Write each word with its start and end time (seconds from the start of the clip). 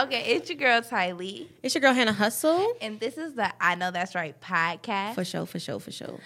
Okay, 0.00 0.34
it's 0.34 0.48
your 0.48 0.56
girl 0.56 0.80
Ty 0.80 1.12
Lee, 1.12 1.50
It's 1.62 1.74
your 1.74 1.82
girl 1.82 1.92
Hannah 1.92 2.12
Hustle. 2.14 2.74
and 2.80 2.98
this 2.98 3.18
is 3.18 3.34
the 3.34 3.52
I 3.62 3.74
Know 3.74 3.90
That's 3.90 4.14
Right 4.14 4.34
podcast. 4.40 5.14
For 5.14 5.24
sure, 5.26 5.44
for 5.44 5.58
sure, 5.58 5.78
for 5.78 5.90
sure. 5.90 6.18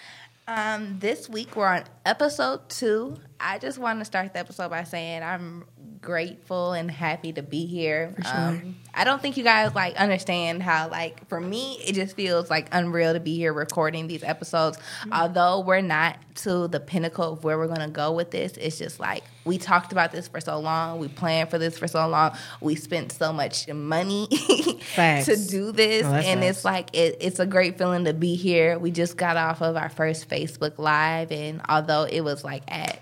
Um, 0.47 0.99
this 0.99 1.27
week 1.27 1.55
we're 1.57 1.67
on 1.67 1.83
episode 2.05 2.69
two. 2.69 3.17
I 3.39 3.57
just 3.57 3.77
want 3.77 3.99
to 3.99 4.05
start 4.05 4.31
the 4.31 4.39
episode 4.39 4.69
by 4.69 4.83
saying 4.85 5.23
I'm 5.23 5.65
grateful 6.01 6.73
and 6.73 6.89
happy 6.89 7.33
to 7.33 7.43
be 7.43 7.65
here. 7.65 8.15
Sure. 8.21 8.33
Um, 8.33 8.75
I 8.93 9.03
don't 9.03 9.21
think 9.21 9.37
you 9.37 9.43
guys 9.43 9.75
like 9.75 9.95
understand 9.95 10.63
how 10.63 10.89
like 10.89 11.27
for 11.27 11.39
me 11.39 11.77
it 11.85 11.93
just 11.93 12.15
feels 12.15 12.49
like 12.49 12.67
unreal 12.71 13.13
to 13.13 13.19
be 13.19 13.35
here 13.35 13.53
recording 13.53 14.07
these 14.07 14.23
episodes. 14.23 14.77
Mm-hmm. 14.77 15.13
Although 15.13 15.59
we're 15.61 15.81
not 15.81 16.17
to 16.35 16.67
the 16.67 16.79
pinnacle 16.79 17.33
of 17.33 17.43
where 17.43 17.57
we're 17.57 17.67
gonna 17.67 17.89
go 17.89 18.11
with 18.11 18.31
this, 18.31 18.53
it's 18.57 18.77
just 18.77 18.99
like 18.99 19.23
we 19.43 19.57
talked 19.57 19.91
about 19.91 20.11
this 20.11 20.27
for 20.27 20.39
so 20.41 20.59
long, 20.59 20.99
we 20.99 21.07
planned 21.07 21.49
for 21.49 21.57
this 21.57 21.77
for 21.77 21.87
so 21.87 22.07
long, 22.07 22.35
we 22.61 22.75
spent 22.75 23.11
so 23.11 23.31
much 23.31 23.67
money 23.67 24.27
to 24.95 25.45
do 25.49 25.71
this, 25.71 26.03
that's 26.03 26.25
and 26.27 26.43
it's 26.43 26.65
like 26.65 26.95
it, 26.95 27.17
it's 27.19 27.39
a 27.39 27.45
great 27.45 27.77
feeling 27.77 28.05
to 28.05 28.13
be 28.13 28.35
here. 28.35 28.79
We 28.79 28.91
just 28.91 29.17
got 29.17 29.37
off 29.37 29.61
of 29.61 29.75
our 29.75 29.89
first 29.89 30.29
Facebook 30.29 30.77
Live, 30.77 31.31
and 31.31 31.61
although 31.69 32.03
it 32.03 32.21
was 32.21 32.43
like 32.43 32.63
at 32.67 32.99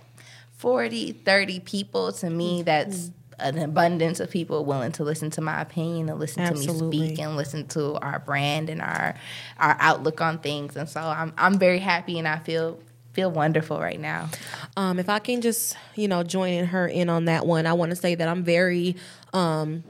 40, 0.64 1.12
30 1.12 1.60
people, 1.60 2.14
to 2.14 2.30
me, 2.30 2.62
that's 2.64 3.12
an 3.38 3.58
abundance 3.58 4.22
of 4.22 4.32
people 4.32 4.64
willing 4.64 4.94
to 4.94 5.04
listen 5.04 5.30
to 5.32 5.42
my 5.42 5.60
opinion 5.60 6.08
and 6.08 6.18
listen 6.18 6.46
to 6.46 6.54
me 6.54 6.68
speak 6.68 7.20
and 7.20 7.36
listen 7.36 7.68
to 7.68 7.96
our 7.96 8.20
brand 8.20 8.70
and 8.70 8.82
our 8.82 9.16
our 9.60 9.76
outlook 9.82 10.22
on 10.22 10.40
things. 10.40 10.78
And 10.78 10.88
so 10.88 11.02
I'm 11.02 11.34
I'm 11.38 11.60
very 11.60 11.80
happy 11.80 12.18
and 12.18 12.26
I 12.30 12.40
feel 12.40 12.80
feel 13.12 13.30
wonderful 13.30 13.78
right 13.78 14.00
now. 14.00 14.30
Um, 14.78 15.00
if 15.00 15.10
I 15.10 15.20
can 15.20 15.42
just, 15.42 15.76
you 15.96 16.08
know, 16.08 16.24
join 16.24 16.64
her 16.68 16.88
in 16.88 17.10
on 17.10 17.26
that 17.26 17.46
one, 17.46 17.66
I 17.66 17.74
want 17.74 17.90
to 17.90 17.96
say 17.98 18.16
that 18.16 18.28
I'm 18.28 18.46
very, 18.46 18.96
um, 19.34 19.84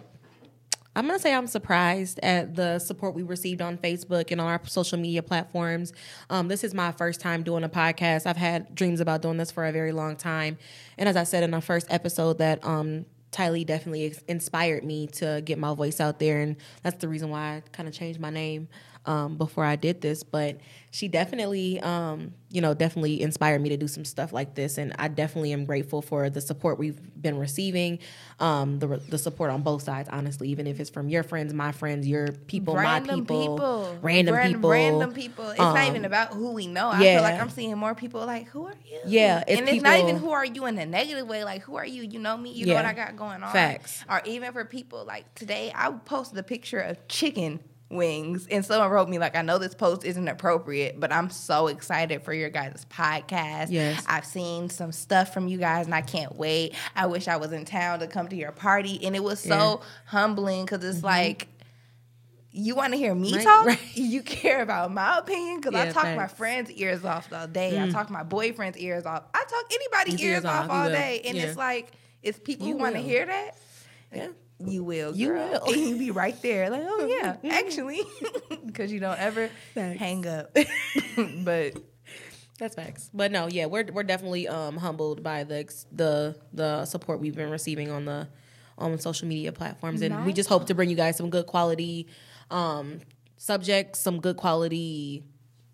I'm 0.96 1.08
gonna 1.08 1.20
say 1.20 1.34
I'm 1.34 1.48
surprised 1.48 2.20
at 2.22 2.56
the 2.56 2.78
support 2.78 3.16
we 3.16 3.24
received 3.24 3.62
on 3.62 3.78
Facebook 3.78 4.32
and 4.32 4.40
on 4.40 4.48
our 4.48 4.62
social 4.68 5.00
media 5.00 5.24
platforms. 5.24 5.92
Um, 6.30 6.48
this 6.48 6.64
is 6.64 6.74
my 6.74 6.92
first 6.92 7.20
time 7.20 7.42
doing 7.42 7.64
a 7.64 7.70
podcast. 7.70 8.28
I've 8.28 8.38
had 8.38 8.76
dreams 8.76 9.00
about 9.00 9.22
doing 9.24 9.38
this 9.38 9.52
for 9.52 9.66
a 9.66 9.72
very 9.72 9.92
long 9.92 10.16
time, 10.16 10.58
and 10.98 11.10
as 11.10 11.16
I 11.16 11.24
said 11.24 11.44
in 11.44 11.54
our 11.54 11.62
first 11.62 11.88
episode, 11.90 12.38
that 12.38 12.64
um, 12.64 13.06
Tylee 13.32 13.66
definitely 13.66 14.14
inspired 14.28 14.84
me 14.84 15.08
to 15.08 15.42
get 15.44 15.58
my 15.58 15.74
voice 15.74 16.00
out 16.00 16.20
there, 16.20 16.42
and 16.42 16.58
that's 16.84 16.98
the 16.98 17.08
reason 17.08 17.30
why 17.30 17.58
I 17.58 17.64
kind 17.72 17.90
of 17.90 17.96
changed 17.96 18.20
my 18.20 18.30
name 18.30 18.68
um, 19.06 19.38
before 19.38 19.66
I 19.66 19.76
did 19.76 20.02
this. 20.02 20.24
But 20.24 20.58
she 20.92 21.08
definitely, 21.08 21.80
um, 21.82 22.34
you 22.52 22.62
know, 22.62 22.74
definitely 22.74 23.22
inspired 23.22 23.62
me 23.62 23.70
to 23.70 23.78
do 23.78 23.88
some 23.88 24.06
stuff 24.06 24.32
like 24.32 24.54
this, 24.56 24.78
and 24.78 24.94
I 25.00 25.08
definitely 25.08 25.54
am 25.54 25.66
grateful 25.66 26.02
for 26.02 26.30
the 26.30 26.40
support 26.42 26.78
we've 26.78 27.00
been 27.20 27.38
receiving, 27.38 28.00
um, 28.40 28.80
the 28.80 28.88
the 29.10 29.18
support 29.18 29.50
on 29.50 29.62
both 29.64 29.82
sides. 29.84 30.08
Honestly, 30.12 30.50
even 30.50 30.68
if 30.68 30.80
it's 30.80 30.90
from 30.90 31.10
your 31.10 31.24
friends, 31.24 31.54
my 31.54 31.72
friends, 31.72 32.08
your 32.08 32.28
people, 32.32 32.76
my 32.76 33.00
people, 33.00 33.98
random 34.02 34.36
Ran- 34.36 34.54
people, 34.54 34.70
random 34.70 35.14
people. 35.14 35.50
It's 35.50 35.60
not 35.60 35.78
Um, 35.78 35.88
even 35.88 36.06
about 36.06 36.34
who 36.34 36.52
we 36.52 36.68
know. 36.68 36.90
I 36.90 37.02
yeah. 37.02 37.16
feel 37.16 37.24
like 37.24 37.42
I'm 37.42 37.50
seeing 37.50 37.76
more 37.78 37.96
people 37.96 38.26
like, 38.26 38.48
who 38.48 38.68
are 38.68 38.74
you? 38.86 39.00
Yeah, 39.06 39.44
it's 39.48 39.60
and 39.60 39.68
it's 39.70 39.84
not 39.84 40.00
even 40.00 40.18
who 40.18 40.32
are 40.32 40.46
you 40.46 40.66
in 40.68 40.78
a 40.78 40.86
negative 40.86 41.28
way. 41.28 41.44
Like, 41.44 41.64
who 41.64 41.76
are 41.76 41.86
you? 41.86 42.04
You 42.04 42.20
know 42.20 42.38
me. 42.38 42.52
You 42.52 42.68
know 42.68 42.76
what 42.76 42.86
I 42.86 42.94
got 42.94 43.16
going 43.18 43.42
on. 43.42 43.52
Facts. 43.52 44.04
Or 44.10 44.22
even 44.26 44.54
for 44.54 44.64
people 44.66 45.06
like 45.06 45.34
today, 45.36 45.72
I 45.74 45.90
posted 45.92 46.38
a 46.38 46.44
picture 46.44 46.80
of 46.80 47.08
chicken 47.08 47.60
wings, 47.94 48.48
and 48.52 48.66
someone 48.66 48.90
wrote 48.90 49.08
me 49.10 49.20
like, 49.20 49.36
I 49.36 49.42
know 49.42 49.58
this 49.58 49.74
post 49.76 50.04
isn't 50.06 50.28
appropriate, 50.28 51.00
but 51.00 51.12
I'm 51.12 51.30
so 51.30 51.68
excited 51.68 52.24
for 52.24 52.34
your 52.34 52.50
guys' 52.50 52.86
podcast. 52.90 53.68
Yes. 53.70 54.04
I've 54.08 54.26
seen 54.26 54.70
some 54.70 54.92
stuff 54.92 55.34
from 55.34 55.48
you 55.48 55.58
guys, 55.58 55.86
and 55.86 55.96
I 55.96 56.02
can't 56.02 56.36
wait. 56.36 56.76
I 56.96 57.06
wish 57.08 57.28
I 57.28 57.38
was 57.38 57.52
in 57.52 57.66
town 57.66 58.00
to 58.00 58.08
come 58.08 58.28
to 58.30 58.36
your 58.36 58.52
party, 58.52 59.00
and 59.06 59.16
it 59.16 59.24
was 59.24 59.40
so 59.40 59.48
Yeah. 59.50 59.64
Mm-hmm. 59.76 59.84
humbling 60.18 60.66
because 60.66 60.84
it's 60.84 61.04
like 61.04 61.48
you 62.56 62.76
want 62.76 62.94
to 62.94 62.98
hear 62.98 63.16
me 63.16 63.34
Right, 63.36 63.44
talk? 63.44 63.66
right. 63.66 63.80
You 63.96 64.22
care 64.22 64.62
about 64.62 64.92
my 64.94 65.18
opinion? 65.18 65.60
Because 65.60 65.74
I 65.74 65.86
Yeah, 65.86 65.92
talk 65.92 66.04
my. 66.04 66.26
Mm. 66.26 66.32
friends' 66.32 66.72
ears 66.72 67.04
off 67.04 67.32
all 67.34 67.48
day. 67.48 67.82
I 67.82 67.90
talk 67.90 68.10
my 68.12 68.22
boyfriend's 68.24 68.78
ears 68.78 69.06
off. 69.08 69.24
I 69.34 69.44
talk 69.44 69.66
anybody's 69.72 70.22
ears, 70.22 70.36
ears 70.36 70.46
off, 70.46 70.66
off, 70.66 70.72
all 70.72 70.90
day. 70.90 71.22
And 71.26 71.36
Yeah. 71.36 71.44
it's 71.46 71.58
like, 71.58 71.92
it's 72.22 72.38
people 72.38 72.68
You 72.68 72.74
who 72.74 72.80
want 72.80 72.94
to 72.96 73.02
hear 73.02 73.26
that. 73.26 73.58
Yeah. 74.14 74.28
You 74.68 74.84
will. 74.84 75.16
You 75.16 75.30
girl. 75.30 75.50
will. 75.50 75.74
And 75.74 75.82
you'll 75.82 76.00
be 76.00 76.12
right 76.12 76.40
there. 76.42 76.70
Like, 76.70 76.84
oh, 76.86 77.06
yeah, 77.08 77.38
actually. 77.52 78.02
Because 78.66 78.92
you 78.92 79.00
don't 79.00 79.20
ever 79.20 79.50
Facts. 79.76 80.00
hang 80.00 80.26
up. 80.26 80.56
but 81.44 81.74
That's 82.58 82.74
facts. 82.76 83.10
But 83.14 83.32
no, 83.32 83.48
yeah, 83.48 83.68
we're 83.68 83.86
we're 83.92 84.04
definitely 84.04 84.48
um, 84.48 84.78
humbled 84.78 85.22
by 85.22 85.44
the 85.44 85.72
the 85.92 86.36
the 86.54 86.86
support 86.86 87.20
we've 87.20 87.36
been 87.36 87.52
receiving 87.52 87.92
on 87.92 88.06
the 88.06 88.28
on 88.78 88.98
social 89.00 89.28
media 89.28 89.52
platforms, 89.52 90.02
and 90.02 90.26
we 90.26 90.34
just 90.34 90.50
hope 90.50 90.66
to 90.68 90.74
bring 90.74 90.90
you 90.90 90.96
guys 90.96 91.18
some 91.18 91.30
good 91.30 91.46
quality 91.46 92.08
um, 92.50 93.00
subjects, 93.38 94.00
some 94.00 94.20
good 94.20 94.38
quality 94.38 95.24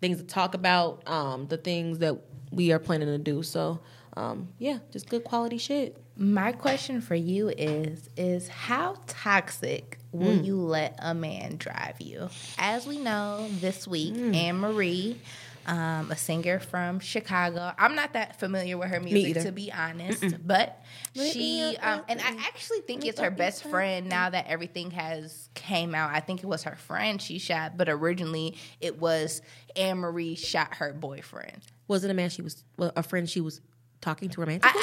things 0.00 0.18
to 0.18 0.24
talk 0.24 0.54
about, 0.54 1.06
um, 1.08 1.46
the 1.46 1.56
things 1.56 1.98
that 1.98 2.18
we 2.50 2.72
are 2.72 2.78
planning 2.78 3.08
to 3.08 3.18
do. 3.18 3.42
So 3.42 3.80
um, 4.16 4.48
yeah, 4.58 4.78
just 4.90 5.08
good 5.08 5.24
quality 5.24 5.58
shit. 5.58 5.96
My 6.16 6.52
question 6.52 7.00
for 7.00 7.14
you 7.14 7.48
is 7.48 8.08
is 8.16 8.48
how 8.48 8.96
toxic 9.06 9.98
will 10.12 10.32
Mm. 10.36 10.44
you 10.44 10.56
let 10.56 10.96
a 10.98 11.14
man 11.14 11.56
drive 11.56 12.00
you? 12.00 12.28
As 12.58 12.86
we 12.86 12.98
know, 12.98 13.48
this 13.60 13.86
week 13.86 14.14
Mm. 14.14 14.34
Anne 14.36 14.58
Marie, 14.58 15.20
um, 15.66 16.10
a 16.10 16.16
singer 16.16 16.58
from 16.58 16.98
Chicago. 17.00 17.72
I'm 17.78 17.94
not 17.94 18.14
that 18.14 18.40
familiar 18.40 18.76
with 18.76 18.88
her 18.88 18.98
music 19.00 19.42
to 19.44 19.52
be 19.52 19.70
honest, 19.72 20.24
but 20.46 20.82
she 21.14 21.76
um, 21.80 22.02
and 22.08 22.20
I 22.20 22.30
actually 22.46 22.80
think 22.80 23.04
it's 23.06 23.20
her 23.20 23.30
best 23.30 23.62
friend 23.64 24.08
now 24.08 24.30
that 24.30 24.46
everything 24.48 24.90
has 24.92 25.48
came 25.54 25.94
out. 25.94 26.10
I 26.12 26.20
think 26.20 26.42
it 26.42 26.46
was 26.46 26.64
her 26.64 26.76
friend 26.76 27.20
she 27.22 27.38
shot, 27.38 27.76
but 27.76 27.88
originally 27.88 28.56
it 28.80 28.98
was 28.98 29.42
Anne 29.76 29.98
Marie 29.98 30.34
shot 30.34 30.74
her 30.76 30.92
boyfriend. 30.92 31.58
Was 31.88 32.04
it 32.04 32.10
a 32.10 32.14
man 32.14 32.30
she 32.30 32.42
was 32.42 32.64
well, 32.76 32.92
a 32.96 33.02
friend 33.02 33.28
she 33.28 33.40
was 33.40 33.60
talking 34.00 34.28
to 34.30 34.40
romantically? 34.40 34.82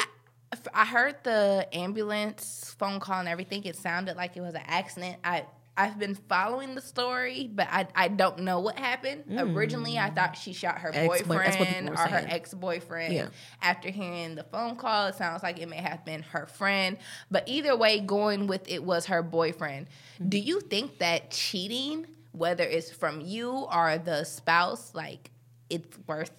I, 0.52 0.56
I, 0.74 0.84
heard 0.84 1.16
the 1.24 1.68
ambulance 1.72 2.74
phone 2.78 3.00
call 3.00 3.20
and 3.20 3.28
everything. 3.28 3.64
It 3.64 3.76
sounded 3.76 4.16
like 4.16 4.36
it 4.36 4.40
was 4.40 4.54
an 4.54 4.62
accident. 4.66 5.16
I 5.24 5.44
I've 5.78 5.96
been 5.96 6.16
following 6.16 6.74
the 6.74 6.80
story, 6.80 7.48
but 7.54 7.68
I 7.70 7.86
I 7.94 8.08
don't 8.08 8.40
know 8.40 8.58
what 8.58 8.76
happened. 8.76 9.24
Originally, 9.30 9.96
I 9.96 10.10
thought 10.10 10.36
she 10.36 10.52
shot 10.52 10.78
her 10.78 10.90
Ex- 10.92 11.22
boyfriend 11.22 11.40
that's 11.40 11.58
what 11.58 11.68
people 11.68 11.88
or 11.90 11.92
were 11.92 12.10
her 12.10 12.26
ex 12.28 12.52
boyfriend. 12.52 13.14
Yeah. 13.14 13.28
After 13.62 13.88
hearing 13.88 14.34
the 14.34 14.42
phone 14.42 14.74
call, 14.74 15.06
it 15.06 15.14
sounds 15.14 15.44
like 15.44 15.60
it 15.60 15.68
may 15.68 15.76
have 15.76 16.04
been 16.04 16.22
her 16.22 16.46
friend. 16.46 16.98
But 17.30 17.44
either 17.46 17.76
way, 17.76 18.00
going 18.00 18.48
with 18.48 18.68
it 18.68 18.82
was 18.82 19.06
her 19.06 19.22
boyfriend. 19.22 19.86
Mm-hmm. 20.14 20.28
Do 20.30 20.38
you 20.38 20.60
think 20.62 20.98
that 20.98 21.30
cheating, 21.30 22.08
whether 22.32 22.64
it's 22.64 22.90
from 22.90 23.20
you 23.20 23.68
or 23.72 23.98
the 23.98 24.24
spouse, 24.24 24.96
like 24.96 25.30
it's 25.70 25.96
worth 26.08 26.32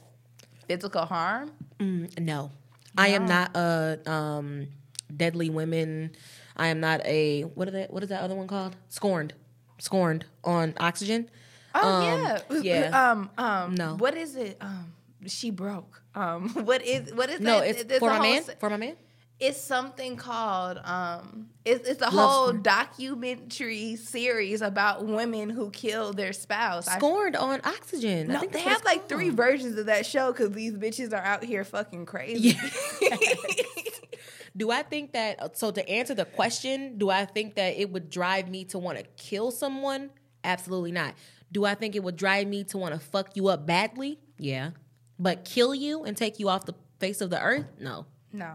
physical 0.68 1.06
harm? 1.06 1.53
No. 1.79 2.51
I 2.97 3.09
am 3.09 3.25
not 3.25 3.55
a 3.55 4.00
um, 4.09 4.67
deadly 5.16 5.50
women. 5.50 6.11
I 6.57 6.67
am 6.67 6.79
not 6.79 7.01
a 7.05 7.44
what 7.44 7.67
are 7.67 7.72
that? 7.72 7.91
What 7.94 8.03
is 8.03 8.09
that 8.09 8.22
other 8.22 8.35
one 8.35 8.47
called? 8.47 8.75
Scorned, 8.89 9.33
scorned 9.79 10.25
on 10.44 10.73
oxygen. 10.79 11.29
Oh 11.75 11.88
Um, 11.88 12.03
yeah, 12.03 12.39
yeah. 12.89 13.11
Um, 13.11 13.29
um, 13.38 13.75
No. 13.75 13.95
What 13.95 14.16
is 14.17 14.35
it? 14.35 14.57
Um, 14.59 14.94
she 15.27 15.51
broke. 15.51 16.01
Um, 16.16 16.50
what 16.66 16.81
is 16.85 17.13
what 17.13 17.29
is 17.29 17.39
No, 17.39 17.59
that? 17.59 17.67
it's 17.69 17.83
There's 17.83 18.00
for 18.00 18.09
my 18.09 18.19
man. 18.19 18.44
se- 18.44 18.55
For 18.59 18.69
my 18.69 18.77
man. 18.77 18.95
It's 19.39 19.59
something 19.59 20.17
called. 20.17 20.79
Um, 20.83 21.47
it's 21.63 21.88
it's 21.88 22.01
a 22.01 22.05
Love 22.05 22.13
whole 22.13 22.47
Scorn. 22.50 22.61
documentary 22.61 23.95
series 23.95 24.61
about 24.61 25.05
women 25.05 25.50
who 25.50 25.69
kill 25.69 26.11
their 26.11 26.33
spouse. 26.33 26.88
I- 26.89 26.97
Scorned 26.97 27.38
on 27.38 27.61
oxygen. 27.63 28.29
I 28.29 28.33
no, 28.33 28.39
think 28.41 28.51
they 28.51 28.59
have 28.61 28.83
like 28.83 29.07
three 29.07 29.29
versions 29.29 29.77
of 29.77 29.85
that 29.85 30.05
show 30.05 30.33
because 30.33 30.51
these 30.51 30.73
bitches 30.73 31.13
are 31.13 31.24
out 31.24 31.44
here 31.44 31.63
fucking 31.63 32.06
crazy. 32.06 32.57
Do 34.57 34.71
I 34.71 34.83
think 34.83 35.13
that? 35.13 35.57
So 35.57 35.71
to 35.71 35.88
answer 35.88 36.13
the 36.15 36.25
question, 36.25 36.97
do 36.97 37.09
I 37.09 37.24
think 37.25 37.56
that 37.56 37.80
it 37.80 37.91
would 37.91 38.09
drive 38.09 38.50
me 38.50 38.65
to 38.65 38.80
want 38.80 38.97
to 38.97 39.03
kill 39.15 39.51
someone? 39.51 40.09
Absolutely 40.44 40.91
not. 40.91 41.13
Do 41.51 41.65
I 41.65 41.75
think 41.75 41.95
it 41.95 42.03
would 42.03 42.15
drive 42.18 42.47
me 42.47 42.63
to 42.65 42.77
want 42.77 42.94
to 42.94 43.00
fuck 43.00 43.36
you 43.38 43.47
up 43.47 43.65
badly? 43.65 44.19
Yeah. 44.38 44.71
But 45.18 45.45
kill 45.45 45.74
you 45.74 46.03
and 46.03 46.18
take 46.18 46.39
you 46.39 46.50
off 46.50 46.65
the 46.65 46.74
face 47.00 47.21
of 47.21 47.30
the 47.30 47.41
earth? 47.41 47.65
No. 47.80 48.06
no, 48.33 48.53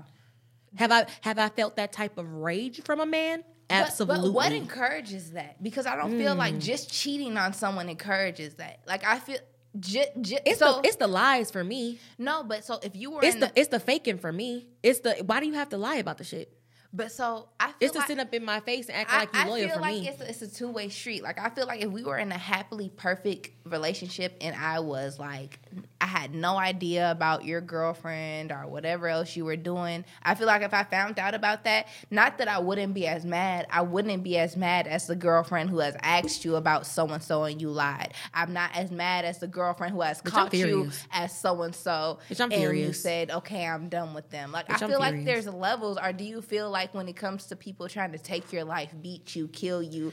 Have 0.76 0.90
I 0.92 1.06
have 1.22 1.38
I 1.38 1.48
felt 1.48 1.76
that 1.76 1.92
type 1.92 2.18
of 2.18 2.28
rage 2.32 2.82
from 2.84 3.00
a 3.00 3.06
man? 3.06 3.44
Absolutely. 3.70 4.28
But, 4.28 4.34
what 4.34 4.52
encourages 4.52 5.32
that? 5.32 5.62
Because 5.62 5.86
I 5.86 5.96
don't 5.96 6.18
feel 6.18 6.34
Mm. 6.34 6.38
like 6.38 6.58
just 6.58 6.92
cheating 6.92 7.36
on 7.38 7.52
someone 7.54 7.88
encourages 7.88 8.54
that. 8.56 8.80
Like 8.86 9.04
I 9.04 9.18
feel. 9.18 9.38
J- 9.80 10.12
j- 10.20 10.38
it's 10.46 10.60
so 10.60 10.80
the 10.82 10.86
it's 10.88 10.96
the 10.96 11.08
lies 11.08 11.50
for 11.50 11.64
me. 11.64 11.98
no, 12.18 12.44
but 12.44 12.64
so 12.64 12.78
if 12.82 12.94
you 12.94 13.10
were 13.10 13.24
It's 13.24 13.34
in 13.34 13.40
the 13.40 13.52
it's 13.56 13.68
the 13.70 13.80
faking 13.80 14.18
for 14.18 14.30
me. 14.32 14.68
It's 14.82 15.00
the 15.00 15.14
why 15.26 15.40
do 15.40 15.46
you 15.46 15.54
have 15.54 15.70
to 15.70 15.76
lie 15.78 15.96
about 15.96 16.18
the 16.18 16.24
shit? 16.24 16.56
But 16.96 17.10
so 17.10 17.48
I 17.58 17.66
feel 17.66 17.74
It's 17.80 17.92
to 17.92 17.98
like, 17.98 18.06
sit 18.06 18.20
up 18.20 18.32
in 18.32 18.44
my 18.44 18.60
face 18.60 18.88
and 18.88 18.96
act 18.96 19.10
I, 19.12 19.18
like 19.18 19.34
you 19.34 19.40
I 19.40 19.44
loyal 19.46 19.66
feel 19.66 19.74
for 19.74 19.80
like 19.80 19.94
me. 20.00 20.08
it's 20.08 20.20
a, 20.20 20.28
it's 20.28 20.42
a 20.42 20.54
two 20.54 20.70
way 20.70 20.88
street. 20.88 21.24
Like 21.24 21.40
I 21.40 21.50
feel 21.50 21.66
like 21.66 21.82
if 21.82 21.90
we 21.90 22.04
were 22.04 22.18
in 22.18 22.30
a 22.30 22.38
happily 22.38 22.88
perfect 22.88 23.50
relationship 23.68 24.36
and 24.40 24.54
I 24.54 24.78
was 24.78 25.18
like, 25.18 25.58
I 26.00 26.06
had 26.06 26.34
no 26.34 26.56
idea 26.56 27.10
about 27.10 27.44
your 27.44 27.60
girlfriend 27.60 28.52
or 28.52 28.68
whatever 28.68 29.08
else 29.08 29.34
you 29.34 29.44
were 29.44 29.56
doing, 29.56 30.04
I 30.22 30.36
feel 30.36 30.46
like 30.46 30.62
if 30.62 30.72
I 30.72 30.84
found 30.84 31.18
out 31.18 31.34
about 31.34 31.64
that, 31.64 31.88
not 32.12 32.38
that 32.38 32.46
I 32.46 32.58
wouldn't 32.60 32.94
be 32.94 33.08
as 33.08 33.24
mad, 33.24 33.66
I 33.70 33.82
wouldn't 33.82 34.22
be 34.22 34.38
as 34.38 34.56
mad 34.56 34.86
as 34.86 35.08
the 35.08 35.16
girlfriend 35.16 35.70
who 35.70 35.78
has 35.80 35.96
asked 36.00 36.44
you 36.44 36.54
about 36.54 36.86
so 36.86 37.08
and 37.08 37.22
so 37.22 37.42
and 37.42 37.60
you 37.60 37.70
lied. 37.70 38.14
I'm 38.32 38.52
not 38.52 38.70
as 38.76 38.92
mad 38.92 39.24
as 39.24 39.38
the 39.40 39.48
girlfriend 39.48 39.94
who 39.94 40.02
has 40.02 40.20
I'm 40.24 40.30
caught 40.30 40.54
you 40.54 40.90
as 41.10 41.36
so 41.36 41.62
and 41.62 41.74
so 41.74 42.20
and 42.38 42.52
you 42.52 42.92
said, 42.92 43.32
okay, 43.32 43.66
I'm 43.66 43.88
done 43.88 44.14
with 44.14 44.30
them. 44.30 44.52
Like 44.52 44.68
Bitch, 44.68 44.82
I 44.82 44.86
feel 44.86 45.00
like 45.00 45.24
there's 45.24 45.48
levels, 45.48 45.98
or 46.00 46.12
do 46.12 46.22
you 46.22 46.40
feel 46.40 46.70
like 46.70 46.83
when 46.92 47.08
it 47.08 47.16
comes 47.16 47.46
to 47.46 47.56
people 47.56 47.88
trying 47.88 48.12
to 48.12 48.18
take 48.18 48.52
your 48.52 48.64
life, 48.64 48.92
beat 49.00 49.36
you, 49.36 49.46
kill 49.48 49.82
you, 49.82 50.12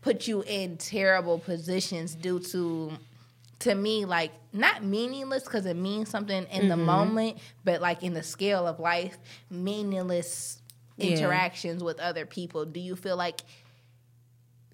put 0.00 0.28
you 0.28 0.42
in 0.46 0.76
terrible 0.76 1.38
positions 1.40 2.14
due 2.14 2.38
to 2.38 2.92
to 3.58 3.74
me 3.74 4.04
like 4.04 4.30
not 4.52 4.84
meaningless 4.84 5.42
because 5.42 5.64
it 5.66 5.76
means 5.76 6.08
something 6.10 6.44
in 6.52 6.68
the 6.68 6.74
Mm-hmm. 6.76 6.84
moment 6.84 7.38
but 7.64 7.80
like 7.80 8.02
in 8.02 8.12
the 8.12 8.22
scale 8.22 8.66
of 8.66 8.78
life 8.78 9.16
meaningless 9.50 10.60
Yeah. 10.98 11.08
interactions 11.16 11.82
with 11.82 11.98
other 11.98 12.26
people 12.26 12.66
do 12.66 12.78
you 12.80 12.94
feel 12.96 13.16
like 13.16 13.40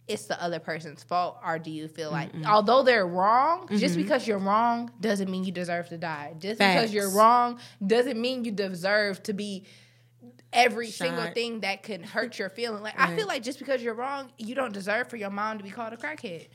it's 0.09 0.27
the 0.27 0.41
other 0.43 0.59
person's 0.59 1.03
fault 1.05 1.39
or 1.47 1.59
do 1.61 1.71
you 1.71 1.87
feel 1.87 2.11
like 2.11 2.31
although 2.47 2.83
they're 2.83 3.06
wrong 3.06 3.69
just 3.79 3.97
because 3.97 4.27
you're 4.27 4.39
wrong 4.39 4.91
doesn't 5.00 5.31
mean 5.31 5.44
you 5.44 5.53
deserve 5.53 5.89
to 5.89 5.97
die 5.97 6.35
just 6.39 6.59
because 6.59 6.93
you're 6.93 7.06
Mm-hmm. 7.09 7.17
Wrong 7.19 7.59
doesn't 7.87 8.21
mean 8.21 8.44
you 8.44 8.50
deserve 8.50 9.23
to 9.23 9.33
be 9.33 9.65
every 10.53 10.91
single 10.91 11.27
thing 11.33 11.61
that 11.61 11.83
can 11.83 12.03
hurt 12.03 12.39
your 12.39 12.49
feeling. 12.49 12.83
Like 12.83 12.99
i 12.99 13.15
feel 13.17 13.27
like 13.27 13.43
just 13.43 13.59
because 13.59 13.83
you're 13.83 13.95
wrong 13.95 14.31
you 14.39 14.55
don't 14.55 14.73
deserve 14.73 15.09
for 15.09 15.17
your 15.17 15.31
mom 15.31 15.59
to 15.59 15.65
be 15.65 15.71
called 15.71 15.93
a 15.93 15.97
crackhead. 15.97 16.49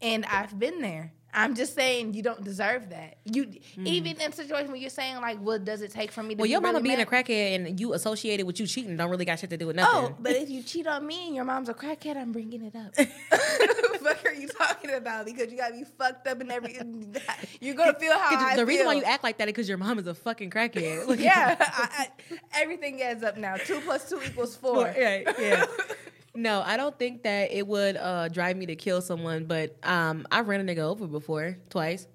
And 0.00 0.24
I've 0.26 0.58
been 0.58 0.80
there. 0.80 1.12
I'm 1.34 1.54
just 1.54 1.74
saying 1.74 2.14
you 2.14 2.22
don't 2.22 2.42
deserve 2.42 2.90
that. 2.90 3.18
You 3.24 3.50
even 3.76 4.20
in 4.20 4.32
situations 4.32 4.70
where 4.70 4.78
you're 4.78 4.90
saying 4.90 5.20
like, 5.20 5.38
what 5.40 5.64
does 5.64 5.82
it 5.82 5.90
take 5.90 6.12
for 6.12 6.22
me 6.22 6.30
to? 6.30 6.34
Mm. 6.34 6.38
Well, 6.38 6.44
be 6.44 6.50
your 6.50 6.60
mama 6.60 6.74
really 6.74 6.84
being 6.84 6.98
mad? 6.98 7.08
a 7.08 7.10
crackhead 7.10 7.54
and 7.56 7.80
you 7.80 7.92
associated 7.92 8.46
with 8.46 8.60
you 8.60 8.66
cheating 8.66 8.96
don't 8.96 9.10
really 9.10 9.24
got 9.24 9.38
shit 9.38 9.50
to 9.50 9.56
do 9.56 9.66
with 9.66 9.76
nothing. 9.76 10.12
Oh, 10.12 10.16
but 10.18 10.32
if 10.32 10.48
you 10.48 10.62
cheat 10.62 10.86
on 10.86 11.06
me 11.06 11.26
and 11.26 11.34
your 11.34 11.44
mom's 11.44 11.68
a 11.68 11.74
crackhead, 11.74 12.16
I'm 12.16 12.32
bringing 12.32 12.62
it 12.62 12.74
up. 12.76 12.94
fuck 14.04 14.24
are 14.26 14.34
you 14.34 14.48
talking 14.48 14.90
about? 14.90 15.24
Because 15.24 15.50
you 15.50 15.58
gotta 15.58 15.74
be 15.74 15.84
fucked 15.84 16.26
up 16.26 16.40
and 16.40 16.52
everything. 16.52 17.16
You're 17.60 17.74
gonna 17.74 17.94
feel 17.94 18.12
how 18.12 18.36
I 18.36 18.56
the 18.56 18.66
reason 18.66 18.86
why 18.86 18.94
you 18.94 19.02
act 19.02 19.24
like 19.24 19.38
that 19.38 19.48
is 19.48 19.52
because 19.52 19.68
your 19.68 19.78
mom 19.78 19.98
is 19.98 20.06
a 20.06 20.14
fucking 20.14 20.50
crackhead. 20.50 21.18
Yeah, 21.18 21.56
I, 21.58 22.08
I, 22.30 22.38
everything 22.60 23.00
adds 23.02 23.22
up 23.22 23.36
now. 23.36 23.56
Two 23.56 23.80
plus 23.80 24.08
two 24.08 24.20
equals 24.22 24.56
four. 24.56 24.84
Right, 24.84 25.26
yeah. 25.38 25.66
No, 26.34 26.62
I 26.62 26.76
don't 26.76 26.98
think 26.98 27.22
that 27.22 27.52
it 27.52 27.66
would 27.66 27.96
uh, 27.96 28.28
drive 28.28 28.56
me 28.56 28.66
to 28.66 28.76
kill 28.76 29.00
someone, 29.00 29.44
but 29.44 29.76
um, 29.84 30.26
I 30.32 30.40
ran 30.40 30.66
a 30.68 30.72
nigga 30.74 30.80
over 30.82 31.06
before, 31.06 31.56
twice. 31.70 32.06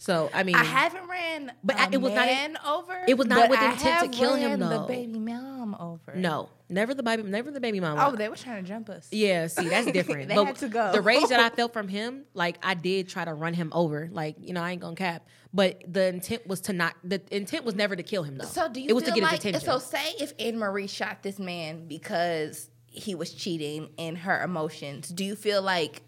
So 0.00 0.30
I 0.32 0.44
mean, 0.44 0.54
I 0.54 0.62
haven't 0.62 1.08
ran, 1.08 1.52
But 1.64 1.76
I- 1.76 1.88
it 1.90 2.00
was 2.00 2.12
not 2.14 2.26
man 2.26 2.56
over. 2.64 3.02
it 3.08 3.18
was 3.18 3.26
not 3.26 3.50
with 3.50 3.58
I 3.58 3.72
intent 3.72 4.12
to 4.12 4.16
kill 4.18 4.34
him, 4.36 4.50
ran 4.50 4.60
The 4.60 4.68
though. 4.68 4.86
baby 4.86 5.18
mom 5.18 5.74
over. 5.74 6.14
no, 6.14 6.50
never 6.68 6.94
the 6.94 7.02
baby, 7.02 7.24
never 7.24 7.50
the 7.50 7.58
baby 7.58 7.80
mama. 7.80 8.06
Oh, 8.08 8.14
they 8.14 8.28
were 8.28 8.36
trying 8.36 8.62
to 8.62 8.68
jump 8.68 8.88
us. 8.90 9.08
Yeah, 9.10 9.48
see, 9.48 9.68
that's 9.68 9.90
different. 9.92 10.28
They 10.28 10.36
but 10.36 10.44
had 10.46 10.56
to 10.58 10.68
go. 10.68 10.92
The 10.92 11.00
rage 11.00 11.26
that 11.30 11.40
I 11.40 11.48
felt 11.54 11.72
from 11.72 11.88
him, 11.88 12.22
like 12.32 12.58
I 12.62 12.74
did 12.74 13.08
try 13.08 13.24
to 13.24 13.34
run 13.34 13.54
him 13.54 13.72
over. 13.74 14.08
Like, 14.12 14.36
you 14.40 14.52
know, 14.54 14.62
I 14.62 14.70
ain't 14.70 14.80
gonna 14.80 14.94
cap. 14.94 15.26
But 15.52 15.82
the 15.92 16.06
intent 16.06 16.46
was 16.46 16.60
to 16.62 16.72
not 16.72 16.94
the 17.02 17.20
intent 17.32 17.64
was 17.64 17.74
never 17.74 17.96
to 17.96 18.02
kill 18.04 18.22
him 18.22 18.38
though. 18.38 18.46
So 18.46 18.68
do 18.68 18.80
you 18.80 18.90
it 18.90 18.92
was 18.92 19.02
to 19.02 19.10
get 19.10 19.22
like 19.24 19.32
his 19.42 19.56
attention. 19.56 19.60
so? 19.68 19.78
Say 19.80 20.12
if 20.20 20.32
Anne 20.38 20.58
Marie 20.60 20.86
shot 20.86 21.24
this 21.24 21.40
man 21.40 21.88
because 21.88 22.70
he 22.90 23.14
was 23.14 23.32
cheating 23.32 23.90
in 23.96 24.16
her 24.16 24.42
emotions, 24.42 25.08
do 25.08 25.24
you 25.24 25.36
feel 25.36 25.62
like 25.62 26.02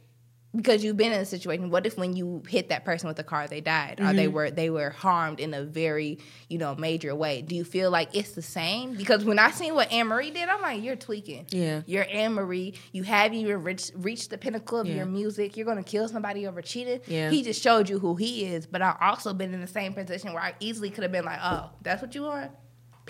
because 0.53 0.83
you've 0.83 0.97
been 0.97 1.13
in 1.13 1.21
a 1.21 1.25
situation? 1.25 1.71
What 1.71 1.87
if 1.87 1.97
when 1.97 2.17
you 2.17 2.43
hit 2.49 2.71
that 2.71 2.85
person 2.85 3.07
with 3.07 3.17
the 3.17 3.23
car, 3.23 3.47
they 3.47 3.61
died 3.61 4.01
or 4.01 4.05
Mm-hmm. 4.07 4.17
they 4.17 4.27
were 4.27 4.51
they 4.51 4.69
were 4.69 4.91
harmed 4.91 5.39
in 5.39 5.55
a 5.55 5.63
very 5.63 6.19
you 6.49 6.59
know 6.59 6.75
major 6.75 7.15
way? 7.15 7.41
Do 7.43 7.55
you 7.55 7.63
feel 7.63 7.89
like 7.93 8.17
it's 8.17 8.33
the 8.33 8.43
same? 8.43 8.95
Because 8.97 9.25
when 9.25 9.39
I 9.39 9.53
seen 9.53 9.77
what 9.77 9.93
Anne 9.93 10.09
Marie 10.09 10.33
did, 10.33 10.49
I'm 10.49 10.61
like, 10.61 10.83
you're 10.83 10.97
tweaking. 10.97 11.47
Yeah. 11.51 11.83
you're 11.87 12.05
Anne 12.11 12.35
Marie. 12.35 12.75
You 12.91 13.05
haven't 13.05 13.39
even 13.39 13.63
reached, 13.63 13.93
reached 13.95 14.31
the 14.31 14.39
pinnacle 14.39 14.81
of 14.81 14.89
Yeah. 14.89 14.97
your 14.97 15.07
music. 15.07 15.57
You're 15.57 15.67
gonna 15.67 15.85
kill 15.85 16.09
somebody 16.09 16.49
over 16.49 16.63
cheating. 16.63 17.01
Yeah. 17.07 17.31
He 17.31 17.45
just 17.45 17.63
showed 17.63 17.89
you 17.89 18.01
who 18.01 18.17
he 18.17 18.47
is. 18.47 18.67
But 18.67 18.83
I've 18.83 18.97
also 19.01 19.33
been 19.33 19.55
in 19.55 19.61
the 19.61 19.69
same 19.69 19.93
position 19.93 20.33
where 20.33 20.43
I 20.43 20.55
easily 20.59 20.91
could 20.91 21.05
have 21.05 21.13
been 21.13 21.25
like, 21.27 21.39
oh, 21.41 21.71
that's 21.83 22.03
what 22.03 22.13
you 22.17 22.23
want. 22.23 22.51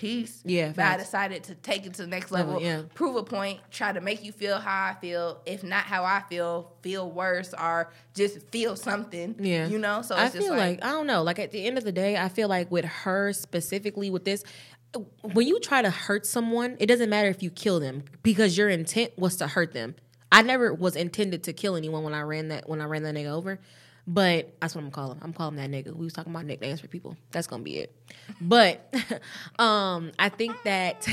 Peace. 0.01 0.41
Yeah, 0.43 0.73
But 0.75 0.85
I 0.85 0.97
decided 0.97 1.43
to 1.43 1.53
take 1.53 1.85
it 1.85 1.93
to 1.93 2.01
the 2.01 2.07
next 2.07 2.31
Level, 2.31 2.59
yeah. 2.59 2.81
prove 2.95 3.15
a 3.17 3.23
point, 3.23 3.59
try 3.69 3.93
to 3.93 4.01
make 4.01 4.23
you 4.23 4.31
feel 4.31 4.57
how 4.57 4.85
I 4.85 4.95
feel. 4.99 5.39
If 5.45 5.63
not 5.63 5.83
how 5.83 6.03
I 6.03 6.23
feel, 6.27 6.71
feel 6.81 7.11
worse 7.11 7.53
or 7.53 7.91
just 8.15 8.49
feel 8.49 8.75
something. 8.75 9.35
Yeah. 9.37 9.67
You 9.67 9.77
know? 9.77 10.01
So 10.01 10.15
I 10.15 10.23
just 10.23 10.37
feel 10.37 10.49
like, 10.49 10.81
like, 10.81 10.83
I 10.83 10.89
don't 10.89 11.05
know. 11.05 11.21
Like 11.21 11.37
at 11.37 11.51
the 11.51 11.63
end 11.67 11.77
of 11.77 11.83
the 11.83 11.91
day, 11.91 12.17
I 12.17 12.29
feel 12.29 12.49
like 12.49 12.71
with 12.71 12.83
her 12.83 13.31
specifically 13.31 14.09
with 14.09 14.25
this, 14.25 14.43
when 15.21 15.45
you 15.45 15.59
try 15.59 15.83
to 15.83 15.91
hurt 15.91 16.25
someone, 16.25 16.77
it 16.79 16.87
doesn't 16.87 17.11
matter 17.11 17.29
if 17.29 17.43
you 17.43 17.51
kill 17.51 17.79
them 17.79 18.03
because 18.23 18.57
your 18.57 18.69
intent 18.69 19.15
was 19.19 19.35
to 19.35 19.45
hurt 19.45 19.71
them. 19.71 19.93
I 20.31 20.41
never 20.41 20.73
was 20.73 20.95
intended 20.95 21.43
to 21.43 21.53
kill 21.53 21.75
anyone 21.75 22.03
when 22.03 22.15
I 22.15 22.21
ran 22.21 22.47
that 22.47 22.67
when 22.67 22.81
I 22.81 22.85
ran 22.85 23.03
that 23.03 23.13
nigga 23.13 23.31
over. 23.31 23.59
But 24.07 24.53
that's 24.59 24.73
what 24.75 24.83
I'm 24.83 24.91
calling. 24.91 25.19
I'm 25.21 25.33
calling 25.33 25.55
that 25.57 25.69
nigga. 25.69 25.93
We 25.95 26.05
was 26.05 26.13
talking 26.13 26.31
about 26.33 26.45
nicknames 26.45 26.81
for 26.81 26.87
people. 26.87 27.15
That's 27.31 27.47
gonna 27.47 27.63
be 27.63 27.77
it. 27.77 27.95
But 28.41 28.93
um, 29.59 30.11
I 30.17 30.29
think 30.29 30.55
that 30.63 31.07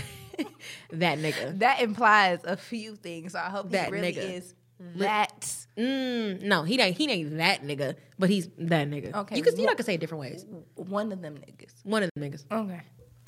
that 0.93 1.19
nigga. 1.19 1.59
that 1.59 1.81
implies 1.81 2.41
a 2.45 2.57
few 2.57 2.97
things. 2.97 3.33
So 3.33 3.39
I 3.39 3.51
hope 3.51 3.71
That 3.71 3.91
really 3.91 4.13
nigga. 4.15 4.35
is 4.37 4.55
that. 4.97 5.43
Mm, 5.77 6.43
no, 6.43 6.63
he 6.63 6.81
ain't. 6.81 6.97
He 6.97 7.11
ain't 7.11 7.37
that 7.37 7.63
nigga. 7.63 7.97
But 8.19 8.31
he's 8.31 8.49
that 8.59 8.89
nigga. 8.89 9.15
Okay, 9.15 9.37
You 9.37 9.43
can 9.43 9.57
you 9.57 9.67
know, 9.67 9.73
I 9.73 9.75
can 9.75 9.85
say 9.85 9.95
it 9.95 10.01
different 10.01 10.21
ways. 10.23 10.47
One 10.75 11.13
of 11.13 11.21
them 11.21 11.37
niggas. 11.37 11.75
One 11.85 12.03
of 12.03 12.11
them 12.15 12.31
niggas. 12.31 12.45
Okay. 12.51 12.81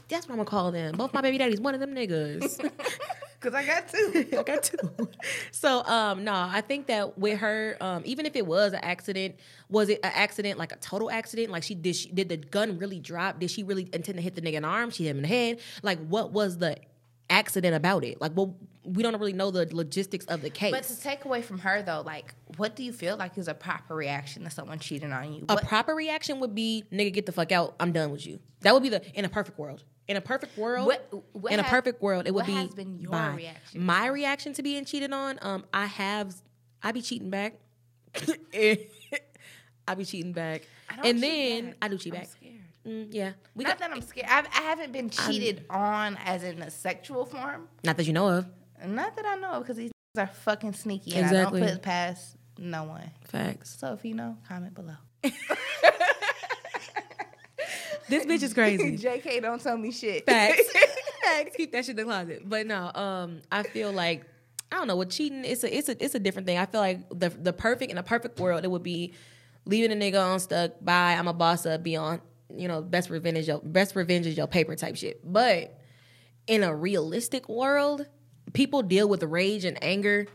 That's 0.08 0.26
what 0.26 0.32
I'm 0.32 0.38
gonna 0.38 0.50
call 0.50 0.72
them. 0.72 0.96
Both 0.96 1.12
my 1.14 1.20
baby 1.20 1.38
daddies, 1.38 1.60
one 1.60 1.74
of 1.74 1.80
them 1.80 1.94
niggas. 1.94 2.58
Because 3.40 3.54
I 3.54 3.64
got 3.64 3.88
two. 3.88 4.26
I 4.38 4.42
got 4.42 4.62
two. 4.62 5.08
So 5.50 5.82
um 5.84 6.24
no, 6.24 6.34
I 6.34 6.60
think 6.60 6.88
that 6.88 7.16
with 7.18 7.38
her, 7.38 7.76
um, 7.80 8.02
even 8.04 8.26
if 8.26 8.36
it 8.36 8.46
was 8.46 8.72
an 8.72 8.80
accident, 8.82 9.36
was 9.70 9.88
it 9.88 10.00
an 10.04 10.12
accident 10.14 10.58
like 10.58 10.72
a 10.72 10.76
total 10.76 11.10
accident? 11.10 11.50
Like 11.50 11.62
she 11.62 11.74
did 11.74 11.96
she 11.96 12.10
did 12.10 12.28
the 12.28 12.36
gun 12.36 12.78
really 12.78 12.98
drop? 13.00 13.40
Did 13.40 13.50
she 13.50 13.62
really 13.62 13.88
intend 13.92 14.16
to 14.16 14.22
hit 14.22 14.34
the 14.34 14.42
nigga 14.42 14.54
in 14.54 14.62
the 14.62 14.68
arm? 14.68 14.90
She 14.90 15.04
hit 15.04 15.10
him 15.10 15.18
in 15.18 15.22
the 15.22 15.28
head? 15.28 15.60
Like 15.82 15.98
what 16.06 16.32
was 16.32 16.58
the 16.58 16.76
accident 17.30 17.74
about 17.74 18.04
it? 18.04 18.20
Like 18.20 18.32
well 18.34 18.56
we 18.84 19.02
don't 19.02 19.18
really 19.18 19.32
know 19.32 19.50
the 19.50 19.68
logistics 19.74 20.24
of 20.26 20.42
the 20.42 20.50
case. 20.50 20.72
But 20.72 20.84
to 20.84 21.00
take 21.00 21.24
away 21.24 21.42
from 21.42 21.58
her 21.60 21.82
though, 21.82 22.02
like, 22.04 22.34
what 22.56 22.74
do 22.76 22.82
you 22.82 22.92
feel 22.92 23.16
like 23.16 23.36
is 23.36 23.46
a 23.46 23.54
proper 23.54 23.94
reaction 23.94 24.44
to 24.44 24.50
someone 24.50 24.78
cheating 24.78 25.12
on 25.12 25.32
you? 25.32 25.44
a 25.48 25.54
What- 25.54 25.64
proper 25.66 25.94
reaction 25.94 26.40
would 26.40 26.54
be 26.54 26.84
nigga 26.92 27.12
get 27.12 27.26
the 27.26 27.32
fuck 27.32 27.52
out, 27.52 27.74
I'm 27.78 27.92
done 27.92 28.10
with 28.10 28.26
you. 28.26 28.40
That 28.60 28.74
would 28.74 28.82
be 28.82 28.88
the 28.88 29.02
in 29.18 29.24
a 29.24 29.28
perfect 29.28 29.58
world. 29.58 29.84
In 30.10 30.16
a 30.16 30.20
perfect 30.20 30.58
world, 30.58 30.86
What- 30.88 31.08
what 31.32 31.52
in 31.52 31.60
a 31.60 31.62
perfect 31.62 32.02
world, 32.02 32.26
it 32.26 32.32
would 32.34 32.40
what 32.40 32.46
be 32.46 32.54
has 32.54 32.74
been 32.74 32.98
your 32.98 33.12
bye. 33.12 33.28
reaction? 33.32 33.80
My 33.86 34.08
reaction 34.08 34.52
to 34.54 34.62
being 34.62 34.84
cheated 34.84 35.12
on, 35.12 35.38
um, 35.40 35.64
I 35.72 35.86
have, 35.86 36.34
I 36.82 36.90
be 36.90 37.00
cheating 37.00 37.30
back. 37.30 37.54
I 38.52 39.94
be 39.96 40.04
cheating 40.04 40.32
back, 40.32 40.62
I 40.88 40.96
don't 40.96 41.06
and 41.06 41.22
then 41.22 41.66
back. 41.66 41.74
I 41.82 41.88
do 41.88 41.96
cheat 41.98 42.12
I'm 42.12 42.18
back. 42.22 42.28
scared. 42.28 42.54
Mm, 42.84 43.06
yeah, 43.10 43.32
we 43.54 43.62
Not 43.62 43.78
got 43.78 43.88
that 43.88 43.96
I'm 43.96 44.02
scared. 44.02 44.26
I've, 44.28 44.46
I 44.48 44.62
haven't 44.62 44.90
been 44.90 45.10
cheated 45.10 45.64
on 45.70 46.16
as 46.24 46.42
in 46.42 46.60
a 46.60 46.70
sexual 46.72 47.24
form. 47.24 47.68
not 47.84 47.96
that 47.96 48.06
you 48.08 48.12
know 48.12 48.28
of. 48.30 48.46
Not 48.84 49.14
that 49.14 49.24
I 49.26 49.36
know 49.36 49.52
of, 49.52 49.62
because 49.62 49.76
these 49.76 49.92
are 50.18 50.26
fucking 50.26 50.72
sneaky, 50.72 51.12
and 51.14 51.20
Exactly. 51.26 51.62
I 51.62 51.66
don't 51.66 51.68
put 51.70 51.78
it 51.78 51.82
past 51.82 52.36
no 52.58 52.82
one. 52.82 53.12
Facts. 53.28 53.76
So 53.78 53.92
if 53.92 54.04
you 54.04 54.14
know, 54.14 54.38
comment 54.48 54.74
below. 54.74 54.96
This 58.10 58.26
bitch 58.26 58.42
is 58.42 58.52
crazy. 58.52 58.98
JK, 58.98 59.40
don't 59.40 59.60
tell 59.60 59.78
me 59.78 59.90
shit. 59.90 60.26
Facts. 60.26 60.72
Facts. 61.24 61.56
Keep 61.56 61.72
that 61.72 61.84
shit 61.84 61.90
in 61.90 61.96
the 61.96 62.04
closet. 62.04 62.42
But 62.44 62.66
no, 62.66 62.90
um, 62.94 63.42
I 63.50 63.62
feel 63.62 63.92
like 63.92 64.26
I 64.72 64.76
don't 64.76 64.88
know. 64.88 64.96
With 64.96 65.10
cheating, 65.10 65.44
it's 65.44 65.64
a 65.64 65.76
it's 65.76 65.88
a 65.88 66.04
it's 66.04 66.14
a 66.14 66.18
different 66.18 66.46
thing. 66.46 66.58
I 66.58 66.66
feel 66.66 66.80
like 66.80 67.08
the 67.10 67.30
the 67.30 67.52
perfect 67.52 67.90
in 67.90 67.98
a 67.98 68.02
perfect 68.02 68.38
world, 68.38 68.64
it 68.64 68.70
would 68.70 68.82
be 68.82 69.14
leaving 69.64 69.92
a 69.92 69.94
nigga 69.94 70.22
on 70.22 70.40
stuck. 70.40 70.72
Bye. 70.80 71.14
I'm 71.14 71.28
a 71.28 71.32
boss 71.32 71.66
up. 71.66 71.82
Be 71.82 71.96
on. 71.96 72.20
You 72.54 72.66
know, 72.66 72.82
best 72.82 73.10
revenge 73.10 73.38
is 73.38 73.48
your 73.48 73.60
best 73.60 73.94
revenge 73.94 74.26
is 74.26 74.36
your 74.36 74.48
paper 74.48 74.74
type 74.74 74.96
shit. 74.96 75.20
But 75.24 75.78
in 76.46 76.64
a 76.64 76.74
realistic 76.74 77.48
world, 77.48 78.06
people 78.52 78.82
deal 78.82 79.08
with 79.08 79.22
rage 79.22 79.64
and 79.64 79.78
anger 79.82 80.26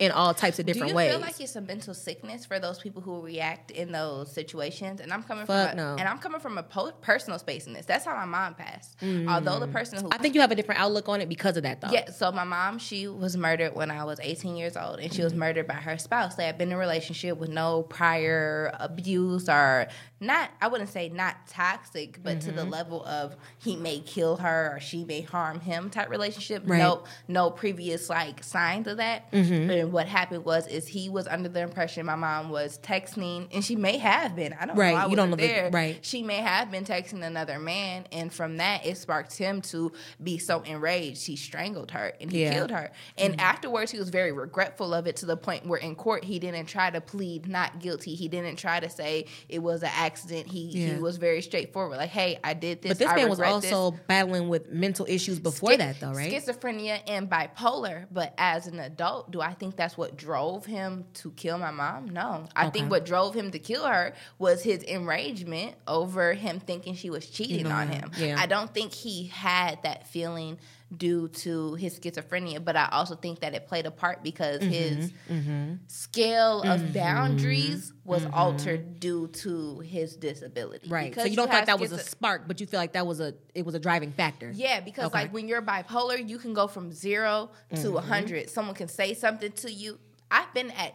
in 0.00 0.10
all 0.10 0.34
types 0.34 0.58
of 0.58 0.66
different 0.66 0.92
ways. 0.92 1.10
Do 1.10 1.14
you 1.14 1.20
ways. 1.20 1.34
feel 1.34 1.34
like 1.34 1.40
it's 1.40 1.56
a 1.56 1.60
mental 1.60 1.94
sickness 1.94 2.44
for 2.44 2.58
those 2.58 2.80
people 2.80 3.00
who 3.00 3.20
react 3.20 3.70
in 3.70 3.92
those 3.92 4.32
situations? 4.32 5.00
And 5.00 5.12
I'm 5.12 5.22
coming 5.22 5.46
Fuck 5.46 5.70
from 5.70 5.78
a, 5.78 5.82
no. 5.82 5.96
and 5.96 6.08
I'm 6.08 6.18
coming 6.18 6.40
from 6.40 6.58
a 6.58 6.64
po- 6.64 6.92
personal 7.00 7.38
space 7.38 7.66
in 7.66 7.72
this. 7.72 7.86
That's 7.86 8.04
how 8.04 8.14
my 8.14 8.24
mom 8.24 8.54
passed. 8.54 8.96
Although 9.02 9.60
the 9.60 9.68
mm. 9.68 9.72
person 9.72 10.02
who 10.02 10.08
I 10.10 10.18
think 10.18 10.34
you 10.34 10.40
have 10.40 10.50
a 10.50 10.56
different 10.56 10.80
outlook 10.80 11.08
on 11.08 11.20
it 11.20 11.28
because 11.28 11.56
of 11.56 11.62
that, 11.62 11.80
though. 11.80 11.90
Yeah, 11.90 12.10
so 12.10 12.32
my 12.32 12.44
mom, 12.44 12.78
she 12.78 13.06
was 13.06 13.36
murdered 13.36 13.74
when 13.74 13.90
I 13.90 14.02
was 14.04 14.18
18 14.20 14.56
years 14.56 14.76
old, 14.76 14.98
and 14.98 15.12
she 15.12 15.22
was 15.22 15.32
murdered 15.32 15.68
by 15.68 15.74
her 15.74 15.96
spouse. 15.96 16.34
They 16.34 16.46
had 16.46 16.58
been 16.58 16.68
in 16.68 16.74
a 16.74 16.78
relationship 16.78 17.38
with 17.38 17.50
no 17.50 17.82
prior 17.82 18.72
abuse 18.80 19.48
or 19.48 19.86
not 20.26 20.50
I 20.60 20.68
wouldn't 20.68 20.90
say 20.90 21.08
not 21.08 21.46
toxic, 21.48 22.22
but 22.22 22.40
to 22.42 22.48
Mm-hmm. 22.48 22.56
the 22.56 22.64
level 22.64 23.04
of 23.04 23.36
he 23.58 23.76
may 23.76 23.98
kill 24.00 24.36
her 24.36 24.74
or 24.76 24.80
she 24.80 25.04
may 25.04 25.20
harm 25.22 25.60
him 25.60 25.90
type 25.90 26.08
relationship. 26.10 26.62
Right. 26.66 26.78
No, 26.78 27.04
no 27.28 27.50
previous 27.50 28.08
like 28.08 28.42
signs 28.44 28.86
of 28.86 28.98
that. 28.98 29.30
Mm-hmm. 29.32 29.70
And 29.70 29.92
what 29.92 30.06
happened 30.06 30.44
was 30.44 30.66
is 30.66 30.86
he 30.86 31.08
was 31.08 31.26
under 31.26 31.48
the 31.48 31.60
impression 31.60 32.06
my 32.06 32.14
mom 32.16 32.50
was 32.50 32.78
texting, 32.78 33.48
and 33.52 33.64
she 33.64 33.76
may 33.76 33.98
have 33.98 34.36
been. 34.36 34.52
I 34.52 34.66
don't 34.66 34.76
Right, 34.76 34.94
know. 34.94 35.00
I 35.00 35.06
you 35.08 35.16
don't 35.16 35.30
know 35.30 35.36
the- 35.36 35.46
there. 35.46 35.70
right. 35.70 35.98
She 36.02 36.22
may 36.22 36.36
have 36.36 36.70
been 36.70 36.84
texting 36.84 37.22
another 37.24 37.58
man, 37.58 38.06
and 38.12 38.32
from 38.32 38.58
that 38.58 38.86
it 38.86 38.96
sparked 38.98 39.36
him 39.36 39.60
to 39.62 39.92
be 40.22 40.38
so 40.38 40.60
enraged 40.62 41.26
he 41.26 41.36
strangled 41.36 41.90
her 41.92 42.12
and 42.20 42.30
he 42.30 42.42
Yeah. 42.42 42.48
Mm-hmm. 42.50 42.58
killed 42.58 42.70
her. 42.70 42.90
And 43.18 43.40
afterwards 43.40 43.90
he 43.90 43.98
was 43.98 44.10
very 44.10 44.32
regretful 44.32 44.92
of 44.94 45.06
it 45.06 45.16
to 45.16 45.26
the 45.26 45.36
point 45.36 45.66
where 45.66 45.78
in 45.80 45.94
court 45.94 46.24
he 46.24 46.38
didn't 46.38 46.66
try 46.66 46.90
to 46.90 47.00
plead 47.00 47.48
not 47.48 47.80
guilty. 47.80 48.14
He 48.14 48.28
didn't 48.28 48.56
try 48.56 48.80
to 48.80 48.88
say 48.90 49.26
it 49.48 49.62
was 49.62 49.82
an 49.82 49.90
accident. 50.14 50.46
He 50.46 50.60
Yeah. 50.70 50.94
he 50.94 51.00
was 51.00 51.16
very 51.16 51.42
straightforward. 51.42 51.98
Like, 51.98 52.10
hey, 52.10 52.38
I 52.44 52.54
did 52.54 52.82
this. 52.82 52.90
But 52.90 52.98
this 52.98 53.08
I 53.08 53.16
man 53.16 53.28
was 53.28 53.38
regret 53.40 53.62
this. 53.62 53.72
also 53.72 53.96
battling 54.06 54.48
with 54.48 54.70
mental 54.70 55.06
issues 55.08 55.40
before 55.40 55.70
Schi- 55.70 55.78
that, 55.78 56.00
though, 56.00 56.12
right? 56.12 56.32
Schizophrenia 56.32 57.00
and 57.08 57.28
bipolar. 57.28 58.06
But 58.12 58.32
as 58.38 58.66
an 58.68 58.78
adult, 58.78 59.30
do 59.32 59.40
I 59.40 59.54
think 59.54 59.76
that's 59.76 59.98
what 59.98 60.16
drove 60.16 60.66
him 60.66 61.04
to 61.14 61.32
kill 61.32 61.58
my 61.58 61.72
mom? 61.72 62.08
No. 62.10 62.46
I 62.54 62.70
think 62.70 62.90
what 62.90 63.04
drove 63.04 63.34
him 63.34 63.50
to 63.50 63.58
kill 63.58 63.84
her 63.84 64.14
was 64.38 64.62
his 64.62 64.82
enragement 64.84 65.74
over 65.88 66.32
him 66.34 66.60
thinking 66.60 66.94
she 66.94 67.10
was 67.10 67.26
cheating 67.28 67.66
on 67.66 67.88
him. 67.88 68.10
Yeah. 68.16 68.36
I 68.38 68.46
don't 68.46 68.72
think 68.72 68.92
he 68.92 69.26
had 69.26 69.82
that 69.82 70.06
feeling 70.06 70.58
due 70.96 71.28
to 71.28 71.74
his 71.74 71.98
schizophrenia, 71.98 72.64
but 72.64 72.76
I 72.76 72.88
also 72.92 73.16
think 73.16 73.40
that 73.40 73.54
it 73.54 73.66
played 73.66 73.86
a 73.86 73.90
part 73.90 74.22
because 74.22 74.60
Mm-hmm. 74.60 74.70
his 74.70 75.12
mm-hmm. 75.30 75.74
scale 75.88 76.62
of 76.62 76.80
mm-hmm, 76.80 76.92
boundaries 76.92 77.92
was 78.04 78.22
mm-hmm. 78.22 78.34
altered 78.34 79.00
due 79.00 79.28
to 79.28 79.80
his 79.80 80.16
disability. 80.16 80.88
Right. 80.88 81.10
Because 81.10 81.24
so 81.24 81.30
you 81.30 81.36
don't 81.36 81.50
think 81.50 81.66
that 81.66 81.80
was 81.80 81.92
a 81.92 81.98
spark, 81.98 82.46
but 82.46 82.60
you 82.60 82.66
feel 82.66 82.78
like 82.78 82.92
that 82.92 83.06
was 83.06 83.20
a 83.20 83.34
it 83.54 83.64
was 83.64 83.74
a 83.74 83.78
driving 83.80 84.12
factor. 84.12 84.50
yeah, 84.54 84.80
because 84.80 85.06
Okay. 85.06 85.22
like 85.22 85.34
when 85.34 85.48
you're 85.48 85.62
bipolar, 85.62 86.28
you 86.28 86.38
can 86.38 86.54
go 86.54 86.66
from 86.66 86.92
0 86.92 87.50
to 87.76 87.96
a 87.96 88.00
hundred. 88.00 88.50
Someone 88.50 88.74
can 88.74 88.88
say 88.88 89.14
something 89.14 89.52
to 89.52 89.72
you. 89.72 89.98
I've 90.30 90.52
been 90.54 90.70
at 90.72 90.94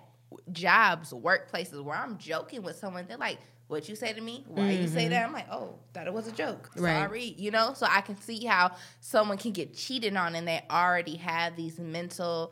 jobs, 0.52 1.12
workplaces 1.14 1.84
where 1.84 1.98
I'm 1.98 2.18
joking 2.18 2.62
with 2.62 2.78
someone. 2.78 3.06
They're 3.08 3.18
like, 3.18 3.40
"What 3.70 3.88
you 3.88 3.96
say 3.96 4.12
to 4.12 4.20
me? 4.20 4.44
Why 4.48 4.72
you 4.72 4.88
say 4.88 5.08
that?" 5.08 5.16
Mm-hmm. 5.16 5.26
I'm 5.28 5.34
like, 5.34 5.48
"Oh, 5.52 5.76
thought 5.94 6.08
it 6.08 6.14
was 6.14 6.28
a 6.28 6.32
joke. 6.34 6.70
Right. 6.76 7.04
Sorry." 7.06 7.24
You 7.38 7.52
know, 7.52 7.74
so 7.74 7.86
I 7.90 8.02
can 8.02 8.18
see 8.20 8.44
how 8.46 8.72
someone 9.00 9.38
can 9.38 9.52
get 9.54 9.74
cheated 9.76 10.16
on 10.18 10.36
and 10.36 10.46
they 10.48 10.62
already 10.70 11.16
have 11.16 11.56
these 11.56 11.80
mental 11.80 12.52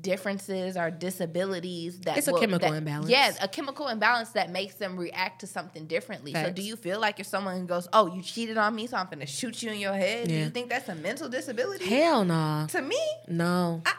differences 0.00 0.76
or 0.76 0.90
disabilities 0.90 2.00
that 2.00 2.18
It's 2.18 2.28
a 2.28 2.32
will- 2.32 2.40
chemical 2.40 2.70
that- 2.70 2.76
imbalance. 2.76 3.08
Yes, 3.08 3.38
a 3.40 3.48
chemical 3.48 3.88
imbalance 3.88 4.30
that 4.30 4.50
makes 4.50 4.74
them 4.74 4.98
react 4.98 5.40
to 5.40 5.46
something 5.46 5.86
differently. 5.86 6.32
So 6.34 6.50
do 6.50 6.60
you 6.60 6.76
feel 6.76 7.00
like 7.00 7.20
if 7.20 7.26
someone 7.26 7.64
goes, 7.66 7.88
"Oh, 7.92 8.12
you 8.14 8.20
cheated 8.20 8.58
on 8.58 8.74
me, 8.74 8.86
so 8.86 8.96
I'm 8.98 9.06
gonna 9.08 9.24
shoot 9.26 9.62
you 9.62 9.70
in 9.70 9.78
your 9.78 9.94
head"? 9.94 10.28
Do 10.28 10.34
you 10.34 10.50
think 10.50 10.68
that's 10.68 10.88
a 10.90 10.94
mental 10.94 11.28
disability? 11.28 11.86
Hell 11.86 12.24
no. 12.24 12.66
to 12.70 12.82
me, 12.82 12.98
No. 13.28 13.80
I, 13.86 13.94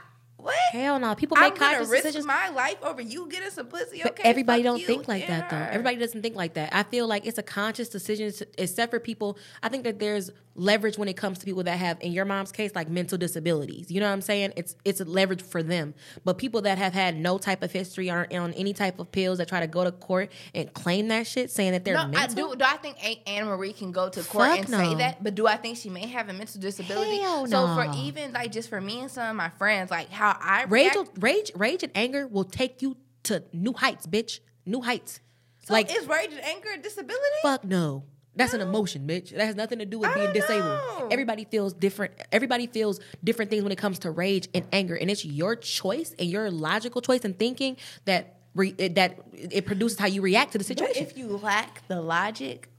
what? 0.46 0.56
Hell 0.72 1.00
no. 1.00 1.16
People 1.16 1.38
I'm 1.38 1.44
make 1.46 1.60
gonna 1.60 1.74
conscious 1.75 1.90
risk 1.90 2.04
decisions. 2.04 2.25
my 2.25 2.50
life 2.50 2.78
over 2.84 3.02
you 3.02 3.28
getting 3.30 3.50
some 3.50 3.68
pussy. 3.68 4.02
But 4.04 4.12
Okay, 4.14 4.24
everybody 4.30 4.64
fuck 4.64 4.72
don't 4.78 4.86
think 4.86 5.08
like 5.08 5.28
that 5.28 5.50
though. 5.50 5.58
Everybody 5.58 5.98
doesn't 5.98 6.22
think 6.22 6.36
like 6.36 6.54
that. 6.54 6.70
I 6.74 6.84
feel 6.84 7.08
like 7.08 7.25
it's 7.25 7.38
a 7.38 7.44
conscious 7.44 7.90
decision, 7.90 8.32
to- 8.32 8.48
except 8.58 8.92
for 8.92 9.00
people. 9.00 9.38
I 9.62 9.70
think 9.70 9.84
that 9.84 10.00
there's 10.00 10.32
leverage 10.58 10.98
when 10.98 11.10
it 11.10 11.18
comes 11.18 11.38
to 11.38 11.46
people 11.46 11.64
that 11.64 11.78
have, 11.78 11.98
in 12.00 12.14
your 12.14 12.24
mom's 12.24 12.52
case, 12.54 12.74
like 12.75 12.88
mental 12.90 13.18
disabilities. 13.18 13.92
You 13.92 14.00
know 14.00 14.08
what 14.08 14.14
I'm 14.14 14.22
saying? 14.22 14.54
It's 14.56 14.75
it's 14.86 15.02
a 15.02 15.06
leverage 15.06 15.42
for 15.42 15.62
them. 15.62 15.94
But 16.24 16.38
people 16.38 16.62
that 16.62 16.78
have 16.78 16.94
had 16.94 17.18
no 17.18 17.38
type 17.38 17.62
of 17.64 17.72
history 17.72 18.10
aren't 18.10 18.34
on 18.34 18.54
any 18.54 18.72
type 18.74 19.00
of 19.00 19.12
pills 19.12 19.40
that 19.40 19.48
try 19.50 19.60
to 19.60 19.68
go 19.68 19.84
to 19.84 19.92
court 19.92 20.32
and 20.54 20.72
claim 20.74 21.10
that 21.10 21.28
shit, 21.28 21.52
saying 21.52 21.72
that 21.74 21.84
they're 21.84 21.96
No, 21.96 22.02
I 22.02 22.08
mental. 22.08 22.50
do. 22.52 22.56
Do 22.56 22.64
I 22.66 22.78
think 22.78 22.98
Anne 23.28 23.46
Marie 23.46 23.74
can 23.74 23.92
go 23.92 24.08
to 24.10 24.24
court 24.24 24.50
Fuck 24.50 24.60
and 24.60 24.70
no. 24.70 24.78
say 24.78 24.96
that? 24.96 25.24
But 25.24 25.36
do 25.36 25.48
I 25.48 25.58
think 25.58 25.78
she 25.78 25.90
may 25.90 26.08
have 26.08 26.30
a 26.30 26.34
mental 26.34 26.62
disability? 26.62 27.18
Hell 27.20 27.48
so 27.48 27.68
for 27.75 27.92
even 27.96 28.32
like 28.32 28.52
just 28.52 28.70
for 28.70 28.80
me 28.80 29.02
and 29.02 29.12
some 29.12 29.30
of 29.30 29.36
my 29.36 29.50
friends, 29.50 29.92
like 29.92 30.10
how 30.10 30.35
I 30.42 30.63
rage, 30.65 30.94
react, 30.96 31.10
rage, 31.20 31.51
rage, 31.56 31.84
and 31.84 31.92
anger 31.96 32.27
will 32.27 32.44
take 32.44 32.82
you 32.82 32.98
to 33.24 33.44
new 33.54 33.74
heights, 33.74 34.06
bitch. 34.08 34.39
New 34.65 34.82
heights. 34.82 35.20
so 35.65 35.74
like 35.74 35.96
is 35.96 36.08
rage 36.08 36.32
and 36.32 36.44
anger 36.44 36.70
a 36.75 36.82
disability? 36.82 37.20
Fuck 37.44 37.63
no. 37.63 38.04
That's 38.38 38.54
an 38.54 38.60
emotion, 38.62 39.08
bitch. 39.08 39.30
That 39.30 39.46
has 39.46 39.56
nothing 39.56 39.80
to 39.80 39.86
do 39.86 40.00
with 40.00 40.13
being 40.13 40.34
disabled. 40.34 40.65
know. 40.65 41.08
Everybody 41.10 41.46
feels 41.46 41.74
different. 41.74 42.13
Everybody 42.32 42.68
feels 42.68 43.00
different 43.24 43.50
things 43.50 43.63
when 43.63 43.72
it 43.72 43.77
comes 43.77 44.00
to 44.00 44.12
rage 44.12 44.50
and 44.54 44.65
anger, 44.74 44.96
and 44.96 45.10
it's 45.10 45.24
your 45.24 45.56
choice 45.56 46.13
and 46.20 46.30
your 46.30 46.51
logical 46.51 47.00
choice 47.01 47.24
and 47.24 47.38
thinking 47.39 47.77
that 48.04 48.39
re- 48.54 48.72
that 48.74 49.20
it 49.34 49.65
produces 49.65 49.98
how 49.98 50.08
you 50.08 50.22
react 50.22 50.51
to 50.51 50.58
the 50.58 50.63
But 50.63 50.77
situation. 50.77 51.04
if 51.04 51.18
you 51.18 51.27
lack 51.38 51.88
the 51.88 52.01
logic, 52.01 52.70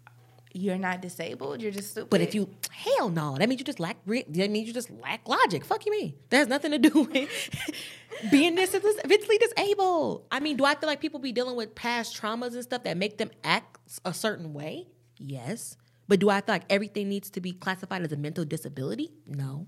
you're 0.57 0.79
not 0.79 1.03
disabled. 1.03 1.61
You're 1.61 1.71
just 1.71 1.91
stupid. 1.91 2.11
But 2.11 2.21
if 2.21 2.35
you 2.35 2.49
hell 2.71 3.11
no, 3.11 3.37
that 3.37 3.49
means 3.49 3.61
you 3.61 3.65
just 3.65 3.79
lack. 3.79 3.99
Re- 4.07 4.25
that 4.29 4.51
means 4.51 4.67
you 4.67 4.73
just 4.73 4.91
lack 4.91 5.29
logic. 5.29 5.65
Fuck 5.65 5.85
you, 5.87 5.93
mean 5.93 6.15
that 6.31 6.39
has 6.39 6.49
nothing 6.49 6.71
to 6.73 6.79
do 6.79 7.03
with 7.03 7.51
being 8.31 8.55
mentally 8.55 9.39
disabled. 9.39 10.27
I 10.31 10.41
mean, 10.41 10.57
do 10.57 10.65
I 10.65 10.75
feel 10.75 10.89
like 10.89 11.01
people 11.01 11.21
be 11.21 11.33
dealing 11.33 11.57
with 11.57 11.75
past 11.75 12.21
traumas 12.21 12.55
and 12.55 12.63
stuff 12.63 12.85
that 12.85 12.97
make 12.97 13.19
them 13.19 13.31
act 13.45 13.79
a 14.05 14.15
certain 14.15 14.55
way? 14.55 14.87
Yes, 15.19 15.77
but 16.09 16.21
do 16.21 16.31
I 16.31 16.41
feel 16.41 16.55
like 16.55 16.65
everything 16.71 17.09
needs 17.09 17.31
to 17.31 17.41
be 17.41 17.53
classified 17.53 18.03
as 18.03 18.13
a 18.13 18.17
mental 18.17 18.45
disability? 18.45 19.13
No, 19.27 19.67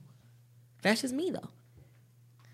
that's 0.83 1.02
just 1.02 1.14
me 1.14 1.30
though. 1.30 1.50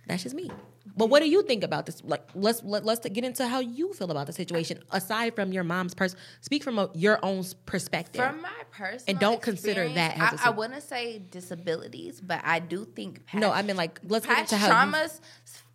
That's 0.07 0.23
just 0.23 0.35
me. 0.35 0.51
But 0.97 1.09
what 1.09 1.21
do 1.23 1.29
you 1.29 1.43
think 1.43 1.65
about 1.65 1.87
this? 1.87 2.03
Like, 2.05 2.29
let's 2.35 2.63
let, 2.63 2.85
let's 2.85 3.01
get 3.09 3.25
into 3.25 3.47
how 3.49 3.61
you 3.61 3.93
feel 3.95 4.11
about 4.11 4.27
the 4.27 4.33
situation. 4.33 4.81
Aside 4.91 5.35
from 5.35 5.53
your 5.53 5.65
mom's 5.65 5.95
person, 5.95 6.19
speak 6.41 6.63
from 6.63 6.79
a, 6.79 6.91
your 6.95 7.19
own 7.25 7.43
perspective. 7.67 8.23
From 8.23 8.43
my 8.43 8.51
personal 8.71 9.03
And 9.09 9.19
don't 9.19 9.41
consider 9.43 9.89
that 9.89 10.17
as 10.19 10.41
a 10.41 10.45
I, 10.45 10.47
I 10.49 10.51
wouldn't 10.51 10.83
say 10.83 11.23
disabilities, 11.31 12.21
but 12.21 12.41
I 12.45 12.59
do 12.61 12.85
think 12.85 13.27
past, 13.27 13.41
No, 13.41 13.51
I 13.51 13.63
mean, 13.63 13.77
like, 13.77 14.01
let's 14.07 14.27
get 14.27 14.39
into 14.39 14.57
how 14.57 14.67
you- 14.69 14.93
traumas 14.93 15.21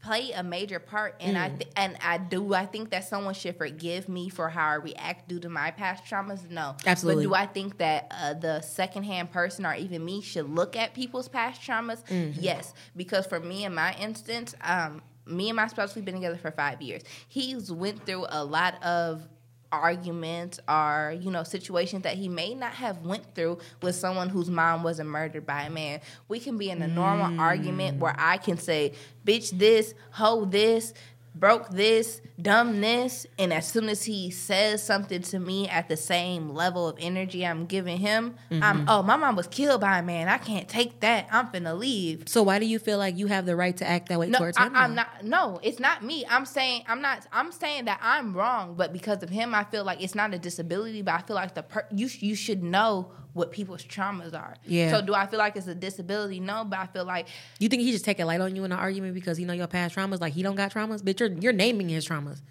play 0.01 0.31
a 0.31 0.43
major 0.43 0.79
part, 0.79 1.15
and 1.19 1.37
I 1.37 1.49
th- 1.49 1.69
and 1.75 1.97
I 2.03 2.17
do. 2.17 2.53
I 2.53 2.65
think 2.65 2.91
that 2.91 3.03
someone 3.03 3.33
should 3.33 3.57
forgive 3.57 4.07
me 4.07 4.29
for 4.29 4.49
how 4.49 4.67
I 4.67 4.73
react 4.75 5.27
due 5.27 5.39
to 5.39 5.49
my 5.49 5.71
past 5.71 6.05
traumas. 6.05 6.49
No, 6.49 6.75
Absolutely. 6.85 7.25
But 7.25 7.29
do 7.29 7.35
I 7.35 7.45
think 7.45 7.77
that 7.79 8.11
uh, 8.11 8.33
the 8.33 8.61
secondhand 8.61 9.31
person 9.31 9.65
or 9.65 9.73
even 9.75 10.03
me 10.03 10.21
should 10.21 10.49
look 10.49 10.75
at 10.75 10.93
people's 10.93 11.27
past 11.27 11.61
traumas? 11.61 12.03
Mm-hmm. 12.05 12.39
Yes, 12.39 12.73
because 12.95 13.25
for 13.25 13.39
me 13.39 13.65
in 13.65 13.73
my 13.75 13.93
instance, 13.95 14.55
um, 14.61 15.01
me 15.25 15.49
and 15.49 15.55
my 15.55 15.67
spouse 15.67 15.95
we've 15.95 16.05
been 16.05 16.15
together 16.15 16.37
for 16.37 16.51
five 16.51 16.81
years. 16.81 17.03
He's 17.27 17.71
went 17.71 18.05
through 18.05 18.25
a 18.29 18.43
lot 18.43 18.81
of 18.83 19.27
arguments 19.71 20.59
or 20.67 21.15
you 21.19 21.31
know 21.31 21.43
situations 21.43 22.03
that 22.03 22.15
he 22.15 22.27
may 22.27 22.53
not 22.53 22.73
have 22.73 23.05
went 23.05 23.35
through 23.35 23.57
with 23.81 23.95
someone 23.95 24.29
whose 24.29 24.49
mom 24.49 24.83
wasn't 24.83 25.09
murdered 25.09 25.45
by 25.45 25.63
a 25.63 25.69
man. 25.69 26.01
We 26.27 26.39
can 26.39 26.57
be 26.57 26.69
in 26.69 26.81
a 26.81 26.87
normal 26.87 27.39
argument 27.39 27.99
where 27.99 28.13
mm. 28.13 28.19
i 28.19 28.37
can 28.37 28.57
say 28.57 28.93
bitch 29.25 29.57
this 29.57 29.93
hoe 30.11 30.45
this 30.45 30.93
broke 31.35 31.69
this 31.69 32.21
dumb 32.41 32.81
this 32.81 33.25
and 33.37 33.53
as 33.53 33.67
soon 33.67 33.87
as 33.87 34.03
he 34.03 34.31
says 34.31 34.81
something 34.83 35.21
to 35.21 35.39
me 35.39 35.67
at 35.69 35.87
the 35.87 35.97
same 35.97 36.49
level 36.49 36.87
of 36.87 36.97
energy 36.99 37.45
i'm 37.45 37.65
giving 37.65 37.97
him 37.97 38.35
i'm 38.51 38.61
mm-hmm. 38.61 38.85
oh 38.89 39.03
my 39.03 39.15
mom 39.15 39.35
was 39.35 39.47
killed 39.47 39.79
by 39.79 39.99
a 39.99 40.03
man 40.03 40.27
i 40.27 40.37
can't 40.37 40.67
take 40.67 40.99
that 41.01 41.27
i'm 41.31 41.47
finna 41.47 41.77
leave 41.77 42.23
So 42.27 42.43
why 42.43 42.59
do 42.59 42.65
you 42.65 42.79
feel 42.79 42.97
like 42.97 43.17
you 43.17 43.27
have 43.27 43.45
the 43.45 43.55
right 43.55 43.75
to 43.77 43.87
act 43.87 44.09
that 44.09 44.19
way 44.19 44.29
no, 44.29 44.37
towards 44.37 44.57
I, 44.57 44.67
him? 44.67 44.75
I'm 44.75 44.95
now? 44.95 45.03
not. 45.03 45.25
No, 45.25 45.59
it's 45.63 45.79
not 45.79 46.03
me. 46.03 46.25
I'm 46.29 46.45
saying 46.45 46.83
I'm 46.87 47.01
not. 47.01 47.25
I'm 47.31 47.51
saying 47.51 47.85
that 47.85 47.99
I'm 48.01 48.35
wrong, 48.35 48.75
but 48.75 48.93
because 48.93 49.23
of 49.23 49.29
him, 49.29 49.55
I 49.55 49.63
feel 49.63 49.83
like 49.83 50.01
it's 50.01 50.15
not 50.15 50.33
a 50.33 50.39
disability. 50.39 51.01
But 51.01 51.15
I 51.15 51.21
feel 51.21 51.35
like 51.35 51.55
the 51.55 51.63
per, 51.63 51.85
you 51.91 52.09
you 52.19 52.35
should 52.35 52.63
know 52.63 53.11
what 53.39 53.51
people's 53.51 53.83
traumas 53.83 54.33
are. 54.33 54.55
Yeah. 54.65 54.91
So 54.91 55.01
do 55.01 55.13
I 55.15 55.25
feel 55.25 55.39
like 55.39 55.55
it's 55.55 55.65
a 55.67 55.73
disability? 55.75 56.39
No, 56.39 56.63
but 56.65 56.77
I 56.79 56.85
feel 56.87 57.05
like 57.05 57.27
You 57.59 57.69
think 57.69 57.81
he 57.81 57.91
just 57.91 58.05
take 58.05 58.19
a 58.19 58.25
light 58.25 58.41
on 58.41 58.55
you 58.55 58.63
in 58.65 58.71
an 58.71 58.77
argument 58.77 59.15
because 59.15 59.37
he 59.37 59.45
know 59.45 59.53
your 59.53 59.67
past 59.67 59.95
traumas? 59.95 60.21
Like 60.21 60.33
he 60.33 60.43
don't 60.43 60.55
got 60.55 60.71
traumas, 60.71 61.03
but 61.03 61.19
you're 61.19 61.31
you're 61.31 61.53
naming 61.53 61.89
his 61.89 62.07
traumas. 62.07 62.41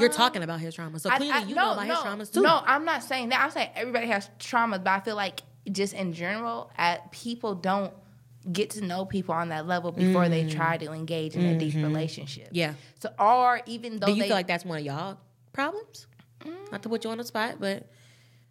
you're 0.00 0.08
talking 0.08 0.42
about 0.42 0.60
his 0.60 0.76
traumas, 0.76 1.00
so 1.00 1.10
clearly 1.10 1.30
I- 1.32 1.40
you 1.42 1.54
no, 1.54 1.64
know 1.66 1.72
about 1.72 1.86
no, 1.86 1.94
his 1.94 2.04
traumas 2.04 2.32
too. 2.32 2.42
No, 2.42 2.62
I'm 2.64 2.84
not 2.84 3.02
saying 3.02 3.30
that. 3.30 3.40
I'm 3.40 3.50
saying 3.50 3.70
everybody 3.74 4.06
has 4.08 4.30
traumas, 4.38 4.82
but 4.84 4.88
I 4.90 5.00
feel 5.00 5.16
like 5.16 5.42
just 5.70 5.92
in 5.94 6.12
general, 6.12 6.70
at 6.76 7.10
people 7.12 7.54
don't 7.54 7.92
get 8.52 8.70
to 8.70 8.80
know 8.84 9.04
people 9.04 9.34
on 9.34 9.48
that 9.48 9.66
level 9.66 9.90
before 9.90 10.28
they 10.28 10.48
try 10.48 10.76
to 10.76 10.92
engage 10.92 11.34
in 11.34 11.44
a 11.44 11.58
deep 11.58 11.74
relationship. 11.74 12.46
Mm-hmm. 12.46 12.54
Yeah. 12.56 12.74
So 13.00 13.10
or 13.18 13.60
even 13.66 13.98
though 13.98 14.06
Do 14.06 14.12
you 14.14 14.22
they 14.22 14.28
feel 14.28 14.36
like 14.36 14.46
that's 14.46 14.64
one 14.64 14.78
of 14.78 14.84
y'all 14.84 15.18
problems? 15.52 16.06
Not 16.70 16.82
to 16.84 16.88
put 16.88 17.02
you 17.04 17.10
on 17.10 17.18
the 17.18 17.24
spot, 17.24 17.56
but 17.58 17.88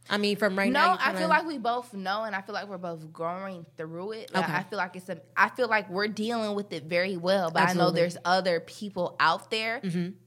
I 0.09 0.17
mean, 0.17 0.37
from 0.37 0.57
right 0.57 0.71
no, 0.71 0.79
now, 0.79 0.93
No, 0.93 0.99
I 1.01 1.13
feel 1.15 1.27
like 1.29 1.45
we 1.47 1.57
both 1.57 1.93
know, 1.93 2.23
and 2.23 2.35
I 2.35 2.41
feel 2.41 2.53
like 2.53 2.67
we're 2.67 2.77
both 2.77 3.11
growing 3.11 3.65
through 3.75 4.11
it. 4.13 4.31
Like, 4.33 4.43
Okay. 4.43 4.53
I 4.53 4.63
feel 4.63 4.77
like 4.77 4.95
it's 4.95 5.09
a. 5.09 5.19
I 5.35 5.49
feel 5.49 5.67
like 5.67 5.89
we're 5.89 6.07
dealing 6.07 6.55
with 6.55 6.71
it 6.73 6.83
very 6.83 7.17
well, 7.17 7.49
but 7.51 7.63
I 7.63 7.73
know 7.73 7.87
Mm-hmm. 7.87 7.95
there's 7.95 8.17
other 8.23 8.59
people 8.59 9.15
out 9.19 9.49
there 9.49 9.81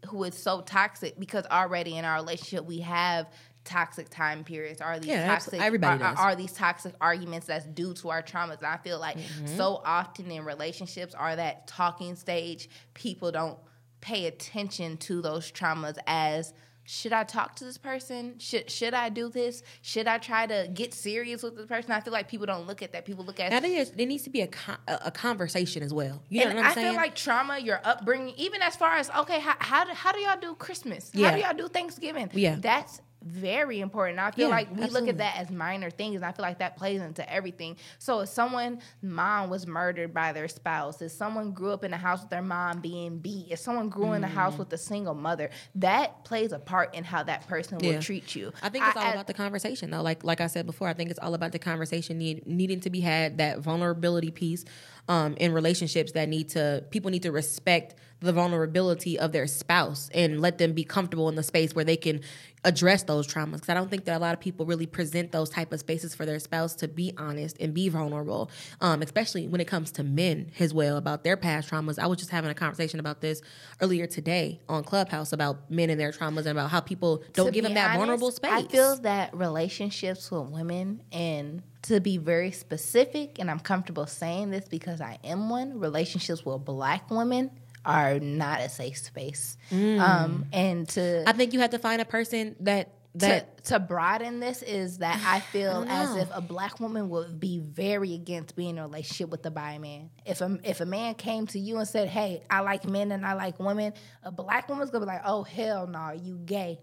who 0.07 0.25
is 0.25 0.35
so 0.37 0.61
toxic 0.63 1.19
because 1.19 1.45
already 1.51 1.97
in 1.97 2.05
our 2.05 2.17
relationship 2.17 2.65
we 2.65 2.81
have 2.81 3.29
toxic 3.65 4.09
time 4.09 4.45
periods. 4.45 4.81
Are 4.81 4.99
these 4.99 5.11
Yeah, 5.11 5.29
toxic? 5.29 5.61
everybody 5.61 6.03
are, 6.03 6.17
are 6.17 6.35
these 6.35 6.53
toxic 6.53 6.95
arguments 7.01 7.47
that's 7.47 7.67
due 7.67 7.93
to 7.95 8.09
our 8.11 8.23
traumas? 8.23 8.59
And 8.59 8.67
I 8.67 8.79
feel 8.79 8.99
like 8.99 9.17
Mm-hmm. 9.19 9.47
so 9.47 9.81
often 9.85 10.31
in 10.31 10.45
relationships 10.45 11.15
are 11.15 11.37
that 11.37 11.67
talking 11.69 12.17
stage. 12.17 12.69
People 12.95 13.31
don't 13.31 13.59
pay 14.01 14.27
attention 14.27 14.97
to 14.97 15.21
those 15.21 15.53
traumas 15.53 15.99
as 16.07 16.53
should 16.91 17.13
I 17.13 17.23
talk 17.23 17.55
to 17.57 17.65
this 17.65 17.77
person? 17.77 18.39
Should 18.39 18.71
should 18.71 18.95
I 18.95 19.11
do 19.11 19.29
this? 19.29 19.63
Should 19.83 20.07
I 20.07 20.17
try 20.17 20.47
to 20.47 20.71
get 20.73 20.95
serious 20.95 21.43
with 21.43 21.55
this 21.55 21.67
person? 21.67 21.93
I 21.93 22.01
feel 22.01 22.15
like 22.15 22.29
people 22.29 22.47
don't 22.47 22.67
look 22.67 22.83
at 22.83 22.93
that. 22.93 23.05
People 23.05 23.27
look 23.27 23.39
at. 23.41 23.53
I 23.53 23.61
think 23.61 23.77
there's, 23.77 23.91
there 23.91 24.07
needs 24.07 24.23
to 24.23 24.31
be 24.31 24.41
a 24.41 24.47
con- 24.47 24.79
a 24.87 25.11
conversation 25.11 25.83
as 25.83 25.93
well. 25.93 26.23
You 26.31 26.41
know 26.41 26.47
and 26.47 26.55
what 26.57 26.65
I'm 26.65 26.71
I 26.71 26.75
saying? 26.75 26.87
feel 26.87 26.97
like 26.97 27.15
trauma, 27.15 27.59
your 27.59 27.83
upbringing, 27.85 28.33
even 28.39 28.63
as 28.63 28.75
far 28.75 28.97
as 28.97 29.11
okay, 29.11 29.39
how 29.39 29.55
how 29.59 29.85
do, 29.85 29.93
how 29.93 30.13
do 30.13 30.21
y'all 30.21 30.41
do 30.41 30.55
Christmas? 30.55 31.11
How 31.15 31.33
do 31.33 31.41
y'all 31.41 31.53
do 31.55 31.69
Thanksgiving? 31.69 32.31
Yeah. 32.33 32.57
that's 32.59 33.03
very 33.29 33.81
important. 33.81 34.19
I 34.19 34.31
feel 34.31 34.49
Yeah, 34.49 34.55
like 34.55 34.75
we 34.77 34.87
look 34.87 35.09
at 35.09 35.19
that 35.19 35.37
as 35.37 35.51
minor 35.51 35.91
things, 35.91 36.17
and 36.17 36.25
I 36.25 36.33
feel 36.33 36.43
like 36.43 36.59
that 36.59 36.77
plays 36.77 37.01
into 37.01 37.31
everything. 37.33 37.77
So 37.99 38.21
if 38.21 38.29
someone 38.31 38.81
mom 39.03 39.51
was 39.51 39.67
murdered 39.67 40.13
by 40.15 40.33
their 40.33 40.49
spouse, 40.49 41.01
if 41.03 41.13
someone 41.13 41.53
grew 41.53 41.73
up 41.73 41.85
in 41.85 41.93
a 41.93 41.97
house 41.99 42.21
with 42.23 42.31
their 42.31 42.43
mom 42.43 42.81
being 42.81 43.19
beat, 43.19 43.49
if 43.51 43.59
someone 43.59 43.89
grew 43.89 44.13
in 44.15 44.25
a 44.25 44.29
house 44.29 44.55
Mm. 44.55 44.59
with 44.59 44.73
a 44.73 44.79
single 44.79 45.15
mother, 45.15 45.51
that 45.77 46.25
plays 46.25 46.53
a 46.53 46.59
part 46.59 46.95
in 46.95 47.05
how 47.05 47.23
that 47.23 47.47
person 47.47 47.79
will 47.79 48.01
treat 48.01 48.35
you. 48.35 48.53
I 48.63 48.69
think 48.71 48.85
it's 48.87 48.97
all 48.97 49.03
I- 49.03 49.13
about 49.13 49.27
the 49.27 49.35
conversation, 49.35 49.91
though. 49.91 50.03
Like 50.03 50.25
like 50.25 50.41
I 50.41 50.47
said 50.47 50.67
before, 50.67 50.89
I 50.89 50.95
think 50.95 51.11
it's 51.11 51.19
all 51.21 51.35
about 51.35 51.53
the 51.53 51.59
conversation 51.59 52.19
need, 52.19 52.47
needing 52.47 52.81
to 52.81 52.91
be 52.91 53.01
had. 53.01 53.39
That 53.39 53.59
vulnerability 53.61 54.31
piece 54.31 54.65
um, 55.09 55.35
in 55.39 55.53
relationships 55.53 56.13
that 56.13 56.29
need 56.29 56.51
to 56.51 56.85
people 56.91 57.11
need 57.11 57.23
to 57.23 57.33
respect 57.33 57.95
the 58.21 58.33
vulnerability 58.33 59.19
of 59.19 59.33
their 59.33 59.47
spouse 59.47 60.11
and 60.13 60.41
let 60.41 60.59
them 60.59 60.73
be 60.73 60.83
comfortable 60.83 61.29
in 61.29 61.37
the 61.37 61.43
space 61.43 61.75
where 61.75 61.85
they 61.85 61.97
can 61.97 62.21
address 62.65 63.05
those 63.05 63.29
traumas. 63.29 63.53
Because 63.53 63.69
I 63.69 63.75
don't 63.75 63.89
think 63.89 64.07
that 64.07 64.17
a 64.17 64.19
lot 64.19 64.35
of 64.35 64.41
people 64.41 64.67
really 64.67 64.87
present 64.87 65.31
those 65.31 65.49
type 65.49 65.73
of 65.73 65.79
spaces 65.79 66.17
for 66.17 66.27
their 66.27 66.41
spouse 66.41 66.75
to 66.77 66.89
be 66.89 67.13
honest 67.17 67.57
and 67.61 67.73
be 67.73 67.89
vulnerable, 67.89 68.51
um, 68.81 69.03
especially 69.03 69.47
when 69.47 69.61
it 69.61 69.67
comes 69.67 69.93
to 69.93 70.03
men 70.03 70.51
as 70.59 70.75
well 70.75 70.97
about 70.97 71.23
their 71.23 71.37
past 71.37 71.71
traumas. 71.71 71.99
I 71.99 72.09
was 72.09 72.19
just 72.19 72.31
having 72.31 72.51
a 72.51 72.55
conversation 72.55 72.99
about 72.99 73.21
this 73.21 73.41
earlier 73.81 74.09
today 74.09 74.61
on 74.69 74.83
Clubhouse 74.83 75.33
about 75.33 75.71
men 75.71 75.89
and 75.89 76.01
their 76.01 76.11
traumas 76.11 76.39
and 76.39 76.49
about 76.49 76.71
how 76.71 76.81
people 76.81 77.23
don't 77.35 77.47
to 77.47 77.53
give 77.53 77.63
them 77.63 77.75
that 77.75 77.91
honest, 77.91 77.99
vulnerable 77.99 78.31
space. 78.33 78.51
I 78.51 78.63
feel 78.65 78.97
that 78.97 79.33
relationships 79.35 80.29
with 80.31 80.49
women, 80.49 81.03
and 81.13 81.63
to 81.83 82.01
be 82.01 82.19
very 82.19 82.51
specific, 82.51 83.39
and 83.39 83.51
I'm 83.51 83.61
comfortable 83.61 84.07
saying 84.07 84.51
this 84.51 84.67
because 84.69 85.01
I 85.01 85.19
am 85.25 85.49
one, 85.49 85.79
relationships 85.79 86.45
with 86.45 86.65
black 86.65 87.11
women 87.11 87.51
are 87.85 88.19
not 88.19 88.61
a 88.61 88.69
safe 88.69 88.99
space. 88.99 89.57
Um, 89.73 90.47
and 90.53 90.89
to 90.91 91.25
I 91.27 91.33
think 91.33 91.53
you 91.53 91.61
have 91.61 91.71
to 91.71 91.79
find 91.79 92.03
a 92.03 92.05
person 92.05 92.57
that 92.61 92.95
that 93.15 93.65
to, 93.65 93.73
to 93.75 93.81
broaden 93.81 94.39
this 94.39 94.63
is 94.63 94.99
that 94.99 95.21
I 95.27 95.41
feel 95.53 95.73
don't 95.73 95.89
as 95.89 96.17
if 96.17 96.29
a 96.33 96.41
black 96.41 96.81
woman 96.81 97.09
would 97.09 97.41
be 97.41 97.59
very 97.59 98.15
against 98.15 98.55
being 98.55 98.71
in 98.71 98.79
a 98.79 98.83
relationship 98.83 99.31
with 99.31 99.45
a 99.47 99.51
bi 99.51 99.79
man. 99.79 100.11
If 100.27 100.41
a 100.41 100.59
if 100.65 100.81
a 100.81 100.87
man 100.87 101.15
came 101.15 101.47
to 101.49 101.59
you 101.59 101.79
and 101.79 101.89
said, 101.89 102.09
"Hey, 102.09 102.43
I 102.51 102.61
like 102.61 102.85
men 102.87 103.13
and 103.13 103.25
I 103.25 103.35
like 103.35 103.59
women," 103.59 103.95
a 104.23 104.31
black 104.31 104.69
woman's 104.69 104.91
gonna 104.91 105.07
be 105.07 105.13
like, 105.13 105.23
"Oh 105.25 105.43
hell 105.43 105.87
no, 105.87 106.13
you 106.13 106.39
gay," 106.45 106.81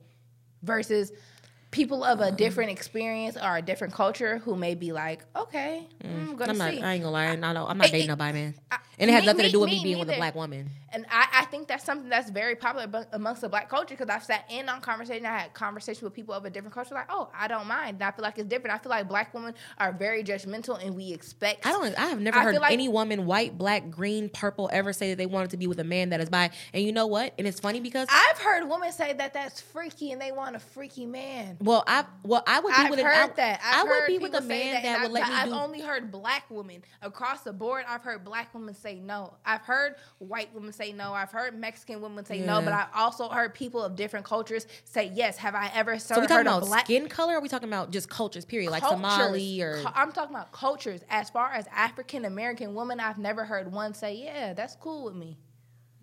versus 0.64 1.12
people 1.76 2.04
of 2.06 2.22
a 2.22 2.32
different 2.32 2.72
experience 2.72 3.36
or 3.36 3.58
a 3.58 3.62
different 3.62 3.94
culture 3.94 4.38
who 4.40 4.56
may 4.56 4.76
be 4.76 4.94
like, 4.94 5.26
"Okay, 5.36 5.88
mm. 6.04 6.10
mm, 6.10 6.30
I'm 6.30 6.36
gonna 6.38 6.52
I'm 6.54 6.58
not. 6.58 6.72
see." 6.74 6.82
I 6.82 6.94
ain't 6.94 7.04
gonna 7.04 7.12
lie. 7.12 7.26
I'm 7.26 7.40
not 7.42 7.88
It- 7.88 7.92
dating 7.92 8.10
it- 8.10 8.14
a 8.14 8.16
bi 8.16 8.32
man, 8.32 8.56
I- 8.72 8.78
and 9.00 9.10
it 9.10 9.14
has 9.14 9.22
me- 9.24 9.28
nothing 9.28 9.46
to 9.46 9.52
do 9.52 9.60
with 9.60 9.70
me, 9.70 9.78
me 9.78 9.84
being 9.84 10.00
with 10.00 10.10
a 10.10 10.16
black 10.16 10.36
woman. 10.36 10.70
And 10.92 11.06
I, 11.12 11.28
I 11.42 11.46
think 11.46 11.68
that's 11.68 11.84
something 11.84 12.08
that's 12.10 12.30
very 12.30 12.56
popular 12.56 13.06
amongst 13.12 13.42
the 13.42 13.50
black 13.50 13.68
culture 13.70 13.96
because 13.98 14.08
I've 14.10 14.24
sat 14.24 14.46
in 14.50 14.70
on 14.70 14.80
conversation. 14.80 15.26
I 15.26 15.40
had 15.40 15.54
conversations 15.54 16.02
with 16.04 16.14
people 16.14 16.34
of 16.34 16.46
a 16.46 16.50
different 16.50 16.74
culture, 16.74 16.94
like, 16.96 17.08
oh, 17.10 17.30
I 17.38 17.48
don't 17.50 17.68
mind. 17.68 17.96
And 17.96 18.04
I 18.04 18.12
feel 18.12 18.24
like 18.24 18.38
it's 18.38 18.48
different. 18.48 18.74
I 18.74 18.78
feel 18.78 18.90
like 18.92 19.08
black 19.10 19.34
women 19.34 19.54
are 19.78 19.92
very 19.92 20.24
judgmental 20.24 20.82
and 20.84 20.96
we 20.96 21.12
expect. 21.12 21.66
I 21.68 21.72
don't. 21.74 21.98
I 22.00 22.06
have 22.08 22.22
never 22.22 22.40
I 22.40 22.44
heard 22.44 22.56
like- 22.56 22.72
any 22.72 22.88
woman, 22.88 23.26
white, 23.26 23.58
black, 23.58 23.90
green, 23.92 24.30
purple, 24.30 24.70
ever 24.72 24.94
say 24.94 25.10
that 25.10 25.18
they 25.18 25.26
wanted 25.26 25.50
to 25.52 25.58
be 25.58 25.68
with 25.68 25.80
a 25.80 25.84
man 25.84 26.10
that 26.12 26.22
is 26.22 26.30
bi. 26.30 26.50
And 26.74 26.84
you 26.84 26.94
know 26.94 27.08
what? 27.08 27.34
And 27.38 27.46
it's 27.46 27.60
funny 27.60 27.82
because 27.82 28.08
I've 28.10 28.38
heard 28.40 28.70
women 28.70 28.92
say 28.94 29.12
that 29.14 29.34
that's 29.34 29.60
freaky 29.60 30.12
and 30.14 30.22
they 30.22 30.32
want 30.32 30.56
a 30.56 30.60
freaky 30.60 31.06
man. 31.06 31.58
well, 31.60 31.84
I 31.88 32.06
well 32.24 32.44
I 32.48 32.62
would 32.62 32.70
be 32.70 32.76
I've 32.78 32.90
with 32.90 33.00
an- 33.00 33.06
heard 33.06 33.32
I, 33.32 33.34
that. 33.36 33.62
I've 33.64 33.82
I 33.82 33.84
would 33.84 34.08
be 34.08 34.18
with 34.20 34.34
a 34.36 34.42
man 34.42 34.82
that, 34.82 34.86
and 34.86 35.12
would 35.12 35.22
I've, 35.22 35.28
let 35.28 35.28
me 35.30 35.36
I've 35.36 35.50
do. 35.50 35.56
only 35.56 35.82
heard 35.82 36.10
black 36.12 36.46
women 36.50 36.84
across 37.02 37.42
the 37.42 37.52
board. 37.54 37.84
I've 37.88 38.02
heard 38.02 38.24
black 38.24 38.54
women 38.54 38.74
say 38.86 39.00
no. 39.00 39.34
I've 39.46 39.62
heard 39.62 39.96
white 40.20 40.54
women 40.54 40.72
say 40.72 40.94
no. 40.94 41.14
I've 41.14 41.32
heard 41.32 41.58
Mexican 41.58 42.02
women 42.02 42.24
say 42.24 42.40
no. 42.40 42.62
But 42.62 42.74
I 42.74 42.88
also 42.94 43.30
heard 43.30 43.54
people 43.54 43.84
of 43.84 43.96
different 43.96 44.26
cultures 44.26 44.68
say 44.84 45.12
yes. 45.14 45.38
Have 45.38 45.56
I 45.56 45.72
ever 45.74 45.98
so 45.98 46.22
we 46.22 46.28
talking 46.28 46.48
a 46.48 46.58
about 46.58 46.68
black 46.68 46.86
skin 46.86 47.10
color? 47.10 47.34
Or 47.34 47.38
are 47.38 47.42
we 47.42 47.50
talking 47.50 47.68
about 47.68 47.92
just 47.92 48.10
cultures? 48.10 48.46
Period, 48.46 48.72
like. 48.72 48.84
Somali 48.84 49.62
or 49.62 49.82
I'm 49.96 50.12
talking 50.12 50.36
about 50.36 50.52
cultures. 50.52 51.02
As 51.10 51.30
far 51.30 51.52
as 51.52 51.66
African 51.74 52.26
American 52.26 52.76
women, 52.76 53.00
I've 53.00 53.18
never 53.18 53.46
heard 53.46 53.72
one 53.72 53.94
say, 53.94 54.16
"Yeah, 54.16 54.54
that's 54.54 54.76
cool 54.76 55.06
with 55.06 55.16
me." 55.16 55.40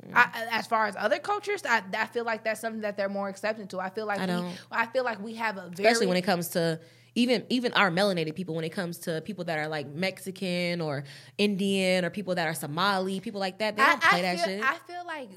Mm. 0.04 0.12
I, 0.14 0.48
as 0.50 0.66
far 0.66 0.86
as 0.86 0.96
other 0.96 1.20
cultures, 1.20 1.62
I, 1.64 1.82
I 1.96 2.06
feel 2.06 2.24
like 2.24 2.42
that's 2.42 2.60
something 2.60 2.80
that 2.80 2.96
they're 2.96 3.08
more 3.08 3.28
accepting 3.28 3.68
to. 3.68 3.78
I 3.78 3.90
feel 3.90 4.06
like 4.06 4.18
I 4.18 4.40
we. 4.40 4.46
I 4.72 4.86
feel 4.86 5.04
like 5.04 5.22
we 5.22 5.34
have 5.34 5.56
a 5.56 5.70
very 5.70 5.88
especially 5.88 6.08
when 6.08 6.16
it 6.16 6.22
comes 6.22 6.48
to 6.48 6.80
even 7.14 7.44
even 7.48 7.72
our 7.74 7.90
melanated 7.90 8.34
people 8.34 8.54
when 8.54 8.64
it 8.64 8.70
comes 8.70 8.98
to 8.98 9.20
people 9.22 9.44
that 9.44 9.58
are 9.58 9.68
like 9.68 9.88
Mexican 9.88 10.80
or 10.80 11.04
Indian 11.38 12.04
or 12.04 12.10
people 12.10 12.34
that 12.34 12.46
are 12.46 12.54
Somali, 12.54 13.20
people 13.20 13.40
like 13.40 13.58
that. 13.58 13.76
They 13.76 13.82
don't 13.82 14.02
play 14.02 14.18
I 14.18 14.22
that 14.22 14.36
feel, 14.36 14.46
shit. 14.46 14.64
I 14.64 14.74
feel 14.86 15.06
like 15.06 15.28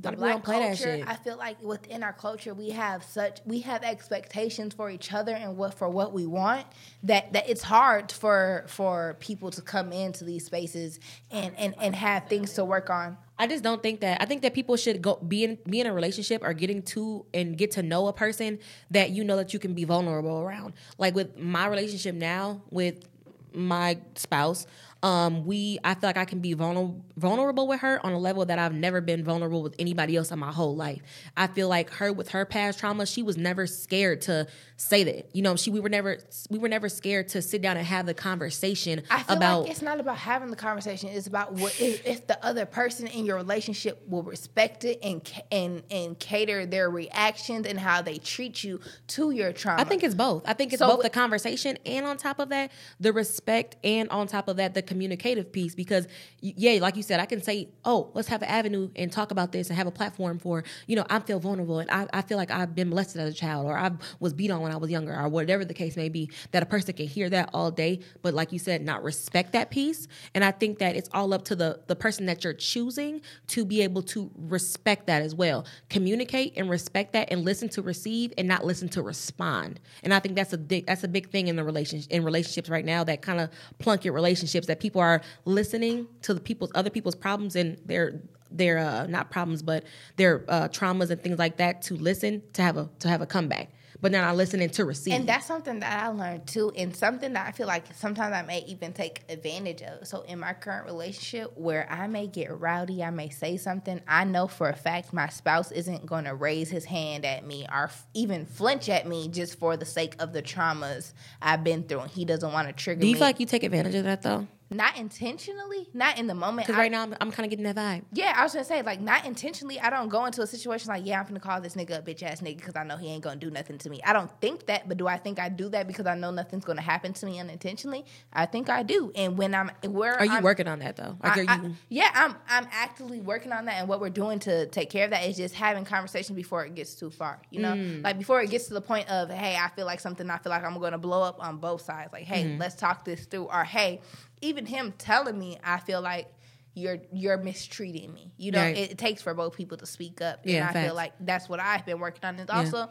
the 0.00 0.10
lot 0.10 0.12
of 0.12 0.18
people 0.18 0.24
black 0.24 0.32
don't 0.34 0.44
play 0.44 0.58
that 0.58 0.78
culture. 0.78 0.96
shit. 0.98 1.08
I 1.08 1.14
feel 1.16 1.36
like 1.36 1.62
within 1.62 2.02
our 2.02 2.12
culture, 2.12 2.54
we 2.54 2.70
have 2.70 3.04
such 3.04 3.40
we 3.44 3.60
have 3.60 3.82
expectations 3.82 4.74
for 4.74 4.90
each 4.90 5.12
other 5.12 5.34
and 5.34 5.56
what 5.56 5.74
for 5.74 5.88
what 5.88 6.12
we 6.12 6.26
want 6.26 6.66
that 7.02 7.32
that 7.32 7.48
it's 7.48 7.62
hard 7.62 8.10
for 8.12 8.64
for 8.68 9.16
people 9.20 9.50
to 9.52 9.62
come 9.62 9.92
into 9.92 10.24
these 10.24 10.46
spaces 10.46 11.00
and 11.30 11.54
and 11.56 11.74
and 11.80 11.94
have 11.94 12.28
things 12.28 12.52
to 12.54 12.64
work 12.64 12.90
on. 12.90 13.16
I 13.38 13.46
just 13.46 13.64
don't 13.64 13.82
think 13.82 14.00
that. 14.00 14.22
I 14.22 14.26
think 14.26 14.42
that 14.42 14.54
people 14.54 14.76
should 14.76 15.02
go 15.02 15.16
be 15.16 15.44
in 15.44 15.58
be 15.68 15.80
in 15.80 15.86
a 15.86 15.92
relationship 15.92 16.42
or 16.44 16.52
getting 16.52 16.82
to 16.82 17.26
and 17.34 17.56
get 17.58 17.72
to 17.72 17.82
know 17.82 18.06
a 18.06 18.12
person 18.12 18.58
that 18.90 19.10
you 19.10 19.24
know 19.24 19.36
that 19.36 19.52
you 19.52 19.58
can 19.58 19.74
be 19.74 19.84
vulnerable 19.84 20.40
around. 20.40 20.74
Like 20.98 21.14
with 21.14 21.36
my 21.36 21.66
relationship 21.66 22.14
now 22.14 22.62
with 22.70 23.08
my 23.52 23.98
spouse, 24.14 24.66
um, 25.04 25.44
we 25.44 25.78
I 25.84 25.92
feel 25.92 26.08
like 26.08 26.16
I 26.16 26.24
can 26.24 26.40
be 26.40 26.54
vulnerable 26.54 27.04
vulnerable 27.18 27.68
with 27.68 27.80
her 27.80 28.04
on 28.04 28.12
a 28.14 28.18
level 28.18 28.46
that 28.46 28.58
I've 28.58 28.72
never 28.72 29.02
been 29.02 29.22
vulnerable 29.22 29.62
with 29.62 29.74
anybody 29.78 30.16
else 30.16 30.32
in 30.32 30.38
my 30.38 30.50
whole 30.50 30.74
life. 30.74 31.02
I 31.36 31.46
feel 31.46 31.68
like 31.68 31.90
her 31.90 32.10
with 32.10 32.30
her 32.30 32.46
past 32.46 32.78
trauma, 32.78 33.04
she 33.04 33.22
was 33.22 33.36
never 33.36 33.66
scared 33.66 34.22
to 34.22 34.46
say 34.78 35.04
that. 35.04 35.28
You 35.36 35.42
know, 35.42 35.56
she 35.56 35.70
we 35.70 35.78
were 35.80 35.90
never 35.90 36.18
we 36.48 36.58
were 36.58 36.70
never 36.70 36.88
scared 36.88 37.28
to 37.28 37.42
sit 37.42 37.60
down 37.60 37.76
and 37.76 37.86
have 37.86 38.06
the 38.06 38.14
conversation 38.14 39.02
I 39.10 39.22
feel 39.24 39.36
about 39.36 39.60
like 39.62 39.70
it's 39.72 39.82
not 39.82 40.00
about 40.00 40.16
having 40.16 40.48
the 40.48 40.56
conversation. 40.56 41.10
It's 41.10 41.26
about 41.26 41.52
what 41.52 41.78
if, 41.78 42.06
if 42.06 42.26
the 42.26 42.42
other 42.42 42.64
person 42.64 43.06
in 43.06 43.26
your 43.26 43.36
relationship 43.36 44.02
will 44.08 44.22
respect 44.22 44.84
it 44.84 45.00
and 45.02 45.20
and 45.52 45.82
and 45.90 46.18
cater 46.18 46.64
their 46.64 46.88
reactions 46.88 47.66
and 47.66 47.78
how 47.78 48.00
they 48.00 48.16
treat 48.16 48.64
you 48.64 48.80
to 49.08 49.32
your 49.32 49.52
trauma. 49.52 49.82
I 49.82 49.84
think 49.84 50.02
it's 50.02 50.14
both. 50.14 50.44
I 50.46 50.54
think 50.54 50.72
it's 50.72 50.80
So 50.80 50.86
both 50.88 50.98
with- 50.98 51.04
the 51.04 51.10
conversation 51.10 51.76
and 51.84 52.06
on 52.06 52.16
top 52.16 52.38
of 52.38 52.48
that, 52.48 52.72
the 52.98 53.12
respect 53.12 53.76
and 53.84 54.08
on 54.08 54.28
top 54.28 54.48
of 54.48 54.56
that, 54.56 54.72
the 54.72 54.93
communicative 54.94 55.50
piece. 55.50 55.74
Because 55.74 56.06
yeah, 56.40 56.80
like 56.80 56.96
you 56.96 57.02
said, 57.02 57.18
I 57.18 57.26
can 57.26 57.42
say, 57.42 57.68
oh, 57.84 58.10
let's 58.14 58.28
have 58.28 58.42
an 58.42 58.48
avenue 58.48 58.90
and 58.94 59.10
talk 59.10 59.32
about 59.32 59.50
this 59.50 59.68
and 59.68 59.76
have 59.76 59.88
a 59.88 59.90
platform 59.90 60.38
for, 60.38 60.62
you 60.86 60.94
know, 60.94 61.04
I 61.10 61.18
feel 61.18 61.40
vulnerable 61.40 61.80
and 61.80 61.90
I, 61.90 62.06
I 62.12 62.22
feel 62.22 62.38
like 62.38 62.52
I've 62.52 62.74
been 62.74 62.90
molested 62.90 63.20
as 63.20 63.34
a 63.34 63.36
child 63.36 63.66
or 63.66 63.76
I 63.76 63.90
was 64.20 64.32
beat 64.32 64.52
on 64.52 64.60
when 64.60 64.70
I 64.70 64.76
was 64.76 64.90
younger 64.90 65.18
or 65.18 65.28
whatever 65.28 65.64
the 65.64 65.74
case 65.74 65.96
may 65.96 66.08
be. 66.08 66.30
That 66.52 66.62
a 66.62 66.66
person 66.66 66.94
can 66.94 67.06
hear 67.06 67.28
that 67.30 67.50
all 67.52 67.72
day, 67.72 68.00
but 68.22 68.34
like 68.34 68.52
you 68.52 68.58
said, 68.60 68.82
not 68.82 69.02
respect 69.02 69.52
that 69.52 69.70
piece. 69.70 70.06
And 70.34 70.44
I 70.44 70.52
think 70.52 70.78
that 70.78 70.94
it's 70.94 71.08
all 71.12 71.34
up 71.34 71.44
to 71.46 71.56
the 71.56 71.80
the 71.88 71.96
person 71.96 72.26
that 72.26 72.44
you're 72.44 72.54
choosing 72.54 73.20
to 73.48 73.64
be 73.64 73.82
able 73.82 74.02
to 74.02 74.30
respect 74.36 75.06
that 75.08 75.22
as 75.22 75.34
well. 75.34 75.66
Communicate 75.90 76.52
and 76.56 76.70
respect 76.70 77.12
that 77.14 77.32
and 77.32 77.44
listen 77.44 77.68
to 77.70 77.82
receive 77.82 78.32
and 78.38 78.46
not 78.46 78.64
listen 78.64 78.88
to 78.90 79.02
respond. 79.02 79.80
And 80.02 80.14
I 80.14 80.20
think 80.20 80.36
that's 80.36 80.52
a 80.52 80.58
big 80.58 80.86
that's 80.86 81.02
a 81.04 81.08
big 81.08 81.30
thing 81.30 81.48
in 81.48 81.56
the 81.56 81.64
relationship 81.64 82.10
in 82.12 82.24
relationships 82.24 82.68
right 82.68 82.84
now 82.84 83.02
that 83.04 83.22
kind 83.22 83.40
of 83.40 83.50
plunk 83.78 84.04
your 84.04 84.14
relationships 84.14 84.66
that 84.66 84.80
people 84.84 85.00
are 85.00 85.22
listening 85.46 86.06
to 86.20 86.34
the 86.34 86.40
people's 86.40 86.70
other 86.74 86.90
people's 86.90 87.14
problems 87.26 87.56
and 87.56 87.78
their 87.86 88.20
their 88.50 88.76
uh, 88.78 89.06
not 89.06 89.30
problems 89.30 89.62
but 89.62 89.82
their 90.16 90.44
uh, 90.48 90.68
traumas 90.68 91.08
and 91.10 91.20
things 91.22 91.38
like 91.38 91.56
that 91.56 91.80
to 91.82 91.94
listen 91.94 92.42
to 92.52 92.60
have 92.62 92.76
a 92.76 92.88
to 92.98 93.08
have 93.08 93.22
a 93.22 93.26
comeback. 93.26 93.68
But 94.00 94.12
they're 94.12 94.20
not 94.20 94.36
listening 94.36 94.68
to 94.70 94.84
receive. 94.84 95.14
And 95.14 95.26
that's 95.26 95.46
something 95.46 95.80
that 95.80 96.04
I 96.04 96.08
learned 96.08 96.46
too, 96.46 96.70
and 96.76 96.94
something 96.94 97.32
that 97.32 97.46
I 97.48 97.52
feel 97.52 97.66
like 97.66 97.84
sometimes 97.94 98.34
I 98.34 98.42
may 98.42 98.60
even 98.66 98.92
take 98.92 99.22
advantage 99.30 99.80
of. 99.80 100.06
So 100.06 100.22
in 100.22 100.38
my 100.40 100.52
current 100.52 100.84
relationship, 100.84 101.56
where 101.56 101.90
I 101.90 102.06
may 102.06 102.26
get 102.26 102.48
rowdy, 102.60 103.02
I 103.02 103.08
may 103.10 103.30
say 103.30 103.56
something. 103.56 104.02
I 104.06 104.24
know 104.24 104.46
for 104.46 104.68
a 104.68 104.76
fact 104.76 105.14
my 105.14 105.28
spouse 105.30 105.72
isn't 105.72 106.04
going 106.04 106.24
to 106.24 106.34
raise 106.34 106.68
his 106.68 106.84
hand 106.84 107.24
at 107.24 107.46
me 107.46 107.66
or 107.72 107.84
f- 107.84 108.06
even 108.12 108.44
flinch 108.44 108.90
at 108.90 109.06
me 109.08 109.28
just 109.28 109.58
for 109.58 109.74
the 109.78 109.86
sake 109.86 110.16
of 110.18 110.34
the 110.34 110.42
traumas 110.42 111.14
I've 111.40 111.64
been 111.64 111.84
through. 111.84 112.00
And 112.00 112.10
he 112.10 112.26
doesn't 112.26 112.52
want 112.52 112.66
to 112.68 112.74
trigger 112.74 113.00
Do 113.00 113.06
you 113.06 113.14
me. 113.14 113.18
feel 113.20 113.28
like 113.28 113.40
you 113.40 113.46
take 113.46 113.62
advantage 113.62 113.94
of 113.94 114.04
that 114.04 114.20
though? 114.20 114.46
Not 114.70 114.96
intentionally, 114.96 115.88
not 115.94 116.18
in 116.18 116.26
the 116.26 116.34
moment. 116.34 116.66
Because 116.66 116.78
right 116.78 116.90
now 116.90 117.02
I'm, 117.02 117.14
I'm 117.20 117.30
kind 117.30 117.44
of 117.46 117.50
getting 117.50 117.64
that 117.72 117.76
vibe. 117.76 118.02
Yeah, 118.12 118.32
I 118.36 118.42
was 118.42 118.52
gonna 118.52 118.64
say 118.64 118.82
like 118.82 119.00
not 119.00 119.24
intentionally. 119.26 119.78
I 119.78 119.90
don't 119.90 120.08
go 120.08 120.24
into 120.24 120.42
a 120.42 120.46
situation 120.46 120.88
like, 120.88 121.04
yeah, 121.06 121.20
I'm 121.20 121.26
gonna 121.26 121.40
call 121.40 121.60
this 121.60 121.74
nigga 121.74 121.98
a 121.98 122.02
bitch 122.02 122.22
ass 122.22 122.40
nigga 122.40 122.56
because 122.56 122.74
I 122.76 122.82
know 122.84 122.96
he 122.96 123.08
ain't 123.08 123.22
gonna 123.22 123.36
do 123.36 123.50
nothing 123.50 123.78
to 123.78 123.90
me. 123.90 124.00
I 124.04 124.12
don't 124.12 124.30
think 124.40 124.66
that, 124.66 124.88
but 124.88 124.96
do 124.96 125.06
I 125.06 125.16
think 125.18 125.38
I 125.38 125.48
do 125.48 125.68
that 125.70 125.86
because 125.86 126.06
I 126.06 126.14
know 126.14 126.30
nothing's 126.30 126.64
gonna 126.64 126.80
happen 126.80 127.12
to 127.14 127.26
me 127.26 127.38
unintentionally? 127.38 128.04
I 128.32 128.46
think 128.46 128.68
I 128.70 128.82
do. 128.82 129.12
And 129.14 129.36
when 129.38 129.54
I'm 129.54 129.70
where 129.84 130.14
Are 130.18 130.24
you 130.24 130.32
I'm, 130.32 130.42
working 130.42 130.66
on 130.68 130.78
that 130.80 130.96
though? 130.96 131.16
Like, 131.22 131.38
I- 131.38 131.42
are 131.42 131.66
I- 131.66 131.70
yeah, 131.88 132.10
I'm 132.14 132.34
I'm 132.48 132.66
actively 132.72 133.20
working 133.20 133.52
on 133.52 133.66
that, 133.66 133.74
and 133.76 133.88
what 133.88 134.00
we're 134.00 134.10
doing 134.10 134.38
to 134.40 134.66
take 134.66 134.90
care 134.90 135.04
of 135.04 135.10
that 135.10 135.24
is 135.24 135.36
just 135.36 135.54
having 135.54 135.84
conversations 135.84 136.34
before 136.36 136.64
it 136.64 136.74
gets 136.74 136.94
too 136.94 137.10
far. 137.10 137.40
You 137.50 137.60
know, 137.60 137.74
Mm. 137.74 138.02
like 138.04 138.18
before 138.18 138.40
it 138.42 138.50
gets 138.50 138.66
to 138.68 138.74
the 138.74 138.80
point 138.80 139.08
of, 139.10 139.30
hey, 139.30 139.56
I 139.56 139.68
feel 139.76 139.86
like 139.86 140.00
something. 140.00 140.28
I 140.30 140.38
feel 140.38 140.50
like 140.50 140.64
I'm 140.64 140.78
going 140.78 140.92
to 140.92 140.98
blow 140.98 141.22
up 141.22 141.42
on 141.42 141.58
both 141.58 141.82
sides. 141.82 142.12
Like, 142.12 142.24
hey, 142.24 142.44
Mm-hmm. 142.44 142.60
let's 142.60 142.74
talk 142.74 143.04
this 143.04 143.24
through. 143.26 143.44
Or 143.44 143.64
hey, 143.64 144.00
even 144.44 144.66
him 144.66 144.92
telling 144.98 145.38
me, 145.38 145.58
I 145.64 145.78
feel 145.78 146.00
like. 146.00 146.28
You're 146.76 146.98
you're 147.12 147.36
mistreating 147.38 148.12
me. 148.12 148.32
You 148.36 148.50
know, 148.50 148.60
Right. 148.60 148.76
it, 148.76 148.90
it 148.90 148.98
takes 148.98 149.22
for 149.22 149.32
both 149.32 149.54
people 149.56 149.76
to 149.76 149.86
speak 149.86 150.20
up, 150.20 150.40
Yeah, 150.42 150.56
and 150.56 150.64
I 150.70 150.72
facts. 150.72 150.86
feel 150.86 150.94
like 150.96 151.12
that's 151.20 151.48
what 151.48 151.60
I've 151.60 151.86
been 151.86 152.00
working 152.00 152.24
on. 152.24 152.36
Is 152.40 152.50
also 152.50 152.88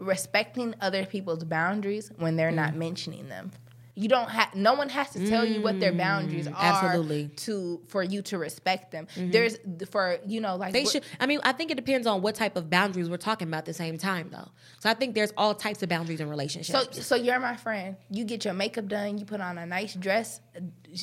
respecting 0.00 0.74
other 0.80 1.06
people's 1.06 1.44
boundaries 1.44 2.10
when 2.16 2.34
they're 2.36 2.50
Mm. 2.50 2.56
not 2.56 2.74
mentioning 2.74 3.28
them. 3.28 3.52
You 3.98 4.08
don't 4.08 4.28
have 4.28 4.54
no 4.54 4.74
one 4.74 4.90
has 4.90 5.10
to 5.12 5.24
tell 5.26 5.46
you 5.46 5.62
what 5.62 5.80
their 5.80 5.92
boundaries 5.92 6.46
are 6.46 6.52
Mm, 6.52 6.58
absolutely. 6.58 7.28
to 7.36 7.80
for 7.86 8.02
you 8.02 8.20
to 8.22 8.36
respect 8.36 8.90
them. 8.90 9.06
There's 9.16 9.56
for 9.90 10.18
you 10.26 10.40
know 10.40 10.56
like 10.56 10.74
Mm-hmm. 10.74 10.84
They 10.84 10.90
should. 10.90 11.04
I 11.18 11.26
mean, 11.26 11.40
I 11.44 11.52
think 11.52 11.70
it 11.70 11.76
depends 11.76 12.06
on 12.06 12.20
what 12.20 12.34
type 12.34 12.56
of 12.56 12.68
boundaries 12.68 13.08
we're 13.08 13.16
talking 13.16 13.48
about 13.48 13.58
at 13.58 13.64
the 13.66 13.72
same 13.72 13.96
time, 13.96 14.28
though. 14.30 14.48
So 14.80 14.90
I 14.90 14.94
think 14.94 15.14
there's 15.14 15.32
all 15.38 15.54
types 15.54 15.82
of 15.82 15.88
boundaries 15.88 16.20
in 16.20 16.28
relationships. 16.28 16.96
So 16.96 17.00
so 17.00 17.14
you're 17.14 17.38
my 17.40 17.56
friend. 17.56 17.96
You 18.10 18.24
get 18.24 18.44
your 18.44 18.52
makeup 18.52 18.88
done. 18.88 19.16
You 19.16 19.24
put 19.24 19.40
on 19.40 19.56
a 19.56 19.64
nice 19.64 19.94
dress. 19.94 20.40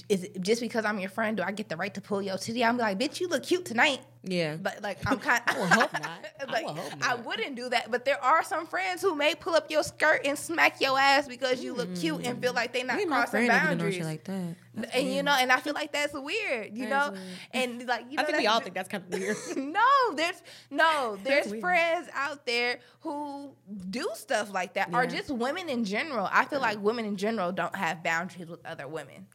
Is 0.10 0.24
it 0.24 0.42
just 0.42 0.62
because 0.62 0.86
I'm 0.86 1.00
your 1.00 1.10
friend? 1.10 1.38
Do 1.38 1.44
I 1.44 1.52
get 1.52 1.70
the 1.70 1.78
right 1.78 1.94
to 1.94 2.02
pull 2.02 2.22
your 2.22 2.38
titty? 2.38 2.64
I'm 2.64 2.78
like, 2.78 2.98
bitch, 3.00 3.20
you 3.20 3.28
look 3.28 3.44
cute 3.44 3.66
tonight. 3.66 4.00
yeah, 4.24 4.56
But 4.56 4.82
like 4.82 4.98
I'm 5.06 5.20
kind. 5.20 5.42
I 5.48 5.60
would 5.60 5.70
hope 5.70 5.94
not. 5.94 6.26
I 6.48 6.52
like 6.52 6.66
would 6.66 6.78
hope 6.78 6.94
I 7.02 7.16
wouldn't 7.16 7.56
do 7.56 7.70
that. 7.70 7.92
But 7.92 8.04
there 8.06 8.22
are 8.24 8.44
some 8.44 8.66
friends 8.66 9.02
who 9.02 9.14
may 9.16 9.36
pull 9.36 9.54
up 9.54 9.70
your 9.70 9.84
skirt 9.84 10.22
and 10.26 10.38
smack 10.38 10.82
your 10.82 10.98
ass 10.98 11.28
because 11.28 11.64
you 11.64 11.74
look 11.74 11.94
cute 11.96 12.26
and 12.26 12.42
feel 12.42 12.54
like 12.54 12.74
they're 12.74 12.86
not 12.86 12.98
Me 12.98 13.06
crossing 13.06 13.30
friend 13.32 13.48
never 13.50 13.60
done 13.68 13.78
no 13.78 13.84
boundaries. 13.84 14.06
like 14.06 14.24
that. 14.24 14.56
That's 14.76 14.96
and 14.96 15.04
weird. 15.06 15.16
you 15.18 15.24
know, 15.24 15.36
and 15.40 15.52
I 15.52 15.60
feel 15.60 15.74
like 15.76 15.92
that's 15.92 16.14
weird. 16.14 16.76
You 16.76 16.90
That 16.90 16.90
know, 16.90 17.12
weird. 17.12 17.24
and 17.52 17.86
like 17.88 18.06
you 18.10 18.18
know, 18.18 18.24
I 18.24 18.26
think 18.26 18.38
we 18.40 18.48
all 18.48 18.60
think 18.62 18.74
that's 18.74 18.90
kind 18.90 19.04
of 19.04 19.20
weird. 19.20 19.38
no, 19.58 20.16
there's 20.16 20.42
no, 20.72 21.18
there's 21.24 21.54
friends 21.60 22.08
out 22.16 22.48
there 22.48 22.80
who 23.02 23.54
do 23.92 24.08
stuff 24.16 24.52
like 24.52 24.74
that, 24.74 24.90
or 24.94 25.06
just 25.06 25.30
women 25.30 25.70
in 25.70 25.86
general. 25.86 26.28
I 26.32 26.46
feel 26.46 26.60
like 26.62 26.82
women 26.82 27.06
in 27.06 27.18
general 27.18 27.52
don't 27.52 27.76
have 27.76 28.02
boundaries 28.02 28.48
with 28.50 28.66
other 28.66 28.88
women. 28.88 29.28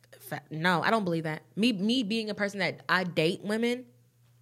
No, 0.50 0.82
I 0.82 0.90
don't 0.90 1.04
believe 1.04 1.24
that. 1.24 1.42
Me, 1.56 1.72
me 1.72 2.02
being 2.02 2.30
a 2.30 2.34
person 2.34 2.60
that 2.60 2.80
I 2.88 3.04
date 3.04 3.40
women, 3.42 3.84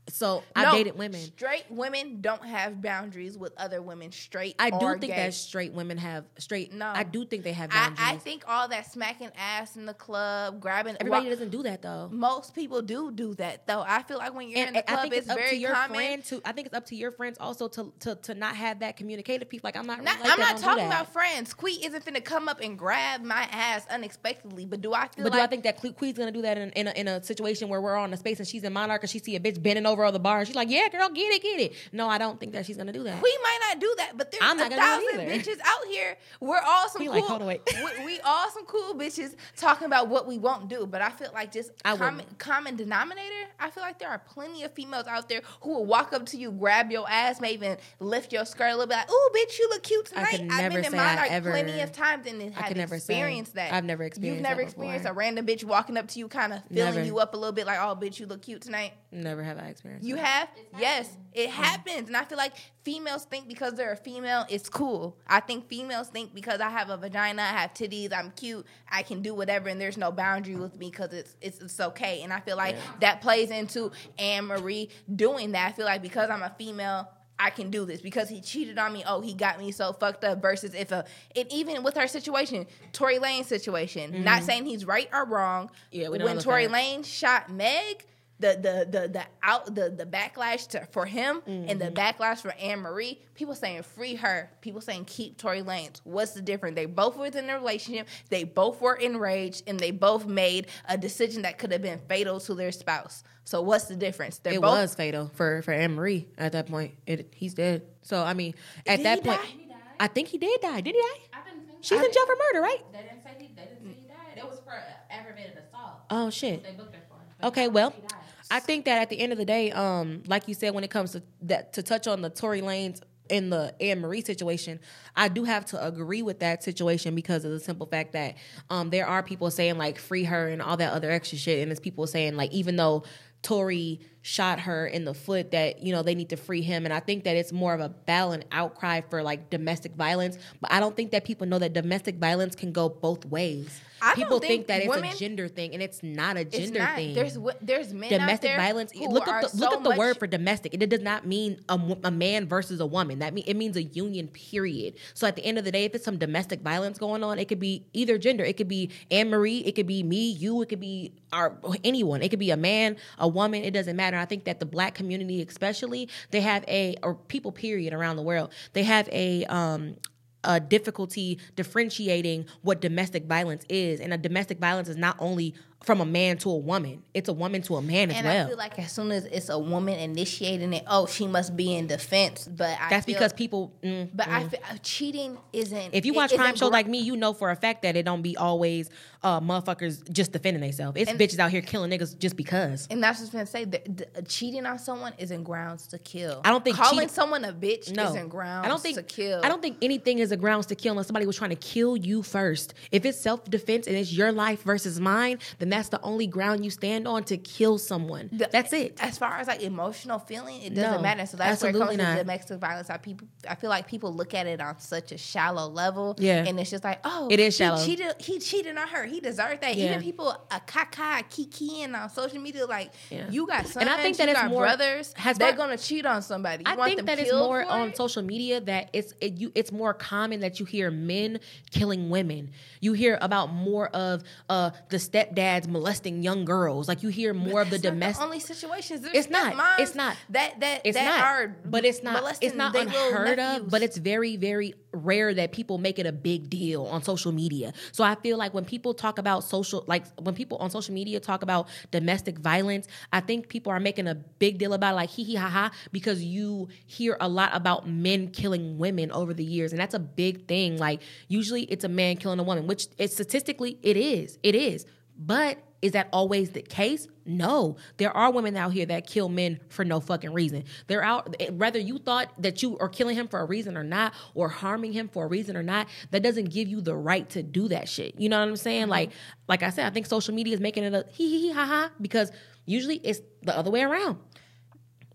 so 0.08 0.42
I 0.54 0.64
No, 0.64 0.72
dated 0.72 0.96
women. 0.96 1.20
Straight 1.20 1.64
women 1.68 2.20
don't 2.20 2.44
have 2.44 2.80
boundaries 2.80 3.36
with 3.36 3.52
other 3.56 3.82
women. 3.82 4.12
Straight, 4.12 4.54
I 4.58 4.70
do 4.70 4.90
think 4.98 5.12
gay. 5.12 5.16
that 5.16 5.34
straight 5.34 5.72
women 5.72 5.98
have 5.98 6.24
straight. 6.38 6.72
No. 6.72 6.86
I 6.86 7.02
do 7.02 7.24
think 7.24 7.42
they 7.44 7.52
have 7.52 7.70
boundaries. 7.70 7.98
I 8.00 8.16
think 8.16 8.44
all 8.46 8.68
that 8.68 8.90
smacking 8.90 9.30
ass 9.36 9.76
in 9.76 9.86
the 9.86 9.94
club, 9.94 10.60
grabbing 10.60 10.96
Everybody 11.00 11.26
wa- 11.26 11.30
doesn't 11.30 11.50
do 11.50 11.62
that 11.64 11.82
though. 11.82 12.08
Most 12.12 12.54
people 12.54 12.82
do 12.82 13.10
do 13.10 13.34
that 13.34 13.66
though. 13.66 13.84
I 13.86 14.02
feel 14.02 14.18
like 14.18 14.34
when 14.34 14.48
you're 14.48 14.66
in 14.66 14.74
the 14.74 14.78
and 14.88 14.98
I 14.98 15.02
club, 15.02 15.12
it's, 15.12 15.26
it's, 15.26 15.34
very 15.34 15.62
common. 15.62 16.22
to. 16.22 16.40
I 16.44 16.52
think 16.52 16.66
it's 16.68 16.76
up 16.76 16.86
to 16.86 16.96
your 16.96 17.10
friends 17.10 17.36
also 17.40 17.68
to 17.68 17.92
to, 18.00 18.14
to 18.14 18.34
not 18.34 18.56
have 18.56 18.80
that 18.80 18.96
communicative 18.96 19.48
piece. 19.48 19.64
Like 19.64 19.76
I'm 19.76 19.86
not. 19.86 20.02
Not- 20.02 20.20
like 20.20 20.30
I'm 20.30 20.38
that, 20.38 20.52
not 20.52 20.60
talking 20.60 20.86
about 20.86 21.12
friends. 21.12 21.52
Quee 21.54 21.84
isn't 21.84 22.04
finna 22.04 22.22
come 22.24 22.48
up 22.48 22.60
and 22.60 22.78
grab 22.78 23.22
my 23.22 23.48
ass 23.50 23.86
unexpectedly. 23.90 24.66
But 24.66 24.80
do 24.80 24.94
I 24.94 25.08
feel 25.08 25.24
But 25.24 25.32
like 25.32 25.40
do 25.40 25.44
I 25.44 25.46
think 25.46 25.64
that 25.64 25.78
Quee's 25.96 26.14
gonna 26.16 26.32
do 26.32 26.42
that 26.42 26.58
in, 26.58 26.70
in, 26.70 26.86
a, 26.88 26.90
in 26.92 27.08
a 27.08 27.22
situation 27.22 27.68
where 27.68 27.80
we're 27.80 27.96
on 27.96 28.12
a 28.12 28.16
space 28.16 28.38
and 28.38 28.46
she's 28.46 28.64
in 28.64 28.72
Monarch 28.72 29.02
and 29.02 29.10
she 29.10 29.18
see 29.18 29.36
a 29.36 29.40
bitch 29.40 29.62
bending 29.62 29.86
over 29.86 29.95
on 30.04 30.12
the 30.12 30.18
bar 30.18 30.38
and 30.38 30.46
she's 30.46 30.56
like, 30.56 30.68
"Yeah, 30.70 30.88
girl, 30.88 31.08
get 31.08 31.32
it, 31.32 31.42
get 31.42 31.60
it." 31.60 31.72
No, 31.92 32.08
I 32.08 32.18
don't 32.18 32.38
think 32.38 32.52
that 32.52 32.66
she's 32.66 32.76
gonna 32.76 32.92
do 32.92 33.02
that. 33.04 33.22
We 33.22 33.38
might 33.42 33.58
not 33.70 33.80
do 33.80 33.94
that, 33.98 34.16
but 34.16 34.30
there's 34.30 34.42
I'm 34.42 34.58
a 34.60 34.68
thousand 34.68 35.20
bitches 35.20 35.58
out 35.64 35.86
here. 35.88 36.16
We're 36.40 36.60
all 36.60 36.88
some 36.88 37.00
We 37.00 37.06
cool. 37.06 37.14
like, 37.16 37.24
hold 37.24 37.42
on, 37.42 37.48
wait. 37.48 37.62
we, 37.98 38.04
we 38.04 38.20
all 38.20 38.50
some 38.50 38.66
cool 38.66 38.94
bitches 38.94 39.34
talking 39.56 39.86
about 39.86 40.08
what 40.08 40.26
we 40.26 40.38
won't 40.38 40.68
do. 40.68 40.86
But 40.86 41.02
I 41.02 41.10
feel 41.10 41.30
like 41.34 41.52
just 41.52 41.70
I 41.84 41.96
common, 41.96 42.16
wouldn't. 42.16 42.38
common 42.38 42.76
denominator. 42.76 43.46
I 43.58 43.70
feel 43.70 43.82
like 43.82 43.98
there 43.98 44.08
are 44.10 44.18
plenty 44.18 44.62
of 44.64 44.72
females 44.72 45.06
out 45.06 45.28
there 45.28 45.42
who 45.62 45.70
will 45.70 45.86
walk 45.86 46.12
up 46.12 46.26
to 46.26 46.36
you, 46.36 46.52
grab 46.52 46.90
your 46.90 47.08
ass, 47.10 47.40
maybe 47.40 47.56
even 47.56 47.78
lift 48.00 48.32
your 48.32 48.44
skirt 48.44 48.66
a 48.68 48.72
little 48.72 48.86
bit. 48.86 48.96
Like, 48.96 49.10
"Ooh, 49.10 49.30
bitch, 49.34 49.58
you 49.58 49.68
look 49.70 49.82
cute 49.82 50.12
I 50.14 50.24
tonight." 50.24 50.30
could 50.32 50.40
I've 50.42 50.58
never 50.62 50.74
been 50.76 50.84
in 50.84 50.90
say 50.90 50.96
mine 50.96 51.16
like 51.16 51.30
ever- 51.32 51.50
plenty 51.50 51.80
of 51.80 51.92
times 51.92 52.26
and 52.26 52.54
had 52.54 52.66
could 52.68 52.76
never 52.76 52.98
say. 52.98 53.14
experienced 53.14 53.54
that. 53.54 53.72
I've 53.72 53.84
never 53.84 54.04
experienced. 54.04 54.36
You've 54.36 54.42
never 54.42 54.62
that 54.62 54.66
before. 54.68 54.84
experienced 54.84 55.08
a 55.08 55.12
random 55.12 55.46
bitch 55.46 55.64
walking 55.64 55.96
up 55.96 56.08
to 56.08 56.18
you, 56.18 56.28
kind 56.28 56.52
of 56.52 56.60
filling 56.72 56.94
Never. 56.94 57.02
you 57.06 57.18
up 57.18 57.32
a 57.34 57.36
little 57.36 57.52
bit, 57.52 57.66
like, 57.66 57.78
"Oh, 57.80 57.96
bitch, 57.96 58.18
you 58.20 58.26
look 58.26 58.42
cute 58.42 58.60
tonight." 58.62 58.92
Never 59.10 59.42
have 59.42 59.58
I 59.58 59.68
experienced. 59.68 59.85
You 60.00 60.16
that. 60.16 60.24
have? 60.24 60.48
Yes, 60.78 61.16
it 61.32 61.50
happens. 61.50 62.08
And 62.08 62.16
I 62.16 62.24
feel 62.24 62.38
like 62.38 62.52
females 62.82 63.24
think 63.24 63.48
because 63.48 63.74
they're 63.74 63.92
a 63.92 63.96
female, 63.96 64.44
it's 64.48 64.68
cool. 64.68 65.16
I 65.26 65.40
think 65.40 65.68
females 65.68 66.08
think 66.08 66.34
because 66.34 66.60
I 66.60 66.70
have 66.70 66.90
a 66.90 66.96
vagina, 66.96 67.42
I 67.42 67.46
have 67.46 67.74
titties, 67.74 68.12
I'm 68.12 68.30
cute, 68.32 68.66
I 68.90 69.02
can 69.02 69.22
do 69.22 69.34
whatever, 69.34 69.68
and 69.68 69.80
there's 69.80 69.96
no 69.96 70.12
boundary 70.12 70.56
with 70.56 70.76
me 70.78 70.90
because 70.90 71.12
it's, 71.12 71.36
it's 71.40 71.60
it's 71.60 71.80
okay. 71.80 72.22
And 72.22 72.32
I 72.32 72.40
feel 72.40 72.56
like 72.56 72.76
that 73.00 73.20
plays 73.20 73.50
into 73.50 73.92
Anne 74.18 74.46
Marie 74.46 74.90
doing 75.14 75.52
that. 75.52 75.68
I 75.68 75.72
feel 75.72 75.86
like 75.86 76.02
because 76.02 76.30
I'm 76.30 76.42
a 76.42 76.54
female. 76.58 77.08
I 77.38 77.50
can 77.50 77.70
do 77.70 77.84
this 77.84 78.00
because 78.00 78.30
he 78.30 78.40
cheated 78.40 78.78
on 78.78 78.94
me. 78.94 79.04
Oh, 79.06 79.20
he 79.20 79.34
got 79.34 79.58
me 79.58 79.70
so 79.70 79.92
fucked 79.92 80.24
up. 80.24 80.40
Versus 80.40 80.72
if 80.72 80.90
a, 80.90 81.04
it 81.34 81.52
even 81.52 81.82
with 81.82 81.94
her 81.94 82.08
situation, 82.08 82.66
Tory 82.92 83.18
Lane 83.18 83.44
situation. 83.44 84.24
Not 84.24 84.42
saying 84.42 84.64
he's 84.64 84.86
right 84.86 85.08
or 85.12 85.26
wrong. 85.26 85.66
Mm-hmm. 85.66 85.74
Yeah, 85.90 86.08
we 86.08 86.16
when 86.16 86.28
know 86.28 86.34
the 86.36 86.40
Tory. 86.40 86.66
Lane 86.68 87.02
shot 87.02 87.52
Meg, 87.52 88.06
the 88.38 88.48
the 88.48 88.98
the 89.00 89.08
the 89.08 89.24
out 89.42 89.74
the 89.74 89.88
the 89.90 90.04
backlash 90.04 90.68
to, 90.68 90.86
for 90.90 91.06
him 91.06 91.42
and 91.46 91.68
Mm-hmm. 91.68 91.78
the 91.78 91.90
backlash 91.90 92.38
for 92.42 92.52
Anne 92.52 92.80
Marie, 92.80 93.18
people 93.34 93.54
saying 93.54 93.82
free 93.82 94.14
her, 94.16 94.50
people 94.60 94.80
saying 94.80 95.06
keep 95.06 95.38
Tory 95.38 95.62
Lanez. 95.62 96.00
What's 96.04 96.32
the 96.32 96.42
difference? 96.42 96.74
They 96.74 96.86
both 96.86 97.16
were 97.16 97.26
in 97.26 97.48
a 97.48 97.54
relationship, 97.54 98.08
they 98.28 98.44
both 98.44 98.80
were 98.80 98.94
enraged, 98.94 99.62
and 99.66 99.80
they 99.80 99.90
both 99.90 100.26
made 100.26 100.66
a 100.88 100.98
decision 100.98 101.42
that 101.42 101.56
could 101.58 101.72
have 101.72 101.82
been 101.82 102.00
fatal 102.08 102.38
to 102.40 102.54
their 102.54 102.72
spouse. 102.72 103.24
So 103.44 103.62
what's 103.62 103.84
the 103.84 103.96
difference? 103.96 104.38
They're 104.38 104.54
It 104.54 104.60
both 104.60 104.72
was 104.78 104.94
fatal 104.94 105.30
for 105.34 105.62
for 105.62 105.72
Anne 105.72 105.94
Marie 105.94 106.28
at 106.36 106.52
that 106.52 106.66
point. 106.68 106.94
It, 107.06 107.32
he's 107.34 107.54
dead. 107.54 107.82
So 108.02 108.22
I 108.22 108.34
mean, 108.34 108.54
at 108.86 108.96
Did 108.98 109.06
that 109.06 109.18
he 109.18 109.24
point, 109.28 109.40
die? 109.40 109.46
He 109.46 109.66
died. 109.68 109.76
I 109.98 110.06
think 110.08 110.28
he 110.28 110.36
did 110.38 110.60
die. 110.60 110.80
Did 110.82 110.94
he 110.94 111.00
die? 111.00 111.20
I 111.32 111.48
didn't 111.48 111.66
think 111.68 111.78
She's 111.80 112.00
in 112.02 112.12
jail 112.12 112.26
for 112.26 112.36
murder, 112.52 112.60
right? 112.60 112.82
They 112.92 112.98
didn't 112.98 113.22
say 113.22 113.30
he. 113.38 113.46
They 113.54 113.62
didn't 113.62 113.82
say 113.84 113.96
he 114.02 114.08
died. 114.08 114.36
It 114.36 114.44
was 114.44 114.60
for 114.64 114.74
aggravated 115.10 115.52
assault. 115.56 116.00
Oh 116.10 116.28
shit. 116.28 116.62
They 116.64 116.72
booked 116.72 116.94
her 116.94 117.00
for. 117.08 117.46
Okay, 117.46 117.68
well, 117.68 117.92
she 117.92 118.00
died. 118.00 118.15
I 118.50 118.60
think 118.60 118.84
that 118.84 119.02
at 119.02 119.10
the 119.10 119.18
end 119.18 119.32
of 119.32 119.38
the 119.38 119.44
day, 119.44 119.72
um, 119.72 120.22
like 120.26 120.48
you 120.48 120.54
said, 120.54 120.74
when 120.74 120.84
it 120.84 120.90
comes 120.90 121.12
to 121.12 121.22
that, 121.42 121.72
to 121.74 121.82
touch 121.82 122.06
on 122.06 122.22
the 122.22 122.30
Tory 122.30 122.60
Lanez 122.60 123.00
in 123.28 123.50
the 123.50 123.74
Anne 123.80 124.00
Marie 124.00 124.20
situation, 124.20 124.78
I 125.16 125.28
do 125.28 125.44
have 125.44 125.66
to 125.66 125.84
agree 125.84 126.22
with 126.22 126.40
that 126.40 126.62
situation 126.62 127.14
because 127.14 127.44
of 127.44 127.50
the 127.50 127.60
simple 127.60 127.86
fact 127.86 128.12
that 128.12 128.36
um, 128.70 128.90
there 128.90 129.06
are 129.06 129.22
people 129.22 129.50
saying 129.50 129.78
like 129.78 129.98
free 129.98 130.24
her 130.24 130.48
and 130.48 130.62
all 130.62 130.76
that 130.76 130.92
other 130.92 131.10
extra 131.10 131.38
shit, 131.38 131.60
and 131.60 131.70
there's 131.70 131.80
people 131.80 132.06
saying 132.06 132.36
like 132.36 132.52
even 132.52 132.76
though 132.76 133.04
Tory 133.42 134.00
shot 134.26 134.58
her 134.58 134.88
in 134.88 135.04
the 135.04 135.14
foot 135.14 135.52
that 135.52 135.84
you 135.84 135.92
know 135.92 136.02
they 136.02 136.14
need 136.16 136.28
to 136.30 136.36
free 136.36 136.60
him. 136.60 136.84
And 136.84 136.92
i 136.92 136.98
think 136.98 137.22
that 137.24 137.36
it's 137.36 137.52
more 137.52 137.72
of 137.74 137.80
a 137.80 137.88
balanced 137.88 138.48
outcry 138.50 139.00
for 139.08 139.22
like 139.22 139.50
domestic 139.50 139.94
violence. 139.94 140.36
But 140.60 140.72
i 140.72 140.80
don't 140.80 140.96
think 140.96 141.12
that 141.12 141.24
people 141.24 141.46
know 141.46 141.60
that 141.60 141.72
domestic 141.72 142.16
violence 142.16 142.56
can 142.56 142.72
go 142.72 142.88
both 142.88 143.24
ways. 143.24 143.80
I 144.02 144.14
people 144.14 144.40
think 144.40 144.50
think, 144.50 144.66
that 144.66 144.80
it's 144.80 144.88
women- 144.88 145.10
a 145.12 145.16
gender 145.16 145.48
thing 145.48 145.72
and 145.72 145.82
it's 145.82 146.02
not 146.02 146.36
a 146.36 146.44
gender 146.44 146.80
not. 146.80 146.96
thing. 146.96 147.14
There's 147.14 147.38
there's 147.62 147.94
men 147.94 148.12
out 148.12 148.20
domestic 148.20 148.56
violence 148.56 148.92
look 148.94 149.26
at 149.26 149.50
the, 149.50 149.56
look 149.56 149.70
so 149.70 149.76
up 149.76 149.82
the 149.84 149.90
much- 149.90 149.98
word 149.98 150.18
for 150.18 150.26
domestic. 150.26 150.74
It 150.74 150.90
does 150.90 151.00
not 151.00 151.26
mean 151.26 151.60
a, 151.68 151.78
a 152.04 152.10
man 152.10 152.46
versus 152.46 152.80
a 152.80 152.86
woman. 152.86 153.20
That 153.20 153.32
mean 153.32 153.44
it 153.46 153.54
means 153.54 153.76
a 153.76 153.82
union 153.82 154.28
period. 154.28 154.94
So 155.14 155.26
at 155.26 155.36
the 155.36 155.44
end 155.44 155.56
of 155.58 155.64
the 155.64 155.72
day 155.72 155.84
if 155.84 155.94
it's 155.94 156.04
some 156.04 156.18
domestic 156.18 156.60
violence 156.60 156.98
going 156.98 157.24
on 157.24 157.38
it 157.38 157.46
could 157.46 157.60
be 157.60 157.86
either 157.94 158.18
gender. 158.18 158.44
It 158.44 158.56
could 158.56 158.68
be 158.68 158.90
anne-marie 159.10 159.60
it 159.60 159.74
could 159.76 159.86
be 159.86 160.02
me 160.02 160.30
you. 160.30 160.60
It 160.62 160.68
could 160.68 160.80
be 160.80 161.12
our 161.32 161.56
anyone. 161.82 162.22
It 162.22 162.28
could 162.28 162.38
be 162.38 162.50
a 162.50 162.56
man 162.56 162.96
a 163.18 163.28
woman. 163.28 163.62
It 163.64 163.72
doesn't 163.72 163.96
matter 163.96 164.15
i 164.18 164.24
think 164.24 164.44
that 164.44 164.60
the 164.60 164.66
black 164.66 164.94
community 164.94 165.40
especially 165.42 166.08
they 166.30 166.40
have 166.40 166.64
a 166.68 166.96
or 167.02 167.14
people 167.14 167.52
period 167.52 167.92
around 167.92 168.16
the 168.16 168.22
world 168.22 168.52
they 168.72 168.82
have 168.82 169.08
a 169.12 169.44
um 169.46 169.96
a 170.44 170.60
difficulty 170.60 171.38
differentiating 171.56 172.46
what 172.62 172.80
domestic 172.80 173.24
violence 173.24 173.64
is 173.68 174.00
and 174.00 174.12
a 174.12 174.18
domestic 174.18 174.58
violence 174.58 174.88
is 174.88 174.96
not 174.96 175.16
only 175.18 175.54
from 175.82 176.00
a 176.00 176.04
man 176.06 176.38
to 176.38 176.48
a 176.50 176.56
woman 176.56 177.02
it's 177.14 177.28
a 177.28 177.32
woman 177.32 177.62
to 177.62 177.76
a 177.76 177.82
man 177.82 178.10
as 178.10 178.16
And 178.18 178.26
well 178.26 178.46
I 178.46 178.48
feel 178.48 178.56
like 178.56 178.78
as 178.78 178.92
soon 178.92 179.10
as 179.12 179.24
it's 179.26 179.48
a 179.48 179.58
woman 179.58 179.98
initiating 179.98 180.72
it, 180.72 180.84
oh, 180.88 181.06
she 181.06 181.26
must 181.26 181.56
be 181.56 181.74
in 181.76 181.86
defense. 181.86 182.48
But 182.50 182.78
I 182.80 182.90
That's 182.90 183.06
feel- 183.06 183.14
because 183.14 183.32
people. 183.32 183.72
mm, 183.82 184.08
But 184.14 184.28
I 184.28 184.48
feel 184.48 184.60
uh, 184.70 184.76
cheating 184.82 185.38
isn't. 185.52 185.94
if 185.94 186.06
you 186.06 186.14
watch 186.14 186.32
crime 186.34 186.56
shows 186.56 186.70
gr- 186.70 186.72
like 186.72 186.86
me, 186.88 186.98
you 187.00 187.16
know 187.16 187.32
for 187.34 187.50
a 187.50 187.56
fact 187.56 187.82
that 187.82 187.94
it 187.96 188.04
don't 188.04 188.22
be 188.22 188.36
always 188.36 188.88
uh, 189.22 189.40
motherfuckers 189.40 190.08
just 190.12 190.32
defending 190.32 190.60
themselves. 190.60 190.98
It's 191.00 191.10
And- 191.10 191.18
bitches 191.18 191.38
out 191.38 191.50
here 191.50 191.62
killing 191.62 191.90
niggas 191.90 192.18
just 192.18 192.36
because. 192.36 192.86
And 192.90 193.02
that's 193.02 193.20
was 193.20 193.30
gonna 193.30 193.46
say. 193.46 193.64
The, 193.64 193.80
the, 194.14 194.22
cheating 194.22 194.66
on 194.66 194.78
someone 194.78 195.12
isn't 195.18 195.42
grounds 195.44 195.86
to 195.88 195.98
kill. 195.98 196.40
I 196.44 196.50
don't 196.50 196.62
think 196.64 196.76
calling 196.76 196.94
cheating- 196.94 197.08
someone 197.08 197.44
a 197.44 197.52
bitch 197.52 197.94
No, 197.94 198.04
isn't 198.10 198.28
grounds 198.28 198.64
I 198.66 198.68
don't 198.68 198.80
think 198.80 198.96
to 198.96 199.02
kill. 199.02 199.40
I 199.42 199.48
don't 199.48 199.62
think 199.62 199.78
anything 199.82 200.18
is 200.18 200.32
a 200.32 200.36
grounds 200.36 200.66
to 200.66 200.74
kill 200.74 200.92
unless 200.92 201.06
somebody 201.06 201.26
was 201.26 201.36
trying 201.36 201.50
to 201.50 201.56
kill 201.56 201.96
you 201.96 202.22
first. 202.22 202.74
If 202.92 203.04
it's 203.04 203.20
self 203.20 203.44
defense 203.44 203.86
and 203.86 203.96
it's 203.96 204.12
your 204.12 204.32
life 204.32 204.62
versus 204.62 205.00
mine, 205.00 205.38
then 205.58 205.68
that's 205.70 205.88
the 205.88 206.00
only 206.02 206.26
ground 206.26 206.64
you 206.64 206.70
stand 206.70 207.08
on 207.08 207.24
to 207.24 207.36
kill 207.36 207.78
someone. 207.78 208.28
that's 208.32 208.72
it. 208.72 208.98
As 209.00 209.18
far 209.18 209.38
as 209.38 209.46
like 209.48 209.62
emotional 209.62 210.18
feeling, 210.18 210.62
it 210.62 210.74
doesn't 210.74 210.92
No, 210.98 211.00
matter. 211.02 211.26
So 211.26 211.36
that's 211.36 211.62
where 211.62 211.70
it 211.70 211.76
comes 211.78 211.96
not. 211.96 212.12
to 212.16 212.18
domestic 212.22 212.58
violence. 212.60 212.90
I 212.90 212.96
people, 212.98 213.26
I 213.48 213.54
feel 213.54 213.70
like 213.70 213.86
people 213.88 214.12
look 214.14 214.34
at 214.34 214.46
it 214.46 214.60
on 214.60 214.78
such 214.78 215.12
a 215.12 215.18
shallow 215.18 215.68
level. 215.68 216.14
Yeah. 216.18 216.44
and 216.46 216.58
it's 216.60 216.70
just 216.70 216.84
like, 216.84 217.00
oh, 217.04 217.28
It 217.30 217.40
is 217.40 217.56
he 217.56 217.64
shallow. 217.64 217.84
cheated. 217.84 218.14
He 218.18 218.38
cheated 218.38 218.76
on 218.76 218.88
her. 218.88 219.04
He 219.04 219.15
deserved 219.20 219.60
that. 219.62 219.76
Yeah. 219.76 219.86
Even 219.92 220.02
people 220.02 220.30
a 220.50 220.60
caca 220.60 221.22
kikiing 221.30 221.94
on 222.00 222.08
social 222.10 222.38
media, 222.40 222.66
like 222.66 222.92
Yeah. 223.10 223.28
you 223.30 223.46
got 223.46 223.66
sons, 223.66 223.76
And 223.76 223.88
I 223.90 223.96
think 224.02 224.16
that 224.18 224.28
you 224.42 224.48
more- 224.48 224.62
brothers. 224.64 225.12
has 225.16 225.38
they're 225.38 225.52
gonna 225.52 225.78
cheat 225.78 226.06
on 226.06 226.22
somebody. 226.22 226.64
You 226.66 226.72
I 226.72 226.76
want 226.76 226.88
think 226.88 226.96
them 226.98 227.06
that 227.06 227.18
it's 227.18 227.32
more 227.32 227.64
on 227.64 227.88
it? 227.90 227.96
social 227.96 228.22
media 228.22 228.60
that 228.62 228.90
it's 228.92 229.12
it, 229.20 229.34
you 229.38 229.52
it's 229.54 229.72
more 229.72 229.94
common 229.94 230.40
that 230.40 230.60
you 230.60 230.66
hear 230.66 230.90
men 230.90 231.40
killing 231.70 232.10
women. 232.10 232.50
You 232.80 232.92
hear 232.92 233.18
about 233.20 233.52
more 233.52 233.88
of 233.88 234.22
uh 234.48 234.70
the 234.90 234.96
stepdads 234.98 235.66
molesting 235.68 236.22
young 236.22 236.44
girls. 236.44 236.88
Like 236.88 237.02
you 237.02 237.08
hear 237.08 237.34
more 237.34 237.60
of 237.62 237.70
the 237.70 237.78
domestic. 237.78 238.24
only 238.24 238.40
situations. 238.40 239.02
There's 239.02 239.14
It's 239.14 239.30
not. 239.30 239.54
stepmoms 239.54 239.78
It's 239.80 239.94
not. 239.94 240.16
That 240.30 240.60
that 240.60 240.80
it's 240.84 240.96
that 240.96 241.04
not, 241.04 241.20
are 241.24 241.56
but 241.64 241.84
it's 241.84 242.02
not. 242.02 242.38
It's 242.40 242.54
not 242.54 242.74
unheard 242.74 243.38
of, 243.38 243.70
but 243.70 243.82
it's 243.82 243.96
very, 243.96 244.36
very 244.36 244.74
rare 244.96 245.34
that 245.34 245.52
people 245.52 245.78
make 245.78 245.98
it 245.98 246.06
a 246.06 246.12
big 246.12 246.50
deal 246.50 246.86
on 246.86 247.02
social 247.02 247.32
media. 247.32 247.72
So 247.92 248.04
I 248.04 248.14
feel 248.16 248.36
like 248.36 248.54
when 248.54 248.64
people 248.64 248.94
talk 248.94 249.18
about 249.18 249.44
social, 249.44 249.84
like 249.86 250.04
when 250.18 250.34
people 250.34 250.58
on 250.58 250.70
social 250.70 250.94
media 250.94 251.20
talk 251.20 251.42
about 251.42 251.68
domestic 251.90 252.38
violence, 252.38 252.86
I 253.12 253.20
think 253.20 253.48
people 253.48 253.72
are 253.72 253.80
making 253.80 254.08
a 254.08 254.14
big 254.14 254.58
deal 254.58 254.72
about 254.72 254.92
it, 254.92 254.96
like 254.96 255.10
hee 255.10 255.24
hee 255.24 255.34
ha 255.36 255.48
ha 255.48 255.70
because 255.92 256.22
you 256.22 256.68
hear 256.86 257.16
a 257.20 257.28
lot 257.28 257.50
about 257.54 257.88
men 257.88 258.28
killing 258.28 258.78
women 258.78 259.10
over 259.12 259.32
the 259.34 259.44
years, 259.44 259.72
and 259.72 259.80
that's 259.80 259.94
a 259.94 259.98
big 259.98 260.46
thing. 260.46 260.78
Like 260.78 261.02
usually 261.28 261.62
it's 261.62 261.84
a 261.84 261.88
man 261.88 262.16
killing 262.16 262.38
a 262.38 262.42
woman, 262.42 262.66
which 262.66 262.88
it, 262.98 263.12
statistically 263.12 263.78
it 263.82 263.96
is, 263.96 264.38
it 264.42 264.54
is, 264.54 264.86
but. 265.18 265.58
Is 265.82 265.92
that 265.92 266.08
always 266.10 266.50
the 266.50 266.62
case? 266.62 267.06
No. 267.26 267.76
There 267.98 268.10
are 268.10 268.32
women 268.32 268.56
out 268.56 268.72
here 268.72 268.86
that 268.86 269.06
kill 269.06 269.28
men 269.28 269.60
for 269.68 269.84
no 269.84 270.00
fucking 270.00 270.32
reason. 270.32 270.64
They're 270.86 271.04
out 271.04 271.36
eh, 271.38 271.50
whether 271.50 271.78
you 271.78 271.98
thought 271.98 272.32
that 272.42 272.62
you 272.62 272.78
are 272.78 272.88
killing 272.88 273.14
him 273.14 273.28
for 273.28 273.38
a 273.40 273.44
reason 273.44 273.76
or 273.76 273.84
not 273.84 274.14
or 274.34 274.48
harming 274.48 274.94
him 274.94 275.08
for 275.08 275.26
a 275.26 275.28
reason 275.28 275.56
or 275.56 275.62
not, 275.62 275.86
that 276.12 276.22
doesn't 276.22 276.46
give 276.46 276.66
you 276.66 276.80
the 276.80 276.96
right 276.96 277.28
to 277.30 277.42
do 277.42 277.68
that 277.68 277.88
shit. 277.88 278.18
You 278.18 278.30
know 278.30 278.40
what 278.40 278.48
I'm 278.48 278.56
saying? 278.56 278.88
Like 278.88 279.10
like 279.48 279.62
I 279.62 279.70
said, 279.70 279.86
I 279.86 279.90
think 279.90 280.06
social 280.06 280.34
media 280.34 280.54
is 280.54 280.60
making 280.60 280.84
it 280.84 280.94
a 280.94 281.04
hee 281.12 281.28
hee 281.28 281.40
hee 281.48 281.52
ha 281.52 281.66
ha 281.66 281.90
because 282.00 282.32
usually 282.64 282.96
it's 282.96 283.20
the 283.42 283.56
other 283.56 283.70
way 283.70 283.82
around. 283.82 284.18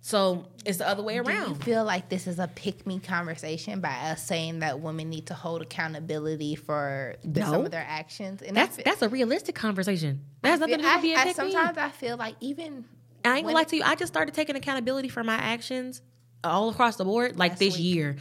So 0.03 0.47
it's 0.65 0.79
the 0.79 0.87
other 0.87 1.03
way 1.03 1.19
around. 1.19 1.43
Do 1.45 1.49
you 1.51 1.55
feel 1.55 1.83
like 1.85 2.09
this 2.09 2.25
is 2.25 2.39
a 2.39 2.47
pick 2.47 2.87
me 2.87 2.99
conversation 2.99 3.81
by 3.81 3.93
us 4.11 4.25
saying 4.25 4.59
that 4.59 4.79
women 4.79 5.09
need 5.09 5.27
to 5.27 5.35
hold 5.35 5.61
accountability 5.61 6.55
for 6.55 7.15
the, 7.23 7.41
some 7.41 7.65
of 7.65 7.71
their 7.71 7.85
actions? 7.87 8.41
And 8.41 8.57
That's 8.57 8.73
I 8.75 8.77
fe- 8.77 8.83
that's 8.85 9.01
a 9.03 9.09
realistic 9.09 9.53
conversation. 9.53 10.21
That 10.41 10.49
has 10.49 10.61
I 10.61 10.65
nothing 10.65 10.77
to 10.79 10.83
feel- 10.83 10.89
do 10.91 10.95
with 10.95 11.01
being 11.03 11.17
I, 11.17 11.21
I, 11.21 11.23
pick 11.25 11.37
me. 11.37 11.51
sometimes 11.51 11.77
I 11.77 11.89
feel 11.89 12.17
like 12.17 12.35
even 12.39 12.85
I 13.23 13.37
ain't 13.37 13.45
gonna 13.45 13.55
lie 13.55 13.63
to 13.65 13.75
you. 13.75 13.83
I 13.83 13.93
just 13.95 14.11
started 14.11 14.33
taking 14.33 14.55
accountability 14.55 15.07
for 15.09 15.23
my 15.23 15.35
actions 15.35 16.01
all 16.43 16.69
across 16.69 16.95
the 16.95 17.05
board, 17.05 17.37
like 17.37 17.51
Last 17.51 17.59
this 17.59 17.75
week. 17.75 17.83
year. 17.83 18.15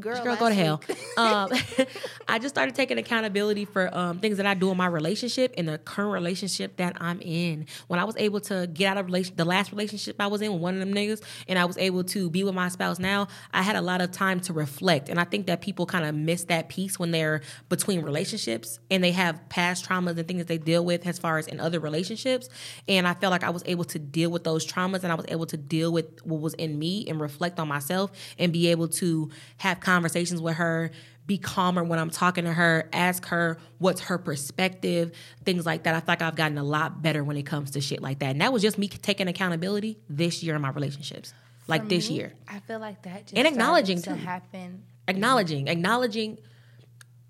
Girl, 0.00 0.22
Girl, 0.22 0.36
go 0.36 0.48
to 0.48 0.54
hell. 0.54 0.82
um, 1.16 1.50
I 2.28 2.38
just 2.38 2.54
started 2.54 2.74
taking 2.74 2.98
accountability 2.98 3.64
for 3.64 3.94
um, 3.96 4.18
things 4.18 4.38
that 4.38 4.46
I 4.46 4.54
do 4.54 4.70
in 4.70 4.76
my 4.76 4.86
relationship 4.86 5.54
in 5.54 5.66
the 5.66 5.78
current 5.78 6.12
relationship 6.12 6.76
that 6.78 6.96
I'm 7.00 7.20
in. 7.20 7.66
When 7.86 8.00
I 8.00 8.04
was 8.04 8.16
able 8.18 8.40
to 8.42 8.66
get 8.66 8.92
out 8.92 8.98
of 8.98 9.06
relation, 9.06 9.36
the 9.36 9.44
last 9.44 9.70
relationship 9.70 10.16
I 10.18 10.26
was 10.26 10.42
in 10.42 10.52
with 10.52 10.60
one 10.60 10.74
of 10.74 10.80
them 10.80 10.92
niggas, 10.92 11.22
and 11.48 11.58
I 11.58 11.64
was 11.64 11.78
able 11.78 12.04
to 12.04 12.28
be 12.30 12.44
with 12.44 12.54
my 12.54 12.68
spouse 12.68 12.98
now, 12.98 13.28
I 13.52 13.62
had 13.62 13.76
a 13.76 13.80
lot 13.80 14.00
of 14.00 14.10
time 14.10 14.40
to 14.40 14.52
reflect. 14.52 15.08
And 15.08 15.20
I 15.20 15.24
think 15.24 15.46
that 15.46 15.60
people 15.60 15.86
kind 15.86 16.04
of 16.04 16.14
miss 16.14 16.44
that 16.44 16.68
piece 16.68 16.98
when 16.98 17.10
they're 17.10 17.42
between 17.68 18.02
relationships 18.02 18.78
and 18.90 19.02
they 19.04 19.12
have 19.12 19.48
past 19.48 19.88
traumas 19.88 20.18
and 20.18 20.26
things 20.26 20.38
that 20.38 20.48
they 20.48 20.58
deal 20.58 20.84
with 20.84 21.06
as 21.06 21.18
far 21.18 21.38
as 21.38 21.46
in 21.46 21.60
other 21.60 21.80
relationships. 21.80 22.48
And 22.88 23.06
I 23.06 23.14
felt 23.14 23.30
like 23.30 23.44
I 23.44 23.50
was 23.50 23.62
able 23.66 23.84
to 23.84 23.98
deal 23.98 24.30
with 24.30 24.44
those 24.44 24.66
traumas 24.66 25.04
and 25.04 25.12
I 25.12 25.14
was 25.14 25.26
able 25.28 25.46
to 25.46 25.56
deal 25.56 25.92
with 25.92 26.24
what 26.26 26.40
was 26.40 26.54
in 26.54 26.78
me 26.78 27.06
and 27.08 27.20
reflect 27.20 27.58
on 27.60 27.65
myself 27.66 28.10
and 28.38 28.52
be 28.52 28.68
able 28.68 28.88
to 28.88 29.30
have 29.58 29.80
conversations 29.80 30.40
with 30.40 30.56
her 30.56 30.90
be 31.26 31.38
calmer 31.38 31.82
when 31.82 31.98
I'm 31.98 32.10
talking 32.10 32.44
to 32.44 32.52
her, 32.52 32.88
ask 32.92 33.26
her 33.26 33.58
what's 33.78 34.02
her 34.02 34.18
perspective, 34.18 35.12
things 35.44 35.66
like 35.66 35.82
that. 35.82 35.94
I 35.94 35.98
feel 35.98 36.06
like 36.08 36.22
I've 36.22 36.36
gotten 36.36 36.56
a 36.56 36.64
lot 36.64 37.02
better 37.02 37.24
when 37.24 37.36
it 37.36 37.44
comes 37.44 37.72
to 37.72 37.80
shit 37.80 38.00
like 38.00 38.20
that. 38.20 38.30
And 38.30 38.40
that 38.40 38.52
was 38.52 38.62
just 38.62 38.78
me 38.78 38.88
taking 38.88 39.26
accountability 39.26 39.98
this 40.08 40.42
year 40.42 40.54
in 40.54 40.62
my 40.62 40.70
relationships. 40.70 41.34
Like 41.66 41.82
for 41.82 41.88
this 41.88 42.08
me, 42.08 42.16
year. 42.16 42.32
I 42.48 42.60
feel 42.60 42.78
like 42.78 43.02
that 43.02 43.26
just 43.26 43.36
And 43.36 43.46
acknowledging, 43.46 44.00
to 44.02 44.10
too. 44.10 44.14
happen. 44.16 44.84
Acknowledging, 45.08 45.66
acknowledging 45.66 46.38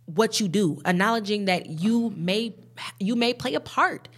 what 0.05 0.40
you 0.40 0.49
do, 0.49 0.79
acknowledging 0.85 1.46
that 1.46 1.66
you 1.66 2.11
may 2.16 2.55
you 2.99 3.16
may 3.16 3.33
play 3.33 3.55
a 3.55 3.61
part. 3.61 4.09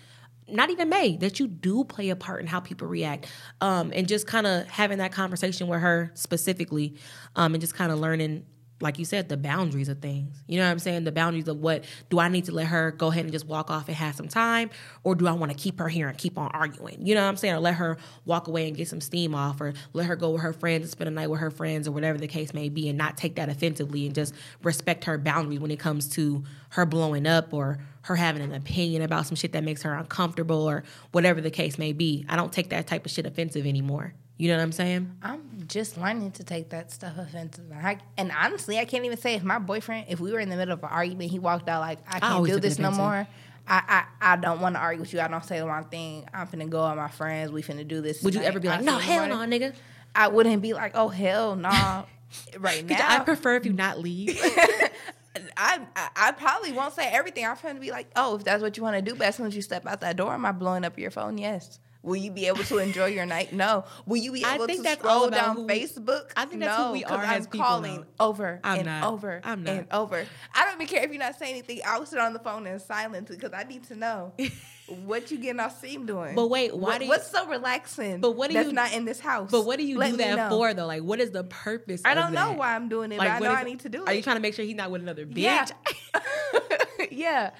Not 0.50 0.70
even 0.70 0.88
may, 0.88 1.16
that 1.18 1.38
you 1.38 1.46
do 1.46 1.84
play 1.84 2.10
a 2.10 2.16
part 2.16 2.40
in 2.40 2.46
how 2.46 2.60
people 2.60 2.88
react. 2.88 3.26
Um, 3.60 3.92
and 3.94 4.08
just 4.08 4.26
kind 4.26 4.46
of 4.46 4.66
having 4.66 4.98
that 4.98 5.12
conversation 5.12 5.68
with 5.68 5.80
her 5.80 6.10
specifically, 6.14 6.96
um, 7.36 7.54
and 7.54 7.60
just 7.60 7.74
kind 7.74 7.92
of 7.92 7.98
learning 7.98 8.44
like 8.80 8.98
you 8.98 9.04
said, 9.04 9.28
the 9.28 9.36
boundaries 9.36 9.88
of 9.88 9.98
things. 10.00 10.42
You 10.46 10.58
know 10.58 10.64
what 10.64 10.70
I'm 10.70 10.78
saying? 10.78 11.04
The 11.04 11.12
boundaries 11.12 11.48
of 11.48 11.58
what 11.58 11.84
do 12.10 12.18
I 12.18 12.28
need 12.28 12.44
to 12.44 12.52
let 12.52 12.66
her 12.68 12.92
go 12.92 13.08
ahead 13.08 13.24
and 13.24 13.32
just 13.32 13.46
walk 13.46 13.70
off 13.70 13.88
and 13.88 13.96
have 13.96 14.14
some 14.14 14.28
time, 14.28 14.70
or 15.02 15.14
do 15.14 15.26
I 15.26 15.32
want 15.32 15.50
to 15.50 15.58
keep 15.58 15.78
her 15.80 15.88
here 15.88 16.08
and 16.08 16.16
keep 16.16 16.38
on 16.38 16.50
arguing? 16.52 17.04
You 17.04 17.14
know 17.14 17.22
what 17.22 17.28
I'm 17.28 17.36
saying? 17.36 17.54
Or 17.54 17.60
let 17.60 17.74
her 17.74 17.98
walk 18.24 18.46
away 18.46 18.68
and 18.68 18.76
get 18.76 18.88
some 18.88 19.00
steam 19.00 19.34
off, 19.34 19.60
or 19.60 19.74
let 19.92 20.06
her 20.06 20.16
go 20.16 20.30
with 20.30 20.42
her 20.42 20.52
friends 20.52 20.82
and 20.82 20.90
spend 20.90 21.08
a 21.08 21.10
night 21.10 21.28
with 21.30 21.40
her 21.40 21.50
friends, 21.50 21.88
or 21.88 21.92
whatever 21.92 22.18
the 22.18 22.28
case 22.28 22.54
may 22.54 22.68
be, 22.68 22.88
and 22.88 22.96
not 22.96 23.16
take 23.16 23.34
that 23.36 23.48
offensively 23.48 24.06
and 24.06 24.14
just 24.14 24.34
respect 24.62 25.04
her 25.04 25.18
boundaries 25.18 25.60
when 25.60 25.70
it 25.70 25.78
comes 25.80 26.08
to 26.10 26.44
her 26.70 26.86
blowing 26.86 27.26
up 27.26 27.52
or 27.52 27.78
her 28.02 28.16
having 28.16 28.42
an 28.42 28.54
opinion 28.54 29.02
about 29.02 29.26
some 29.26 29.36
shit 29.36 29.52
that 29.52 29.64
makes 29.64 29.82
her 29.82 29.94
uncomfortable 29.94 30.68
or 30.68 30.84
whatever 31.12 31.40
the 31.40 31.50
case 31.50 31.78
may 31.78 31.92
be. 31.92 32.24
I 32.28 32.36
don't 32.36 32.52
take 32.52 32.70
that 32.70 32.86
type 32.86 33.04
of 33.04 33.12
shit 33.12 33.26
offensive 33.26 33.66
anymore. 33.66 34.14
You 34.38 34.48
know 34.48 34.56
what 34.56 34.62
I'm 34.62 34.72
saying? 34.72 35.16
I'm 35.20 35.64
just 35.66 35.98
learning 35.98 36.30
to 36.32 36.44
take 36.44 36.70
that 36.70 36.92
stuff 36.92 37.18
offensive. 37.18 37.64
And, 37.72 37.84
I, 37.84 37.98
and 38.16 38.30
honestly, 38.30 38.78
I 38.78 38.84
can't 38.84 39.04
even 39.04 39.18
say 39.18 39.34
if 39.34 39.42
my 39.42 39.58
boyfriend, 39.58 40.06
if 40.08 40.20
we 40.20 40.32
were 40.32 40.38
in 40.38 40.48
the 40.48 40.56
middle 40.56 40.74
of 40.74 40.82
an 40.84 40.90
argument, 40.90 41.32
he 41.32 41.40
walked 41.40 41.68
out 41.68 41.80
like, 41.80 41.98
I 42.06 42.20
can't 42.20 42.32
always 42.34 42.52
do 42.52 42.60
this 42.60 42.78
no 42.78 42.92
more. 42.92 43.26
I, 43.66 44.04
I, 44.20 44.32
I 44.32 44.36
don't 44.36 44.60
want 44.60 44.76
to 44.76 44.80
argue 44.80 45.00
with 45.00 45.12
you. 45.12 45.20
I 45.20 45.26
don't 45.28 45.44
say 45.44 45.58
the 45.58 45.66
wrong 45.66 45.84
thing. 45.86 46.26
I'm 46.32 46.46
finna 46.46 46.70
go 46.70 46.88
with 46.88 46.96
my 46.96 47.08
friends. 47.08 47.50
We 47.50 47.62
finna 47.62 47.86
do 47.86 48.00
this. 48.00 48.22
Would 48.22 48.34
you 48.34 48.42
ever 48.42 48.60
be 48.60 48.68
like, 48.68 48.82
no, 48.82 48.92
see 48.92 48.92
you 48.94 49.00
in 49.00 49.06
the 49.06 49.12
hell 49.12 49.26
no, 49.26 49.36
morning." 49.36 49.60
nigga? 49.60 49.74
I 50.14 50.28
wouldn't 50.28 50.62
be 50.62 50.72
like, 50.72 50.92
oh 50.94 51.08
hell 51.08 51.54
no. 51.54 52.06
right 52.58 52.84
now, 52.86 52.98
I 53.00 53.20
prefer 53.20 53.56
if 53.56 53.66
you 53.66 53.72
not 53.72 53.98
leave. 53.98 54.40
I, 55.56 55.80
I 55.94 56.08
I 56.16 56.32
probably 56.32 56.72
won't 56.72 56.94
say 56.94 57.08
everything. 57.08 57.44
I'm 57.44 57.56
trying 57.56 57.74
to 57.74 57.80
be 57.80 57.90
like, 57.90 58.08
oh, 58.16 58.36
if 58.36 58.44
that's 58.44 58.62
what 58.62 58.76
you 58.76 58.82
want 58.82 58.96
to 58.96 59.02
do, 59.02 59.16
but 59.16 59.26
as 59.26 59.36
soon 59.36 59.46
as 59.46 59.54
you 59.54 59.62
step 59.62 59.86
out 59.86 60.00
that 60.00 60.16
door, 60.16 60.32
am 60.32 60.44
I 60.44 60.52
blowing 60.52 60.84
up 60.84 60.98
your 60.98 61.10
phone? 61.10 61.38
Yes. 61.38 61.78
Will 62.02 62.16
you 62.16 62.30
be 62.30 62.46
able 62.46 62.62
to 62.64 62.78
enjoy 62.78 63.06
your 63.06 63.26
night? 63.26 63.52
No. 63.52 63.84
Will 64.06 64.18
you 64.18 64.32
be 64.32 64.44
I 64.44 64.54
able 64.54 64.66
think 64.66 64.78
to 64.78 64.82
that's 64.84 65.04
all 65.04 65.24
scroll 65.24 65.24
about 65.28 65.36
down 65.46 65.56
who 65.56 65.66
Facebook? 65.66 66.30
I 66.36 66.44
think 66.44 66.60
that's 66.60 66.76
who 66.76 66.92
we 66.92 66.98
we 66.98 67.02
'cause 67.02 67.12
are 67.12 67.24
I'm 67.24 67.40
as 67.40 67.46
calling 67.48 67.96
now. 67.96 68.06
over 68.20 68.60
I'm 68.62 68.76
and 68.78 68.86
not. 68.86 69.04
over 69.12 69.40
I'm 69.44 69.64
not. 69.64 69.74
and 69.74 69.86
over. 69.92 70.24
I 70.54 70.64
don't 70.64 70.74
even 70.76 70.86
care 70.86 71.02
if 71.04 71.10
you're 71.10 71.18
not 71.18 71.36
saying 71.38 71.52
anything. 71.54 71.80
I'll 71.84 72.06
sit 72.06 72.20
on 72.20 72.32
the 72.32 72.38
phone 72.38 72.66
in 72.68 72.78
silence 72.78 73.28
because 73.30 73.52
I 73.52 73.64
need 73.64 73.82
to 73.88 73.96
know 73.96 74.32
what 75.04 75.30
you 75.32 75.38
getting 75.38 75.58
off 75.60 75.76
steam 75.78 76.06
doing. 76.06 76.36
But 76.36 76.46
wait, 76.46 76.72
why 76.74 76.80
What- 76.92 76.98
do 77.00 77.04
you- 77.04 77.10
what's 77.10 77.30
so 77.30 77.46
relaxing? 77.48 78.20
But 78.20 78.32
what 78.36 78.48
do 78.48 78.54
that's 78.54 78.68
you- 78.68 78.72
not 78.74 78.92
in 78.92 79.04
this 79.04 79.18
house? 79.18 79.50
But 79.50 79.66
what 79.66 79.78
do 79.78 79.84
you 79.84 79.98
Let 79.98 80.12
do 80.12 80.16
that 80.18 80.36
know. 80.36 80.48
for 80.50 80.72
though? 80.72 80.86
Like, 80.86 81.02
what 81.02 81.18
is 81.20 81.32
the 81.32 81.44
purpose? 81.44 82.02
I 82.04 82.14
don't 82.14 82.32
know 82.32 82.50
that? 82.50 82.58
why 82.58 82.74
I'm 82.76 82.88
doing 82.88 83.10
it, 83.10 83.18
but 83.18 83.26
I 83.26 83.40
know 83.40 83.50
is 83.50 83.56
I 83.58 83.64
need 83.64 83.80
to 83.80 83.88
do 83.88 84.02
it. 84.04 84.08
Are 84.08 84.14
you 84.14 84.22
trying 84.22 84.36
to 84.36 84.40
make 84.40 84.54
sure 84.54 84.64
he's 84.64 84.76
not 84.76 84.92
with 84.92 85.02
another 85.02 85.26
bitch? 85.26 85.36
Yeah. 85.42 85.66
yeah. 87.10 87.50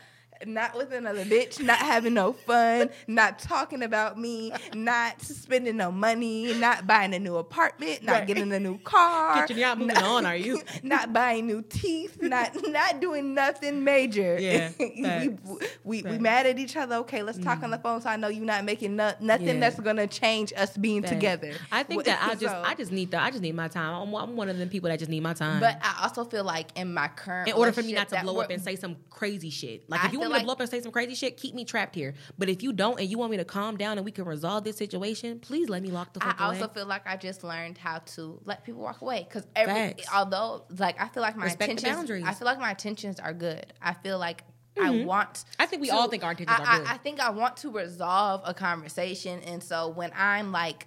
Not 0.47 0.77
with 0.77 0.93
another 0.93 1.25
bitch, 1.25 1.61
not 1.63 1.79
having 1.79 2.15
no 2.15 2.33
fun, 2.33 2.91
not 3.07 3.39
talking 3.39 3.83
about 3.83 4.19
me, 4.19 4.53
not 4.75 5.21
spending 5.21 5.77
no 5.77 5.91
money, 5.91 6.55
not 6.55 6.87
buying 6.87 7.15
a 7.15 7.19
new 7.19 7.37
apartment, 7.37 8.03
not 8.03 8.13
Right. 8.13 8.27
getting 8.27 8.53
a 8.53 8.61
new 8.61 8.79
car. 8.79 9.43
Kitchen, 9.43 9.59
you're 9.59 9.69
not 9.69 9.79
moving 9.79 9.97
on, 9.97 10.27
are 10.27 10.37
you? 10.37 10.63
not 10.83 11.13
buying 11.13 11.47
new 11.47 11.63
teeth, 11.63 12.23
not 12.23 12.55
not 12.69 13.01
doing 13.01 13.35
nothing 13.35 13.83
major. 13.83 14.39
Yeah, 14.41 14.71
we, 14.79 15.37
we, 15.85 16.03
we 16.03 16.19
mad 16.19 16.47
at 16.47 16.59
each 16.59 16.77
other. 16.77 16.97
Okay, 16.97 17.23
let's 17.23 17.39
talk 17.39 17.63
on 17.63 17.71
the 17.71 17.77
mm-hmm. 17.77 17.83
phone 17.83 18.01
so 18.01 18.09
I 18.09 18.17
know 18.17 18.29
you're 18.29 18.45
not 18.45 18.65
making 18.65 18.97
no, 18.97 19.13
nothing 19.21 19.47
Yeah. 19.47 19.61
that's 19.61 19.81
gonna 19.81 20.07
change 20.07 20.53
us 20.57 20.77
being 20.77 21.03
Facts. 21.03 21.15
together. 21.15 21.53
I 21.73 21.83
think 21.83 22.05
that 22.05 22.23
I 22.23 22.35
just 22.35 22.55
so- 22.55 22.63
I 22.65 22.75
just 22.75 22.93
need 22.93 23.11
the 23.11 23.21
I 23.21 23.31
just 23.31 23.43
need 23.43 23.55
my 23.55 23.69
time. 23.69 23.95
I'm, 23.95 24.15
I'm 24.15 24.37
one 24.37 24.49
of 24.49 24.59
them 24.59 24.69
people 24.69 24.89
that 24.89 24.99
just 24.99 25.11
need 25.11 25.23
my 25.23 25.35
time. 25.35 25.61
But 25.61 25.79
I 25.83 26.03
also 26.03 26.25
feel 26.25 26.45
like 26.45 26.77
in 26.77 26.95
my 26.95 27.09
current 27.09 27.49
in 27.49 27.55
order 27.55 27.73
for 27.73 27.83
me 27.83 27.93
not 27.93 28.09
to 28.11 28.21
blow 28.23 28.41
up 28.41 28.51
and 28.51 28.63
say 28.63 28.77
some 28.77 28.97
crazy 29.11 29.51
shit. 29.51 29.89
Like 29.89 30.05
I 30.05 30.07
if 30.09 30.13
you 30.13 30.28
want 30.29 30.35
me 30.35 30.41
to 30.41 30.45
blow 30.45 30.53
up 30.53 30.61
and 30.61 30.71
say 30.71 30.81
some 30.81 30.93
crazy 30.93 31.15
shit, 31.15 31.37
keep 31.37 31.55
me 31.55 31.65
trapped 31.65 31.95
here. 31.95 32.15
But 32.39 32.49
if 32.49 32.63
you 32.63 32.73
don't 32.73 32.99
and 33.01 33.09
you 33.09 33.19
want 33.19 33.31
me 33.31 33.37
to 33.39 33.45
calm 33.45 33.77
down 33.77 33.99
and 33.99 34.05
we 34.05 34.13
can 34.13 34.25
resolve 34.25 34.65
this 34.65 34.77
situation, 34.77 35.39
please 35.41 35.69
let 35.69 35.83
me 35.83 35.91
lock 35.91 36.13
the 36.13 36.23
I 36.23 36.27
fuck 36.29 36.41
away. 36.41 36.47
I 36.47 36.61
also 36.61 36.69
feel 36.69 36.87
like 36.87 37.07
I 37.07 37.17
just 37.17 37.45
learned 37.45 37.79
how 37.79 37.99
to 37.99 38.41
let 38.45 38.65
people 38.65 38.83
walk 38.83 39.01
away 39.01 39.27
because 39.29 39.47
every 39.57 39.75
Facts. 39.75 40.09
although 40.15 40.65
like 40.79 41.01
I 41.01 41.09
feel 41.09 41.23
like 41.23 41.37
my 41.37 41.45
Respect 41.45 41.71
intentions 41.71 41.97
boundaries. 41.97 42.23
Mm-hmm. 42.23 42.31
I 42.31 42.35
feel 42.35 42.47
like 42.47 42.59
my 42.59 42.71
intentions 42.71 43.21
are 43.21 43.33
good. 43.33 43.73
I 43.81 43.95
feel 43.95 44.19
like 44.19 44.45
I 44.81 44.91
want. 45.05 45.45
I 45.59 45.67
think 45.67 45.83
we 45.83 45.89
to- 45.89 45.95
all 45.95 46.09
think 46.09 46.25
our 46.25 46.31
intentions 46.31 46.61
I, 46.61 46.63
are 46.63 46.79
good. 46.79 46.89
I, 46.89 46.95
I 46.95 46.97
think 46.99 47.21
I 47.21 47.31
want 47.31 47.57
to 47.59 47.71
resolve 47.71 48.43
a 48.45 48.55
conversation, 48.55 49.41
and 49.43 49.63
so 49.63 49.89
when 49.89 50.13
I'm 50.15 50.53
like 50.53 50.87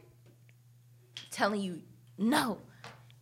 telling 1.30 1.62
you 1.62 1.82
no, 2.18 2.60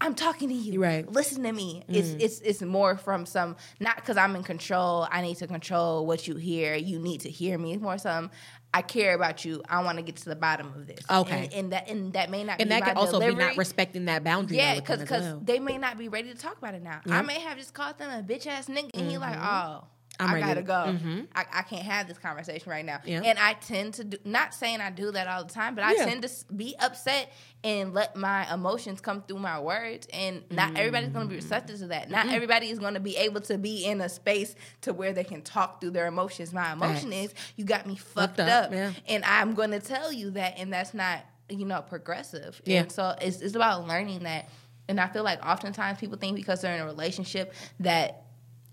I'm 0.02 0.16
talking 0.16 0.50
to 0.50 0.56
you. 0.56 0.82
Right. 0.82 1.06
Mm. 1.06 1.14
Listen 1.14 1.44
to 1.44 1.52
me. 1.52 1.84
It's 1.88 2.10
it's 2.24 2.40
it's 2.42 2.62
more 2.62 2.96
from 2.98 3.26
some 3.26 3.58
not 3.80 3.98
because 3.98 4.18
I'm 4.18 4.36
in 4.36 4.44
control. 4.44 5.08
I 5.12 5.22
need 5.22 5.36
to 5.38 5.48
control 5.48 6.06
what 6.06 6.28
you 6.28 6.36
hear. 6.36 6.76
You 6.76 7.00
need 7.00 7.22
to 7.22 7.30
hear 7.30 7.58
me. 7.58 7.74
It's 7.74 7.82
more 7.82 7.98
some. 7.98 8.32
I 8.74 8.82
care 8.84 9.16
about 9.16 9.44
you. 9.46 9.64
I 9.68 9.84
want 9.84 9.98
to 9.98 10.04
get 10.04 10.18
to 10.18 10.26
the 10.26 10.36
bottom 10.36 10.68
of 10.68 10.86
this. 10.86 11.00
Okay. 11.10 11.46
And, 11.46 11.54
and 11.54 11.74
that 11.74 11.90
and 11.90 12.14
that 12.14 12.30
may 12.30 12.44
not 12.44 12.62
And 12.62 12.70
be 12.70 12.76
that 12.76 12.84
can 12.86 12.98
also 12.98 13.14
delivery. 13.14 13.36
be 13.36 13.40
not 13.42 13.58
respecting 13.58 14.06
that 14.06 14.24
boundary. 14.24 14.58
Yeah, 14.58 14.76
them 14.76 15.00
because 15.00 15.10
well. 15.10 15.42
they 15.44 15.60
may 15.60 15.78
not 15.78 15.98
be 15.98 16.08
ready 16.08 16.30
to 16.32 16.38
talk 16.38 16.58
about 16.58 16.76
it 16.76 16.84
now. 16.84 17.02
I 17.10 17.22
may 17.22 17.40
have 17.40 17.58
just 17.58 17.74
called 17.74 17.98
them 17.98 18.12
a 18.12 18.22
bitch 18.24 18.46
ass 18.48 18.68
nigga, 18.68 18.92
and 18.94 19.10
he 19.10 19.18
like, 19.18 19.38
oh, 19.38 19.40
Mm-hmm. 19.40 19.86
I'm 20.20 20.36
I 20.36 20.40
gotta 20.40 20.56
to- 20.56 20.62
go. 20.62 20.74
Mm-hmm. 20.74 21.22
I, 21.34 21.46
I 21.54 21.62
can't 21.62 21.84
have 21.84 22.08
this 22.08 22.18
conversation 22.18 22.70
right 22.70 22.86
now. 22.86 23.00
Yeah. 23.06 23.22
And 23.24 23.40
I 23.40 23.54
tend 23.54 23.94
to 23.96 24.04
do, 24.04 24.18
not 24.26 24.54
saying 24.54 24.82
I 24.82 24.90
do 24.90 25.12
that 25.12 25.28
all 25.28 25.46
the 25.46 25.54
time, 25.54 25.76
but 25.76 25.84
I 25.84 25.94
Yeah. 25.94 26.06
tend 26.06 26.24
to 26.24 26.30
be 26.54 26.76
upset 26.80 27.32
and 27.64 27.94
let 27.94 28.16
my 28.16 28.52
emotions 28.54 29.02
come 29.02 29.22
through 29.22 29.40
my 29.40 29.60
words. 29.60 30.08
And 30.12 30.44
not 30.52 30.78
everybody's 30.78 31.10
gonna 31.10 31.26
be 31.26 31.36
mm. 31.36 31.42
receptive 31.42 31.80
to 31.80 31.88
that. 31.88 32.10
Not 32.10 32.26
mm-hmm. 32.26 32.36
everybody 32.36 32.70
is 32.70 32.80
gonna 32.80 33.00
be 33.00 33.16
able 33.18 33.42
to 33.42 33.58
be 33.58 33.86
in 33.86 34.02
a 34.02 34.10
space 34.10 34.56
to 34.82 34.94
where 34.94 35.14
they 35.14 35.24
can 35.24 35.42
talk 35.42 35.80
through 35.80 35.92
their 35.92 36.08
emotions. 36.08 36.54
My 36.54 36.74
emotion 36.74 37.14
is 37.14 37.34
you 37.56 37.64
got 37.64 37.86
me 37.86 37.96
fucked, 37.96 38.40
up, 38.40 38.66
up, 38.66 38.72
yeah. 38.74 38.92
and 39.08 39.24
I'm 39.24 39.54
gonna 39.54 39.80
tell 39.80 40.12
you 40.12 40.32
that, 40.32 40.56
and 40.58 40.72
that's 40.72 40.94
not 40.94 41.26
you 41.50 41.66
know 41.66 41.82
progressive. 41.82 42.62
Yeah. 42.66 42.82
And 42.82 42.92
so 42.92 43.16
it's 43.22 43.42
it's 43.42 43.56
about 43.56 43.88
learning 43.88 44.24
that. 44.24 44.50
And 44.88 45.00
I 45.00 45.08
feel 45.08 45.24
like 45.24 45.46
oftentimes 45.46 46.00
people 46.00 46.18
think 46.18 46.36
because 46.36 46.62
they're 46.62 46.74
in 46.74 46.82
a 46.82 46.86
relationship 46.86 47.54
that 47.80 48.24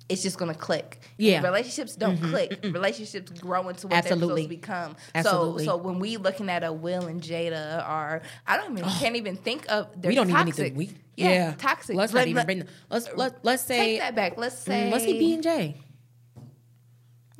it's 0.08 0.22
just 0.22 0.38
gonna 0.38 0.54
click. 0.54 1.00
Yeah. 1.18 1.36
Mm-hmm, 1.36 1.44
Relationships 1.46 1.96
don't 1.96 2.18
click. 2.18 2.60
Relationships 2.62 3.30
grow 3.40 3.68
into 3.68 3.88
what 3.88 3.96
Absolutely. 3.96 4.26
they're 4.26 4.36
supposed 4.36 4.42
to 4.42 4.48
become. 4.92 4.96
Absolutely. 5.14 5.64
So 5.64 5.70
so 5.72 5.76
when 5.78 5.98
we 5.98 6.16
looking 6.16 6.48
at 6.48 6.62
a 6.62 6.72
Will 6.72 7.06
and 7.06 7.20
Jada 7.20 7.88
or 7.88 8.22
I 8.46 8.56
don't 8.56 8.78
even 8.78 8.88
can't 8.90 9.16
even 9.16 9.36
think 9.36 9.66
of 9.70 9.88
they're 10.00 10.10
we 10.10 10.14
don't 10.14 10.28
toxic. 10.28 10.66
even 10.66 10.78
need 10.78 10.88
to. 10.88 10.94
We, 10.94 10.98
yeah, 11.16 11.30
yeah, 11.30 11.54
toxic. 11.58 11.96
Let's 11.96 12.12
Let- 12.12 12.20
not 12.22 12.26
even 12.28 12.36
let- 12.36 12.46
bring. 12.46 12.64
Let's 12.90 13.08
let, 13.16 13.44
let's 13.44 13.62
say. 13.64 13.78
take 13.78 14.00
that 14.00 14.14
back. 14.14 14.36
Let's 14.36 14.58
say 14.58 14.88
mm, 14.88 14.92
let's 14.92 15.04
see 15.04 15.18
B 15.18 15.34
and 15.34 15.42
J. 15.42 15.76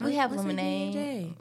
we 0.00 0.14
have 0.16 0.30
Let's 0.32 0.42
say 0.42 0.48
lemonade. 0.48 1.34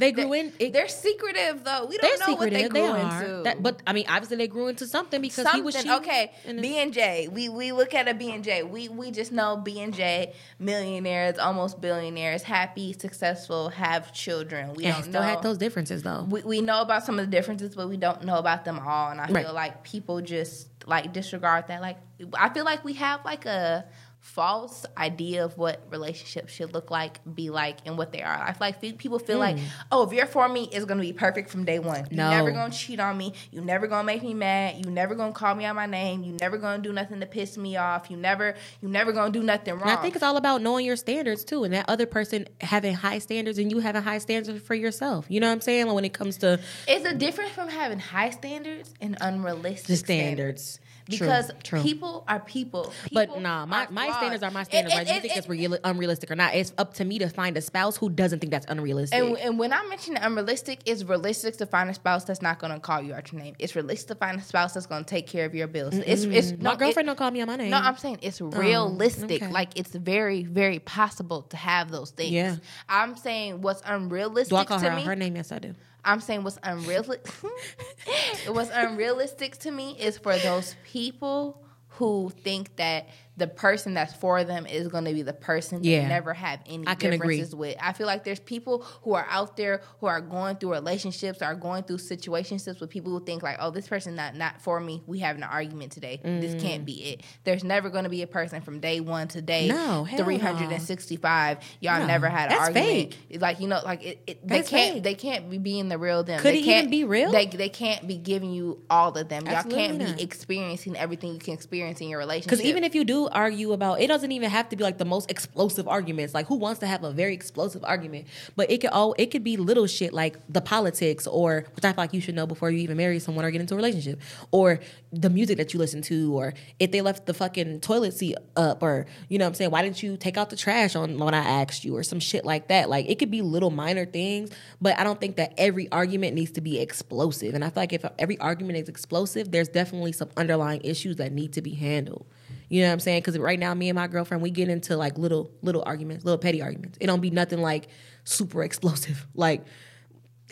They 0.00 0.12
grew 0.12 0.32
in. 0.32 0.52
It, 0.58 0.72
They're 0.72 0.88
secretive 0.88 1.62
though. 1.62 1.84
We 1.86 1.98
don't 1.98 2.20
know 2.20 2.34
what 2.34 2.50
they 2.50 2.68
grew 2.68 2.80
they 2.80 3.00
into. 3.02 3.42
That, 3.44 3.62
but 3.62 3.82
I 3.86 3.92
mean, 3.92 4.06
obviously, 4.08 4.38
they 4.38 4.48
grew 4.48 4.68
into 4.68 4.86
something 4.86 5.20
because 5.20 5.46
he 5.52 5.60
was 5.60 5.74
Something 5.74 5.92
cheating. 6.02 6.32
okay. 6.52 6.60
B 6.60 6.78
and 6.78 6.92
J. 6.92 7.28
We 7.28 7.48
we 7.48 7.72
look 7.72 7.92
at 7.94 8.08
a 8.08 8.14
B 8.14 8.32
and 8.32 8.42
J. 8.42 8.62
We 8.62 8.88
we 8.88 9.10
just 9.10 9.30
know 9.30 9.56
B 9.58 9.80
and 9.80 9.94
J 9.94 10.32
millionaires, 10.58 11.38
almost 11.38 11.80
billionaires, 11.80 12.42
happy, 12.42 12.92
successful, 12.92 13.68
have 13.70 14.12
children. 14.12 14.74
We 14.74 14.84
and 14.86 14.94
don't 14.94 15.02
still 15.04 15.20
know. 15.22 15.28
had 15.28 15.42
those 15.42 15.58
differences 15.58 16.02
though. 16.02 16.26
we, 16.28 16.42
we 16.42 16.60
know 16.60 16.80
about 16.80 17.04
some 17.04 17.18
of 17.18 17.24
the 17.26 17.30
differences, 17.30 17.74
but 17.74 17.88
we 17.88 17.96
don't 17.96 18.24
know 18.24 18.38
about 18.38 18.64
them 18.64 18.78
all. 18.78 19.10
And 19.10 19.20
I 19.20 19.26
Right. 19.30 19.44
feel 19.44 19.54
like 19.54 19.82
people 19.84 20.20
just 20.22 20.68
like 20.86 21.12
disregard 21.12 21.66
that. 21.68 21.80
Like 21.82 21.98
I 22.34 22.48
feel 22.48 22.64
like 22.64 22.84
we 22.84 22.94
have 22.94 23.24
like 23.24 23.44
a 23.46 23.84
false 24.20 24.84
idea 24.98 25.44
of 25.44 25.56
what 25.56 25.82
relationships 25.90 26.52
should 26.52 26.74
look 26.74 26.90
like, 26.90 27.18
be 27.34 27.50
like, 27.50 27.78
and 27.86 27.96
what 27.96 28.12
they 28.12 28.22
are. 28.22 28.42
I 28.42 28.52
feel 28.52 28.68
like 28.68 28.98
people 28.98 29.18
feel 29.18 29.38
like, 29.38 29.58
hmm. 29.58 29.64
oh, 29.90 30.02
if 30.06 30.12
you're 30.12 30.26
for 30.26 30.48
me, 30.48 30.68
it's 30.70 30.84
gonna 30.84 31.00
be 31.00 31.12
perfect 31.12 31.50
from 31.50 31.64
day 31.64 31.78
one. 31.78 32.06
You're 32.10 32.28
never 32.28 32.52
gonna 32.52 32.72
cheat 32.72 33.00
on 33.00 33.16
me. 33.16 33.32
You're 33.50 33.64
never 33.64 33.86
gonna 33.86 34.04
make 34.04 34.22
me 34.22 34.34
mad. 34.34 34.84
You 34.84 34.90
never 34.90 35.14
gonna 35.14 35.32
call 35.32 35.54
me 35.54 35.64
out 35.64 35.74
my 35.74 35.86
name. 35.86 36.22
You 36.22 36.34
never 36.34 36.58
gonna 36.58 36.82
do 36.82 36.92
nothing 36.92 37.20
to 37.20 37.26
piss 37.26 37.56
me 37.56 37.76
off. 37.76 38.10
You 38.10 38.18
never, 38.18 38.54
you 38.82 38.88
never 38.88 39.12
gonna 39.12 39.32
do 39.32 39.42
nothing 39.42 39.74
wrong. 39.74 39.88
And 39.88 39.98
I 39.98 40.02
think 40.02 40.14
it's 40.14 40.22
all 40.22 40.36
about 40.36 40.60
knowing 40.60 40.84
your 40.84 40.96
standards 40.96 41.42
too, 41.42 41.64
and 41.64 41.72
that 41.72 41.86
other 41.88 42.06
person 42.06 42.46
having 42.60 42.94
high 42.94 43.18
standards 43.18 43.58
and 43.58 43.70
you 43.70 43.80
having 43.80 44.02
high 44.02 44.18
standards 44.18 44.62
for 44.62 44.74
yourself. 44.74 45.26
You 45.28 45.40
know 45.40 45.48
what 45.48 45.54
I'm 45.54 45.60
saying? 45.62 45.86
Like 45.86 45.94
when 45.94 46.04
it 46.04 46.12
comes 46.12 46.36
to 46.38 46.60
It's 46.86 47.06
a 47.06 47.14
difference 47.14 47.52
from 47.52 47.68
having 47.68 47.98
high 47.98 48.30
standards 48.30 48.94
and 49.00 49.16
unrealistic 49.20 49.86
the 49.86 49.96
standards. 49.96 50.78
True, 51.10 51.26
Because 51.26 51.50
true. 51.62 51.82
people 51.82 52.24
are 52.28 52.40
people. 52.40 52.92
But 53.12 53.40
nah, 53.40 53.66
my, 53.66 53.86
my 53.90 54.10
standards 54.12 54.42
are 54.42 54.50
my 54.50 54.62
standards. 54.62 54.94
And- 54.94 55.06
Whether 55.06 55.14
you 55.16 55.20
think 55.20 55.36
it's 55.36 55.48
real, 55.48 55.76
unrealistic 55.84 56.30
or 56.30 56.36
not, 56.36 56.54
it's 56.54 56.72
up 56.78 56.94
to 56.94 57.04
me 57.04 57.18
to 57.18 57.28
find 57.28 57.56
a 57.56 57.60
spouse 57.60 57.96
who 57.96 58.08
doesn't 58.10 58.38
think 58.40 58.50
that's 58.50 58.66
unrealistic. 58.68 59.18
And, 59.18 59.36
and 59.38 59.58
when 59.58 59.72
I 59.72 59.86
mention 59.86 60.16
unrealistic, 60.16 60.80
it's 60.86 61.02
realistic 61.04 61.56
to 61.58 61.66
find 61.66 61.90
a 61.90 61.94
spouse 61.94 62.24
that's 62.24 62.42
not 62.42 62.58
going 62.58 62.72
to 62.72 62.80
call 62.80 63.02
you 63.02 63.14
out 63.14 63.30
your 63.32 63.40
name. 63.42 63.54
It's 63.58 63.74
realistic 63.74 64.08
to 64.08 64.14
find 64.14 64.38
a 64.38 64.42
spouse 64.42 64.74
that's 64.74 64.86
going 64.86 65.04
to 65.04 65.08
take 65.10 65.26
care 65.26 65.44
of 65.46 65.54
your 65.54 65.66
bills. 65.66 65.94
It's, 65.94 66.24
it's 66.24 66.52
my 66.52 66.70
no, 66.72 66.76
girlfriend 66.76 67.06
it- 67.06 67.10
don't 67.10 67.16
call 67.18 67.30
me 67.30 67.40
on 67.40 67.46
my 67.48 67.56
name. 67.56 67.70
No, 67.70 67.78
I'm 67.78 67.96
saying 67.96 68.18
it's 68.22 68.40
oh, 68.40 68.46
realistic. 68.46 69.42
okay. 69.42 69.50
Like 69.52 69.70
it's 69.76 69.94
very, 69.94 70.44
very 70.44 70.78
possible 70.78 71.42
to 71.42 71.56
have 71.56 71.90
those 71.90 72.10
things. 72.10 72.30
Yeah. 72.32 72.56
I'm 72.88 73.16
saying 73.16 73.60
what's 73.62 73.82
unrealistic 73.84 74.50
Do 74.50 74.56
I 74.56 74.64
call 74.64 74.78
to 74.80 74.90
her 74.90 74.96
me. 74.96 75.02
her 75.02 75.16
name? 75.16 75.36
Yes, 75.36 75.52
I 75.52 75.58
do. 75.58 75.74
I'm 76.04 76.20
saying 76.20 76.42
what's 76.42 76.58
unrealistic. 76.62 77.26
what's 78.48 78.70
unrealistic 78.72 79.58
to 79.58 79.70
me 79.70 79.96
is 79.98 80.18
for 80.18 80.36
those 80.38 80.74
people 80.84 81.62
who 81.88 82.30
think 82.42 82.76
that 82.76 83.08
the 83.36 83.46
person 83.46 83.94
that's 83.94 84.12
for 84.14 84.44
them 84.44 84.66
is 84.66 84.88
going 84.88 85.04
to 85.06 85.14
be 85.14 85.22
the 85.22 85.32
person 85.32 85.82
Yeah. 85.82 86.02
they 86.02 86.08
never 86.08 86.34
have 86.34 86.60
any 86.66 86.86
I 86.86 86.94
can 86.94 87.12
agree. 87.14 87.36
differences 87.36 87.54
with. 87.54 87.76
I 87.80 87.92
feel 87.94 88.06
like 88.06 88.22
there's 88.24 88.40
people 88.40 88.82
who 89.02 89.14
are 89.14 89.26
out 89.30 89.56
there 89.56 89.80
who 90.00 90.06
are 90.08 90.20
going 90.20 90.56
through 90.56 90.72
relationships, 90.72 91.40
are 91.40 91.54
going 91.54 91.84
through 91.84 91.96
situationships 91.98 92.80
with 92.80 92.90
people 92.90 93.10
who 93.12 93.24
think 93.24 93.42
like, 93.42 93.56
oh, 93.58 93.70
this 93.70 93.88
person 93.88 94.14
not 94.14 94.34
not 94.36 94.60
for 94.60 94.78
me. 94.78 95.02
We 95.06 95.20
having 95.20 95.42
an 95.42 95.48
argument 95.50 95.92
today. 95.92 96.20
This 96.22 96.54
Mm. 96.54 96.60
can't 96.60 96.84
be 96.84 96.92
it. 97.12 97.22
There's 97.44 97.64
never 97.64 97.88
going 97.88 98.04
to 98.04 98.10
be 98.10 98.20
a 98.22 98.26
person 98.26 98.60
from 98.60 98.80
day 98.80 99.00
one 99.00 99.28
to 99.28 99.40
day 99.40 99.68
No, 99.68 100.04
hell 100.04 100.18
no. 100.18 100.24
365. 100.24 101.58
Y'all 101.80 102.00
No. 102.00 102.06
never 102.06 102.28
had 102.28 102.50
an 102.50 102.58
That's 102.58 102.68
argument. 102.76 103.14
fake. 103.30 103.40
Like 103.40 103.60
you 103.60 103.68
know, 103.68 103.80
like 103.84 104.04
it, 104.04 104.22
it 104.26 104.46
they 104.46 104.62
can't 104.62 104.94
fake. 104.94 105.02
they 105.02 105.14
can't 105.14 105.50
be 105.50 105.58
being 105.58 105.88
the 105.88 105.98
real 105.98 106.22
them. 106.22 106.40
Could 106.40 106.54
they 106.54 106.62
can't, 106.62 106.78
even 106.86 106.90
be 106.90 107.04
real? 107.04 107.30
They 107.30 107.46
they 107.46 107.68
can't 107.68 108.06
be 108.06 108.16
giving 108.16 108.50
you 108.52 108.82
all 108.90 109.16
of 109.16 109.28
them. 109.28 109.46
Y'all 109.46 109.62
can't 109.64 109.98
not. 109.98 110.16
be 110.16 110.22
experiencing 110.22 110.96
everything 110.96 111.32
you 111.32 111.38
can 111.38 111.54
experience 111.54 112.00
in 112.00 112.08
your 112.08 112.18
relationship. 112.18 112.50
Because 112.50 112.64
even 112.64 112.84
if 112.84 112.94
you 112.94 113.04
do 113.04 113.19
argue 113.28 113.72
about, 113.72 114.00
it 114.00 114.06
doesn't 114.06 114.32
even 114.32 114.50
have 114.50 114.68
to 114.70 114.76
be 114.76 114.84
like 114.84 114.98
the 114.98 115.04
most 115.04 115.30
explosive 115.30 115.86
arguments. 115.86 116.34
Like 116.34 116.46
who 116.46 116.56
wants 116.56 116.80
to 116.80 116.86
have 116.86 117.04
a 117.04 117.12
very 117.12 117.34
explosive 117.34 117.84
argument? 117.84 118.26
But 118.56 118.70
it 118.70 118.80
could 118.80 118.90
all 118.90 119.14
it 119.18 119.30
could 119.30 119.44
be 119.44 119.56
little 119.56 119.86
shit 119.86 120.12
like 120.12 120.36
the 120.48 120.60
politics, 120.60 121.26
or 121.26 121.66
which 121.74 121.84
I 121.84 121.92
feel 121.92 122.02
like 122.02 122.14
you 122.14 122.20
should 122.20 122.34
know 122.34 122.46
before 122.46 122.70
you 122.70 122.78
even 122.78 122.96
marry 122.96 123.18
someone 123.18 123.44
or 123.44 123.50
get 123.50 123.60
into 123.60 123.74
a 123.74 123.76
relationship, 123.76 124.20
or 124.50 124.80
the 125.12 125.30
music 125.30 125.58
that 125.58 125.72
you 125.72 125.78
listen 125.78 126.02
to, 126.02 126.36
or 126.36 126.54
if 126.78 126.90
they 126.90 127.00
left 127.00 127.26
the 127.26 127.34
fucking 127.34 127.80
toilet 127.80 128.14
seat 128.14 128.36
up, 128.56 128.82
or 128.82 129.06
you 129.28 129.38
know 129.38 129.44
what 129.44 129.50
I'm 129.50 129.54
saying, 129.54 129.70
why 129.70 129.82
didn't 129.82 130.02
you 130.02 130.16
take 130.16 130.36
out 130.36 130.50
the 130.50 130.56
trash 130.56 130.96
on 130.96 131.18
when 131.18 131.34
I 131.34 131.38
asked 131.38 131.84
you, 131.84 131.96
or 131.96 132.02
some 132.02 132.20
shit 132.20 132.44
like 132.44 132.68
that. 132.68 132.88
Like 132.88 133.08
it 133.08 133.18
could 133.18 133.30
be 133.30 133.42
little 133.42 133.70
minor 133.70 134.04
things, 134.06 134.50
but 134.80 134.98
I 134.98 135.04
don't 135.04 135.20
think 135.20 135.36
that 135.36 135.54
every 135.58 135.90
argument 135.90 136.34
needs 136.34 136.52
to 136.52 136.60
be 136.60 136.78
explosive. 136.78 137.54
And 137.54 137.64
I 137.64 137.70
feel 137.70 137.82
like 137.82 137.92
if 137.92 138.04
every 138.18 138.38
argument 138.38 138.78
is 138.78 138.88
explosive, 138.88 139.50
there's 139.50 139.68
definitely 139.68 140.12
some 140.12 140.30
underlying 140.36 140.80
issues 140.84 141.16
that 141.16 141.32
need 141.32 141.52
to 141.54 141.62
be 141.62 141.74
handled. 141.74 142.26
You 142.70 142.82
know 142.82 142.86
what 142.88 142.92
I'm 142.94 143.00
saying? 143.00 143.20
Because 143.20 143.36
right 143.36 143.58
now, 143.58 143.74
me 143.74 143.88
and 143.90 143.96
my 143.96 144.06
girlfriend, 144.06 144.42
we 144.42 144.50
get 144.50 144.68
into 144.68 144.96
like 144.96 145.18
little, 145.18 145.50
little 145.60 145.82
arguments, 145.84 146.24
little 146.24 146.38
petty 146.38 146.62
arguments. 146.62 146.96
It 147.00 147.06
don't 147.08 147.20
be 147.20 147.30
nothing 147.30 147.60
like 147.60 147.88
super 148.24 148.62
explosive, 148.68 149.26
like 149.34 149.64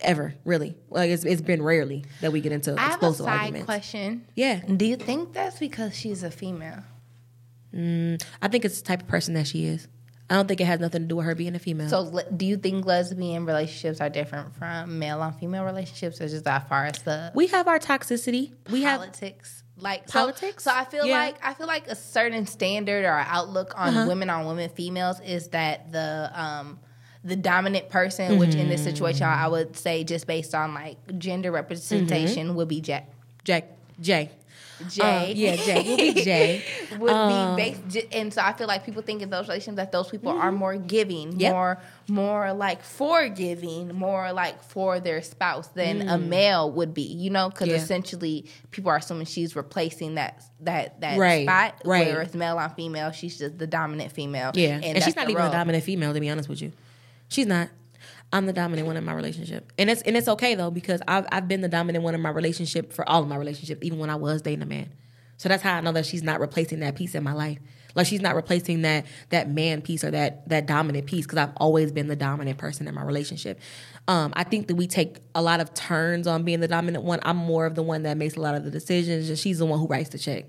ever 0.02 0.34
really. 0.44 0.76
Like 0.90 1.10
it's 1.10 1.24
it's 1.24 1.40
been 1.40 1.62
rarely 1.62 2.04
that 2.20 2.32
we 2.32 2.40
get 2.40 2.52
into 2.52 2.74
I 2.74 2.80
have 2.80 2.90
a 2.90 2.94
explosive 2.94 3.24
side 3.24 3.38
arguments. 3.38 3.64
question. 3.66 4.26
Yeah, 4.34 4.60
Do 4.66 4.84
you 4.84 4.96
think 4.96 5.32
that's 5.32 5.58
because 5.58 5.96
she's 5.96 6.22
a 6.22 6.30
female? 6.30 6.82
Mm, 7.74 8.22
I 8.42 8.48
think 8.48 8.64
it's 8.64 8.80
the 8.80 8.86
type 8.86 9.02
of 9.02 9.08
person 9.08 9.34
that 9.34 9.46
she 9.46 9.66
is. 9.66 9.86
I 10.30 10.34
don't 10.34 10.46
think 10.46 10.60
it 10.60 10.66
has 10.66 10.78
nothing 10.80 11.02
to 11.02 11.08
do 11.08 11.16
with 11.16 11.24
her 11.26 11.34
being 11.34 11.54
a 11.54 11.58
female. 11.58 11.88
So, 11.88 12.00
le- 12.00 12.30
do 12.30 12.44
you 12.44 12.56
think 12.58 12.84
lesbian 12.84 13.46
relationships 13.46 14.00
are 14.00 14.10
different 14.10 14.54
from 14.56 14.98
male 14.98 15.20
on 15.22 15.32
female 15.32 15.64
relationships, 15.64 16.20
or 16.20 16.28
just 16.28 16.46
as 16.46 16.62
far 16.68 16.84
as 16.84 17.02
the 17.02 17.32
we 17.34 17.46
have 17.46 17.66
our 17.66 17.78
toxicity. 17.78 18.52
We 18.70 18.82
have 18.82 19.00
politics? 19.00 19.62
Like 19.80 20.06
Politics? 20.08 20.64
So, 20.64 20.72
I 20.74 20.84
feel 20.84 21.06
Yeah. 21.06 21.16
like 21.18 21.36
I 21.42 21.54
feel 21.54 21.66
like 21.66 21.86
a 21.88 21.94
certain 21.94 22.46
standard 22.46 23.04
or 23.04 23.12
outlook 23.18 23.72
on 23.76 23.94
Uh-huh. 23.96 24.08
women 24.08 24.28
on 24.30 24.46
women 24.46 24.68
females 24.70 25.20
is 25.20 25.48
that 25.48 25.92
the 25.92 26.30
um 26.34 26.80
the 27.24 27.36
dominant 27.36 27.88
person, 27.88 28.38
which 28.38 28.54
in 28.54 28.68
this 28.68 28.82
situation 28.82 29.26
Mm-hmm. 29.26 29.44
I 29.44 29.48
would 29.48 29.76
say 29.76 30.04
just 30.04 30.26
based 30.26 30.54
on 30.54 30.74
like 30.74 30.96
gender 31.18 31.50
representation 31.50 32.54
would 32.56 32.68
be 32.68 32.80
Jack. 32.80 33.08
Jack 33.44 33.64
Jay. 34.00 34.30
Jay. 34.88 35.30
Uh, 35.30 35.34
yeah, 35.34 35.56
Jay. 35.56 35.82
Will 35.88 35.96
be 35.96 36.12
Jay. 36.24 36.62
would 36.98 37.10
Um, 37.10 37.56
be 37.56 37.62
based, 37.90 38.06
and 38.12 38.32
so 38.32 38.42
I 38.42 38.52
feel 38.52 38.66
like 38.68 38.84
people 38.84 39.02
think 39.02 39.22
in 39.22 39.30
those 39.30 39.48
relations 39.48 39.76
that 39.76 39.92
those 39.92 40.08
people 40.08 40.30
are 40.32 40.52
more 40.52 40.76
giving, 40.76 41.28
Mm-hmm. 41.30 41.40
Yep. 41.40 41.52
more 41.52 41.78
more 42.10 42.52
like 42.54 42.82
forgiving, 42.82 43.94
more 43.94 44.32
like 44.32 44.62
for 44.62 45.00
their 45.00 45.20
spouse 45.22 45.68
than 45.68 46.08
a 46.08 46.16
male 46.18 46.70
would 46.72 46.94
be. 46.94 47.02
You 47.02 47.30
know, 47.30 47.48
because 47.50 47.68
Mm. 47.68 47.72
Yeah. 47.72 47.76
essentially 47.78 48.46
people 48.70 48.90
are 48.90 48.96
assuming 48.96 49.26
she's 49.26 49.54
replacing 49.56 50.14
that 50.14 50.42
that 50.60 51.00
that 51.00 51.18
Right, 51.18 51.44
spot. 51.46 51.80
right. 51.84 52.06
Whereas 52.06 52.34
male 52.34 52.56
on 52.58 52.70
female, 52.74 53.10
she's 53.12 53.38
just 53.38 53.58
the 53.58 53.66
dominant 53.66 54.12
female. 54.12 54.52
Yeah, 54.54 54.80
and, 54.82 54.96
that's 54.96 55.04
she's 55.04 55.16
not 55.16 55.28
even 55.28 55.42
role. 55.42 55.48
a 55.48 55.52
dominant 55.52 55.84
female. 55.84 56.14
To 56.14 56.20
be 56.20 56.30
honest 56.30 56.48
with 56.48 56.62
you, 56.62 56.72
she's 57.28 57.46
not. 57.46 57.68
I'm 58.32 58.46
the 58.46 58.52
dominant 58.52 58.86
one 58.86 58.96
in 58.96 59.04
my 59.04 59.14
relationship, 59.14 59.72
and 59.78 59.88
it's 59.88 60.02
and 60.02 60.16
it's 60.16 60.28
okay 60.28 60.54
though 60.54 60.70
because 60.70 61.00
I've 61.08 61.26
I've 61.32 61.48
been 61.48 61.62
the 61.62 61.68
dominant 61.68 62.04
one 62.04 62.14
in 62.14 62.20
my 62.20 62.30
relationship 62.30 62.92
for 62.92 63.08
all 63.08 63.22
of 63.22 63.28
my 63.28 63.36
relationships, 63.36 63.80
even 63.82 63.98
when 63.98 64.10
I 64.10 64.16
was 64.16 64.42
dating 64.42 64.62
a 64.62 64.66
man. 64.66 64.90
So 65.38 65.48
that's 65.48 65.62
how 65.62 65.76
I 65.76 65.80
know 65.80 65.92
that 65.92 66.04
she's 66.04 66.22
not 66.22 66.40
replacing 66.40 66.80
that 66.80 66.96
piece 66.96 67.14
in 67.14 67.22
my 67.22 67.32
life. 67.32 67.58
Like 67.94 68.06
she's 68.06 68.20
not 68.20 68.34
replacing 68.36 68.82
that 68.82 69.06
that 69.30 69.48
man 69.48 69.80
piece 69.80 70.04
or 70.04 70.10
that 70.10 70.48
that 70.48 70.66
dominant 70.66 71.06
piece 71.06 71.24
because 71.26 71.38
I've 71.38 71.56
always 71.56 71.90
been 71.90 72.06
the 72.06 72.16
dominant 72.16 72.58
person 72.58 72.86
in 72.86 72.94
my 72.94 73.02
relationship. 73.02 73.58
Um, 74.08 74.32
I 74.36 74.44
think 74.44 74.68
that 74.68 74.74
we 74.74 74.86
take 74.86 75.18
a 75.34 75.40
lot 75.40 75.60
of 75.60 75.72
turns 75.74 76.26
on 76.26 76.42
being 76.42 76.60
the 76.60 76.68
dominant 76.68 77.04
one. 77.04 77.20
I'm 77.22 77.36
more 77.36 77.66
of 77.66 77.74
the 77.74 77.82
one 77.82 78.02
that 78.02 78.16
makes 78.16 78.36
a 78.36 78.40
lot 78.40 78.54
of 78.54 78.64
the 78.64 78.70
decisions, 78.70 79.28
and 79.28 79.38
she's 79.38 79.58
the 79.58 79.66
one 79.66 79.78
who 79.78 79.86
writes 79.86 80.10
the 80.10 80.18
check. 80.18 80.44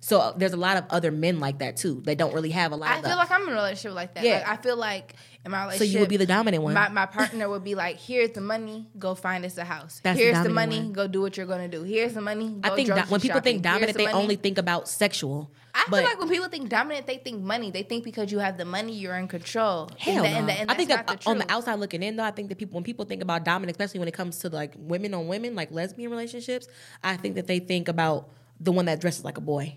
So 0.00 0.18
uh, 0.18 0.32
there's 0.36 0.54
a 0.54 0.56
lot 0.56 0.78
of 0.78 0.84
other 0.88 1.10
men 1.10 1.40
like 1.40 1.58
that 1.58 1.76
too. 1.76 2.00
They 2.04 2.14
don't 2.14 2.32
really 2.32 2.50
have 2.50 2.72
a 2.72 2.76
lot. 2.76 2.90
I 2.90 2.96
of 2.96 3.02
feel 3.02 3.10
the, 3.10 3.16
like 3.16 3.30
I'm 3.30 3.42
in 3.42 3.48
a 3.50 3.52
relationship 3.52 3.94
like 3.94 4.14
that. 4.14 4.24
Yeah. 4.24 4.38
Like, 4.38 4.48
I 4.48 4.56
feel 4.56 4.76
like 4.76 5.14
in 5.44 5.50
my 5.50 5.64
relationship, 5.64 5.86
So 5.86 5.92
you 5.92 6.00
would 6.00 6.08
be 6.08 6.16
the 6.16 6.26
dominant 6.26 6.62
one. 6.62 6.72
My, 6.72 6.88
my 6.88 7.06
partner 7.18 7.48
would 7.50 7.62
be 7.62 7.74
like, 7.74 8.00
"Here's 8.00 8.30
the 8.30 8.40
money. 8.40 8.88
Go 8.98 9.14
find 9.14 9.44
us 9.44 9.58
a 9.58 9.64
house. 9.64 10.00
That's 10.02 10.18
the 10.18 10.24
Here's 10.24 10.38
the, 10.38 10.48
dominant 10.48 10.54
money. 10.54 10.80
one. 10.84 10.92
Go 10.94 11.06
do 11.06 11.20
what 11.20 11.36
you're 11.36 11.46
gonna 11.46 11.68
do. 11.68 11.82
Here's 11.82 12.14
the 12.14 12.22
money. 12.22 12.48
Go 12.48 12.72
I 12.72 12.76
think 12.76 12.88
that 12.88 13.10
when 13.10 13.20
people 13.20 13.40
think 13.40 13.62
shopping. 13.62 13.62
Here's 13.62 13.62
dominant, 13.62 13.92
the 13.92 13.98
they 13.98 14.12
money." 14.12 14.22
only 14.22 14.36
think 14.36 14.58
about 14.58 14.88
sexual. 14.88 15.50
I 15.74 15.84
but 15.88 15.98
feel 15.98 16.08
like 16.08 16.18
when 16.18 16.28
people 16.28 16.48
think 16.48 16.68
dominant, 16.68 17.06
they 17.06 17.18
think 17.18 17.42
money. 17.42 17.70
They 17.70 17.82
think 17.82 18.02
because 18.02 18.32
you 18.32 18.38
have 18.38 18.56
the 18.56 18.64
money, 18.64 18.94
you're 18.94 19.16
in 19.16 19.28
control. 19.28 19.90
Hell 19.98 20.24
and, 20.24 20.46
no. 20.46 20.52
and, 20.52 20.60
and 20.62 20.70
I 20.70 20.74
think 20.74 20.88
that 20.88 21.06
the 21.06 21.30
on 21.30 21.38
the 21.38 21.50
outside 21.52 21.78
looking 21.78 22.02
in, 22.02 22.16
though, 22.16 22.24
I 22.24 22.30
think 22.30 22.48
that 22.48 22.56
people 22.56 22.74
when 22.74 22.84
people 22.84 23.04
think 23.04 23.22
about 23.22 23.44
dominant, 23.44 23.76
especially 23.76 24.00
when 24.00 24.08
it 24.08 24.14
comes 24.14 24.38
to 24.40 24.48
like 24.48 24.72
women 24.78 25.12
on 25.14 25.28
women, 25.28 25.54
like 25.54 25.70
lesbian 25.70 26.10
relationships, 26.10 26.68
I 27.04 27.16
think 27.18 27.34
that 27.34 27.46
they 27.46 27.58
think 27.58 27.88
about 27.88 28.30
the 28.58 28.72
one 28.72 28.86
that 28.86 29.00
dresses 29.00 29.24
like 29.24 29.38
a 29.38 29.42
boy. 29.42 29.76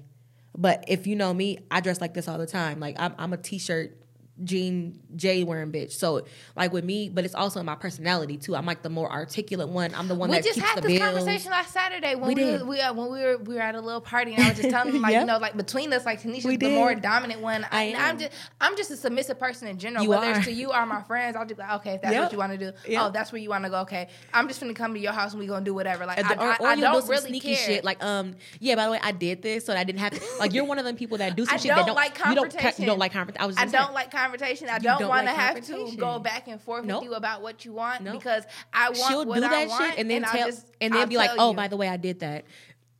But 0.55 0.85
if 0.87 1.07
you 1.07 1.15
know 1.15 1.33
me, 1.33 1.59
I 1.71 1.81
dress 1.81 1.99
like 1.99 2.13
this 2.13 2.27
all 2.27 2.37
the 2.37 2.45
time. 2.45 2.79
Like 2.79 2.95
I'm, 2.99 3.13
I'm 3.17 3.33
a 3.33 3.37
t-shirt, 3.37 3.97
jean, 4.43 4.99
J 5.15 5.43
wearing 5.43 5.71
bitch. 5.71 5.91
So 5.93 6.25
like 6.55 6.71
with 6.73 6.83
me, 6.83 7.09
but 7.09 7.25
it's 7.25 7.35
also 7.35 7.59
in 7.59 7.65
my 7.65 7.75
personality 7.75 8.37
too. 8.37 8.55
I'm 8.55 8.65
like 8.65 8.81
the 8.81 8.89
more 8.89 9.11
articulate 9.11 9.69
one. 9.69 9.93
I'm 9.95 10.07
the 10.07 10.15
one 10.15 10.29
we 10.29 10.37
that 10.37 10.43
just 10.43 10.55
keeps 10.55 10.67
had 10.67 10.77
the 10.83 10.87
this 10.87 10.99
bills. 10.99 11.11
conversation 11.15 11.51
last 11.51 11.71
Saturday 11.71 12.15
when 12.15 12.27
We 12.29 12.35
we, 12.35 12.51
were, 12.57 12.65
we 12.65 12.79
uh, 12.81 12.93
when 12.93 13.11
we 13.11 13.19
were 13.21 13.37
we 13.37 13.55
were 13.55 13.61
at 13.61 13.75
a 13.75 13.81
little 13.81 14.01
party 14.01 14.33
and 14.33 14.43
I 14.43 14.49
was 14.49 14.57
just 14.57 14.69
telling 14.69 14.93
them 14.93 15.01
like 15.03 15.11
Yep. 15.13 15.21
you 15.21 15.27
know 15.27 15.37
like 15.37 15.55
between 15.57 15.91
us 15.93 16.05
like 16.05 16.21
Tanisha's 16.21 16.45
We 16.45 16.57
the 16.57 16.67
did. 16.67 16.75
more 16.75 16.95
dominant 16.95 17.41
one. 17.41 17.65
I 17.71 17.77
I, 17.79 17.83
am. 17.85 18.01
I'm 18.01 18.19
just 18.19 18.31
I'm 18.61 18.77
just 18.77 18.91
a 18.91 18.97
submissive 18.97 19.39
person 19.39 19.67
in 19.67 19.77
general. 19.77 20.03
You 20.03 20.09
Whether 20.09 20.27
are. 20.27 20.35
it's 20.37 20.45
to 20.45 20.51
you 20.51 20.71
or 20.71 20.85
my 20.85 21.01
friends, 21.03 21.35
I'll 21.35 21.45
just 21.45 21.57
be 21.57 21.63
like 21.63 21.79
okay 21.81 21.93
if 21.95 22.01
that's 22.01 22.13
Yep. 22.13 22.23
what 22.23 22.31
you 22.31 22.37
want 22.37 22.51
to 22.53 22.57
do. 22.57 22.71
Yep. 22.87 23.01
Oh, 23.01 23.11
that's 23.11 23.31
where 23.31 23.41
you 23.41 23.49
want 23.49 23.63
to 23.65 23.69
go. 23.69 23.79
Okay, 23.81 24.07
I'm 24.33 24.47
just 24.47 24.59
gonna 24.59 24.73
come 24.73 24.93
to 24.93 24.99
your 24.99 25.11
house 25.13 25.31
and 25.33 25.39
we 25.39 25.47
gonna 25.47 25.63
do 25.65 25.73
whatever. 25.73 26.05
Like 26.05 26.19
I, 26.23 26.33
the- 26.33 26.41
or, 26.41 26.47
I, 26.51 26.55
or 26.59 26.67
I 26.67 26.73
you'll 26.73 26.81
don't 26.81 26.95
do 26.95 27.01
some 27.01 27.09
really 27.09 27.29
sneaky 27.29 27.55
care. 27.55 27.65
shit. 27.65 27.83
Like, 27.83 28.03
um, 28.03 28.35
yeah. 28.59 28.75
By 28.75 28.85
the 28.85 28.91
way, 28.91 28.99
I 29.01 29.11
did 29.11 29.41
this, 29.41 29.65
so 29.65 29.73
I 29.75 29.83
didn't 29.83 29.99
have 29.99 30.13
to. 30.13 30.21
Like, 30.39 30.53
you're 30.53 30.65
one 30.65 30.79
of 30.79 30.85
them 30.85 30.95
people 30.95 31.17
that 31.19 31.35
do 31.35 31.45
some 31.47 31.57
shit. 31.59 31.67
that 31.75 31.85
don't 31.85 31.95
like 31.95 32.17
You 32.17 32.23
don't, 32.35 32.35
confrontation. 32.51 32.81
you 32.83 32.87
don't 32.87 32.99
like 32.99 33.13
confrontation. 33.13 33.43
I 33.43 33.47
was. 33.47 33.57
I 33.57 33.65
don't 33.65 33.93
like 33.93 34.11
confrontation. 34.11 34.32
I 34.41 34.79
don't, 34.79 34.99
don't 34.99 35.09
want 35.09 35.25
like 35.25 35.35
to 35.35 35.41
have 35.41 35.65
to 35.67 35.95
go 35.97 36.19
back 36.19 36.47
and 36.47 36.59
forth 36.61 36.85
Nope. 36.85 37.01
with 37.01 37.09
you 37.11 37.15
about 37.15 37.41
what 37.41 37.65
you 37.65 37.73
want 37.73 38.01
Nope. 38.03 38.13
because 38.13 38.43
I 38.73 38.89
want 38.89 38.97
She'll 38.97 39.25
what 39.25 39.35
do 39.39 39.45
I 39.45 39.49
that 39.49 39.67
want, 39.69 39.83
shit 39.91 39.99
and 39.99 40.09
then 40.09 40.25
I'll 40.25 40.31
tell, 40.31 40.47
just- 40.47 40.65
and 40.81 40.93
then 40.93 41.01
I'll 41.01 41.07
be 41.07 41.17
like, 41.17 41.31
"Oh, 41.37 41.51
you. 41.51 41.55
by 41.55 41.67
the 41.67 41.77
way, 41.77 41.87
I 41.87 41.97
did 41.97 42.19
that." 42.21 42.45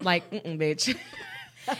Like, 0.01 0.29
bitch. 0.31 0.95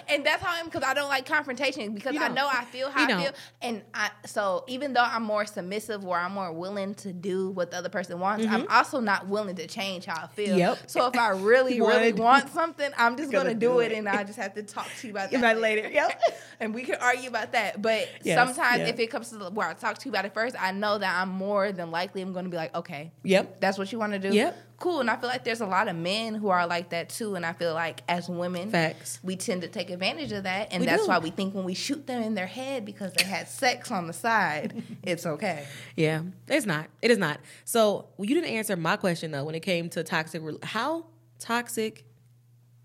and 0.10 0.26
that's 0.26 0.42
how 0.44 0.56
I 0.56 0.60
am 0.60 0.66
because 0.66 0.84
I 0.84 0.94
don't 0.94 1.10
like 1.10 1.26
confrontation 1.26 1.94
because 1.94 2.16
I 2.18 2.28
know 2.30 2.48
I 2.52 2.66
feel 2.66 2.90
how 2.90 3.00
You 3.02 3.06
I 3.06 3.08
don't. 3.10 3.22
feel, 3.24 3.32
and 3.62 3.82
I 3.94 4.10
so 4.26 4.64
even 4.68 4.94
though 4.94 5.04
I'm 5.04 5.24
more 5.24 5.46
submissive 5.46 6.04
where 6.04 6.20
I'm 6.20 6.32
more 6.34 6.52
willing 6.52 6.96
to 6.96 7.12
do 7.14 7.50
what 7.50 7.72
the 7.72 7.78
other 7.78 7.90
person 7.90 8.20
wants, 8.20 8.46
I'm 8.48 8.68
also 8.70 9.00
not 9.00 9.28
willing 9.28 9.56
to 9.58 9.68
change 9.68 10.06
how 10.06 10.24
I 10.24 10.28
feel. 10.28 10.50
Mm-hmm. 10.50 10.58
Yep. 10.60 10.78
So 10.90 11.08
if 11.08 11.18
I 11.18 11.30
really, 11.30 11.80
really 11.82 12.14
want 12.14 12.50
something, 12.50 12.90
I'm 12.98 13.18
just 13.18 13.32
Gonna 13.32 13.46
gonna, 13.46 13.54
do 13.56 13.68
do 13.74 13.80
it, 13.80 13.92
it. 13.92 13.98
and 13.98 14.10
I 14.10 14.24
just 14.24 14.38
have 14.40 14.54
to 14.56 14.64
talk 14.64 14.88
to 15.00 15.08
you 15.08 15.14
about 15.14 15.32
that 15.32 15.38
About 15.38 15.58
later. 15.58 15.90
Yep. 15.90 16.22
and 16.60 16.74
we 16.74 16.84
can 16.84 16.96
argue 17.02 17.30
about 17.30 17.52
that. 17.54 17.82
But 17.82 18.08
Yes, 18.24 18.38
sometimes 18.38 18.80
yeah. 18.80 18.88
if 18.88 19.00
it 19.00 19.08
comes 19.08 19.30
to 19.30 19.38
the, 19.38 19.50
where 19.52 19.68
I 19.68 19.74
talk 19.74 19.98
to 20.00 20.06
you 20.06 20.12
about 20.12 20.26
it 20.26 20.34
first, 20.34 20.56
I 20.60 20.72
know 20.72 20.98
that 20.98 21.22
I'm 21.22 21.30
more 21.30 21.72
than 21.72 21.92
likely 21.92 22.22
I'm 22.22 22.34
going 22.34 22.46
to 22.46 22.52
be 22.52 22.58
like, 22.58 22.76
okay, 22.76 23.12
Yep. 23.24 23.60
that's 23.60 23.78
what 23.78 23.92
you 23.92 24.00
want 24.00 24.14
to 24.14 24.20
do. 24.20 24.30
Yep. 24.34 24.58
Cool. 24.84 25.00
And 25.00 25.10
I 25.10 25.16
feel 25.16 25.30
like 25.30 25.46
there's 25.46 25.62
a 25.62 25.66
lot 25.66 25.88
of 25.88 25.96
men 25.96 26.36
who 26.36 26.50
are 26.50 26.68
like 26.68 26.90
that 26.90 27.08
too. 27.08 27.36
And 27.36 27.46
I 27.46 27.54
feel 27.54 27.74
like 27.74 28.04
as 28.10 28.28
women, 28.28 28.70
Facts. 28.70 29.18
we 29.24 29.38
tend 29.38 29.62
to 29.62 29.70
take 29.70 29.90
advantage 29.90 30.34
of 30.34 30.44
that. 30.44 30.74
And 30.74 30.82
We 30.82 30.86
that's 30.88 31.04
do. 31.04 31.08
why 31.08 31.20
we 31.20 31.30
think 31.30 31.56
when 31.56 31.64
we 31.64 31.74
shoot 31.74 32.06
them 32.06 32.22
in 32.22 32.34
their 32.34 32.48
head 32.48 32.84
because 32.84 33.14
they 33.14 33.24
had 33.24 33.48
sex 33.48 33.92
on 33.92 34.08
the 34.08 34.14
side, 34.14 34.84
it's 35.04 35.26
okay. 35.26 35.66
Yeah, 35.96 36.24
it's 36.50 36.66
not. 36.66 36.90
It 37.02 37.12
is 37.12 37.18
not. 37.18 37.40
So 37.64 38.10
you 38.20 38.36
didn't 38.36 38.50
answer 38.50 38.76
my 38.76 38.98
question 38.98 39.32
though. 39.32 39.46
When 39.46 39.56
it 39.56 39.62
came 39.62 39.88
to 39.92 40.04
toxic, 40.04 40.42
how 40.66 41.06
toxic, 41.40 42.04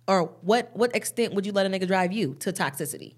or 0.07 0.27
what 0.43 0.71
what 0.77 0.95
extent 0.95 1.35
would 1.35 1.47
you 1.47 1.53
let 1.53 1.67
a 1.67 1.69
nigga 1.69 1.89
drive 1.89 2.13
you 2.13 2.37
to 2.39 2.53
toxicity? 2.53 3.15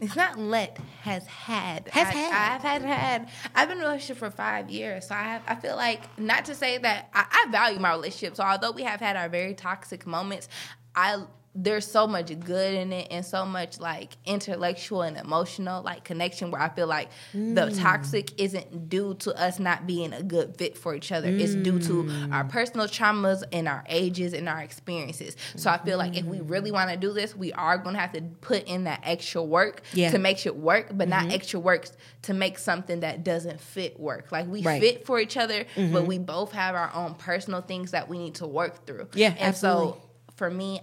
It's 0.00 0.14
not 0.14 0.38
let 0.38 0.78
has 1.02 1.26
had 1.26 1.88
Has 1.88 2.08
I, 2.08 2.12
had. 2.12 2.54
I've 2.54 2.62
had 2.62 2.82
had 2.82 3.30
I've 3.54 3.68
been 3.68 3.78
in 3.78 3.84
a 3.84 3.86
relationship 3.86 4.18
for 4.18 4.30
five 4.30 4.70
years, 4.70 5.08
so 5.08 5.14
I 5.14 5.22
have, 5.22 5.42
I 5.46 5.54
feel 5.56 5.76
like 5.76 6.18
not 6.18 6.44
to 6.46 6.54
say 6.54 6.78
that 6.78 7.08
I, 7.12 7.44
I 7.46 7.50
value 7.50 7.80
my 7.80 7.90
relationship. 7.92 8.36
So 8.36 8.44
although 8.44 8.70
we 8.70 8.84
have 8.84 9.00
had 9.00 9.16
our 9.16 9.28
very 9.28 9.54
toxic 9.54 10.06
moments, 10.06 10.48
I 10.94 11.22
there's 11.60 11.90
so 11.90 12.06
much 12.06 12.38
good 12.40 12.74
in 12.74 12.92
it 12.92 13.08
and 13.10 13.24
so 13.26 13.44
much 13.44 13.80
like 13.80 14.16
intellectual 14.24 15.02
and 15.02 15.16
emotional 15.16 15.82
like 15.82 16.04
connection 16.04 16.52
where 16.52 16.60
I 16.60 16.68
feel 16.68 16.86
like 16.86 17.10
the 17.32 17.38
mm. 17.38 17.82
toxic 17.82 18.40
isn't 18.40 18.88
due 18.88 19.14
to 19.14 19.34
us 19.34 19.58
not 19.58 19.84
being 19.84 20.12
a 20.12 20.22
good 20.22 20.56
fit 20.56 20.78
for 20.78 20.94
each 20.94 21.10
other. 21.10 21.28
It's 21.28 21.56
due 21.56 21.80
to 21.80 22.04
mm. 22.04 22.32
our 22.32 22.44
personal 22.44 22.86
traumas 22.86 23.42
and 23.52 23.66
our 23.66 23.84
ages 23.88 24.34
and 24.34 24.48
our 24.48 24.60
experiences. 24.60 25.36
So 25.56 25.68
I 25.68 25.78
feel 25.78 25.98
like 25.98 26.16
if 26.16 26.24
we 26.24 26.40
really 26.40 26.70
want 26.70 26.90
to 26.90 26.96
do 26.96 27.12
this, 27.12 27.34
we 27.34 27.52
are 27.54 27.76
going 27.76 27.94
to 27.96 28.00
have 28.00 28.12
to 28.12 28.22
put 28.40 28.62
in 28.68 28.84
that 28.84 29.00
extra 29.02 29.42
work 29.42 29.82
Yeah. 29.94 30.12
to 30.12 30.18
make 30.18 30.38
shit 30.38 30.54
work, 30.54 30.90
but 30.92 31.08
not 31.08 31.22
mm-hmm. 31.24 31.32
extra 31.32 31.58
work 31.58 31.88
to 32.22 32.34
make 32.34 32.58
something 32.58 33.00
that 33.00 33.24
doesn't 33.24 33.60
fit 33.60 33.98
work. 33.98 34.30
Like 34.30 34.46
we 34.46 34.62
Right. 34.62 34.80
fit 34.80 35.06
for 35.06 35.18
each 35.18 35.36
other, 35.36 35.64
but 35.74 35.82
mm-hmm. 35.82 36.06
we 36.06 36.18
both 36.18 36.52
have 36.52 36.76
our 36.76 36.92
own 36.94 37.14
personal 37.16 37.62
things 37.62 37.90
that 37.90 38.08
we 38.08 38.18
need 38.18 38.36
to 38.36 38.46
work 38.46 38.86
through. 38.86 39.08
Yeah, 39.14 39.30
and 39.30 39.40
absolutely. 39.40 39.92
so 39.92 40.02
for 40.36 40.50
me, 40.50 40.80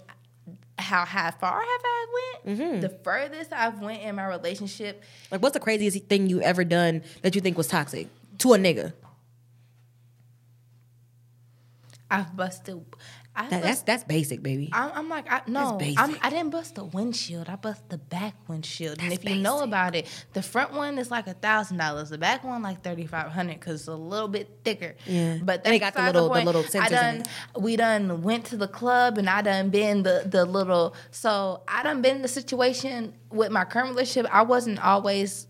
how 0.77 1.05
how 1.05 1.31
far 1.31 1.59
have 1.59 1.81
I 1.83 2.05
went? 2.45 2.59
Mm-hmm. 2.59 2.79
The 2.81 2.89
furthest 2.89 3.53
I've 3.53 3.79
went 3.81 4.01
in 4.03 4.15
my 4.15 4.27
relationship, 4.27 5.03
Like, 5.31 5.41
what's 5.41 5.53
the 5.53 5.59
craziest 5.59 6.05
thing 6.05 6.29
you 6.29 6.41
ever 6.41 6.63
done 6.63 7.03
that 7.21 7.35
you 7.35 7.41
think 7.41 7.57
was 7.57 7.67
toxic 7.67 8.07
to 8.39 8.53
a 8.53 8.57
nigga? 8.57 8.93
I've 12.09 12.35
busted. 12.35 12.85
I 13.37 13.49
That, 13.49 13.63
that's 13.63 13.81
that's 13.81 14.03
basic, 14.05 14.41
baby. 14.41 14.69
I'm, 14.71 14.91
I'm 14.95 15.09
like, 15.09 15.29
I, 15.29 15.41
no, 15.47 15.73
basic. 15.77 15.99
I'm, 15.99 16.15
I 16.21 16.29
didn't 16.29 16.51
bust 16.51 16.75
the 16.75 16.85
windshield. 16.85 17.49
I 17.49 17.55
bust 17.57 17.89
the 17.89 17.97
back 17.97 18.33
windshield. 18.47 18.99
and 19.01 19.11
That's 19.11 19.23
if 19.23 19.29
you 19.29 19.35
know 19.41 19.61
about 19.61 19.93
it, 19.93 20.07
the 20.33 20.41
front 20.41 20.71
one 20.73 20.97
is 20.97 21.11
like 21.11 21.27
a 21.27 21.33
thousand 21.33 21.77
dollars. 21.77 22.09
The 22.09 22.17
back 22.17 22.43
one 22.45 22.61
like 22.61 22.81
thirty 22.81 23.05
five 23.05 23.27
hundred 23.31 23.59
because 23.59 23.81
it's 23.81 23.87
a 23.89 23.93
little 23.95 24.29
bit 24.29 24.49
thicker. 24.63 24.95
Yeah. 25.05 25.37
but 25.43 25.61
And 25.65 25.73
they 25.73 25.79
got 25.79 25.95
the 25.95 26.03
little- 26.03 26.29
the 26.29 26.33
point. 26.33 26.45
little 26.45 26.61
I 26.61 26.65
sensors 26.65 26.85
in 26.85 26.89
done. 26.91 27.23
We 27.59 27.75
done 27.75 28.21
went 28.21 28.45
to 28.45 28.57
the 28.57 28.67
club 28.69 29.17
and 29.17 29.29
I 29.29 29.41
done 29.41 29.69
been 29.69 30.03
the 30.03 30.23
the 30.25 30.45
little. 30.45 30.95
So 31.11 31.61
I 31.67 31.83
done 31.83 32.01
been 32.01 32.17
in 32.17 32.21
the 32.21 32.27
situation 32.29 33.13
with 33.31 33.51
my 33.51 33.65
current 33.65 33.89
relationship. 33.89 34.31
I 34.33 34.43
wasn't 34.43 34.79
always 34.83 35.47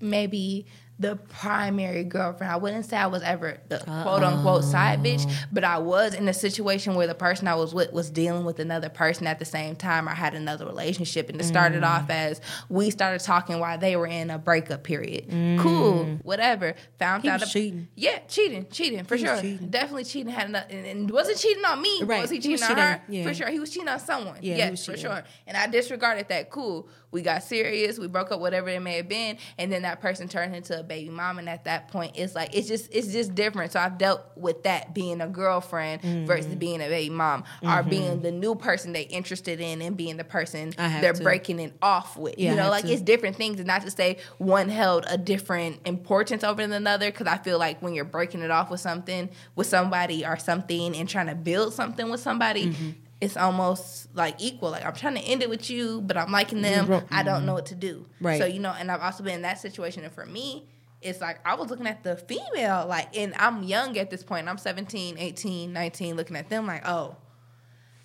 maybe 0.00 0.66
the 0.98 1.16
primary 1.16 2.04
girlfriend. 2.04 2.50
I 2.52 2.56
wouldn't 2.56 2.86
say 2.86 2.96
I 2.96 3.06
was 3.06 3.22
ever 3.22 3.58
the 3.68 3.78
quote 3.78 4.22
unquote 4.22 4.64
side 4.64 5.02
bitch, 5.02 5.30
but 5.52 5.62
I 5.62 5.78
was 5.78 6.14
in 6.14 6.26
a 6.28 6.32
situation 6.32 6.94
where 6.94 7.06
the 7.06 7.14
person 7.14 7.46
I 7.48 7.54
was 7.54 7.74
with 7.74 7.92
was 7.92 8.08
dealing 8.08 8.44
with 8.46 8.58
another 8.60 8.88
person 8.88 9.26
at 9.26 9.38
the 9.38 9.44
same 9.44 9.76
time. 9.76 10.08
I 10.08 10.14
had 10.14 10.34
another 10.34 10.64
relationship, 10.64 11.28
and 11.28 11.38
it 11.40 11.44
started 11.44 11.82
Mm. 11.82 11.86
off 11.86 12.08
as 12.10 12.40
we 12.70 12.90
started 12.90 13.20
talking 13.20 13.58
while 13.60 13.76
they 13.76 13.94
were 13.96 14.06
in 14.06 14.30
a 14.30 14.38
breakup 14.38 14.84
period. 14.84 15.26
Cool, 15.60 16.04
whatever. 16.22 16.74
Found 16.98 17.22
Mm. 17.22 17.24
He 17.24 17.30
out 17.30 17.40
was 17.40 17.50
a- 17.50 17.52
cheating. 17.52 17.88
Yeah, 17.94 18.18
cheating, 18.28 18.66
cheating 18.70 19.04
for 19.04 19.16
He 19.16 19.24
sure. 19.26 19.36
cheating. 19.40 19.68
Definitely 19.68 20.04
cheating. 20.04 20.32
Had 20.32 20.48
enough, 20.48 20.64
and, 20.70 20.86
and 20.86 21.10
wasn't 21.10 21.38
cheating 21.38 21.64
on 21.64 21.80
me. 21.82 22.02
Right. 22.04 22.22
Was 22.22 22.30
he 22.30 22.36
He 22.36 22.40
cheating 22.42 22.52
was 22.52 22.62
on 22.62 22.68
cheating, 22.70 22.82
her? 22.84 23.00
yeah. 23.08 23.22
For 23.24 23.34
sure. 23.34 23.48
He 23.50 23.60
was 23.60 23.70
cheating 23.70 23.88
on 23.88 24.00
someone. 24.00 24.38
Yeah, 24.40 24.56
yes, 24.56 24.84
for 24.86 24.96
sure. 24.96 25.22
And 25.46 25.56
I 25.56 25.66
disregarded 25.66 26.28
that. 26.28 26.48
Cool. 26.50 26.88
We 27.12 27.22
got 27.22 27.42
serious. 27.44 27.98
We 27.98 28.08
broke 28.08 28.32
up, 28.32 28.40
whatever 28.40 28.68
it 28.68 28.80
may 28.80 28.96
have 28.96 29.08
been, 29.08 29.38
and 29.58 29.72
then 29.72 29.82
that 29.82 30.00
person 30.00 30.28
turned 30.28 30.54
into 30.54 30.78
a 30.78 30.82
baby 30.86 31.10
mom. 31.10 31.38
And 31.38 31.48
at 31.48 31.64
that 31.64 31.88
point, 31.88 32.12
it's 32.14 32.34
like 32.34 32.54
it's 32.56 32.68
just 32.68 32.88
it's 32.94 33.12
just 33.12 33.34
different. 33.34 33.72
So 33.72 33.80
I've 33.80 33.98
dealt 33.98 34.22
with 34.36 34.62
that 34.62 34.94
being 34.94 35.20
a 35.20 35.26
girlfriend 35.28 36.02
versus 36.26 36.46
Mm-hmm. 36.46 36.58
being 36.58 36.80
a 36.80 36.88
baby 36.88 37.12
mom, 37.14 37.44
or 37.62 37.82
being 37.82 38.22
the 38.22 38.30
new 38.30 38.54
person 38.54 38.92
they 38.92 39.02
interested 39.02 39.60
in, 39.60 39.82
and 39.82 39.96
being 39.96 40.16
the 40.16 40.24
person 40.24 40.72
they're 40.76 41.12
to. 41.12 41.22
breaking 41.22 41.58
it 41.60 41.74
off 41.82 42.16
with. 42.16 42.38
Yeah, 42.38 42.50
you 42.50 42.56
know, 42.56 42.70
like 42.70 42.84
to. 42.84 42.92
it's 42.92 43.02
different 43.02 43.36
things, 43.36 43.58
and 43.58 43.66
not 43.66 43.82
to 43.82 43.90
say 43.90 44.18
one 44.38 44.68
held 44.68 45.04
a 45.08 45.18
different 45.18 45.80
importance 45.86 46.44
over 46.44 46.62
than 46.62 46.72
another. 46.72 47.10
Because 47.10 47.26
I 47.26 47.38
feel 47.38 47.58
like 47.58 47.82
when 47.82 47.94
you're 47.94 48.04
breaking 48.04 48.42
it 48.42 48.50
off 48.50 48.70
with 48.70 48.80
something, 48.80 49.28
with 49.54 49.66
somebody 49.66 50.24
or 50.24 50.38
something, 50.38 50.96
and 50.96 51.08
trying 51.08 51.26
to 51.26 51.34
build 51.34 51.74
something 51.74 52.08
with 52.10 52.20
somebody. 52.20 52.66
Mm-hmm. 52.68 52.90
It's 53.18 53.38
almost 53.38 54.14
like 54.14 54.34
equal. 54.42 54.70
Like 54.70 54.84
I'm 54.84 54.92
trying 54.92 55.14
to 55.14 55.22
end 55.22 55.42
it 55.42 55.48
with 55.48 55.70
you, 55.70 56.02
but 56.02 56.18
I'm 56.18 56.30
liking 56.30 56.60
them. 56.60 57.02
I 57.10 57.22
don't 57.22 57.46
know 57.46 57.54
what 57.54 57.64
to 57.66 57.74
do. 57.74 58.00
Mm-hmm. 58.00 58.26
Right. 58.26 58.38
So 58.38 58.44
you 58.46 58.60
know, 58.60 58.74
and 58.78 58.90
I've 58.90 59.00
also 59.00 59.24
been 59.24 59.36
in 59.36 59.42
that 59.42 59.58
situation. 59.58 60.04
And 60.04 60.12
for 60.12 60.26
me, 60.26 60.66
it's 61.06 61.20
like 61.20 61.38
I 61.46 61.54
was 61.54 61.70
looking 61.70 61.86
at 61.86 62.02
the 62.02 62.16
female, 62.16 62.86
like, 62.86 63.16
and 63.16 63.34
I'm 63.38 63.62
young 63.62 63.96
at 63.96 64.10
this 64.10 64.22
point. 64.22 64.48
I'm 64.48 64.58
17, 64.58 65.16
18, 65.18 65.72
19, 65.72 66.16
looking 66.16 66.36
at 66.36 66.48
them 66.48 66.66
like, 66.66 66.86
oh, 66.86 67.16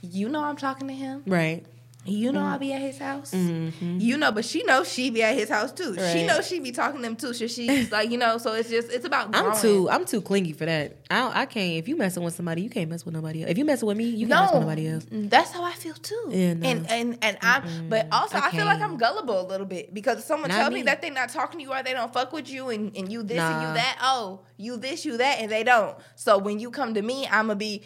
you 0.02 0.30
know, 0.30 0.43
I'm 0.43 0.58
talking 0.58 0.88
to 0.88 0.93
him. 0.93 1.24
right. 1.26 1.66
You 2.04 2.32
know 2.32 2.43
I'll 2.43 2.58
be 2.58 2.74
at 2.74 2.82
his 2.82 2.97
house. 2.97 3.34
You 3.34 4.18
know, 4.18 4.32
but 4.32 4.43
she 4.43 4.64
knows 4.64 4.91
she 4.91 5.12
be 5.12 5.22
at 5.22 5.36
his 5.36 5.49
house 5.49 5.72
too. 5.72 5.93
She 5.93 5.99
Mm-hmm. 6.02 6.28
Knows 6.28 6.47
she 6.47 6.60
be 6.60 6.72
talking 6.72 6.97
to 6.97 7.04
them 7.04 7.16
too. 7.16 7.34
So 7.34 7.47
she's 7.47 7.91
like, 7.97 8.10
you 8.12 8.18
know, 8.18 8.38
so 8.39 8.54
it's 8.54 8.70
just 8.70 8.91
it's 8.91 9.06
about 9.06 9.32
growing. 9.32 9.52
I'm 9.52 9.58
too 9.62 9.89
I'm 9.89 10.06
too 10.06 10.22
clingy 10.22 10.54
for 10.54 10.66
that. 10.66 10.97
I 11.12 11.41
I 11.41 11.45
can't. 11.45 11.78
If 11.78 11.88
you 11.88 11.95
messing 11.95 12.24
with 12.24 12.34
somebody, 12.34 12.62
you 12.64 12.70
can't 12.70 12.89
mess 12.89 13.06
with 13.06 13.14
nobody 13.14 13.43
else. 13.43 13.52
If 13.52 13.58
you 13.60 13.66
messing 13.66 13.88
with 13.88 13.97
me, 13.97 14.06
you 14.06 14.28
can't 14.28 14.41
mess 14.41 14.54
with 14.54 14.62
nobody 14.62 14.88
else. 14.88 15.06
That's 15.12 15.52
how 15.52 15.64
I 15.64 15.74
feel 15.74 15.93
too. 15.93 16.28
Yeah, 16.30 16.54
no. 16.56 16.68
And 16.68 16.89
and 16.89 17.18
and 17.22 17.38
I'm 17.41 17.89
but 17.89 18.08
also 18.12 18.38
I 18.38 18.47
I, 18.47 18.52
feel 18.52 18.66
like. 18.66 18.82
I'm 18.82 18.97
gullible 18.97 19.39
a 19.41 19.47
little 19.47 19.68
bit 19.68 19.93
because 19.93 20.18
if 20.20 20.24
someone 20.26 20.49
Not 20.49 20.56
tells 20.58 20.70
me. 20.70 20.78
me. 20.78 20.82
that 20.84 21.02
they're 21.04 21.12
not 21.12 21.30
talking 21.30 21.60
to 21.60 21.64
you 21.64 21.72
or 21.72 21.84
they 21.84 21.93
don't 21.93 22.12
fuck 22.12 22.34
with 22.34 22.49
you 22.49 22.70
and, 22.70 22.95
and 22.97 23.12
you 23.12 23.22
this 23.22 23.39
and 23.39 23.62
you 23.62 23.74
that, 23.76 23.99
oh, 24.02 24.41
you 24.58 24.76
this, 24.78 25.06
you 25.06 25.18
that, 25.18 25.39
and 25.39 25.52
they 25.52 25.64
don't. 25.64 25.95
So 26.16 26.39
when 26.39 26.60
you 26.60 26.72
come 26.72 26.95
to 26.95 27.02
me, 27.02 27.28
I'ma 27.28 27.54
be 27.54 27.84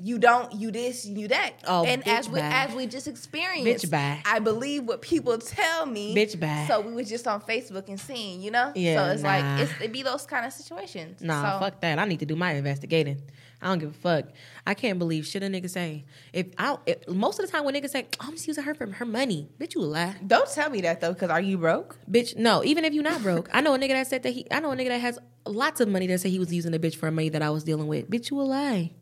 you 0.00 0.18
don't, 0.18 0.52
you 0.52 0.70
this, 0.70 1.06
you 1.06 1.28
that. 1.28 1.52
Oh, 1.66 1.84
and 1.84 2.06
as 2.06 2.28
we 2.28 2.40
bye. 2.40 2.46
as 2.46 2.74
we 2.74 2.86
just 2.86 3.06
experienced, 3.06 3.86
Bitch, 3.86 3.90
bye. 3.90 4.20
I 4.24 4.40
believe 4.40 4.84
what 4.84 5.02
people 5.02 5.38
tell 5.38 5.86
me. 5.86 6.14
Bitch, 6.14 6.38
bye. 6.38 6.64
So 6.68 6.80
we 6.80 6.92
was 6.92 7.08
just 7.08 7.26
on 7.28 7.40
Facebook 7.40 7.88
and 7.88 7.98
seeing, 7.98 8.42
you 8.42 8.50
know. 8.50 8.72
Yeah, 8.74 8.96
So 9.06 9.12
it's 9.12 9.22
nah. 9.22 9.28
like 9.28 9.60
it's 9.60 9.72
it 9.80 9.92
be 9.92 10.02
those 10.02 10.26
kind 10.26 10.44
of 10.44 10.52
situations. 10.52 11.20
Nah, 11.20 11.58
so, 11.58 11.60
fuck 11.60 11.80
that. 11.80 11.98
I 11.98 12.04
need 12.06 12.20
to 12.20 12.26
do 12.26 12.34
my 12.34 12.52
investigating. 12.52 13.22
I 13.62 13.68
don't 13.68 13.78
give 13.78 13.90
a 13.90 13.92
fuck. 13.92 14.26
I 14.66 14.74
can't 14.74 14.98
believe 14.98 15.26
shit 15.26 15.42
a 15.42 15.46
nigga 15.46 15.70
say. 15.70 16.04
If 16.32 16.48
I 16.58 16.76
if, 16.86 17.08
most 17.08 17.38
of 17.38 17.46
the 17.46 17.52
time 17.52 17.64
when 17.64 17.74
niggas 17.74 17.90
say, 17.90 18.06
oh, 18.20 18.26
"I'm 18.26 18.32
just 18.32 18.46
using 18.46 18.64
her 18.64 18.74
for 18.74 18.86
her 18.90 19.06
money," 19.06 19.48
bitch, 19.58 19.74
you 19.74 19.80
lie. 19.82 20.16
Don't 20.26 20.50
tell 20.50 20.68
me 20.70 20.80
that 20.82 21.00
though, 21.00 21.12
because 21.12 21.30
are 21.30 21.40
you 21.40 21.56
broke? 21.56 21.96
Bitch, 22.10 22.36
no. 22.36 22.62
Even 22.64 22.84
if 22.84 22.92
you're 22.92 23.04
not 23.04 23.22
broke, 23.22 23.48
I 23.52 23.60
know 23.60 23.74
a 23.74 23.78
nigga 23.78 23.90
that 23.92 24.08
said 24.08 24.22
that 24.24 24.30
he. 24.30 24.46
I 24.50 24.60
know 24.60 24.72
a 24.72 24.76
nigga 24.76 24.88
that 24.88 25.00
has 25.00 25.18
lots 25.46 25.80
of 25.80 25.88
money 25.88 26.06
that 26.08 26.18
said 26.20 26.30
he 26.30 26.38
was 26.38 26.52
using 26.52 26.74
a 26.74 26.78
bitch 26.78 26.96
for 26.96 27.10
money 27.10 27.28
that 27.30 27.42
I 27.42 27.50
was 27.50 27.64
dealing 27.64 27.86
with. 27.86 28.10
Bitch, 28.10 28.30
you 28.30 28.40
a 28.40 28.42
lie. 28.42 28.92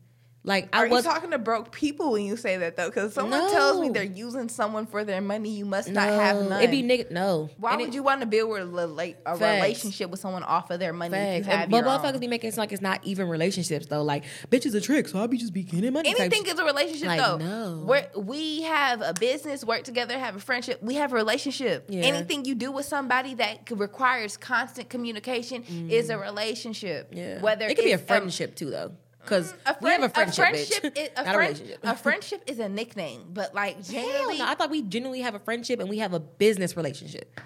Like 0.45 0.75
I 0.75 0.83
Are 0.83 0.87
was 0.89 1.05
you 1.05 1.11
talking 1.11 1.31
to 1.31 1.37
broke 1.37 1.71
people 1.71 2.11
when 2.11 2.25
you 2.25 2.35
say 2.35 2.57
that 2.57 2.75
though? 2.75 2.87
Because 2.89 3.13
someone 3.13 3.49
tells 3.49 3.79
me 3.79 3.87
they're 3.89 4.03
using 4.03 4.49
someone 4.49 4.85
for 4.85 5.05
their 5.05 5.21
money, 5.21 5.51
you 5.51 5.63
must 5.65 5.87
no. 5.87 5.93
not 5.93 6.09
have 6.09 6.49
none. 6.49 6.61
It 6.61 6.69
be 6.69 6.83
nigga. 6.83 7.11
No. 7.11 7.49
Why 7.57 7.71
And 7.71 7.79
would 7.79 7.89
it- 7.89 7.95
you 7.95 8.03
want 8.03 8.19
to 8.19 8.27
build 8.27 8.51
a, 8.57 8.65
rela- 8.65 9.15
a 9.25 9.33
relationship 9.37 10.09
with 10.09 10.19
someone 10.19 10.43
off 10.43 10.69
of 10.69 10.81
their 10.81 10.91
money 10.91 11.15
if 11.15 11.45
Facts. 11.45 11.45
you 11.45 11.51
have 11.51 11.61
And- 11.63 11.71
But 11.71 11.85
motherfuckers 11.85 12.19
be 12.19 12.27
making 12.27 12.49
it 12.49 12.53
sound 12.55 12.63
like 12.63 12.73
it's 12.73 12.81
not 12.81 12.99
even 13.05 13.29
relationships 13.29 13.85
though. 13.85 14.03
Like 14.03 14.25
bitch 14.49 14.65
is 14.65 14.73
a 14.73 14.81
trick, 14.81 15.07
so 15.07 15.17
I'll 15.19 15.29
be 15.29 15.37
just 15.37 15.53
be 15.53 15.63
getting 15.63 15.93
money. 15.93 16.11
type 16.11 16.19
Anything 16.19 16.43
shit. 16.43 16.53
is 16.55 16.59
a 16.59 16.65
relationship, 16.65 17.07
Like, 17.07 17.21
though. 17.21 17.37
no. 17.37 17.83
We're, 17.87 18.07
we 18.21 18.63
have 18.63 19.01
a 19.01 19.13
business, 19.13 19.63
work 19.63 19.83
together, 19.83 20.19
have 20.19 20.35
a 20.35 20.39
friendship. 20.41 20.83
We 20.83 20.95
have 20.95 21.13
a 21.13 21.15
relationship. 21.15 21.85
Yeah. 21.87 22.01
Anything 22.03 22.43
you 22.43 22.55
do 22.55 22.69
with 22.73 22.85
somebody 22.85 23.33
that 23.35 23.69
requires 23.71 24.35
constant 24.35 24.89
communication 24.89 25.63
is 25.89 26.09
a 26.09 26.17
relationship. 26.17 27.11
Mm. 27.13 27.17
Yeah. 27.17 27.39
Whether 27.41 27.67
it 27.67 27.75
could 27.75 27.85
be 27.85 27.93
a 27.93 27.97
friendship 27.97 28.55
too 28.55 28.69
though. 28.69 28.91
Because 29.23 29.53
A, 29.65 29.75
we 29.81 29.89
have 29.89 30.13
friend- 30.13 30.29
a 30.29 30.33
friendship, 30.33 30.83
bitch. 30.83 30.97
is, 30.97 31.09
a, 31.15 31.23
not 31.23 31.27
a 31.27 31.33
friend- 31.33 31.37
relationship. 31.57 31.79
a 31.83 31.95
friendship 31.95 32.43
is 32.47 32.59
a 32.59 32.67
nickname, 32.69 33.21
but 33.33 33.55
like 33.55 33.75
Hell 33.85 34.03
generally, 34.05 34.37
no. 34.39 34.45
I 34.47 34.55
thought 34.55 34.69
we 34.69 34.81
genuinely 34.81 35.21
have 35.21 35.33
a 35.35 35.39
friendship 35.39 35.79
and 35.79 35.89
we 35.89 35.99
have 35.99 36.13
a 36.13 36.19
business 36.19 36.75
relationship. 36.75 37.39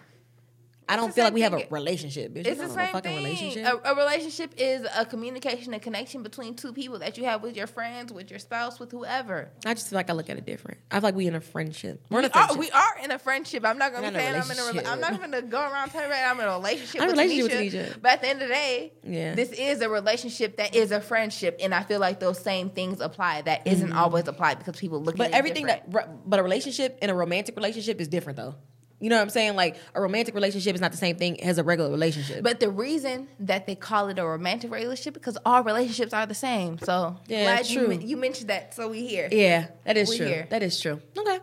I 0.90 0.96
don't 0.96 1.14
feel 1.14 1.26
like 1.26 1.34
we 1.34 1.42
have 1.42 1.54
a 1.54 1.68
relationship, 1.70 2.34
bitch. 2.34 2.46
It's 2.48 2.60
the 2.60 2.66
a 2.68 2.70
same 2.70 2.92
fucking 2.94 3.02
thing. 3.02 3.18
relationship. 3.18 3.66
A, 3.86 3.92
a 3.92 3.96
relationship 3.96 4.54
is 4.58 4.88
a 4.96 5.06
communication, 5.06 5.74
a 5.74 5.80
connection 5.80 6.24
between 6.24 6.56
two 6.56 6.72
people 6.74 7.00
that 7.00 7.18
you 7.18 7.26
have 7.26 7.44
with 7.44 7.58
your 7.58 7.68
friends, 7.68 8.14
with 8.14 8.30
your 8.30 8.40
spouse, 8.40 8.80
with 8.80 8.92
whoever. 8.92 9.50
I 9.66 9.74
just 9.74 9.90
feel 9.90 9.98
like 9.98 10.10
I 10.10 10.14
look 10.14 10.30
at 10.30 10.38
it 10.38 10.46
different. 10.46 10.80
I 10.90 10.96
feel 10.96 11.04
like 11.04 11.16
we 11.16 11.28
in 11.28 11.36
a 11.36 11.42
friendship. 11.42 12.02
We're 12.10 12.20
in 12.20 12.24
We 12.24 12.28
a 12.28 12.30
are, 12.30 12.48
friendship. 12.48 12.60
we 12.60 12.72
are 12.72 12.98
in 13.04 13.12
a 13.12 13.20
friendship. 13.20 13.66
I'm 13.66 13.78
not 13.78 13.92
gonna 13.94 14.12
be 14.12 14.18
saying 14.18 14.36
I'm 14.36 14.36
in 14.36 14.42
a. 14.42 14.44
rela- 14.54 14.58
relationship. 14.68 14.92
I'm 14.92 15.00
not 15.02 15.20
gonna 15.20 15.42
go 15.42 15.60
around 15.60 15.90
telling 15.90 16.06
everybody 16.12 16.24
I'm 16.24 16.40
in 16.40 16.48
a 16.48 16.54
relationship. 16.58 17.02
I'm 17.02 17.08
with 17.08 17.18
a 17.18 17.22
relationship 17.22 17.52
Tanisha. 17.52 17.74
with 17.74 17.74
Tanisha. 17.96 18.02
But 18.02 18.12
at 18.14 18.22
the 18.22 18.28
end 18.30 18.42
of 18.42 18.48
the 18.48 18.54
day, 18.54 18.94
Yeah. 19.04 19.36
this 19.36 19.52
is 19.52 19.82
a 19.82 19.90
relationship 19.90 20.58
that 20.58 20.74
is 20.76 20.92
a 20.92 21.02
friendship, 21.02 21.58
and 21.62 21.74
I 21.76 21.84
feel 21.84 22.00
like 22.00 22.20
those 22.20 22.40
same 22.40 22.70
things 22.70 23.02
apply. 23.02 23.42
That 23.42 23.68
isn't 23.68 23.92
always 23.94 24.28
applied 24.28 24.60
because 24.60 24.80
people 24.80 25.02
look 25.02 25.16
Mm-hmm. 25.16 25.18
but 25.18 25.28
at 25.28 25.34
it 25.34 25.38
everything 25.38 25.66
different. 25.66 25.92
that, 25.94 26.30
but 26.30 26.40
a 26.40 26.44
relationship 26.44 26.98
and 27.02 27.12
a 27.12 27.14
romantic 27.14 27.56
relationship 27.58 28.00
is 28.00 28.08
different 28.08 28.38
though. 28.38 28.56
You 29.00 29.10
know 29.10 29.18
what 29.18 29.22
I'm 29.24 29.30
saying? 29.30 29.56
Like 29.56 29.78
a 29.94 30.02
romantic 30.02 30.34
relationship 30.34 30.74
is 30.74 30.82
not 30.82 30.92
the 30.92 30.98
same 30.98 31.18
thing 31.18 31.42
as 31.44 31.58
a 31.60 31.64
regular 31.64 31.92
relationship. 31.92 32.44
But 32.44 32.60
the 32.60 32.70
reason 32.72 33.28
that 33.42 33.68
they 33.68 33.76
call 33.76 34.08
it 34.10 34.18
a 34.18 34.26
romantic 34.26 34.72
relationship 34.72 35.14
because 35.14 35.38
all 35.46 35.64
relationships 35.64 36.14
are 36.14 36.26
the 36.26 36.34
same. 36.34 36.80
So 36.80 37.18
Yeah, 37.28 37.44
glad 37.44 37.66
true. 37.68 37.88
men- 37.90 38.02
you 38.08 38.18
mentioned 38.18 38.50
that. 38.50 38.74
So 38.74 38.90
we 38.90 39.06
here. 39.06 39.30
yeah, 39.32 39.68
that 39.86 39.98
is 39.98 40.10
We 40.10 40.18
true. 40.18 40.26
here. 40.28 40.48
That 40.50 40.64
is 40.64 40.80
true. 40.82 41.00
Okay, 41.18 41.40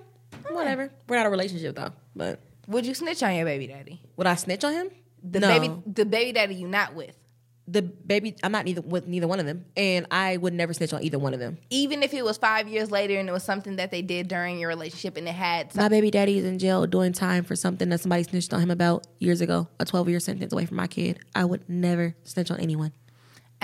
whatever. 0.51 0.91
We're 1.09 1.17
not 1.17 1.27
a 1.27 1.31
relationship 1.31 1.77
though. 1.77 1.93
But 2.17 2.41
Would 2.67 2.87
you 2.87 2.95
snitch 2.95 3.23
on 3.23 3.35
your 3.37 3.45
baby 3.45 3.67
daddy? 3.69 4.01
would 4.17 4.27
I 4.27 4.35
snitch 4.35 4.65
on 4.65 4.73
him? 4.73 4.89
The 5.23 5.41
no. 5.41 5.49
baby, 5.49 5.75
the 5.87 6.05
baby 6.05 6.33
daddy 6.33 6.55
you 6.57 6.67
not 6.69 6.95
with. 6.95 7.17
The 7.67 7.83
baby. 7.83 8.37
I'm 8.43 8.53
not 8.53 8.65
neither 8.65 8.83
with 8.83 9.07
neither 9.07 9.27
one 9.27 9.41
of 9.41 9.47
them, 9.47 9.65
and 9.77 10.07
I 10.11 10.37
would 10.37 10.53
never 10.53 10.75
snitch 10.75 10.93
on 10.93 11.03
either 11.03 11.19
one 11.19 11.33
of 11.35 11.41
them. 11.41 11.59
even 11.71 12.03
if 12.03 12.13
it 12.13 12.25
was 12.25 12.37
five 12.37 12.69
years 12.69 12.91
later 12.91 13.19
and 13.19 13.29
it 13.29 13.33
was 13.33 13.43
something 13.43 13.77
that 13.77 13.91
they 13.91 14.03
did 14.03 14.29
during 14.29 14.59
your 14.59 14.69
relationship 14.69 15.17
and 15.17 15.27
it 15.29 15.35
had 15.35 15.73
some, 15.73 15.83
My 15.83 15.89
baby 15.89 16.11
daddy 16.11 16.39
is 16.39 16.45
in 16.45 16.59
jail 16.59 16.87
doing 16.87 17.13
time 17.13 17.45
for 17.45 17.57
something 17.57 17.89
that 17.89 18.01
somebody 18.01 18.23
snitched 18.25 18.53
on 18.53 18.61
him 18.61 18.71
about 18.71 19.07
years 19.19 19.41
ago. 19.41 19.69
A 19.81 19.85
12 19.85 20.09
year 20.09 20.21
sentence 20.21 20.53
away 20.53 20.67
from 20.67 20.77
my 20.77 20.87
kid. 20.87 21.21
I 21.35 21.45
would 21.45 21.69
never 21.69 22.15
snitch 22.25 22.51
on 22.51 22.61
anyone. 22.61 22.93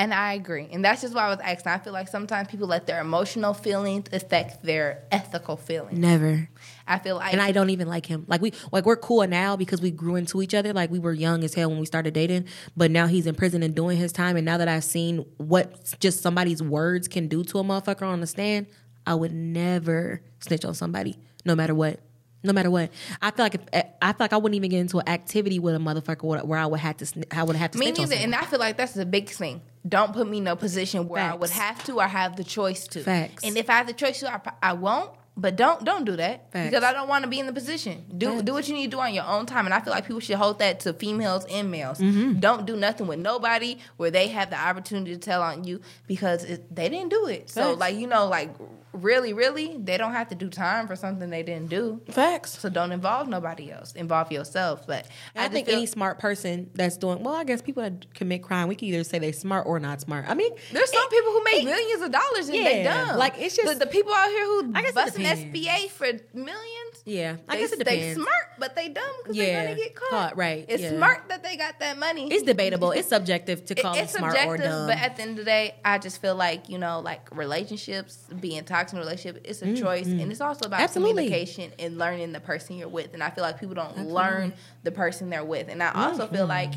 And 0.00 0.14
I 0.14 0.32
agree. 0.32 0.66
And 0.72 0.82
that's 0.82 1.02
just 1.02 1.14
why 1.14 1.26
I 1.26 1.28
was 1.28 1.40
asking. 1.40 1.72
I 1.72 1.78
feel 1.78 1.92
like 1.92 2.08
sometimes 2.08 2.48
people 2.48 2.66
let 2.66 2.86
their 2.86 3.02
emotional 3.02 3.52
feelings 3.52 4.06
affect 4.14 4.62
their 4.64 5.04
ethical 5.12 5.58
feelings. 5.58 5.98
Never. 5.98 6.48
I 6.86 6.98
feel 6.98 7.16
like 7.16 7.34
And 7.34 7.42
I 7.42 7.52
don't 7.52 7.68
even 7.68 7.86
like 7.86 8.06
him. 8.06 8.24
Like 8.26 8.40
we 8.40 8.54
like 8.72 8.86
we're 8.86 8.96
cool 8.96 9.26
now 9.26 9.56
because 9.56 9.82
we 9.82 9.90
grew 9.90 10.16
into 10.16 10.40
each 10.40 10.54
other. 10.54 10.72
Like 10.72 10.90
we 10.90 10.98
were 10.98 11.12
young 11.12 11.44
as 11.44 11.52
hell 11.52 11.68
when 11.68 11.78
we 11.78 11.84
started 11.84 12.14
dating. 12.14 12.46
But 12.74 12.90
now 12.90 13.08
he's 13.08 13.26
in 13.26 13.34
prison 13.34 13.62
and 13.62 13.74
doing 13.74 13.98
his 13.98 14.10
time. 14.10 14.36
And 14.38 14.46
now 14.46 14.56
that 14.56 14.68
I've 14.68 14.84
seen 14.84 15.26
what 15.36 15.94
just 16.00 16.22
somebody's 16.22 16.62
words 16.62 17.06
can 17.06 17.28
do 17.28 17.44
to 17.44 17.58
a 17.58 17.62
motherfucker 17.62 18.06
on 18.06 18.20
the 18.20 18.26
stand, 18.26 18.68
I 19.06 19.14
would 19.14 19.34
never 19.34 20.22
snitch 20.38 20.64
on 20.64 20.72
somebody, 20.74 21.18
no 21.44 21.54
matter 21.54 21.74
what. 21.74 22.00
No 22.42 22.52
matter 22.52 22.70
what, 22.70 22.90
I 23.20 23.30
feel 23.30 23.44
like 23.44 23.54
if 23.54 23.60
I 24.00 24.12
feel 24.12 24.16
like 24.20 24.32
I 24.32 24.36
wouldn't 24.38 24.56
even 24.56 24.70
get 24.70 24.80
into 24.80 24.98
an 24.98 25.08
activity 25.08 25.58
with 25.58 25.74
a 25.74 25.78
motherfucker 25.78 26.46
where- 26.46 26.58
I 26.58 26.66
would 26.66 26.80
have 26.80 26.96
to 26.98 27.24
I 27.30 27.42
would 27.42 27.56
have 27.56 27.72
to 27.72 27.78
me 27.78 27.92
neither. 27.92 28.14
And. 28.14 28.34
I 28.34 28.44
feel 28.44 28.58
like 28.58 28.76
that's 28.76 28.92
the 28.94 29.04
big 29.06 29.28
thing. 29.28 29.60
Don't 29.86 30.12
put 30.12 30.28
me 30.28 30.38
in 30.38 30.46
a 30.46 30.56
position 30.56 31.08
where 31.08 31.22
I 31.22 31.34
would 31.34 31.50
have 31.50 31.84
to 31.84 32.00
or 32.00 32.06
have 32.06 32.36
the 32.36 32.44
choice 32.44 32.86
to. 32.88 33.00
Facts. 33.00 33.44
And 33.44 33.56
if 33.56 33.68
I 33.68 33.74
have 33.74 33.86
the 33.86 33.92
choice 33.92 34.20
to, 34.20 34.32
I, 34.32 34.40
I 34.62 34.72
won't. 34.72 35.10
But 35.36 35.56
don't 35.56 35.84
don't 35.84 36.04
do 36.04 36.16
that 36.16 36.52
Facts. 36.52 36.70
because 36.70 36.84
I 36.84 36.92
don't 36.92 37.08
want 37.08 37.24
to 37.24 37.30
be 37.30 37.38
in 37.38 37.46
the 37.46 37.52
position. 37.52 38.04
Do 38.16 38.32
Facts. 38.32 38.42
do 38.42 38.52
what 38.52 38.68
you 38.68 38.74
need 38.74 38.86
to 38.86 38.96
do 38.96 39.00
on 39.00 39.14
your 39.14 39.24
own 39.24 39.46
time, 39.46 39.64
and 39.64 39.72
I 39.72 39.80
feel 39.80 39.92
like 39.92 40.04
people 40.06 40.20
should 40.20 40.36
hold 40.36 40.58
that 40.58 40.80
to 40.80 40.92
females 40.92 41.46
and 41.48 41.70
males. 41.70 41.98
Mm-hmm. 41.98 42.40
Don't 42.40 42.66
do 42.66 42.76
nothing 42.76 43.06
with 43.06 43.20
nobody 43.20 43.78
where 43.96 44.10
they 44.10 44.28
have 44.28 44.50
the 44.50 44.58
opportunity 44.60 45.12
to 45.12 45.18
tell 45.18 45.42
on 45.42 45.64
you 45.64 45.80
because 46.06 46.44
it, 46.44 46.74
they 46.74 46.88
didn't 46.90 47.10
do 47.10 47.26
it. 47.26 47.48
So 47.48 47.72
like 47.74 47.96
you 47.96 48.06
know 48.06 48.26
like 48.26 48.50
really 48.92 49.32
really 49.32 49.76
they 49.78 49.96
don't 49.96 50.12
have 50.12 50.28
to 50.28 50.34
do 50.34 50.48
time 50.48 50.86
for 50.86 50.96
something 50.96 51.30
they 51.30 51.42
didn't 51.42 51.68
do. 51.68 52.00
Facts. 52.10 52.58
So 52.58 52.68
don't 52.68 52.92
involve 52.92 53.28
nobody 53.28 53.70
else. 53.70 53.92
Involve 53.92 54.32
yourself. 54.32 54.86
But 54.86 55.06
I, 55.36 55.42
just 55.42 55.52
think 55.52 55.66
feel- 55.68 55.76
any 55.76 55.86
smart 55.86 56.18
person 56.18 56.70
that's 56.74 56.96
doing 56.96 57.22
well, 57.22 57.34
I 57.34 57.44
guess 57.44 57.62
people 57.62 57.82
that 57.82 58.12
commit 58.14 58.42
crime, 58.42 58.68
we 58.68 58.74
can 58.74 58.88
either 58.88 59.04
say 59.04 59.18
they 59.18 59.32
smart 59.32 59.66
or 59.66 59.78
not 59.78 60.00
smart. 60.00 60.26
I 60.28 60.34
mean, 60.34 60.52
There's 60.72 60.90
some 60.92 61.02
it- 61.04 61.10
people 61.10 61.32
who 61.32 61.44
make 61.44 61.62
it- 61.62 61.64
millions 61.66 62.02
of 62.02 62.10
dollars 62.10 62.48
and 62.48 62.58
they 62.66 62.82
dumb. 62.82 63.16
like, 63.16 63.34
it's 63.38 63.56
just- 63.56 63.78
the, 63.78 63.84
the 63.84 63.90
people 63.90 64.12
out 64.12 64.28
here 64.28 64.44
who 64.44 64.72
I 64.74 64.82
guess 64.82 64.90
it 64.90 64.94
busting. 64.94 65.24
SBA 65.24 65.88
for 65.90 66.06
millions. 66.34 67.02
Yeah, 67.06 67.36
I 67.48 67.54
they, 67.54 67.60
guess 67.62 67.72
it 67.72 67.84
they 67.84 67.96
depends. 67.96 68.14
smart, 68.16 68.44
but 68.58 68.76
they 68.76 68.88
dumb 68.88 69.04
because 69.22 69.36
Yeah, 69.36 69.44
they're 69.46 69.64
gonna 69.68 69.76
get 69.76 69.94
caught. 69.94 70.10
caught, 70.10 70.36
right, 70.36 70.66
It's 70.68 70.82
yeah. 70.82 70.90
smart 70.90 71.28
that 71.28 71.42
they 71.42 71.56
got 71.56 71.78
that 71.80 71.98
money. 71.98 72.28
It's 72.30 72.42
debatable. 72.42 72.90
It's 72.92 73.08
subjective 73.08 73.64
to 73.66 73.74
It- 73.78 73.82
call 73.82 73.94
them 73.94 74.04
it's 74.04 74.12
smart 74.14 74.36
or 74.46 74.56
dumb. 74.58 74.86
but 74.86 74.98
at 74.98 75.16
the 75.16 75.22
end 75.22 75.30
of 75.32 75.36
the 75.38 75.44
day, 75.44 75.74
I 75.84 75.98
just 75.98 76.20
feel 76.20 76.34
like 76.34 76.68
you 76.68 76.78
know, 76.78 77.00
like 77.00 77.34
relationships, 77.34 78.18
being 78.38 78.64
toxic 78.80 78.94
in 78.94 78.98
a 78.98 79.02
relationship, 79.02 79.42
it's 79.44 79.62
a 79.62 79.74
choice, 79.74 80.06
and 80.06 80.30
it's 80.30 80.40
also 80.40 80.66
about 80.66 80.80
Mm, 80.80 80.84
Absolutely. 80.84 81.24
communication 81.24 81.72
and 81.78 81.98
learning 81.98 82.32
the 82.32 82.40
person 82.40 82.76
you're 82.76 82.88
with. 82.88 83.14
And 83.14 83.22
I 83.22 83.30
feel 83.30 83.42
like 83.42 83.60
people 83.60 83.74
don't 83.74 84.08
learn 84.08 84.52
the 84.82 84.90
person 84.92 85.30
they're 85.30 85.44
with, 85.44 85.68
and 85.68 85.82
I 85.82 85.92
also 85.94 86.26
feel 86.26 86.46
like 86.46 86.72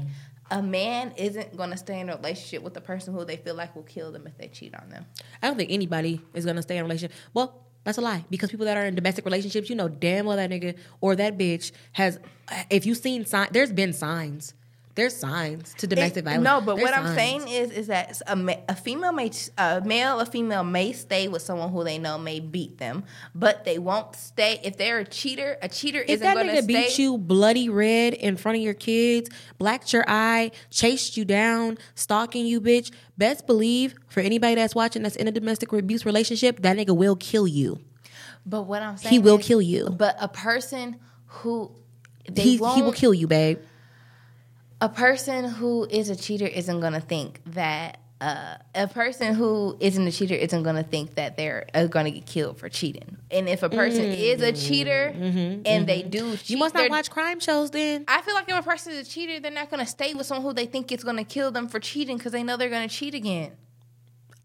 a 0.52 0.62
man 0.62 1.14
isn't 1.18 1.56
going 1.58 1.72
to 1.72 1.78
stay 1.78 2.00
in 2.00 2.10
a 2.10 2.16
relationship 2.18 2.62
with 2.64 2.76
a 2.78 2.82
person 2.82 3.14
who 3.14 3.26
they 3.26 3.38
feel 3.38 3.56
like 3.56 3.76
will 3.76 3.84
kill 3.84 4.12
them 4.12 4.28
if 4.28 4.38
they 4.38 4.48
cheat 4.50 4.76
on 4.76 4.90
them. 4.90 5.06
I 5.42 5.48
don't 5.48 5.58
think 5.58 5.72
anybody 5.72 6.22
is 6.34 6.46
gonna 6.46 6.62
stay 6.62 6.76
in 6.78 6.82
a 6.82 6.84
relationship. 6.84 7.16
Well, 7.34 7.66
that's 7.86 7.98
a 7.98 8.02
lie 8.02 8.24
because 8.30 8.52
people 8.52 8.66
that 8.66 8.78
are 8.78 8.86
in 8.86 8.94
domestic 8.96 9.26
relationships, 9.26 9.70
you 9.70 9.76
know 9.76 9.88
damn 9.88 10.26
well 10.26 10.38
that 10.38 10.50
nigga 10.50 10.78
or 11.02 11.16
that 11.16 11.38
bitch 11.38 11.72
has. 11.94 12.20
If 12.70 12.86
you've 12.86 12.98
seen 12.98 13.26
signs, 13.26 13.50
there's 13.52 13.72
been 13.72 13.94
signs. 13.94 14.54
There's 14.96 15.16
signs 15.16 15.74
to 15.80 15.88
domestic 15.88 16.22
It- 16.22 16.26
violence. 16.26 16.44
No, 16.44 16.62
but 16.62 16.76
There's 16.76 16.86
what 16.92 16.96
I'm 16.98 17.16
saying 17.16 17.48
is, 17.48 17.72
is 17.72 17.88
that 17.88 18.22
a, 18.28 18.36
ma- 18.36 18.54
a 18.70 18.76
female 18.76 19.12
may, 19.12 19.32
a 19.58 19.82
male, 19.84 20.20
a 20.20 20.26
female 20.28 20.64
may 20.64 20.92
stay 20.94 21.28
with 21.28 21.42
someone 21.42 21.72
who 21.72 21.84
they 21.84 21.98
know 21.98 22.20
may 22.20 22.40
beat 22.40 22.78
them, 22.78 23.04
but 23.34 23.66
they 23.66 23.80
won't 23.80 24.16
stay 24.16 24.60
if 24.64 24.78
they're 24.78 25.00
a 25.00 25.06
cheater. 25.06 25.58
A 25.64 25.68
cheater 25.68 26.02
If 26.02 26.10
isn't 26.10 26.24
that 26.24 26.36
going 26.36 26.46
to 26.46 26.54
nigga 26.54 26.64
stay. 26.64 26.74
beat 26.88 27.00
you 27.00 27.18
bloody 27.18 27.70
red 27.70 28.14
in 28.14 28.38
front 28.38 28.58
of 28.58 28.64
your 28.64 28.76
kids, 28.76 29.32
blacked 29.58 29.94
your 29.94 30.06
eye, 30.08 30.52
chased 30.70 31.18
you 31.18 31.26
down, 31.26 31.80
stalking 31.96 32.46
you, 32.46 32.62
bitch, 32.62 32.92
best 33.18 33.48
believe 33.48 33.96
for 34.10 34.20
anybody 34.20 34.54
that's 34.54 34.76
watching 34.76 35.02
that's 35.02 35.16
in 35.16 35.28
a 35.28 35.32
domestic 35.32 35.74
abuse 35.74 36.06
relationship, 36.06 36.62
that 36.62 36.78
nigga 36.78 36.96
will 36.96 37.16
kill 37.16 37.48
you. 37.48 37.80
but 38.46 38.64
what 38.68 38.84
I'm 38.84 38.98
saying, 38.98 39.12
He 39.12 39.18
will 39.18 39.40
is- 39.40 39.48
kill 39.48 39.62
you. 39.62 39.90
But 39.90 40.18
a 40.20 40.28
person 40.28 40.98
who 41.26 41.72
they 42.32 42.44
He, 42.44 42.52
he 42.58 42.82
will 42.84 42.92
kill 42.94 43.14
you, 43.16 43.26
babe. 43.26 43.58
A 44.84 44.90
person 44.90 45.46
who 45.46 45.86
is 45.90 46.10
a 46.10 46.16
cheater 46.16 46.46
isn't 46.46 46.80
going 46.80 46.94
to 46.94 47.02
think 47.02 47.42
that. 47.48 48.00
Uh, 48.22 48.56
a 48.74 48.88
person 48.88 49.34
who 49.34 49.76
isn't 49.82 50.08
a 50.08 50.12
cheater 50.12 50.34
isn't 50.34 50.64
going 50.64 50.78
to 50.78 50.84
think 50.84 51.16
that 51.16 51.36
they're 51.36 51.68
uh, 51.74 51.88
going 51.88 52.06
to 52.06 52.12
get 52.12 52.26
killed 52.26 52.58
for 52.58 52.70
cheating. 52.70 53.18
And 53.30 53.50
if 53.50 53.64
a 53.64 53.70
person 53.70 54.06
is 54.06 54.42
a 54.42 54.54
cheater 54.54 55.12
and 55.14 55.86
they 55.88 56.04
do, 56.04 56.32
cheat, 56.38 56.40
Mm-hmm. 56.40 56.54
You 56.54 56.58
must 56.58 56.74
not 56.74 56.90
watch 56.90 57.12
crime 57.12 57.42
shows 57.42 57.72
then. 57.72 58.06
I 58.08 58.22
feel 58.22 58.34
like 58.34 58.48
if 58.48 58.58
a 58.58 58.64
person 58.64 58.94
is 58.94 59.06
a 59.06 59.12
cheater, 59.12 59.42
they're 59.42 59.52
not 59.52 59.70
going 59.70 59.84
to 59.84 59.92
stay 59.92 60.14
with 60.14 60.26
someone 60.26 60.46
who 60.46 60.54
they 60.54 60.68
think 60.68 60.90
is 60.94 61.04
going 61.04 61.18
to 61.18 61.26
kill 61.26 61.52
them 61.52 61.68
for 61.68 61.82
cheating 61.82 62.16
because 62.16 62.32
they 62.32 62.44
know 62.44 62.56
they're 62.56 62.70
going 62.70 62.88
to 62.88 62.96
cheat 62.96 63.14
again. 63.14 63.58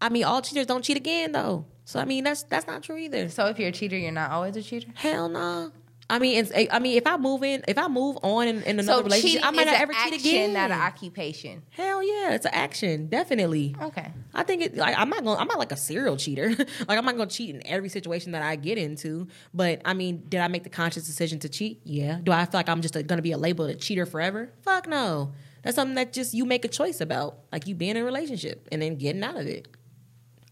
I 0.01 0.09
mean, 0.09 0.25
all 0.25 0.41
cheaters 0.41 0.65
don't 0.65 0.83
cheat 0.83 0.97
again 0.97 1.31
though. 1.31 1.65
So 1.85 2.01
I 2.01 2.05
mean, 2.05 2.25
that's 2.25 2.43
that's 2.43 2.67
not 2.67 2.83
true 2.83 2.97
either. 2.97 3.29
So 3.29 3.45
if 3.47 3.59
you're 3.59 3.69
a 3.69 3.71
cheater, 3.71 3.97
you're 3.97 4.11
not 4.11 4.31
always 4.31 4.57
a 4.57 4.61
cheater. 4.61 4.89
Hell 4.95 5.29
no. 5.29 5.71
I 6.11 6.17
mean, 6.17 6.43
it's, 6.43 6.51
I 6.71 6.79
mean, 6.79 6.97
if 6.97 7.05
I 7.05 7.17
move 7.17 7.43
in, 7.43 7.63
if 7.67 7.77
I 7.77 7.87
move 7.87 8.17
on 8.23 8.47
in, 8.47 8.63
in 8.63 8.79
another 8.79 8.99
So 8.99 9.03
relationship, 9.03 9.45
I 9.45 9.51
might 9.51 9.67
not 9.67 9.79
ever 9.79 9.93
action, 9.93 10.19
cheat 10.19 10.25
again. 10.31 10.53
not 10.53 10.71
an 10.71 10.79
occupation. 10.81 11.61
Hell 11.69 12.01
yeah, 12.03 12.33
it's 12.33 12.45
an 12.45 12.53
action, 12.53 13.07
definitely. 13.07 13.75
Okay. 13.79 14.11
I 14.33 14.41
think 14.41 14.63
it. 14.63 14.75
Like, 14.75 14.97
I'm 14.97 15.09
not 15.09 15.23
going. 15.23 15.37
I'm 15.37 15.47
not 15.47 15.59
like 15.59 15.71
a 15.71 15.77
serial 15.77 16.17
cheater. 16.17 16.49
like 16.87 16.97
I'm 16.97 17.05
not 17.05 17.15
going 17.15 17.29
to 17.29 17.35
cheat 17.35 17.53
in 17.53 17.65
every 17.67 17.89
situation 17.89 18.31
that 18.31 18.41
I 18.41 18.55
get 18.55 18.79
into. 18.79 19.27
But 19.53 19.81
I 19.85 19.93
mean, 19.93 20.23
did 20.27 20.39
I 20.41 20.47
make 20.47 20.63
the 20.63 20.69
conscious 20.69 21.05
decision 21.05 21.37
to 21.39 21.49
cheat? 21.49 21.81
Yeah. 21.83 22.19
Do 22.23 22.31
I 22.31 22.45
feel 22.45 22.57
like 22.59 22.69
I'm 22.69 22.81
just 22.81 22.95
going 22.95 23.07
to 23.07 23.21
be 23.21 23.31
a 23.31 23.37
labeled 23.37 23.69
a 23.69 23.75
cheater 23.75 24.07
forever? 24.07 24.51
Fuck 24.63 24.87
no. 24.87 25.33
That's 25.61 25.75
something 25.75 25.95
that 25.95 26.11
just 26.13 26.33
you 26.33 26.45
make 26.45 26.65
a 26.65 26.69
choice 26.69 27.01
about, 27.01 27.37
like 27.51 27.67
you 27.67 27.75
being 27.75 27.91
in 27.91 27.97
a 27.97 28.03
relationship 28.05 28.67
and 28.71 28.81
then 28.81 28.95
getting 28.95 29.23
out 29.23 29.35
of 29.35 29.45
it. 29.45 29.67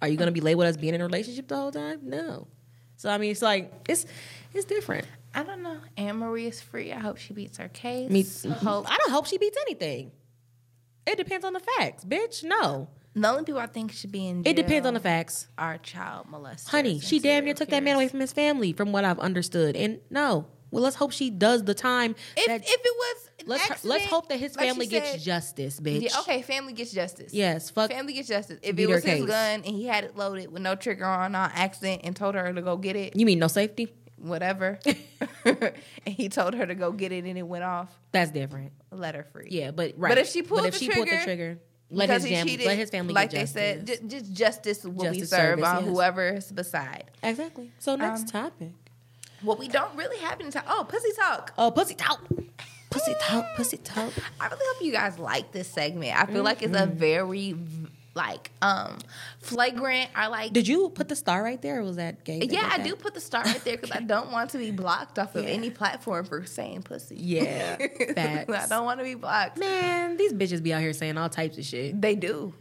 Are 0.01 0.07
you 0.07 0.17
going 0.17 0.27
to 0.27 0.31
be 0.33 0.41
labeled 0.41 0.67
as 0.67 0.77
being 0.77 0.93
in 0.93 1.01
a 1.01 1.05
relationship 1.05 1.47
the 1.47 1.55
whole 1.55 1.71
time? 1.71 2.01
No. 2.03 2.47
So 2.97 3.09
I 3.09 3.17
mean, 3.17 3.31
it's 3.31 3.41
like 3.41 3.71
it's 3.87 4.05
it's 4.53 4.65
different. 4.65 5.05
I 5.37 5.43
don't 5.43 5.61
know. 5.61 5.77
Anne 5.95 6.17
Marie 6.17 6.47
is 6.47 6.59
free. 6.61 6.91
I 6.91 6.99
hope 6.99 7.17
she 7.17 7.33
beats 7.33 7.59
her 7.59 7.67
case. 7.67 8.09
Me, 8.09 8.23
mm-hmm. 8.23 8.51
Hope. 8.53 8.85
I 8.89 8.97
don't 8.97 9.11
hope 9.11 9.27
she 9.27 9.37
beats 9.37 9.57
anything. 9.67 10.11
It 11.05 11.15
depends 11.17 11.45
on 11.45 11.53
the 11.53 11.59
facts, 11.59 12.03
bitch. 12.03 12.43
No, 12.43 12.89
The 13.13 13.27
only 13.29 13.43
people 13.43 13.61
I 13.61 13.67
think 13.67 13.91
should 13.91 14.11
be 14.11 14.27
in 14.27 14.43
jail 14.43 14.51
it 14.51 14.55
depends 14.55 14.87
on 14.87 14.93
the 14.95 14.99
facts. 14.99 15.47
Our 15.57 15.77
child 15.77 16.25
molesters. 16.31 16.69
Honey, 16.69 16.99
she 16.99 17.19
damn 17.19 17.45
near 17.45 17.53
took 17.53 17.69
that 17.69 17.83
man 17.83 17.95
away 17.95 18.07
from 18.07 18.19
his 18.19 18.33
family, 18.33 18.73
from 18.73 18.91
what 18.91 19.05
I've 19.05 19.19
understood. 19.19 19.75
And 19.75 19.99
no, 20.09 20.47
well, 20.71 20.83
let's 20.83 20.95
hope 20.95 21.11
she 21.11 21.29
does 21.29 21.63
the 21.63 21.73
time. 21.73 22.15
If, 22.35 22.47
that- 22.47 22.61
if 22.63 22.69
it 22.69 22.81
was 22.83 23.29
let's 23.45 23.69
accident, 23.71 23.89
let's 23.91 24.05
hope 24.07 24.27
that 24.29 24.39
his 24.39 24.57
like 24.57 24.67
family 24.67 24.87
gets 24.87 25.11
said- 25.11 25.21
justice, 25.21 25.79
bitch. 25.79 26.01
Yeah, 26.01 26.19
okay, 26.21 26.41
family 26.41 26.73
gets 26.73 26.91
justice. 26.91 27.33
Yes, 27.33 27.69
fuck. 27.69 27.89
Family 27.91 28.13
gets 28.13 28.27
justice. 28.27 28.59
If 28.61 28.77
it 28.77 28.87
was 28.87 29.03
his 29.03 29.19
case. 29.19 29.25
gun 29.25 29.61
and 29.63 29.65
he 29.65 29.85
had 29.85 30.03
it 30.03 30.17
loaded 30.17 30.51
with 30.51 30.61
no 30.61 30.75
trigger 30.75 31.05
on 31.05 31.35
on 31.35 31.51
accident 31.53 32.01
and 32.03 32.15
told 32.15 32.35
her 32.35 32.51
to 32.51 32.61
go 32.61 32.75
get 32.75 32.95
it, 32.95 33.15
You 33.15 33.25
mean 33.25 33.39
no 33.39 33.47
safety? 33.47 33.93
Whatever, 34.17 34.79
and 35.45 35.73
he 36.05 36.29
told 36.29 36.53
her 36.55 36.65
to 36.65 36.75
go 36.75 36.91
get 36.91 37.11
it 37.11 37.25
and 37.25 37.37
it 37.37 37.43
went 37.43 37.63
off, 37.63 37.89
That's 38.11 38.31
different. 38.31 38.71
let 38.91 39.15
her 39.15 39.23
free. 39.31 39.47
Yeah, 39.51 39.71
but 39.71 39.93
right. 39.97 40.09
But 40.09 40.17
if 40.17 40.27
she 40.29 40.41
pulled 40.41 40.61
but 40.61 40.67
if 40.69 40.73
the 40.79 40.85
she 40.85 40.89
pulled 40.91 41.07
the 41.07 41.11
trigger, 41.11 41.23
trigger, 41.23 41.59
let 41.89 42.09
his, 42.09 42.27
fam- 42.27 42.45
cheated, 42.47 42.65
let 42.65 42.77
his 42.77 42.89
family 42.89 43.13
like 43.13 43.31
they 43.31 43.45
said, 43.45 43.87
justice. 43.87 44.07
just 44.11 44.33
justice 44.33 44.83
will 44.83 45.11
be 45.11 45.19
served 45.19 45.61
service, 45.61 45.65
on 45.65 45.83
yes. 45.85 45.93
whoever's 45.93 46.51
beside. 46.51 47.05
exactly. 47.23 47.71
So 47.79 47.95
next 47.95 48.21
Um, 48.21 48.27
topic. 48.27 48.71
What 49.41 49.59
we 49.59 49.67
don't 49.67 49.95
really 49.95 50.17
have 50.17 50.41
in 50.41 50.49
time. 50.51 50.63
Oh, 50.67 50.85
pussy 50.89 51.11
talk. 51.15 51.53
Oh, 51.59 51.69
pussy 51.71 51.93
talk. 51.93 52.19
Pussy 52.89 53.13
talk. 53.21 53.45
Pussy 53.55 53.77
talk. 53.77 54.11
I 54.39 54.47
really 54.47 54.65
hope 54.73 54.83
you 54.83 54.91
guys 54.91 55.19
like 55.19 55.51
this 55.51 55.67
segment. 55.67 56.19
I 56.19 56.25
feel 56.25 56.43
like 56.43 56.63
it's 56.63 56.75
a 56.75 56.87
very 56.87 57.55
like 58.17 58.51
um 58.61 58.97
flagrant. 59.39 60.09
I 60.15 60.27
like. 60.27 60.51
Did 60.51 60.67
you 60.67 60.89
put 60.89 61.07
the 61.07 61.15
star 61.15 61.41
right 61.43 61.61
there, 61.61 61.79
or 61.79 61.83
was 61.83 61.95
that 61.95 62.23
gay? 62.25 62.41
yeah, 62.43 62.69
I 62.71 62.77
that? 62.77 62.83
do 62.85 62.95
put 62.95 63.13
the 63.13 63.21
star 63.21 63.43
right 63.43 63.63
there 63.63 63.77
because 63.77 63.91
I 63.95 64.01
don't 64.01 64.31
want 64.31 64.49
to 64.51 64.57
be 64.57 64.71
blocked 64.71 65.17
off 65.19 65.35
of 65.35 65.43
Yeah. 65.45 65.51
any 65.51 65.69
platform 65.69 66.25
for 66.25 66.45
saying 66.45 66.83
pussy. 66.83 67.15
Yeah, 67.17 67.77
facts. 68.15 68.51
I 68.53 68.67
don't 68.67 68.85
want 68.85 68.99
to 68.99 69.03
be 69.05 69.15
blocked. 69.15 69.57
Man, 69.57 70.17
these 70.17 70.33
bitches 70.33 70.61
be 70.61 70.73
out 70.73 70.81
here 70.81 70.93
saying 70.93 71.17
all 71.17 71.29
types 71.29 71.57
of 71.57 71.63
shit. 71.65 72.01
They 72.01 72.15
do, 72.15 72.53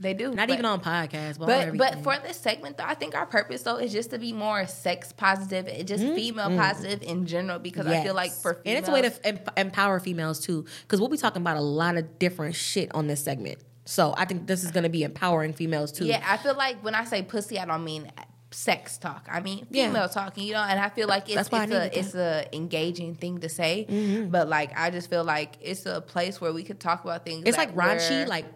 they 0.00 0.12
do. 0.14 0.28
Not 0.34 0.48
But- 0.48 0.54
even 0.54 0.64
on 0.66 0.80
podcasts, 0.80 1.38
but, 1.38 1.46
But 1.46 1.76
but 1.78 2.02
for 2.02 2.16
this 2.26 2.36
segment 2.36 2.76
though, 2.76 2.84
I 2.84 2.94
think 2.94 3.14
our 3.14 3.26
purpose 3.26 3.62
though 3.62 3.76
is 3.76 3.92
just 3.92 4.10
to 4.10 4.18
be 4.18 4.32
more 4.32 4.66
sex 4.66 5.12
positive, 5.12 5.66
just 5.86 6.02
female 6.02 6.50
positive 6.56 7.02
in 7.02 7.26
general. 7.26 7.58
Because 7.58 7.86
I 7.86 8.02
feel 8.02 8.14
like 8.14 8.32
Mm-hmm. 8.32 8.42
For 8.42 8.54
females, 8.54 8.66
and 8.66 8.78
it's 8.78 8.88
a 8.88 8.92
way 8.92 9.02
to 9.02 9.26
em- 9.26 9.54
empower 9.66 10.00
females 10.00 10.40
too, 10.40 10.66
because 10.82 10.98
we'll 11.00 11.08
be 11.08 11.16
talking 11.16 11.40
about 11.42 11.56
a 11.56 11.60
lot 11.60 11.96
of 11.96 12.18
different 12.18 12.54
shit 12.56 12.92
on 12.94 13.06
this 13.06 13.22
segment. 13.22 13.58
So 13.84 14.14
I 14.16 14.24
think 14.24 14.46
this 14.46 14.64
is 14.64 14.70
going 14.70 14.84
to 14.84 14.88
be 14.88 15.02
empowering 15.02 15.52
females 15.52 15.92
too. 15.92 16.06
Yeah, 16.06 16.24
I 16.26 16.36
feel 16.36 16.54
like 16.54 16.82
when 16.82 16.94
I 16.94 17.04
say 17.04 17.22
pussy, 17.22 17.58
I 17.58 17.64
don't 17.66 17.84
mean 17.84 18.10
sex 18.50 18.98
talk. 18.98 19.28
I 19.30 19.40
mean 19.40 19.66
Yeah. 19.70 19.88
female 19.88 20.08
talking, 20.08 20.44
you 20.44 20.54
know. 20.54 20.62
And 20.62 20.78
I 20.78 20.88
feel 20.88 21.08
like 21.08 21.24
it's 21.28 21.34
That's 21.34 21.50
why 21.50 21.60
I 21.60 21.64
it's 21.64 21.74
a 21.74 21.98
it's 21.98 22.14
a 22.14 22.48
engaging 22.56 23.14
thing 23.16 23.38
to 23.40 23.48
say. 23.48 23.86
Mm-hmm. 23.88 24.30
But 24.30 24.48
like 24.48 24.78
I 24.78 24.90
just 24.90 25.10
feel 25.10 25.24
like 25.24 25.58
it's 25.60 25.86
a 25.86 26.00
place 26.00 26.40
where 26.40 26.52
we 26.52 26.62
could 26.62 26.80
talk 26.80 27.04
about 27.04 27.24
things. 27.24 27.44
It's 27.46 27.58
like 27.58 27.74
raunchy, 27.74 28.26
like 28.26 28.46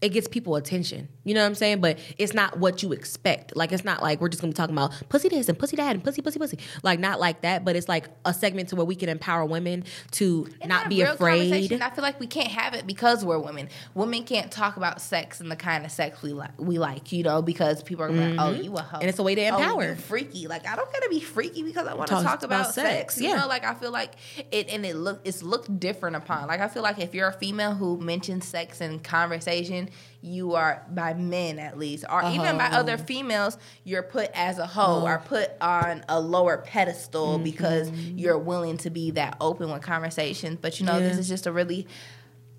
it 0.00 0.10
gets 0.10 0.26
people 0.28 0.56
attention. 0.56 1.08
You 1.24 1.34
know 1.34 1.40
what 1.42 1.46
I'm 1.48 1.54
saying? 1.54 1.80
But 1.80 1.98
it's 2.16 2.32
not 2.32 2.58
what 2.58 2.82
you 2.82 2.92
expect. 2.92 3.54
Like 3.56 3.72
it's 3.72 3.84
not 3.84 4.02
like 4.02 4.20
we're 4.20 4.28
just 4.30 4.40
gonna 4.40 4.52
be 4.52 4.56
talking 4.56 4.74
about 4.74 4.92
pussy 5.08 5.28
this 5.28 5.48
and 5.48 5.58
pussy 5.58 5.76
that 5.76 5.94
and 5.94 6.02
pussy 6.02 6.22
pussy 6.22 6.38
pussy. 6.38 6.58
Like 6.82 6.98
not 7.00 7.20
like 7.20 7.42
that. 7.42 7.64
But 7.64 7.76
it's 7.76 7.88
like 7.88 8.06
a 8.24 8.32
segment 8.32 8.70
to 8.70 8.76
where 8.76 8.86
we 8.86 8.94
can 8.94 9.08
empower 9.08 9.44
women 9.44 9.84
to 10.12 10.48
and 10.60 10.68
not 10.70 10.88
be 10.88 11.02
afraid. 11.02 11.72
I 11.82 11.90
feel 11.90 12.02
like 12.02 12.18
we 12.18 12.26
can't 12.26 12.48
have 12.48 12.74
it 12.74 12.86
because 12.86 13.24
we're 13.24 13.38
women. 13.38 13.68
Women 13.94 14.24
can't 14.24 14.50
talk 14.50 14.76
about 14.76 15.00
sex 15.00 15.40
and 15.40 15.50
the 15.50 15.56
kind 15.56 15.84
of 15.84 15.92
sex 15.92 16.22
we 16.22 16.32
like. 16.32 16.58
We 16.58 16.78
like, 16.78 17.12
you 17.12 17.22
know, 17.22 17.42
because 17.42 17.82
people 17.82 18.04
are 18.04 18.10
like, 18.10 18.36
"Oh, 18.38 18.50
you 18.52 18.74
a 18.74 18.80
hoe," 18.82 18.86
Mm-hmm. 18.90 18.96
And 19.00 19.08
it's 19.08 19.18
a 19.18 19.22
way 19.22 19.34
to 19.34 19.48
"Oh, 19.48 19.58
empower. 19.58 19.88
you 19.90 19.94
freaky. 19.96 20.46
Like 20.46 20.66
I 20.66 20.76
don't 20.76 20.90
gotta 20.92 21.08
be 21.10 21.20
freaky 21.20 21.62
because 21.62 21.86
I 21.86 21.94
want 21.94 22.08
to 22.08 22.14
Talk 22.14 22.24
talk 22.24 22.42
about, 22.42 22.60
about 22.62 22.74
sex. 22.74 23.14
sex, 23.14 23.20
You 23.20 23.28
yeah. 23.28 23.36
know, 23.40 23.46
like 23.48 23.64
I 23.64 23.74
feel 23.74 23.90
like 23.90 24.12
it, 24.50 24.68
and 24.72 24.84
it 24.86 24.96
look 24.96 25.20
it's 25.24 25.42
looked 25.42 25.78
different 25.78 26.16
upon. 26.16 26.48
Like 26.48 26.60
I 26.60 26.68
feel 26.68 26.82
like 26.82 26.98
if 26.98 27.14
you're 27.14 27.28
a 27.28 27.32
female 27.32 27.74
who 27.74 27.98
mentions 27.98 28.46
sex 28.46 28.80
in 28.80 28.98
conversation, 29.00 29.89
you 30.22 30.54
are 30.54 30.84
by 30.90 31.14
men 31.14 31.58
at 31.58 31.78
least, 31.78 32.04
or 32.10 32.22
even 32.30 32.58
by 32.58 32.66
other 32.66 32.98
females, 32.98 33.56
you're 33.84 34.02
put 34.02 34.30
as 34.34 34.58
a 34.58 34.66
hoe 34.66 35.02
or 35.04 35.18
put 35.24 35.50
on 35.60 36.04
a 36.08 36.20
lower 36.20 36.58
pedestal 36.58 37.34
Mm-hmm. 37.34 37.44
because 37.44 37.90
you're 37.90 38.38
willing 38.38 38.76
to 38.78 38.90
be 38.90 39.10
that 39.12 39.36
open 39.40 39.70
with 39.70 39.82
conversations. 39.82 40.58
But 40.60 40.78
you 40.80 40.86
know, 40.86 40.98
this 41.00 41.18
is 41.18 41.28
just 41.28 41.46
a 41.46 41.52
really 41.52 41.86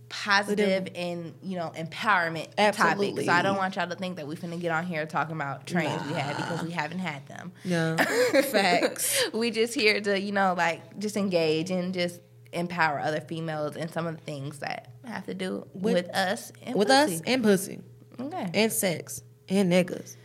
positive 0.09 0.89
and 0.93 1.34
you 1.41 1.57
know 1.57 1.71
empowerment 1.77 2.47
topic. 2.55 3.25
So 3.25 3.32
I 3.32 3.41
don't 3.41 3.55
want 3.55 3.77
y'all 3.77 3.88
to 3.88 3.95
think 3.95 4.17
that 4.17 4.27
we're 4.27 4.36
finna 4.36 4.59
get 4.59 4.71
on 4.71 4.86
here 4.86 5.05
talking 5.05 5.36
about 5.36 5.65
trains 5.65 6.01
we 6.05 6.13
had 6.13 6.36
because 6.36 6.63
we 6.63 6.71
haven't 6.71 6.99
had 6.99 7.25
them. 7.27 7.53
No 7.63 7.95
facts. 8.51 9.23
we 9.34 9.51
just 9.51 9.73
here 9.73 10.01
to 10.01 10.19
you 10.19 10.34
know 10.34 10.53
like 10.57 10.99
just 10.99 11.15
engage 11.15 11.71
and 11.71 11.93
just 11.93 12.19
empower 12.54 12.99
other 12.99 13.22
females 13.22 13.76
in 13.76 13.88
some 13.89 14.08
of 14.08 14.18
the 14.18 14.24
things 14.24 14.60
that 14.60 14.91
have 15.06 15.26
to 15.26 15.34
do 15.34 15.66
with, 15.74 15.93
With- 15.93 16.10
us 16.10 16.52
and 16.64 16.76
With 16.76 16.88
pussy. 16.89 17.16
us 17.16 17.22
and 17.26 17.43
pussy 17.43 17.80
Okay. 18.20 18.49
and 18.54 18.72
sex 18.72 19.22
and 19.49 19.72
niggas 19.72 20.16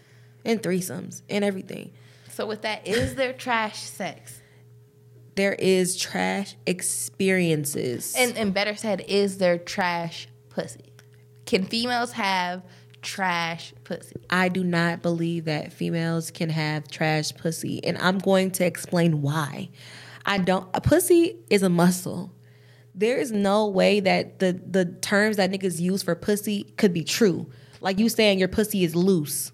and 0.45 0.62
threesomes 0.62 1.22
and 1.29 1.45
everything. 1.45 1.93
So 2.31 2.47
with 2.47 2.62
that, 2.62 2.87
is 2.87 3.14
there 3.14 3.33
trash 3.33 3.79
sex? 3.81 4.41
There 5.37 5.55
is 5.55 5.97
trash 5.97 6.57
experiences. 6.66 8.14
And 8.16 8.37
and 8.37 8.53
better 8.55 8.74
said, 8.74 9.05
is 9.09 9.39
there 9.39 9.59
trash 9.59 10.29
pussy? 10.51 10.93
Can 11.47 11.64
females 11.64 12.12
have 12.12 12.62
trash 13.03 13.72
pussy? 13.85 14.16
I 14.31 14.49
do 14.49 14.64
not 14.64 15.03
believe 15.03 15.45
that 15.45 15.72
females 15.72 16.31
can 16.31 16.49
have 16.51 16.89
trash 16.89 17.33
pussy, 17.35 17.83
and 17.85 17.97
I'm 17.99 18.18
going 18.18 18.51
to 18.53 18.64
explain 18.66 19.22
why. 19.22 19.68
I 20.27 20.39
don't. 20.39 20.68
A 20.74 20.81
pussy 20.81 21.39
is 21.49 21.62
a 21.62 21.70
muscle. 21.70 22.33
There 22.95 23.16
is 23.16 23.31
no 23.31 23.68
way 23.68 24.01
that 24.01 24.41
the 24.41 24.61
the 24.66 24.85
terms 24.85 25.37
that 25.37 25.51
niggas 25.51 25.81
use 25.81 26.03
for 26.03 26.14
pussy 26.16 26.64
could 26.77 26.93
be 26.93 27.05
true. 27.05 27.51
Like 27.81 27.99
you 27.99 28.09
saying 28.09 28.41
your 28.41 28.49
pussy 28.49 28.83
is 28.83 28.97
loose. 28.97 29.53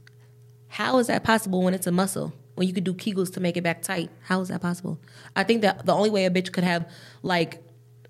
How 0.69 0.99
is 0.99 1.09
that 1.09 1.23
possible 1.23 1.63
when 1.63 1.75
it's 1.75 1.87
a 1.87 1.93
muscle? 1.93 2.33
When 2.55 2.67
you 2.67 2.73
could 2.73 2.85
do 2.85 2.95
Kegels 2.95 3.33
to 3.35 3.41
make 3.41 3.57
it 3.57 3.63
back 3.63 3.83
tight? 3.83 4.11
How 4.23 4.41
is 4.41 4.49
that 4.49 4.63
possible? 4.63 4.99
I 5.37 5.45
think 5.45 5.63
that 5.63 5.85
the 5.85 5.93
only 5.93 6.09
way 6.09 6.25
a 6.25 6.31
bitch 6.31 6.53
could 6.53 6.65
have 6.65 6.89
like 7.23 7.63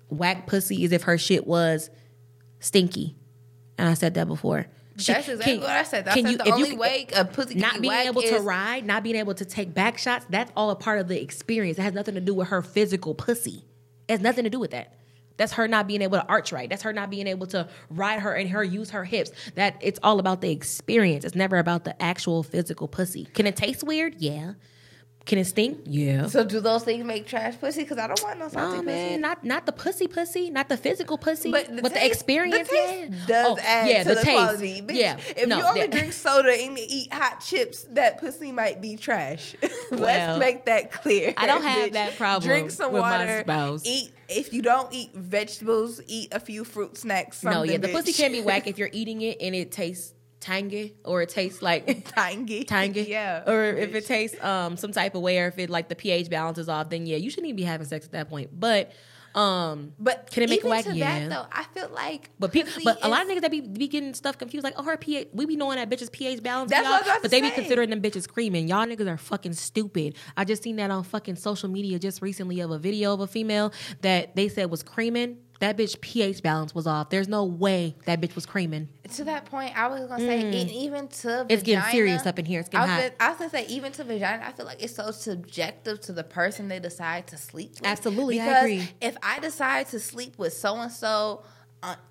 whack 0.09 0.47
pussy 0.47 0.83
is 0.83 0.91
if 0.93 1.03
her 1.03 1.17
shit 1.17 1.45
was 1.45 1.89
stinky. 2.59 3.15
And 3.77 3.89
I 3.89 3.95
said 3.95 4.13
that 4.13 4.27
before. 4.27 4.67
She- 4.97 5.11
That's 5.13 5.27
exactly 5.27 5.53
can- 5.55 5.61
what 5.61 5.69
I 5.71 5.83
said. 5.83 6.05
That's 6.05 6.15
can 6.15 6.27
you- 6.27 6.37
the 6.37 6.43
if 6.43 6.47
you 6.49 6.53
only 6.53 6.77
way 6.77 7.07
a 7.15 7.25
pussy 7.25 7.53
can 7.53 7.61
not 7.61 7.73
be 7.75 7.89
being 7.89 8.07
able 8.07 8.21
to 8.21 8.39
ride, 8.39 8.85
not 8.85 9.03
being 9.03 9.15
able 9.15 9.33
to 9.33 9.45
take 9.45 9.73
back 9.73 9.97
shots, 9.97 10.25
that's 10.29 10.51
all 10.55 10.69
a 10.69 10.75
part 10.75 10.99
of 10.99 11.07
the 11.07 11.19
experience. 11.21 11.77
It 11.79 11.81
has 11.81 11.93
nothing 11.93 12.15
to 12.15 12.21
do 12.21 12.33
with 12.33 12.49
her 12.49 12.61
physical 12.61 13.15
pussy. 13.15 13.65
It 14.07 14.11
has 14.13 14.21
nothing 14.21 14.43
to 14.43 14.49
do 14.49 14.59
with 14.59 14.71
that. 14.71 14.93
That's 15.37 15.53
her 15.53 15.67
not 15.67 15.87
being 15.87 16.03
able 16.03 16.19
to 16.19 16.25
arch 16.27 16.51
right. 16.51 16.69
That's 16.69 16.83
her 16.83 16.93
not 16.93 17.09
being 17.09 17.25
able 17.25 17.47
to 17.47 17.67
ride 17.89 18.19
her 18.19 18.33
and 18.35 18.49
her 18.51 18.63
use 18.63 18.91
her 18.91 19.03
hips. 19.03 19.31
That 19.55 19.77
it's 19.81 19.99
all 20.03 20.19
about 20.19 20.41
the 20.41 20.51
experience. 20.51 21.25
It's 21.25 21.33
never 21.35 21.57
about 21.57 21.85
the 21.85 21.99
actual 21.99 22.43
physical 22.43 22.87
pussy. 22.87 23.25
Can 23.33 23.47
it 23.47 23.55
taste 23.55 23.83
weird? 23.83 24.15
Yeah. 24.19 24.53
Can 25.25 25.37
it 25.37 25.45
stink? 25.45 25.79
Yeah. 25.85 26.27
So 26.27 26.43
do 26.43 26.59
those 26.59 26.83
things 26.83 27.05
make 27.05 27.25
trash 27.25 27.57
pussy? 27.57 27.83
Because 27.83 27.97
I 27.97 28.07
don't 28.07 28.21
want 28.21 28.39
no 28.39 28.49
salty 28.49 28.79
Oh 28.79 28.83
pussy. 28.83 29.15
not 29.17 29.41
not 29.41 29.65
the 29.65 29.71
pussy 29.71 30.07
pussy, 30.07 30.49
not 30.49 30.67
the 30.67 30.75
physical 30.75 31.17
pussy, 31.17 31.49
But 31.49 31.67
but 31.75 31.83
the 31.83 31.89
the, 31.91 32.05
experience. 32.05 32.67
the 32.67 32.75
taste 32.75 33.11
yeah. 33.11 33.25
does 33.25 33.47
Oh, 33.57 33.61
add 33.63 33.87
yeah, 33.89 34.03
to 34.03 34.09
the, 34.09 34.15
the, 34.15 34.21
taste. 34.21 34.37
quality. 34.37 34.81
Bitch, 34.81 34.95
yeah, 34.95 35.17
if 35.37 35.47
no, 35.47 35.59
you 35.59 35.63
only 35.63 35.87
drink 35.87 36.11
soda 36.11 36.51
and 36.51 36.77
eat 36.77 37.13
hot 37.13 37.39
chips, 37.39 37.83
that 37.91 38.19
pussy 38.19 38.51
might 38.51 38.81
be 38.81 38.97
trash. 38.97 39.55
Well, 39.91 40.01
Let's 40.01 40.39
make 40.39 40.65
that 40.65 40.91
clear. 40.91 41.33
I 41.37 41.45
don't 41.45 41.61
have 41.61 41.89
bitch. 41.89 41.93
that 41.93 42.17
problem 42.17 42.49
Drink 42.49 42.71
some 42.71 42.91
water. 42.93 43.43
Eat 43.85 44.11
if 44.27 44.51
you 44.51 44.61
don't 44.63 44.91
eat 44.91 45.13
vegetables, 45.13 46.01
eat 46.07 46.33
a 46.33 46.39
few 46.39 46.63
fruit 46.63 46.97
snacks. 46.97 47.43
no, 47.43 47.63
yeah, 47.63 47.77
the 47.77 47.87
bitch. 47.89 47.93
pussy 47.93 48.11
can 48.13 48.31
be 48.31 48.41
whack 48.41 48.67
if 48.67 48.77
you're 48.77 48.89
eating 48.91 49.21
it 49.21 49.37
and 49.39 49.53
it 49.55 49.71
tastes 49.71 50.13
tangy 50.43 50.95
or 51.05 51.21
it 51.21 51.29
tastes 51.29 51.61
like 51.61 52.05
tangy. 52.15 52.63
tangy. 52.75 53.03
Yeah. 53.03 53.43
Or 53.49 53.63
if 53.65 53.95
it 53.95 54.05
tastes 54.05 54.41
um 54.43 54.77
some 54.77 54.91
type 54.91 55.15
of 55.15 55.21
way 55.21 55.39
or 55.39 55.47
if 55.47 55.57
it 55.57 55.69
like 55.69 55.89
the 55.89 55.95
pH 55.95 56.29
balance 56.29 56.57
is 56.57 56.69
off, 56.69 56.89
then 56.89 57.05
yeah, 57.05 57.17
you 57.17 57.29
shouldn't 57.29 57.47
even 57.47 57.55
be 57.57 57.63
having 57.63 57.87
sex 57.87 58.05
at 58.05 58.11
that 58.11 58.29
point. 58.29 58.49
But 58.59 58.91
Um, 59.35 59.93
But 59.97 60.29
Can 60.29 60.43
it 60.43 60.49
make 60.49 60.63
whack? 60.63 60.85
to 60.85 60.93
Yeah. 60.95 61.27
that 61.27 61.29
though, 61.29 61.45
I 61.51 61.63
feel 61.73 61.89
like 61.89 62.29
but 62.39 62.51
people, 62.51 62.71
but 62.83 62.99
a 63.03 63.07
lot 63.07 63.23
of 63.23 63.27
niggas 63.31 63.41
that 63.41 63.49
be, 63.49 63.61
be 63.61 63.87
getting 63.87 64.13
stuff 64.13 64.37
confused, 64.37 64.63
like, 64.63 64.75
oh, 64.77 64.83
her 64.83 64.95
pH, 64.95 65.29
we 65.33 65.47
be 65.47 65.55
knowing 65.55 65.77
that 65.77 65.89
bitches 65.89 66.11
pH 66.11 66.43
balance, 66.43 66.69
That's 66.69 66.83
y'all, 66.87 66.99
what 67.01 67.21
but 67.23 67.31
they 67.31 67.41
be 67.41 67.49
considering 67.49 67.89
them 67.89 67.99
bitches 67.99 68.27
creaming. 68.29 68.67
Y'all 68.67 68.85
niggas 68.85 69.07
are 69.07 69.17
fucking 69.17 69.53
stupid. 69.53 70.17
I 70.37 70.45
just 70.45 70.61
seen 70.61 70.75
that 70.75 70.91
on 70.91 71.03
fucking 71.03 71.37
social 71.37 71.67
media 71.67 71.97
just 71.97 72.21
recently 72.21 72.59
of 72.59 72.69
a 72.69 72.77
video 72.77 73.11
of 73.15 73.21
a 73.21 73.27
female 73.27 73.73
that 74.01 74.35
they 74.35 74.49
said 74.49 74.69
was 74.69 74.83
creaming. 74.83 75.37
That 75.63 75.77
bitch 75.77 76.01
pH 76.01 76.43
balance 76.43 76.75
was 76.75 76.85
off. 76.87 77.09
There's 77.09 77.29
no 77.29 77.45
way 77.45 77.95
that 78.05 78.19
bitch 78.19 78.35
was 78.35 78.45
creaming. 78.45 78.89
to 79.13 79.23
that 79.23 79.45
point, 79.45 79.77
I 79.77 79.87
was 79.87 80.01
gonna 80.09 80.19
say 80.25 80.51
e- 80.51 80.85
even 80.85 81.07
to 81.07 81.27
Mm. 81.27 81.45
It's 81.47 81.63
getting 81.63 81.89
serious 81.89 82.25
up 82.25 82.37
in 82.37 82.43
here. 82.45 82.59
It's 82.59 82.67
getting 82.67 82.89
I 82.89 82.95
was, 82.95 83.03
hot. 83.03 83.17
gonna, 83.19 83.29
I 83.29 83.29
was 83.29 83.37
gonna 83.39 83.49
say 83.51 83.65
even 83.73 83.91
to 83.93 84.03
vagina, 84.03 84.43
I 84.45 84.51
feel 84.51 84.65
like 84.65 84.83
it's 84.83 84.95
so 84.95 85.11
subjective 85.11 86.01
to 86.01 86.11
the 86.11 86.23
person 86.25 86.67
they 86.67 86.79
decide 86.79 87.27
to 87.27 87.37
sleep 87.37 87.71
with. 87.79 87.85
Absolutely, 87.87 88.41
I 88.41 88.45
because 88.45 88.63
agree. 88.63 88.89
If 89.01 89.15
I 89.23 89.39
decide 89.39 89.87
to 89.89 89.99
sleep 89.99 90.37
with 90.37 90.51
so 90.53 90.75
and 90.75 90.91
so 90.91 91.43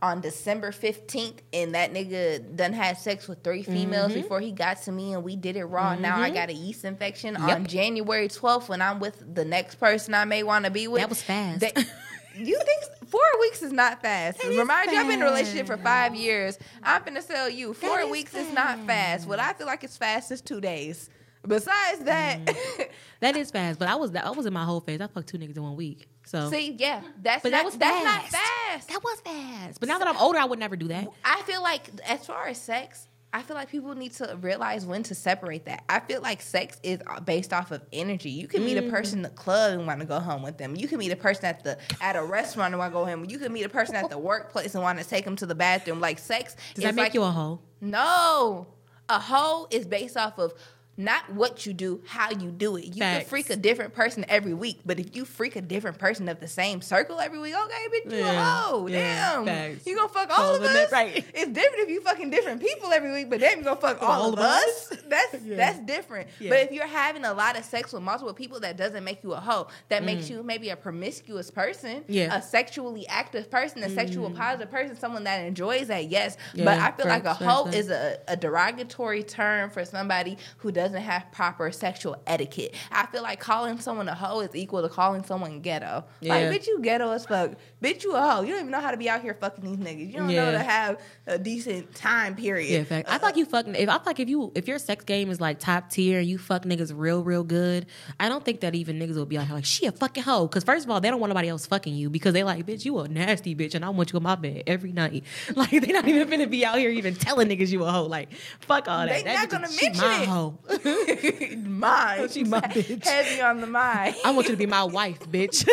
on 0.03 0.21
December 0.21 0.71
fifteenth, 0.73 1.41
and 1.53 1.75
that 1.75 1.93
nigga 1.93 2.57
done 2.57 2.73
had 2.75 2.97
sex 2.99 3.27
with 3.29 3.43
three 3.43 3.63
females 3.63 4.13
Mm-hmm. 4.13 4.21
before 4.23 4.41
he 4.41 4.53
got 4.53 4.81
to 4.83 4.93
me, 4.93 5.13
and 5.15 5.25
we 5.25 5.35
did 5.37 5.57
it 5.57 5.65
raw. 5.65 5.95
Now 5.95 6.19
I 6.21 6.31
got 6.31 6.49
a 6.51 6.55
yeast 6.55 6.85
infection 6.85 7.35
Yep. 7.39 7.43
on 7.57 7.67
January 7.67 8.29
twelfth 8.29 8.69
when 8.69 8.81
I'm 8.83 8.99
with 8.99 9.35
the 9.35 9.45
next 9.45 9.75
person 9.77 10.15
I 10.15 10.25
may 10.25 10.43
want 10.43 10.65
to 10.67 10.71
be 10.71 10.89
with. 10.89 11.01
That 11.03 11.09
was 11.11 11.23
fast. 11.23 11.61
They- 11.61 11.73
you 12.37 12.59
think 12.59 13.02
four 13.13 13.41
weeks 13.41 13.63
is 13.63 13.73
not 13.73 14.03
fast? 14.03 14.41
That 14.41 14.51
is 14.51 14.59
Remind 14.59 14.91
you, 14.91 14.99
I've 14.99 15.07
been 15.07 15.21
in 15.21 15.23
a 15.23 15.31
relationship 15.31 15.67
for 15.67 15.77
five 15.77 16.15
years. 16.15 16.59
I'm 16.83 17.03
finna 17.03 17.25
tell 17.27 17.49
you, 17.49 17.75
four 17.75 18.01
is 18.01 18.11
weeks 18.11 18.35
is 18.35 18.51
not 18.53 18.79
fast. 18.87 19.29
What 19.29 19.39
I 19.39 19.53
feel 19.53 19.67
like 19.67 19.85
is 19.85 19.97
fast 19.97 20.33
is 20.33 20.41
two 20.41 20.61
days. 20.61 21.11
Besides 21.47 22.01
that, 22.05 22.45
mm. 22.45 22.89
That 23.21 23.37
is 23.37 23.51
fast, 23.51 23.79
but 23.79 23.89
I 23.89 23.97
was 23.97 24.15
I 24.15 24.31
was 24.31 24.47
in 24.47 24.53
my 24.53 24.65
whole 24.65 24.81
phase. 24.81 25.01
I 25.01 25.07
fucked 25.09 25.29
two 25.29 25.39
niggas 25.39 25.57
in 25.57 25.63
one 25.63 25.77
week. 25.77 26.09
So 26.25 26.51
see, 26.51 26.77
yeah, 26.79 27.03
that's 27.21 27.43
But 27.43 27.51
not, 27.53 27.59
that 27.59 27.65
was 27.65 27.77
that's 27.77 28.05
not 28.05 28.23
fast. 28.23 28.37
fast. 28.37 28.89
That 28.89 29.03
was 29.05 29.21
fast. 29.21 29.81
But 29.81 29.89
now 29.89 29.99
that 29.99 30.09
I'm 30.09 30.17
older, 30.17 30.39
I 30.39 30.45
would 30.45 30.59
never 30.59 30.77
do 30.77 30.89
that. 30.89 31.09
I 31.25 31.43
feel 31.43 31.63
like 31.63 31.89
as 32.09 32.27
far 32.27 32.47
as 32.47 32.59
sex, 32.59 33.09
I 33.35 33.41
feel 33.43 33.57
like 33.57 33.71
people 33.71 33.95
need 33.95 34.13
to 34.13 34.37
realize 34.43 34.85
when 34.85 35.03
to 35.05 35.15
separate 35.15 35.65
that. 35.65 35.85
I 35.89 36.01
feel 36.01 36.21
like 36.21 36.43
sex 36.43 36.79
is 36.83 37.01
uh, 37.07 37.21
based 37.21 37.53
off 37.53 37.71
of 37.71 37.83
energy. 37.91 38.29
You 38.29 38.47
can 38.47 38.63
meet 38.63 38.77
a 38.77 38.83
mm. 38.83 38.91
person 38.91 39.21
in 39.21 39.23
the 39.23 39.31
club 39.31 39.79
and 39.79 39.87
want 39.87 40.01
to 40.01 40.07
go 40.07 40.21
home 40.21 40.43
with 40.43 40.59
them. 40.59 40.77
You 40.77 40.87
can 40.87 40.99
meet 40.99 41.13
a 41.13 41.17
person 41.17 41.47
at 41.47 41.65
the 41.65 41.79
at 42.03 42.15
a 42.15 42.23
restaurant 42.23 42.75
and 42.75 42.79
want 42.79 42.93
to 42.93 42.99
go 42.99 43.07
home. 43.07 43.25
You 43.25 43.39
can 43.39 43.53
meet 43.53 43.65
a 43.65 43.71
person 43.71 43.95
at 43.95 44.11
the 44.11 44.19
workplace 44.33 44.75
and 44.75 44.83
want 44.83 44.99
to 44.99 45.05
take 45.05 45.25
them 45.25 45.37
to 45.37 45.47
the 45.47 45.55
bathroom. 45.55 45.99
Like 45.99 46.19
sex 46.19 46.57
Does 46.75 46.79
is 46.79 46.85
that 46.85 46.95
make 46.95 47.05
like 47.05 47.15
you 47.15 47.23
a 47.23 47.31
hoe? 47.31 47.61
No. 47.81 48.67
A 49.09 49.19
hoe 49.19 49.67
is 49.71 49.87
based 49.87 50.17
off 50.17 50.39
of 50.39 50.53
not 50.97 51.33
what 51.33 51.65
you 51.65 51.73
do, 51.73 52.03
how 52.07 52.31
you 52.31 52.51
do 52.51 52.77
it. 52.77 52.85
You 52.85 53.01
can 53.01 53.25
freak 53.25 53.49
a 53.51 53.57
different 53.57 53.95
person 53.95 54.25
every 54.29 54.53
week, 54.53 54.81
but 54.85 55.01
if 55.01 55.17
you 55.17 55.25
freak 55.25 55.57
a 55.57 55.63
different 55.63 55.99
person 55.99 56.29
of 56.29 56.39
the 56.39 56.47
same 56.49 56.83
circle 56.83 57.19
every 57.19 57.39
week, 57.39 57.55
okay, 57.55 57.87
bitch, 57.89 58.13
you 58.13 58.19
Yeah. 58.19 58.33
a 58.33 58.45
hoe. 58.45 58.87
Yeah. 58.89 59.33
Damn. 59.35 59.47
Facts. 59.47 59.87
You 59.87 59.97
gonna 59.97 60.09
fuck 60.11 60.31
all 60.39 60.45
Hoes 60.49 60.57
of 60.59 60.65
in 60.65 60.69
us. 60.71 60.75
that- 60.77 60.93
right. 60.93 61.17
It's 61.17 61.51
different 61.51 61.79
if 61.85 61.89
you 61.89 62.01
fucking 62.03 62.29
different 62.31 62.61
people 62.61 62.93
every 62.93 63.11
week, 63.11 63.31
but 63.31 63.41
damn, 63.41 63.59
you 63.59 63.65
gonna 63.65 63.81
fuck 63.81 64.03
all, 64.03 64.35
of 64.35 64.39
us. 64.39 64.93
That's 65.09 65.43
Yeah. 65.45 65.57
that's 65.57 65.79
different. 65.81 66.29
Yeah. 66.41 66.51
But 66.51 66.59
if 66.61 66.73
you're 66.73 66.87
having 66.87 67.25
a 67.25 67.33
lot 67.35 67.59
of 67.59 67.65
sex 67.65 67.93
with 67.93 68.03
multiple 68.03 68.33
people, 68.35 68.61
that 68.61 68.77
doesn't 68.77 69.03
make 69.05 69.23
you 69.23 69.33
a 69.33 69.41
hoe. 69.41 69.69
That 69.89 70.05
makes 70.05 70.29
you 70.31 70.43
maybe 70.43 70.69
a 70.71 70.77
promiscuous 70.77 71.51
person, 71.51 72.01
Mm. 72.01 72.05
Yeah. 72.09 72.29
Mm. 72.35 72.39
a 72.39 72.43
sexually 72.43 73.07
active 73.09 73.51
person, 73.51 73.83
a 73.83 73.91
sexual 73.91 74.31
positive 74.31 74.71
person, 74.71 74.97
someone 74.97 75.25
that 75.25 75.45
enjoys 75.45 75.89
that, 75.89 76.07
yes. 76.11 76.37
But 76.55 76.69
I 76.79 76.93
feel 76.93 77.07
like 77.07 77.23
a 77.23 77.35
facts, 77.35 77.39
facts, 77.41 77.53
hoe 77.53 77.65
facts. 77.65 77.77
is 77.77 77.91
a, 77.91 78.19
a 78.29 78.37
derogatory 78.37 79.23
term 79.23 79.71
for 79.71 79.85
somebody 79.85 80.39
who 80.59 80.71
doesn't 80.83 81.03
have 81.03 81.31
proper 81.31 81.71
sexual 81.71 82.21
etiquette. 82.27 82.75
I 82.91 83.07
feel 83.07 83.23
like 83.23 83.39
calling 83.39 83.79
someone 83.79 84.09
a 84.09 84.15
hoe 84.15 84.41
is 84.41 84.55
equal 84.55 84.83
to 84.83 84.89
calling 84.89 85.23
someone 85.23 85.61
ghetto. 85.61 86.05
Yeah. 86.21 86.35
Like, 86.35 86.61
bitch, 86.61 86.67
you 86.67 86.81
ghetto 86.81 87.11
as 87.13 87.25
fuck. 87.25 87.53
Bitch, 87.83 88.05
you 88.05 88.15
a 88.15 88.21
hoe. 88.21 88.43
You 88.43 88.51
don't 88.53 88.61
even 88.61 88.71
know 88.71 88.81
how 88.81 88.93
to 88.93 88.97
be 88.97 89.11
out 89.11 89.23
here 89.23 89.35
fucking 89.35 89.65
these 89.65 89.77
niggas. 89.77 90.07
You 90.07 90.19
don't 90.19 90.27
know 90.29 90.33
Yeah. 90.33 90.51
to 90.53 90.59
have 90.61 91.01
a 91.27 91.37
decent 91.39 91.95
time 91.97 92.37
period. 92.37 92.71
Yeah, 92.71 92.85
fact. 92.85 93.09
I 93.11 93.19
feel 93.19 93.29
like 93.29 93.37
you 93.37 93.45
fucking. 93.45 93.75
If 93.75 93.89
I 93.89 93.99
like 94.07 94.21
if 94.21 94.29
you 94.29 94.53
if 94.55 94.69
your 94.69 94.79
sex 94.79 95.05
game 95.05 95.31
is 95.31 95.41
like 95.41 95.59
top 95.59 95.91
tier 95.91 96.21
and 96.21 96.29
you 96.29 96.39
fuck 96.39 96.63
niggas 96.63 96.93
real 96.95 97.25
real 97.25 97.43
good, 97.43 97.87
I 98.21 98.29
don't 98.29 98.45
think 98.45 98.61
that 98.61 98.75
even 98.77 98.99
niggas 99.01 99.17
will 99.17 99.27
be 99.27 99.37
out 99.37 99.47
here 99.47 99.55
like 99.57 99.65
she 99.65 99.87
a 99.87 99.93
fucking 99.93 100.23
hoe. 100.23 100.47
Because 100.47 100.63
first 100.65 100.85
of 100.85 100.91
all, 100.91 101.01
they 101.01 101.11
don't 101.11 101.19
want 101.19 101.31
nobody 101.31 101.49
else 101.49 101.67
fucking 101.67 101.95
you 101.95 102.09
because 102.09 102.35
they 102.35 102.45
like 102.45 102.65
bitch 102.67 102.85
you 102.85 102.99
a 103.01 103.09
nasty 103.09 103.55
bitch 103.57 103.75
and 103.75 103.85
I 103.85 103.89
want 103.89 104.13
you 104.13 104.17
in 104.17 104.23
my 104.23 104.37
bed 104.37 104.63
every 104.67 104.93
night. 104.93 105.25
Like 105.57 105.71
they 105.71 105.93
not 105.93 106.07
even 106.07 106.29
finna 106.29 106.49
be 106.49 106.65
out 106.65 106.79
here 106.79 106.91
even 106.91 107.15
telling 107.17 107.49
niggas 107.49 107.71
you 107.71 107.83
a 107.85 107.91
hoe. 107.91 108.05
Like 108.05 108.33
fuck 108.61 108.87
all 108.89 109.07
that. 109.07 109.09
They 109.09 109.23
that 109.25 109.35
not 109.35 109.49
bitch- 109.49 109.51
gonna 109.51 109.73
she 109.73 109.87
mention 109.87 110.05
my 110.05 110.23
it. 110.23 110.29
hoe. 110.29 110.59
mine. 111.69 112.29
She 112.29 112.45
my 112.45 112.61
bitch. 112.61 113.05
Heavy 113.05 113.41
on 113.41 113.61
the 113.61 113.67
mind. 113.67 114.15
I 114.25 114.31
want 114.31 114.47
you 114.47 114.53
to 114.53 114.57
be 114.59 114.67
my 114.67 114.85
wife, 114.85 115.21
bitch. 115.31 115.67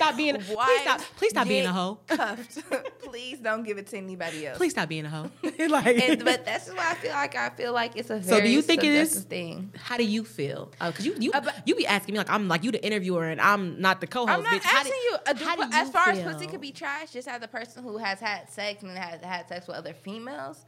Stop 0.00 0.16
being. 0.16 0.34
Please 0.36 0.80
stop. 0.82 1.00
Please 1.16 1.30
stop 1.30 1.48
being 1.48 1.66
a 1.66 1.72
hoe. 1.72 1.98
Cuffed. 2.06 2.58
please 3.02 3.38
don't 3.38 3.62
give 3.62 3.78
it 3.78 3.86
to 3.88 3.96
anybody 3.96 4.46
else. 4.46 4.56
Please 4.58 4.72
stop 4.72 4.88
being 4.88 5.04
a 5.04 5.10
hoe. 5.10 5.30
like, 5.42 5.86
And, 6.08 6.24
but 6.24 6.44
that's 6.44 6.68
why 6.70 6.90
I 6.90 6.94
feel 6.94 7.12
like 7.12 7.34
I 7.36 7.50
feel 7.50 7.72
like 7.72 7.92
it's 7.96 8.10
a 8.10 8.22
So 8.22 8.40
do 8.40 8.48
you 8.50 8.62
think 8.62 8.82
it 8.84 8.92
is- 8.92 9.24
thing. 9.24 9.72
How 9.76 9.96
do 9.96 10.04
you 10.04 10.24
feel? 10.24 10.70
Because 10.80 11.04
you 11.06 11.14
you 11.18 11.30
Uh, 11.32 11.42
you 11.66 11.74
be 11.74 11.86
asking 11.86 12.14
me 12.14 12.18
like 12.18 12.30
I'm 12.30 12.48
like 12.48 12.64
you 12.64 12.70
the 12.72 12.84
interviewer 12.84 13.24
and 13.24 13.40
I'm 13.40 13.80
not 13.80 14.00
the 14.00 14.06
co-host. 14.06 14.30
I'm 14.38 14.42
not 14.42 14.52
bitch. 14.54 14.62
How 14.64 14.78
asking 14.80 14.92
do- 14.92 14.98
you. 14.98 15.16
Uh, 15.26 15.32
do- 15.34 15.44
how 15.44 15.56
do 15.56 15.62
as 15.72 15.90
far 15.90 16.08
as 16.10 16.22
pussy 16.22 16.46
could 16.46 16.60
be 16.60 16.72
trash, 16.72 17.12
just 17.12 17.28
as 17.28 17.42
a 17.42 17.48
person 17.48 17.82
who 17.82 17.98
has 17.98 18.20
had 18.20 18.50
sex 18.50 18.82
and 18.82 18.96
has 18.96 19.20
had 19.22 19.48
sex 19.48 19.66
with 19.66 19.76
other 19.76 19.92
females. 19.94 20.64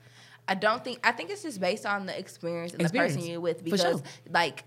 I 0.49 0.55
don't 0.57 0.83
think. 0.83 0.99
I 1.05 1.13
think 1.13 1.31
it's 1.31 1.43
just 1.43 1.61
based 1.61 1.87
on 1.87 2.07
the 2.07 2.19
experience 2.19 2.73
and 2.75 2.85
the 2.85 2.91
person 2.91 3.23
you're 3.25 3.41
with. 3.41 3.59
For 3.59 3.65
Because 3.65 3.81
sure. 3.81 4.03
like. 4.31 4.65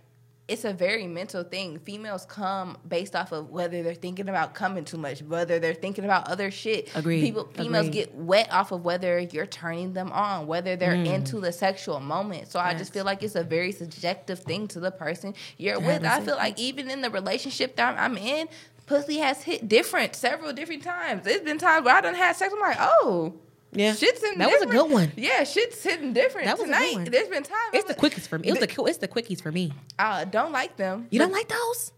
It's 0.48 0.64
a 0.64 0.74
very 0.74 1.08
mental 1.08 1.44
thing. 1.44 1.80
Females 1.80 2.24
come 2.26 2.78
based 2.88 3.16
off 3.16 3.32
of 3.32 3.50
whether 3.50 3.82
they're 3.82 3.96
thinking 3.96 4.30
about 4.30 4.54
coming 4.54 4.86
too 4.86 4.98
much, 4.98 5.24
whether 5.24 5.58
they're 5.58 5.74
thinking 5.74 6.06
about 6.06 6.28
other 6.28 6.52
shit. 6.52 6.96
Agreed. 6.96 7.22
People, 7.22 7.50
females 7.56 7.88
Agreed. 7.88 7.94
get 8.00 8.14
wet 8.16 8.54
off 8.54 8.72
of 8.72 8.86
whether 8.86 9.18
you're 9.20 9.48
turning 9.48 9.94
them 9.94 10.12
on, 10.12 10.46
whether 10.46 10.76
they're 10.76 10.94
Mm. 10.94 11.08
into 11.16 11.40
the 11.40 11.52
sexual 11.52 12.00
moment. 12.00 12.52
So 12.52 12.60
I 12.60 12.76
just 12.76 12.94
feel 12.94 13.06
like 13.06 13.24
it's 13.24 13.34
a 13.36 13.44
very 13.44 13.72
subjective 13.72 14.38
thing 14.40 14.68
to 14.68 14.80
the 14.80 14.92
person 14.92 15.34
you're 15.58 15.80
To 15.80 15.82
with. 15.86 16.06
I 16.06 16.22
feel 16.22 16.36
like 16.36 16.60
even 16.60 16.92
in 16.92 17.02
the 17.02 17.10
relationship 17.10 17.76
that 17.78 17.98
I'm 18.00 18.16
in, 18.16 18.48
pussy 18.86 19.18
has 19.18 19.42
hit 19.42 19.68
different 19.68 20.16
several 20.16 20.54
different 20.54 20.84
times. 20.84 21.24
There's 21.24 21.42
been 21.42 21.58
times 21.58 21.86
where 21.86 21.96
I 21.96 22.02
done 22.02 22.14
had 22.14 22.36
sex. 22.36 22.54
I'm 22.54 22.60
like, 22.62 22.78
oh, 22.80 23.34
Yeah. 23.76 23.94
shit's 23.94 24.22
hitting. 24.22 24.40
That 24.40 24.50
was 24.50 24.62
a 24.62 24.68
good 24.68 24.90
one. 24.90 25.12
Yeah, 25.16 25.44
shit's 25.44 25.84
hitting 25.84 26.14
different 26.14 26.48
That 26.48 26.58
was 26.58 26.70
a 26.70 26.72
good 26.74 26.96
one. 26.96 27.04
There's 27.06 27.28
been 27.28 27.44
times 27.44 27.60
It's 27.74 27.84
I'm 27.84 27.88
the 27.88 27.94
like, 27.94 27.98
quickest 27.98 28.28
for 28.30 28.40
me. 28.40 28.48
It 28.48 28.52
was 28.52 28.60
the 28.60 28.84
it's 28.86 28.98
the 28.98 29.08
quickies 29.08 29.42
for 29.42 29.52
me. 29.52 29.74
I 30.00 30.26
don't 30.26 30.52
like 30.52 30.78
them. 30.78 31.08
You 31.12 31.20
don't 31.20 31.32
like 31.32 31.50
those? 31.50 31.92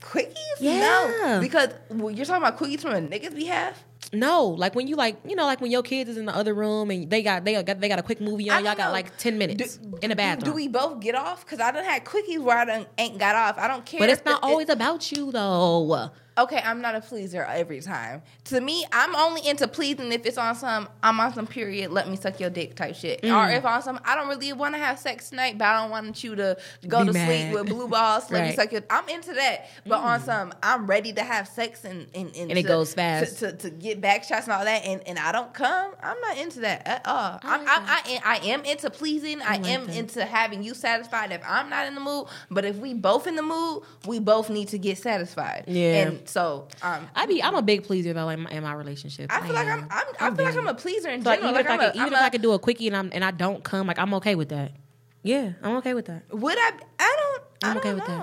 quickies? 0.00 0.34
Yeah. 0.60 0.80
No, 0.80 1.40
because 1.40 1.70
well, 1.90 2.10
you're 2.10 2.26
talking 2.26 2.42
about 2.42 2.58
quickies 2.58 2.80
from 2.80 2.92
a 2.92 3.00
nigga's 3.00 3.34
behalf. 3.34 3.82
No, 4.12 4.46
like 4.46 4.74
when 4.74 4.86
you 4.86 4.94
like 4.94 5.16
you 5.26 5.34
know 5.34 5.46
like 5.46 5.60
when 5.60 5.70
your 5.70 5.82
kids 5.82 6.08
is 6.10 6.16
in 6.16 6.26
the 6.26 6.34
other 6.34 6.54
room 6.54 6.90
and 6.90 7.10
they 7.10 7.22
got 7.22 7.44
they 7.44 7.60
got 7.62 7.80
they 7.80 7.88
got 7.88 7.98
a 7.98 8.02
quick 8.02 8.20
movie 8.20 8.48
on. 8.50 8.58
Y'all 8.58 8.64
don't 8.64 8.76
got 8.76 8.92
like 8.92 9.16
ten 9.18 9.36
minutes 9.36 9.78
Do- 9.78 9.98
in 10.02 10.10
the 10.10 10.16
bathroom. 10.16 10.52
Do 10.52 10.54
we 10.54 10.68
both 10.68 11.00
get 11.00 11.14
off? 11.14 11.44
Because 11.44 11.60
I 11.60 11.72
done 11.72 11.84
had 11.84 12.04
quickies 12.04 12.40
where 12.40 12.56
I 12.56 12.64
done 12.64 12.86
ain't 12.98 13.18
got 13.18 13.34
off. 13.34 13.58
I 13.58 13.66
don't 13.66 13.84
care. 13.84 13.98
but 13.98 14.08
it's 14.08 14.24
not 14.24 14.42
always 14.42 14.68
about 14.68 15.10
you 15.10 15.32
though. 15.32 16.10
Okay, 16.38 16.60
I'm 16.64 16.80
not 16.80 16.94
a 16.94 17.00
pleaser 17.00 17.44
every 17.44 17.80
time. 17.80 18.22
To 18.44 18.60
me, 18.60 18.84
I'm 18.92 19.14
only 19.14 19.46
into 19.46 19.66
pleasing 19.68 20.12
if 20.12 20.26
it's 20.26 20.38
on 20.38 20.54
some 20.54 20.88
I'm 21.02 21.18
on 21.20 21.32
some 21.34 21.46
period, 21.46 21.90
let 21.90 22.08
me 22.08 22.16
suck 22.16 22.38
your 22.40 22.50
dick 22.50 22.74
type 22.74 22.94
shit. 22.94 23.22
Mm. 23.22 23.34
Or 23.34 23.50
if 23.50 23.64
on 23.64 23.82
some 23.82 24.00
I 24.04 24.14
don't 24.14 24.28
really 24.28 24.52
want 24.52 24.74
to 24.74 24.78
have 24.78 24.98
sex 24.98 25.30
tonight, 25.30 25.58
but 25.58 25.66
I 25.66 25.80
don't 25.82 25.90
want 25.90 26.22
you 26.22 26.34
to 26.36 26.56
go 26.86 27.00
Be 27.00 27.06
to 27.08 27.12
mad. 27.12 27.26
sleep 27.26 27.54
with 27.54 27.68
blue 27.68 27.88
balls, 27.88 28.30
let 28.30 28.46
me 28.48 28.54
suck 28.54 28.72
your 28.72 28.82
I'm 28.90 29.08
into 29.08 29.32
that. 29.34 29.68
But 29.86 30.00
on 30.00 30.20
some 30.20 30.52
I'm 30.62 30.86
ready 30.86 31.12
to 31.14 31.22
have 31.22 31.48
sex 31.48 31.84
and 31.84 32.06
and, 32.14 32.34
And 32.36 32.52
it 32.52 32.62
to- 32.62 32.68
goes 32.68 32.94
fast. 32.94 33.38
To, 33.38 33.52
to, 33.52 33.56
to 33.58 33.70
get 33.70 34.00
back 34.00 34.24
shots 34.24 34.44
and 34.46 34.52
all 34.52 34.64
that 34.64 34.84
and, 34.84 35.02
and 35.06 35.18
I 35.18 35.32
don't 35.32 35.52
come, 35.54 35.92
I'm 36.02 36.20
not 36.20 36.38
into 36.38 36.60
that 36.60 36.86
at 36.86 37.06
all. 37.06 37.40
I 37.42 37.56
I'm, 37.56 37.64
like 37.64 37.68
I, 37.70 38.10
am, 38.10 38.20
I 38.24 38.36
am 38.48 38.64
into 38.64 38.90
pleasing. 38.90 39.40
I, 39.42 39.56
like 39.56 39.66
am 39.66 39.86
that. 39.86 39.96
into 39.96 40.24
having 40.24 40.62
you 40.62 40.74
satisfied 40.74 41.32
if 41.32 41.42
I'm 41.46 41.70
not 41.70 41.86
in 41.86 41.94
the 41.94 42.00
mood. 42.00 42.26
But 42.50 42.64
if 42.64 42.76
we 42.76 42.94
both 42.94 43.26
in 43.26 43.36
the 43.36 43.42
mood, 43.42 43.82
we 44.06 44.18
both 44.18 44.50
need 44.50 44.68
to 44.68 44.78
get 44.78 44.98
satisfied. 44.98 45.64
Yeah. 45.66 46.06
And 46.08 46.25
so 46.28 46.68
um, 46.82 47.08
I 47.14 47.26
be 47.26 47.42
I'm 47.42 47.54
a 47.54 47.62
big 47.62 47.84
pleaser 47.84 48.12
though 48.12 48.28
in 48.28 48.40
my, 48.40 48.50
in 48.50 48.62
my 48.62 48.72
relationship. 48.74 49.30
I 49.32 49.40
feel 49.40 49.54
like. 49.54 49.68
I'm, 49.68 49.86
I'm, 49.90 50.06
I 50.20 50.34
feel 50.34 50.44
like 50.44 50.56
I'm 50.56 50.66
a 50.68 50.74
pleaser 50.74 51.08
in 51.10 51.22
like, 51.22 51.40
general. 51.40 51.50
even 51.54 51.60
if 51.60 51.66
Like, 51.66 51.80
I 51.80 51.84
I'm 51.84 51.92
could 51.92 52.00
a- 52.00 52.02
even 52.02 52.12
if 52.12 52.20
I 52.20 52.28
could 52.30 52.42
do 52.42 52.52
a 52.52 52.58
quickie 52.58 52.86
and 52.88 52.96
I'm 52.96 53.10
and 53.12 53.24
I 53.24 53.30
don't 53.30 53.62
come, 53.64 53.86
like 53.86 53.98
I'm 53.98 54.12
okay 54.14 54.34
with 54.34 54.50
that. 54.50 54.72
Yeah, 55.22 55.52
I'm 55.62 55.76
okay 55.76 55.94
with 55.94 56.06
that. 56.06 56.22
would 56.32 56.56
I? 56.58 56.70
I 56.98 57.16
don't. 57.18 57.42
I 57.64 57.66
I'm 57.68 57.74
don't 57.74 57.76
okay 57.78 57.94
with 57.94 58.04
that. 58.06 58.20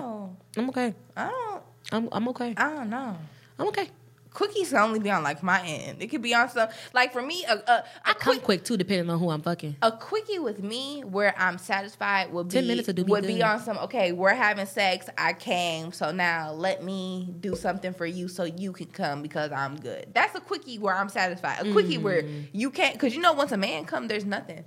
I'm 0.56 0.68
okay. 0.70 0.94
I 1.16 1.28
don't. 1.28 1.62
I'm 1.92 2.08
I'm 2.12 2.28
okay. 2.28 2.54
I 2.56 2.68
don't 2.70 2.90
know. 2.90 3.16
I'm 3.58 3.68
okay. 3.68 3.90
Cookies 4.34 4.68
can 4.70 4.78
only 4.80 4.98
be 5.00 5.10
on 5.10 5.22
like 5.22 5.42
my 5.42 5.62
end. 5.66 6.02
It 6.02 6.08
could 6.08 6.20
be 6.20 6.34
on 6.34 6.50
some 6.50 6.68
like 6.92 7.12
for 7.12 7.22
me 7.22 7.44
a, 7.48 7.54
a, 7.54 7.56
a 7.66 7.84
I 8.04 8.12
come 8.12 8.34
quick 8.34 8.42
quick 8.42 8.64
too, 8.64 8.76
depending 8.76 9.08
on 9.08 9.18
who 9.18 9.30
I'm 9.30 9.40
fucking. 9.40 9.76
a 9.80 9.90
quickie 9.92 10.38
with 10.40 10.62
me 10.62 11.02
where 11.02 11.34
I'm 11.38 11.56
satisfied 11.56 12.32
would 12.32 12.48
be 12.48 12.54
10 12.54 12.66
minutes 12.66 12.88
would 12.88 13.08
would 13.08 13.26
be 13.26 13.42
on 13.42 13.60
some 13.60 13.78
okay 13.78 14.12
we're 14.12 14.34
having 14.34 14.66
sex 14.66 15.08
I 15.16 15.32
came 15.32 15.92
so 15.92 16.10
now 16.12 16.52
let 16.52 16.82
me 16.84 17.32
do 17.40 17.54
something 17.56 17.94
for 17.94 18.04
you 18.06 18.28
so 18.28 18.44
you 18.44 18.72
can 18.72 18.86
come 18.88 19.22
because 19.22 19.50
I'm 19.52 19.76
good 19.78 20.08
that's 20.12 20.34
a 20.34 20.40
quickie 20.40 20.78
where 20.78 20.94
I'm 20.94 21.08
satisfied 21.08 21.64
a 21.66 21.72
quickie 21.72 21.98
where 21.98 22.22
Mm. 22.24 22.48
you 22.52 22.70
can't 22.70 22.94
because 22.94 23.14
you 23.14 23.20
know 23.22 23.32
once 23.32 23.52
a 23.52 23.56
man 23.56 23.84
come 23.86 24.08
there's 24.08 24.24
nothing 24.24 24.64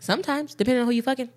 Sometimes, 0.00 0.54
depending 0.54 0.82
on 0.82 0.86
who 0.86 0.92
you 0.92 1.00
fucking. 1.00 1.30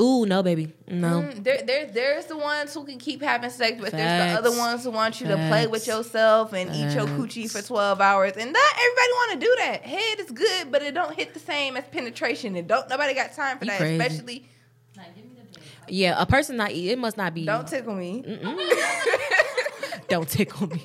Ooh, 0.00 0.24
no, 0.24 0.42
baby, 0.42 0.72
no. 0.88 1.22
Mm, 1.22 1.44
There, 1.44 1.60
there, 1.62 1.86
there's 1.86 2.24
the 2.26 2.36
ones 2.38 2.72
who 2.72 2.84
can 2.84 2.98
keep 2.98 3.20
having 3.22 3.50
sex, 3.50 3.76
but 3.80 3.90
there's 3.92 4.32
the 4.32 4.38
other 4.38 4.56
ones 4.56 4.82
who 4.84 4.90
want 4.90 5.20
you 5.20 5.26
to 5.28 5.36
play 5.48 5.66
with 5.66 5.86
yourself 5.86 6.52
and 6.54 6.70
eat 6.74 6.94
your 6.94 7.06
Facts. 7.06 7.20
coochie 7.20 7.50
for 7.50 7.60
12 7.60 8.00
hours. 8.00 8.32
And 8.38 8.50
not 8.52 8.72
everybody 8.72 9.12
want 9.12 9.32
to 9.40 9.46
do 9.46 9.56
that. 9.58 9.82
Head 9.82 10.20
is 10.20 10.30
good, 10.30 10.72
but 10.72 10.82
it 10.82 10.94
don't 10.94 11.14
hit 11.14 11.34
the 11.34 11.40
same 11.40 11.76
as 11.76 11.84
penetration. 11.92 12.56
And 12.56 12.66
don't 12.66 12.88
nobody 12.88 13.12
got 13.14 13.34
time 13.34 13.58
for 13.58 13.66
You 13.66 13.70
that. 13.72 13.78
crazy. 13.78 13.98
Especially, 14.02 14.48
Like, 14.96 15.14
give 15.14 15.24
me 15.26 15.30
the. 15.52 15.92
Yeah, 15.92 16.14
a 16.16 16.24
person 16.24 16.56
not 16.56 16.70
eat 16.70 16.90
it 16.92 16.98
must 16.98 17.16
not 17.18 17.34
be. 17.34 17.44
don't 17.44 17.68
tickle 17.68 17.94
me. 17.94 18.24
don't 20.08 20.28
tickle 20.28 20.66
me. 20.68 20.82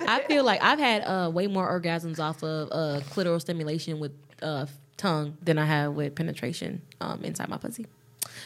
I 0.00 0.20
feel 0.26 0.42
like 0.44 0.62
I've 0.62 0.78
had 0.78 1.02
uh, 1.02 1.30
way 1.30 1.46
more 1.46 1.68
orgasms 1.80 2.18
off 2.18 2.42
of 2.42 2.68
uh, 2.72 3.00
clitoral 3.10 3.40
stimulation 3.40 4.00
with 4.00 4.12
uh, 4.42 4.66
tongue 4.96 5.36
than 5.42 5.58
I 5.58 5.64
have 5.64 5.92
with 5.94 6.14
penetration 6.16 6.82
um, 7.00 7.22
inside 7.22 7.48
my 7.48 7.56
pussy. 7.56 7.86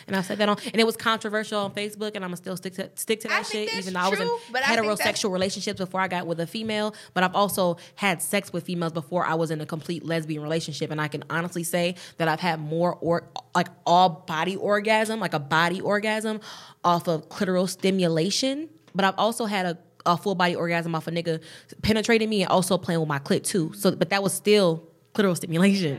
And 0.07 0.15
I 0.15 0.23
said 0.23 0.39
that 0.39 0.49
on, 0.49 0.57
and 0.67 0.77
it 0.81 0.85
was 0.85 0.97
controversial 0.97 1.59
on 1.61 1.73
Facebook, 1.73 2.13
and 2.15 2.25
I'm 2.25 2.31
gonna 2.31 2.37
still 2.37 2.57
stick 2.57 2.75
to 2.75 2.91
stick 2.95 3.21
to 3.21 3.29
I 3.29 3.39
that 3.39 3.47
think 3.47 3.69
shit, 3.69 3.75
that's 3.75 3.87
even 3.87 3.95
though 3.95 4.01
I 4.01 4.09
was 4.09 4.21
in 4.21 4.29
but 4.53 4.63
I 4.63 4.77
think 4.77 4.87
that's- 4.87 5.25
heterosexual 5.25 5.33
relationships 5.33 5.79
before 5.79 6.01
I 6.01 6.09
got 6.09 6.27
with 6.27 6.41
a 6.41 6.47
female. 6.47 6.95
But 7.13 7.25
I've 7.25 7.35
also 7.35 7.77
had 7.97 8.23
sex 8.23 8.53
with 8.53 8.65
females 8.65 8.93
before 8.93 9.25
I 9.25 9.35
was 9.35 9.51
in 9.51 9.61
a 9.61 9.67
complete 9.67 10.05
lesbian 10.05 10.43
relationship, 10.43 10.91
and 10.91 11.01
I 11.01 11.09
can 11.09 11.25
honestly 11.31 11.65
say 11.65 11.97
that 12.19 12.29
I've 12.29 12.41
had 12.41 12.61
more 12.61 12.97
or 13.01 13.29
like 13.55 13.69
all 13.87 14.25
body 14.27 14.57
orgasm, 14.57 15.21
like 15.21 15.35
a 15.35 15.41
body 15.41 15.81
orgasm, 15.81 16.41
off 16.85 17.09
of 17.09 17.29
clitoral 17.29 17.69
stimulation. 17.69 18.69
But 18.95 19.05
I've 19.05 19.19
also 19.19 19.47
had 19.47 19.67
a 19.67 19.79
a 20.07 20.19
full 20.19 20.35
body 20.35 20.55
orgasm 20.55 20.95
off 20.95 21.07
a 21.07 21.11
nigga 21.11 21.41
penetrating 21.81 22.29
me 22.29 22.43
and 22.43 22.51
also 22.51 22.77
playing 22.77 23.01
with 23.01 23.09
my 23.09 23.19
clit 23.19 23.43
too. 23.43 23.73
So, 23.75 23.91
but 23.97 24.11
that 24.11 24.23
was 24.23 24.35
still 24.35 24.87
clitoral 25.15 25.35
stimulation. 25.35 25.99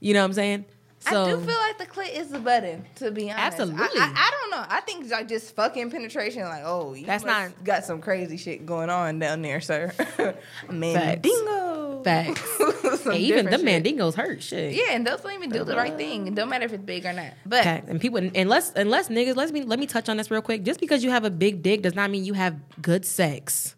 You 0.00 0.14
know 0.14 0.20
what 0.20 0.26
I'm 0.26 0.32
saying? 0.32 0.64
So 1.00 1.22
I 1.24 1.30
do 1.30 1.36
feel 1.40 1.56
like 1.56 1.78
the 1.78 1.86
clit 1.86 2.12
is 2.14 2.28
the 2.28 2.40
button, 2.40 2.84
to 2.96 3.10
be 3.12 3.30
honest. 3.30 3.60
Absolutely. 3.60 4.00
I, 4.00 4.04
I, 4.04 4.12
I 4.16 4.30
don't 4.30 4.50
know. 4.50 4.66
I 4.68 4.80
think 4.80 5.08
like 5.10 5.28
just 5.28 5.54
fucking 5.54 5.90
penetration, 5.90 6.42
like, 6.42 6.62
oh, 6.64 6.94
you 6.94 7.06
That's 7.06 7.24
not- 7.24 7.62
got 7.64 7.84
some 7.84 8.00
crazy 8.00 8.36
shit 8.36 8.66
going 8.66 8.90
on 8.90 9.18
down 9.20 9.42
there, 9.42 9.60
sir. 9.60 9.92
Mandingo. 10.70 12.02
facts. 12.02 12.42
And 13.08 13.16
even 13.16 13.46
the 13.46 13.56
mandingos 13.58 14.14
hurt 14.14 14.42
shit. 14.42 14.74
Yeah, 14.74 14.90
and 14.90 15.06
those 15.06 15.20
don't 15.22 15.32
even 15.32 15.48
do 15.50 15.64
the 15.64 15.76
right 15.76 15.92
uh, 15.92 15.96
thing. 15.96 16.26
It 16.26 16.34
don't 16.34 16.48
matter 16.50 16.66
if 16.66 16.72
it's 16.74 16.82
big 16.82 17.06
or 17.06 17.12
not. 17.14 17.32
But 17.46 17.64
and 17.64 17.98
people 18.00 18.18
unless 18.18 18.72
unless 18.74 19.08
niggas 19.08 19.34
let's 19.36 19.50
me 19.50 19.62
let 19.62 19.78
me 19.78 19.86
touch 19.86 20.08
on 20.10 20.18
this 20.18 20.30
real 20.30 20.42
quick. 20.42 20.62
Just 20.62 20.78
because 20.78 21.02
you 21.02 21.10
have 21.10 21.24
a 21.24 21.30
big 21.30 21.62
dick 21.62 21.80
does 21.82 21.94
not 21.94 22.10
mean 22.10 22.24
you 22.24 22.34
have 22.34 22.56
good 22.82 23.06
sex. 23.06 23.76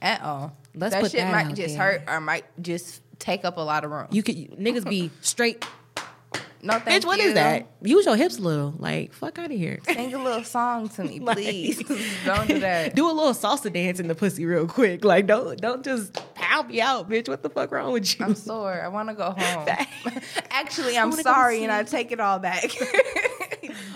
at 0.00 0.22
all, 0.22 0.56
Let's 0.74 0.94
that 0.94 1.02
shit 1.10 1.20
that 1.20 1.32
might 1.32 1.54
just 1.54 1.76
there. 1.76 1.92
hurt 1.98 2.02
or 2.08 2.20
might 2.22 2.44
just 2.62 3.02
take 3.18 3.44
up 3.44 3.58
a 3.58 3.60
lot 3.60 3.84
of 3.84 3.90
room. 3.90 4.06
You 4.10 4.22
could 4.22 4.36
niggas 4.36 4.88
be 4.88 5.10
straight. 5.20 5.62
No, 6.62 6.78
thank 6.78 7.02
Bitch, 7.02 7.06
what 7.06 7.18
you. 7.18 7.24
is 7.28 7.34
that? 7.34 7.66
Use 7.82 8.04
your 8.04 8.16
hips 8.16 8.38
a 8.38 8.42
little. 8.42 8.74
Like 8.78 9.12
fuck 9.12 9.38
out 9.38 9.46
of 9.46 9.56
here. 9.56 9.78
Sing 9.86 10.12
a 10.14 10.22
little 10.22 10.44
song 10.44 10.88
to 10.90 11.04
me, 11.04 11.18
Like- 11.20 11.36
please. 11.38 11.78
don't 12.24 12.46
do 12.46 12.58
that. 12.60 12.94
Do 12.94 13.06
a 13.10 13.12
little 13.12 13.32
salsa 13.32 13.72
dance 13.72 13.98
in 13.98 14.08
the 14.08 14.14
pussy 14.14 14.44
real 14.44 14.66
quick. 14.66 15.04
Like 15.04 15.26
don't 15.26 15.60
don't 15.60 15.84
just 15.84 16.12
pound 16.34 16.68
me 16.68 16.80
out, 16.80 17.08
bitch. 17.08 17.28
What 17.28 17.42
the 17.42 17.50
fuck 17.50 17.72
wrong 17.72 17.92
with 17.92 18.18
you? 18.18 18.24
I'm 18.24 18.34
sore. 18.34 18.80
I 18.82 18.88
want 18.88 19.08
to 19.08 19.14
go 19.14 19.30
home. 19.36 19.68
Actually, 20.50 20.96
I'm 20.98 21.10
wanna 21.10 21.22
go 21.22 21.30
to 21.30 21.34
sorry, 21.34 21.62
and 21.64 21.72
I 21.72 21.82
take 21.84 22.12
it 22.12 22.20
all 22.20 22.38
back. 22.38 22.70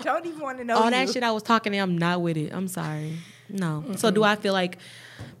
don't 0.03 0.25
even 0.25 0.39
want 0.39 0.57
to 0.59 0.63
know 0.65 0.77
All 0.77 0.85
you. 0.85 0.91
that 0.91 1.09
shit 1.09 1.23
I 1.23 1.31
was 1.31 1.43
talking 1.43 1.71
to, 1.73 1.77
I'm 1.79 1.97
not 1.97 2.21
with 2.21 2.37
it. 2.37 2.53
I'm 2.53 2.67
sorry. 2.67 3.17
No. 3.49 3.83
So 3.95 4.11
do 4.11 4.23
I 4.23 4.35
feel 4.35 4.53
like 4.53 4.77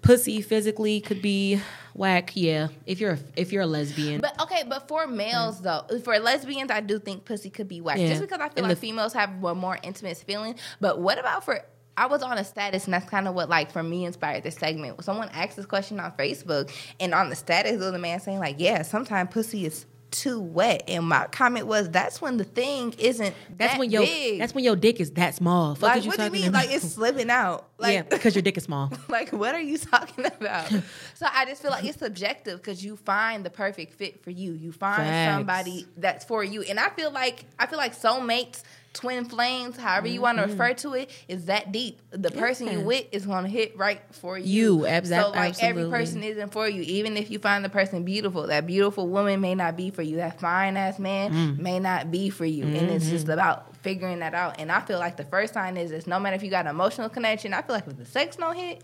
pussy 0.01 0.41
physically 0.41 1.01
could 1.01 1.21
be 1.21 1.61
whack? 1.93 2.31
Yeah. 2.35 2.67
If 2.85 2.99
you're 2.99 3.13
a, 3.13 3.19
if 3.35 3.51
you're 3.51 3.63
a 3.63 3.67
lesbian. 3.67 4.21
But 4.21 4.39
okay, 4.41 4.63
but 4.67 4.87
for 4.87 5.07
males 5.07 5.61
though, 5.61 5.85
for 6.03 6.17
lesbians, 6.19 6.71
I 6.71 6.81
do 6.81 6.99
think 6.99 7.25
pussy 7.25 7.49
could 7.49 7.67
be 7.67 7.81
whack. 7.81 7.97
Yeah. 7.97 8.09
Just 8.09 8.21
because 8.21 8.39
I 8.39 8.49
feel 8.49 8.63
And 8.63 8.67
like 8.67 8.77
the- 8.77 8.81
females 8.87 9.13
have 9.13 9.43
a 9.43 9.55
more 9.55 9.77
intimate 9.83 10.17
feeling. 10.17 10.55
But 10.79 10.99
what 10.99 11.17
about 11.19 11.43
for? 11.45 11.61
I 11.97 12.07
was 12.07 12.21
on 12.23 12.37
a 12.37 12.43
status, 12.43 12.85
and 12.85 12.93
that's 12.93 13.09
kind 13.09 13.25
of 13.25 13.35
what 13.35 13.47
like 13.47 13.71
for 13.71 13.81
me 13.81 14.03
inspired 14.05 14.43
this 14.43 14.55
segment. 14.55 15.01
Someone 15.03 15.29
asked 15.29 15.55
this 15.55 15.65
question 15.65 15.97
on 16.01 16.11
Facebook, 16.13 16.69
and 16.99 17.13
on 17.13 17.29
the 17.29 17.37
status, 17.37 17.71
there 17.71 17.79
was 17.79 17.93
a 17.93 17.97
man 17.99 18.19
saying 18.19 18.39
like, 18.39 18.57
"Yeah, 18.59 18.81
sometimes 18.81 19.29
pussy 19.31 19.65
is." 19.65 19.85
Too 20.11 20.39
wet, 20.39 20.83
and 20.87 21.09
my 21.09 21.27
comment 21.27 21.67
was, 21.67 21.89
"That's 21.89 22.21
when 22.21 22.37
the 22.37 22.43
thing 22.43 22.93
isn't 22.97 23.35
that's 23.57 23.73
that 23.73 23.79
when 23.79 23.91
your 23.91 24.03
big. 24.03 24.39
that's 24.39 24.53
when 24.53 24.63
your 24.63 24.75
dick 24.75 24.99
is 24.99 25.11
that 25.11 25.35
small. 25.35 25.75
Fuck 25.75 25.89
like, 25.89 26.03
you 26.03 26.09
what 26.09 26.17
do 26.17 26.23
you 26.25 26.31
mean? 26.31 26.47
about? 26.47 26.65
Like 26.65 26.75
it's 26.75 26.93
slipping 26.93 27.29
out? 27.29 27.69
Like, 27.77 27.93
yeah, 27.93 28.01
because 28.03 28.33
your 28.33 28.41
dick 28.41 28.55
is 28.57 28.63
small. 28.63 28.89
like 29.09 29.33
what 29.33 29.53
are 29.53 29.59
you 29.59 29.77
talking 29.77 30.25
about 30.25 30.69
so 31.13 31.27
i 31.29 31.43
just 31.43 31.61
feel 31.61 31.71
like 31.71 31.83
it's 31.83 31.99
subjective 31.99 32.57
because 32.57 32.85
you 32.85 32.95
find 32.95 33.45
the 33.45 33.49
perfect 33.49 33.95
fit 33.95 34.23
for 34.23 34.29
you 34.29 34.53
you 34.53 34.71
find 34.71 35.03
Facts. 35.03 35.35
somebody 35.35 35.85
that's 35.97 36.23
for 36.23 36.41
you 36.41 36.61
and 36.61 36.79
i 36.79 36.87
feel 36.91 37.11
like 37.11 37.43
i 37.59 37.65
feel 37.65 37.77
like 37.77 37.93
soulmates 37.93 38.63
twin 38.95 39.25
flames 39.25 39.77
however 39.77 40.07
you 40.07 40.21
want 40.21 40.37
to 40.39 40.45
refer 40.45 40.73
to 40.73 40.93
it 40.93 41.11
is 41.27 41.45
that 41.45 41.71
deep. 41.71 41.99
The 42.11 42.31
person 42.31 42.65
you 42.67 42.77
Mm-hmm. 42.79 42.85
With 42.87 43.05
is 43.11 43.25
going 43.27 43.43
to 43.43 43.49
hit 43.49 43.77
right 43.77 44.01
for 44.11 44.37
you, 44.39 44.45
You, 44.79 44.85
ab- 44.87 45.05
so 45.05 45.31
like 45.35 45.61
every 45.61 45.89
person 45.89 46.23
isn't 46.23 46.51
for 46.51 46.67
you. 46.67 46.81
Even 46.81 47.15
if 47.17 47.29
you 47.29 47.37
find 47.39 47.63
the 47.63 47.69
person 47.69 48.03
beautiful 48.03 48.47
that 48.47 48.65
beautiful 48.65 49.07
woman 49.07 49.39
may 49.41 49.53
not 49.55 49.75
be 49.77 49.91
for 49.91 50.01
you. 50.01 50.15
That 50.17 50.39
fine 50.39 50.77
ass 50.77 50.97
man 50.97 51.31
Mm. 51.31 51.59
may 51.59 51.79
not 51.79 52.09
be 52.11 52.29
for 52.29 52.45
you. 52.45 52.63
And 52.63 52.75
it's 52.89 53.05
Mm-hmm. 53.05 53.13
just 53.13 53.27
about 53.29 53.75
figuring 53.77 54.19
that 54.19 54.33
out. 54.33 54.59
And 54.59 54.71
i 54.71 54.79
feel 54.81 54.97
like 54.97 55.15
the 55.17 55.23
first 55.25 55.53
sign 55.53 55.77
is 55.77 55.91
this 55.91 56.07
no 56.07 56.19
matter 56.19 56.35
if 56.35 56.41
you 56.43 56.49
got 56.49 56.65
an 56.65 56.71
emotional 56.71 57.07
connection 57.09 57.53
i 57.53 57.61
feel 57.61 57.75
like 57.75 57.85
if 57.87 57.97
the 57.97 58.05
sex 58.05 58.35
don't 58.37 58.55
hit 58.55 58.83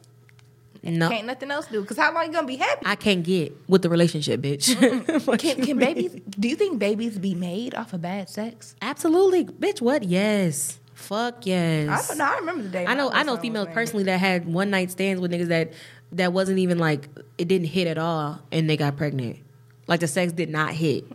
No, 0.84 1.10
can't 1.10 1.28
nothing 1.28 1.52
else 1.52 1.68
do. 1.68 1.82
Because 1.82 1.98
how 1.98 2.14
long 2.14 2.26
you 2.26 2.32
gonna 2.32 2.48
be 2.48 2.56
happy? 2.56 2.82
I 2.86 2.96
can't 2.96 3.24
get 3.24 3.56
with 3.68 3.84
the 3.84 3.90
relationship, 3.90 4.42
bitch. 4.42 4.76
Can, 5.40 5.64
can 5.64 5.78
babies? 5.80 6.16
Do 6.30 6.48
you 6.48 6.56
think 6.56 6.80
babies 6.80 7.20
be 7.20 7.36
made 7.36 7.76
off 7.76 7.94
of 7.94 8.02
bad 8.02 8.30
sex? 8.30 8.76
Absolutely, 8.82 9.46
bitch. 9.46 9.80
What? 9.82 10.04
Yes. 10.04 10.80
Fuck 10.96 11.46
yes. 11.46 11.90
I 11.90 12.08
don't 12.08 12.18
know. 12.18 12.26
I 12.26 12.36
remember 12.38 12.64
the 12.64 12.70
day. 12.70 12.86
I 12.86 12.94
know. 12.96 13.12
I 13.12 13.24
know 13.24 13.38
females 13.38 13.70
personally 13.74 14.06
that 14.06 14.20
had 14.20 14.46
one 14.46 14.70
night 14.70 14.92
stands 14.92 15.22
with 15.22 15.32
niggas 15.32 15.48
that 15.48 15.74
that 16.14 16.34
wasn't 16.34 16.60
even 16.60 16.78
like 16.78 17.10
it 17.38 17.48
didn't 17.48 17.68
hit 17.68 17.88
at 17.88 17.98
all, 17.98 18.40
and 18.52 18.70
they 18.70 18.78
got 18.78 18.98
pregnant. 18.98 19.40
Like 19.88 20.00
the 20.00 20.08
sex 20.08 20.32
did 20.32 20.50
not 20.50 20.74
hit, 20.74 21.06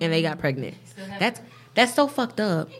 and 0.00 0.12
they 0.12 0.22
got 0.22 0.38
pregnant. 0.38 0.76
That's 1.18 1.40
that's 1.74 1.94
so 1.94 2.08
fucked 2.08 2.40
up. 2.40 2.70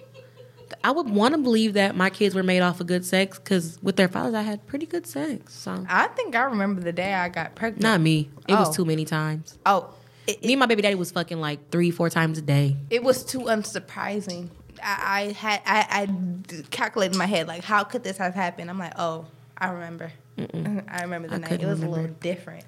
I 0.83 0.91
would 0.91 1.09
want 1.11 1.35
to 1.35 1.41
believe 1.41 1.75
that 1.75 1.95
my 1.97 2.11
kids 2.11 2.35
were 2.35 2.43
made 2.43 2.61
off 2.61 2.81
of 2.81 2.87
good 2.87 3.05
sex 3.05 3.39
because 3.39 3.79
with 3.83 3.97
their 3.97 4.09
fathers, 4.09 4.35
I 4.35 4.43
had 4.43 4.66
pretty 4.66 4.87
good 4.87 5.07
sex. 5.07 5.53
So 5.55 5.85
I 5.89 6.09
think 6.09 6.35
I 6.35 6.43
remember 6.45 6.81
the 6.81 6.93
day 6.93 7.14
I 7.14 7.29
got 7.29 7.55
pregnant. 7.55 7.83
not 7.83 8.01
me. 8.01 8.31
It 8.49 8.55
Oh. 8.55 8.61
was 8.61 8.75
too 8.77 8.85
many 8.85 9.05
times. 9.05 9.59
Oh, 9.66 9.91
it, 10.27 10.43
Me 10.43 10.55
and 10.55 10.61
my 10.61 10.66
baby 10.66 10.83
daddy 10.83 10.95
was 10.95 11.11
fucking 11.11 11.39
like 11.41 11.70
three, 11.70 11.91
four 11.91 12.09
times 12.11 12.39
a 12.39 12.43
day. 12.43 12.77
it 12.91 13.03
was 13.05 13.25
too 13.25 13.41
unsurprising. 13.41 14.49
I, 14.83 15.27
I 15.29 15.33
had 15.33 15.62
I 15.66 16.09
calculated 16.70 17.12
in 17.14 17.18
my 17.18 17.27
head 17.27 17.47
like 17.47 17.62
how 17.64 17.85
could 17.85 18.03
this 18.05 18.16
have 18.18 18.35
happened? 18.35 18.70
I'm 18.70 18.79
like, 18.79 18.95
oh, 18.99 19.27
I 19.57 19.70
remember. 19.70 20.12
I 20.39 21.03
remember 21.03 21.29
the 21.29 21.35
I 21.37 21.39
night. 21.39 21.62
It 21.62 21.66
was 21.66 21.83
a 21.83 21.89
little 21.89 22.09
different. 22.20 22.64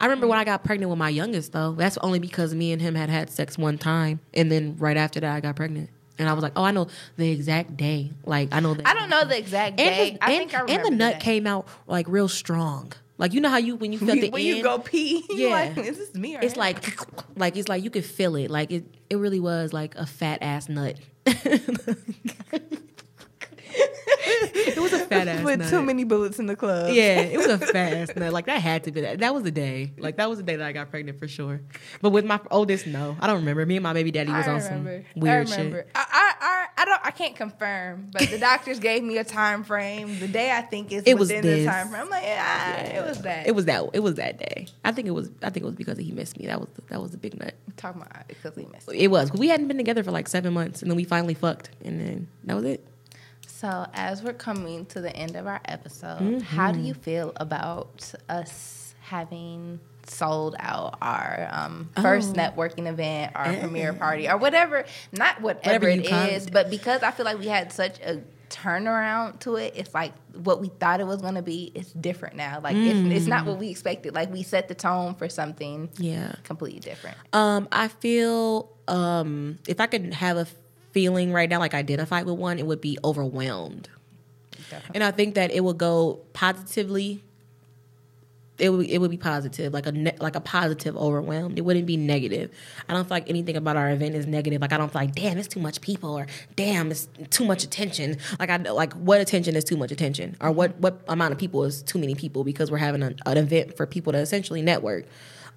I 0.00 0.04
remember 0.04 0.26
when 0.28 0.38
I 0.38 0.44
got 0.44 0.62
pregnant 0.62 0.90
with 0.90 0.98
my 0.98 1.08
youngest 1.08 1.52
though. 1.52 1.72
That's 1.72 1.98
only 1.98 2.18
because 2.18 2.54
me 2.54 2.72
and 2.72 2.80
him 2.82 2.94
had 2.94 3.08
had 3.10 3.30
sex 3.30 3.56
one 3.58 3.78
time, 3.78 4.20
and 4.34 4.50
then 4.52 4.76
right 4.78 4.96
after 4.96 5.18
that 5.20 5.34
I 5.34 5.40
got 5.40 5.56
pregnant. 5.56 5.90
And 6.18 6.28
I 6.28 6.32
was 6.32 6.42
like, 6.42 6.52
oh, 6.56 6.64
I 6.64 6.70
know 6.72 6.88
the 7.16 7.30
exact 7.30 7.76
day. 7.76 8.10
Like 8.24 8.48
I 8.52 8.60
know 8.60 8.74
the 8.74 8.86
I 8.88 8.94
don't 8.94 9.08
know 9.08 9.24
the 9.24 9.38
exact 9.38 9.78
and 9.80 9.94
day. 9.94 10.10
the, 10.12 10.24
I 10.24 10.30
and, 10.32 10.50
think 10.50 10.54
I 10.54 10.72
and 10.74 10.84
the 10.84 10.90
nut 10.90 11.14
day. 11.14 11.20
came 11.20 11.46
out 11.46 11.66
like 11.86 12.06
real 12.08 12.28
strong. 12.28 12.92
Like 13.18 13.32
you 13.34 13.40
know 13.40 13.48
how 13.50 13.56
you 13.58 13.76
when 13.76 13.92
you 13.92 13.98
felt 13.98 14.20
the 14.20 14.30
when 14.30 14.42
end, 14.46 14.56
you 14.58 14.62
go 14.62 14.78
pee, 14.78 15.24
you 15.30 15.48
Yeah. 15.48 15.52
like, 15.74 15.78
is 15.78 15.98
this 15.98 16.14
me 16.14 16.36
or 16.36 16.40
it's 16.40 16.54
him? 16.54 16.60
like 16.60 16.98
like 17.36 17.56
it's 17.56 17.68
like 17.68 17.82
you 17.82 17.90
could 17.90 18.04
feel 18.04 18.36
it. 18.36 18.50
Like 18.50 18.70
it 18.70 18.84
it 19.10 19.16
really 19.16 19.40
was 19.40 19.72
like 19.72 19.94
a 19.96 20.06
fat 20.06 20.38
ass 20.42 20.68
nut. 20.68 20.96
it 23.78 24.78
was 24.78 24.92
a 24.92 25.00
fat 25.06 25.28
ass 25.28 25.44
with 25.44 25.60
nut. 25.60 25.70
too 25.70 25.82
many 25.82 26.04
bullets 26.04 26.38
in 26.38 26.46
the 26.46 26.56
club. 26.56 26.92
Yeah, 26.92 27.20
it 27.20 27.36
was 27.36 27.46
a 27.46 27.58
fast 27.72 28.16
nut. 28.16 28.32
Like 28.32 28.46
that 28.46 28.60
had 28.60 28.84
to 28.84 28.92
be 28.92 29.00
that. 29.02 29.18
That 29.20 29.34
was 29.34 29.42
the 29.42 29.50
day. 29.50 29.92
Like 29.98 30.16
that 30.16 30.28
was 30.28 30.38
the 30.38 30.44
day 30.44 30.56
that 30.56 30.66
I 30.66 30.72
got 30.72 30.90
pregnant 30.90 31.18
for 31.18 31.28
sure. 31.28 31.60
But 32.00 32.10
with 32.10 32.24
my 32.24 32.40
oldest, 32.50 32.86
no, 32.86 33.16
I 33.20 33.26
don't 33.26 33.36
remember. 33.36 33.64
Me 33.66 33.76
and 33.76 33.82
my 33.82 33.92
baby 33.92 34.10
daddy 34.10 34.32
was 34.32 34.46
I 34.46 34.52
on 34.52 34.60
some 34.60 34.84
weird 34.84 35.06
I 35.16 35.50
remember. 35.50 35.76
shit. 35.78 35.90
I, 35.94 36.06
I, 36.10 36.34
I, 36.76 36.82
I 36.82 36.84
don't. 36.84 37.00
I 37.06 37.10
can't 37.10 37.36
confirm, 37.36 38.10
but 38.12 38.22
the 38.28 38.38
doctors 38.38 38.78
gave 38.78 39.02
me 39.02 39.18
a 39.18 39.24
time 39.24 39.64
frame. 39.64 40.18
The 40.18 40.28
day 40.28 40.50
I 40.52 40.62
think 40.62 40.92
is 40.92 41.04
It 41.06 41.18
was 41.18 41.28
within 41.28 41.44
the 41.44 41.64
time 41.64 41.88
frame. 41.88 42.02
I'm 42.02 42.10
like, 42.10 42.22
yeah, 42.24 42.80
it 42.98 43.06
was 43.08 43.22
that. 43.22 43.46
It 43.46 43.54
was 43.54 43.64
that. 43.66 43.84
It 43.92 44.00
was 44.00 44.14
that 44.16 44.38
day. 44.38 44.66
I 44.84 44.92
think 44.92 45.08
it 45.08 45.12
was. 45.12 45.30
I 45.42 45.50
think 45.50 45.64
it 45.64 45.66
was 45.66 45.74
because 45.76 45.98
he 45.98 46.12
missed 46.12 46.38
me. 46.38 46.46
That 46.46 46.60
was. 46.60 46.68
That 46.88 47.00
was 47.00 47.10
the 47.12 47.18
big 47.18 47.38
nut. 47.38 47.54
talking 47.76 48.02
about 48.02 48.28
because 48.28 48.54
we 48.56 48.66
missed. 48.66 48.88
It 48.92 49.08
was. 49.08 49.32
We 49.32 49.48
hadn't 49.48 49.68
been 49.68 49.76
together 49.78 50.02
for 50.02 50.10
like 50.10 50.28
seven 50.28 50.52
months, 50.52 50.82
and 50.82 50.90
then 50.90 50.96
we 50.96 51.04
finally 51.04 51.34
fucked, 51.34 51.70
and 51.84 52.00
then 52.00 52.28
that 52.44 52.54
was 52.54 52.64
it. 52.64 52.86
So 53.60 53.86
as 53.92 54.22
we're 54.22 54.34
coming 54.34 54.86
to 54.86 55.00
the 55.00 55.14
end 55.16 55.34
of 55.34 55.46
our 55.48 55.60
episode, 55.64 56.42
how 56.42 56.70
Mm-hmm. 56.70 56.80
do 56.80 56.86
you 56.86 56.94
feel 56.94 57.32
about 57.36 58.12
us 58.28 58.94
having 59.00 59.80
sold 60.06 60.54
out 60.60 60.96
our 61.02 61.48
um, 61.50 61.90
first 62.00 62.30
Oh. 62.30 62.38
networking 62.40 62.86
event, 62.86 63.32
our 63.34 63.52
premiere 63.54 63.92
party, 63.94 64.28
or 64.28 64.36
whatever? 64.36 64.84
Not 65.10 65.40
whatever, 65.40 65.86
whatever 65.86 65.88
it 65.88 66.06
con- 66.08 66.28
is, 66.30 66.48
but 66.48 66.70
because 66.70 67.02
I 67.02 67.10
feel 67.10 67.24
like 67.24 67.40
we 67.40 67.46
had 67.48 67.72
such 67.72 67.98
a 68.00 68.20
turnaround 68.48 69.40
to 69.40 69.56
it, 69.56 69.72
it's 69.76 69.92
like 69.92 70.12
what 70.34 70.60
we 70.60 70.68
thought 70.68 71.00
it 71.00 71.06
was 71.08 71.20
going 71.20 71.34
to 71.34 71.42
be. 71.42 71.72
It's 71.74 71.92
different 71.92 72.36
now. 72.36 72.60
Like 72.62 72.76
it's, 72.76 73.16
it's 73.16 73.26
not 73.26 73.42
Mm. 73.44 73.48
what 73.48 73.58
we 73.58 73.70
expected. 73.70 74.14
Like 74.14 74.32
we 74.32 74.44
set 74.44 74.68
the 74.68 74.74
tone 74.76 75.16
for 75.16 75.28
something 75.28 75.90
Yeah. 75.98 76.32
completely 76.44 76.78
different. 76.80 77.16
Um, 77.32 77.66
I 77.72 77.88
feel 77.88 78.70
um, 78.86 79.58
if 79.66 79.80
I 79.80 79.86
could 79.86 80.14
have 80.14 80.36
a 80.36 80.46
feeling 80.92 81.32
right 81.32 81.48
now, 81.48 81.58
like 81.58 81.74
identified 81.74 82.26
with 82.26 82.36
one, 82.36 82.58
it 82.58 82.66
would 82.66 82.80
be 82.80 82.98
overwhelmed. 83.04 83.88
Definitely. 84.70 84.90
And 84.94 85.04
I 85.04 85.10
think 85.10 85.34
that 85.34 85.50
it 85.50 85.62
would 85.62 85.78
go 85.78 86.20
positively. 86.32 87.22
It 88.58 88.70
would 88.70 88.86
it 88.88 88.98
would 88.98 89.12
be 89.12 89.16
positive, 89.16 89.72
like 89.72 89.86
a 89.86 89.92
ne- 89.92 90.16
like 90.18 90.34
a 90.34 90.40
positive 90.40 90.96
overwhelmed. 90.96 91.58
It 91.58 91.62
wouldn't 91.62 91.86
be 91.86 91.96
negative. 91.96 92.50
I 92.88 92.92
don't 92.92 93.04
feel 93.04 93.14
like 93.14 93.30
anything 93.30 93.56
about 93.56 93.76
our 93.76 93.88
event 93.90 94.16
is 94.16 94.26
negative. 94.26 94.60
Like 94.60 94.72
I 94.72 94.78
don't 94.78 94.90
feel 94.90 95.02
like 95.02 95.14
damn 95.14 95.38
it's 95.38 95.46
too 95.46 95.60
much 95.60 95.80
people 95.80 96.18
or 96.18 96.26
damn 96.56 96.90
it's 96.90 97.08
too 97.30 97.44
much 97.44 97.62
attention. 97.62 98.16
Like 98.40 98.50
I 98.50 98.56
like 98.56 98.94
what 98.94 99.20
attention 99.20 99.54
is 99.54 99.62
too 99.62 99.76
much 99.76 99.92
attention 99.92 100.36
or 100.40 100.50
what 100.50 100.76
what 100.80 101.00
amount 101.06 101.32
of 101.32 101.38
people 101.38 101.62
is 101.62 101.82
too 101.84 102.00
many 102.00 102.16
people 102.16 102.42
because 102.42 102.68
we're 102.68 102.78
having 102.78 103.04
an, 103.04 103.14
an 103.26 103.36
event 103.36 103.76
for 103.76 103.86
people 103.86 104.12
to 104.12 104.18
essentially 104.18 104.60
network. 104.60 105.06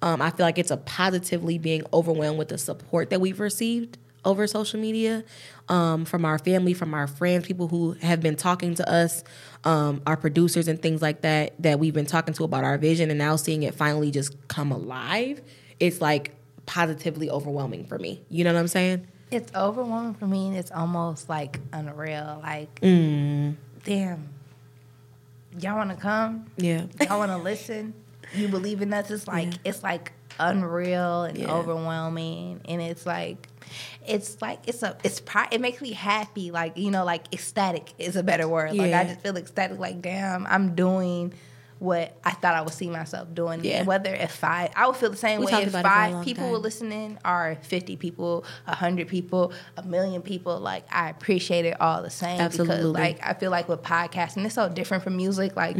Um, 0.00 0.22
I 0.22 0.30
feel 0.30 0.46
like 0.46 0.58
it's 0.58 0.70
a 0.70 0.76
positively 0.76 1.58
being 1.58 1.82
overwhelmed 1.92 2.38
with 2.38 2.48
the 2.48 2.58
support 2.58 3.10
that 3.10 3.20
we've 3.20 3.40
received 3.40 3.98
over 4.24 4.46
social 4.46 4.78
media 4.80 5.24
um, 5.68 6.04
from 6.04 6.24
our 6.24 6.38
family, 6.38 6.74
from 6.74 6.94
our 6.94 7.06
friends, 7.06 7.46
people 7.46 7.68
who 7.68 7.92
have 8.02 8.20
been 8.20 8.36
talking 8.36 8.74
to 8.76 8.88
us, 8.90 9.24
um, 9.64 10.00
our 10.06 10.16
producers 10.16 10.68
and 10.68 10.80
things 10.80 11.02
like 11.02 11.22
that, 11.22 11.54
that 11.60 11.78
we've 11.78 11.94
been 11.94 12.06
talking 12.06 12.32
to 12.34 12.44
about 12.44 12.64
our 12.64 12.78
vision 12.78 13.10
and 13.10 13.18
now 13.18 13.36
seeing 13.36 13.62
it 13.64 13.74
finally 13.74 14.10
just 14.10 14.36
come 14.48 14.70
alive. 14.72 15.40
It's 15.80 16.00
like 16.00 16.32
positively 16.66 17.28
overwhelming 17.30 17.84
for 17.84 17.98
me. 17.98 18.22
You 18.28 18.44
know 18.44 18.52
what 18.52 18.60
I'm 18.60 18.68
saying? 18.68 19.06
It's 19.32 19.52
overwhelming 19.54 20.14
for 20.14 20.26
me 20.26 20.48
and 20.48 20.56
it's 20.56 20.70
almost 20.70 21.28
like 21.28 21.58
unreal. 21.72 22.40
Like, 22.42 22.80
Mm. 22.80 23.56
damn, 23.82 24.28
y'all 25.58 25.76
want 25.76 25.90
to 25.90 25.96
come? 25.96 26.46
Yeah. 26.56 26.84
Y'all 27.00 27.18
want 27.18 27.30
to 27.32 27.38
listen? 27.38 27.94
You 28.34 28.48
believe 28.48 28.82
in 28.82 28.92
us? 28.94 29.10
It's 29.10 29.26
like 29.26 29.48
it's 29.64 29.82
like 29.82 30.12
unreal 30.38 31.24
and 31.24 31.36
Yeah. 31.38 31.52
overwhelming, 31.52 32.60
and 32.66 32.80
it's 32.80 33.04
like 33.04 33.48
it's 34.06 34.40
like 34.42 34.60
it's 34.66 34.82
a 34.82 34.96
it's 35.04 35.20
pri- 35.20 35.48
it 35.50 35.60
makes 35.60 35.80
me 35.80 35.92
happy. 35.92 36.50
Like 36.50 36.76
you 36.76 36.90
know, 36.90 37.04
like 37.04 37.32
ecstatic 37.32 37.92
is 37.98 38.16
a 38.16 38.22
better 38.22 38.48
word. 38.48 38.74
Like 38.74 38.92
I 38.92 39.04
just 39.04 39.20
feel 39.20 39.36
ecstatic. 39.36 39.78
Like 39.78 40.02
damn, 40.02 40.46
I'm 40.46 40.74
doing. 40.74 41.32
What 41.82 42.16
I 42.24 42.30
thought 42.30 42.54
I 42.54 42.60
would 42.62 42.72
see 42.72 42.88
myself 42.88 43.34
doing, 43.34 43.64
Yeah. 43.64 43.82
whether 43.82 44.14
if 44.14 44.30
five, 44.30 44.70
I 44.76 44.86
would 44.86 44.94
feel 44.94 45.10
the 45.10 45.16
same 45.16 45.40
We 45.40 45.46
way 45.46 45.62
if 45.64 45.68
about 45.70 45.80
it 45.80 45.82
for 45.82 45.88
a 45.88 45.90
five 45.90 46.24
people 46.24 46.44
time. 46.44 46.52
were 46.52 46.58
listening, 46.58 47.18
or 47.24 47.58
fifty 47.62 47.96
people, 47.96 48.44
a 48.68 48.76
hundred 48.76 49.08
people, 49.08 49.52
a 49.76 49.82
million 49.82 50.22
people. 50.22 50.60
Like 50.60 50.84
I 50.92 51.10
appreciate 51.10 51.64
it 51.64 51.80
all 51.80 52.00
the 52.00 52.08
same 52.10 52.40
Absolutely. 52.40 52.76
because, 52.76 52.86
like 52.92 53.26
I 53.26 53.32
feel 53.34 53.50
like 53.50 53.68
with 53.68 53.82
podcasting, 53.82 54.44
it's 54.44 54.54
so 54.54 54.68
different 54.68 55.02
from 55.02 55.16
music. 55.16 55.56
Like 55.56 55.76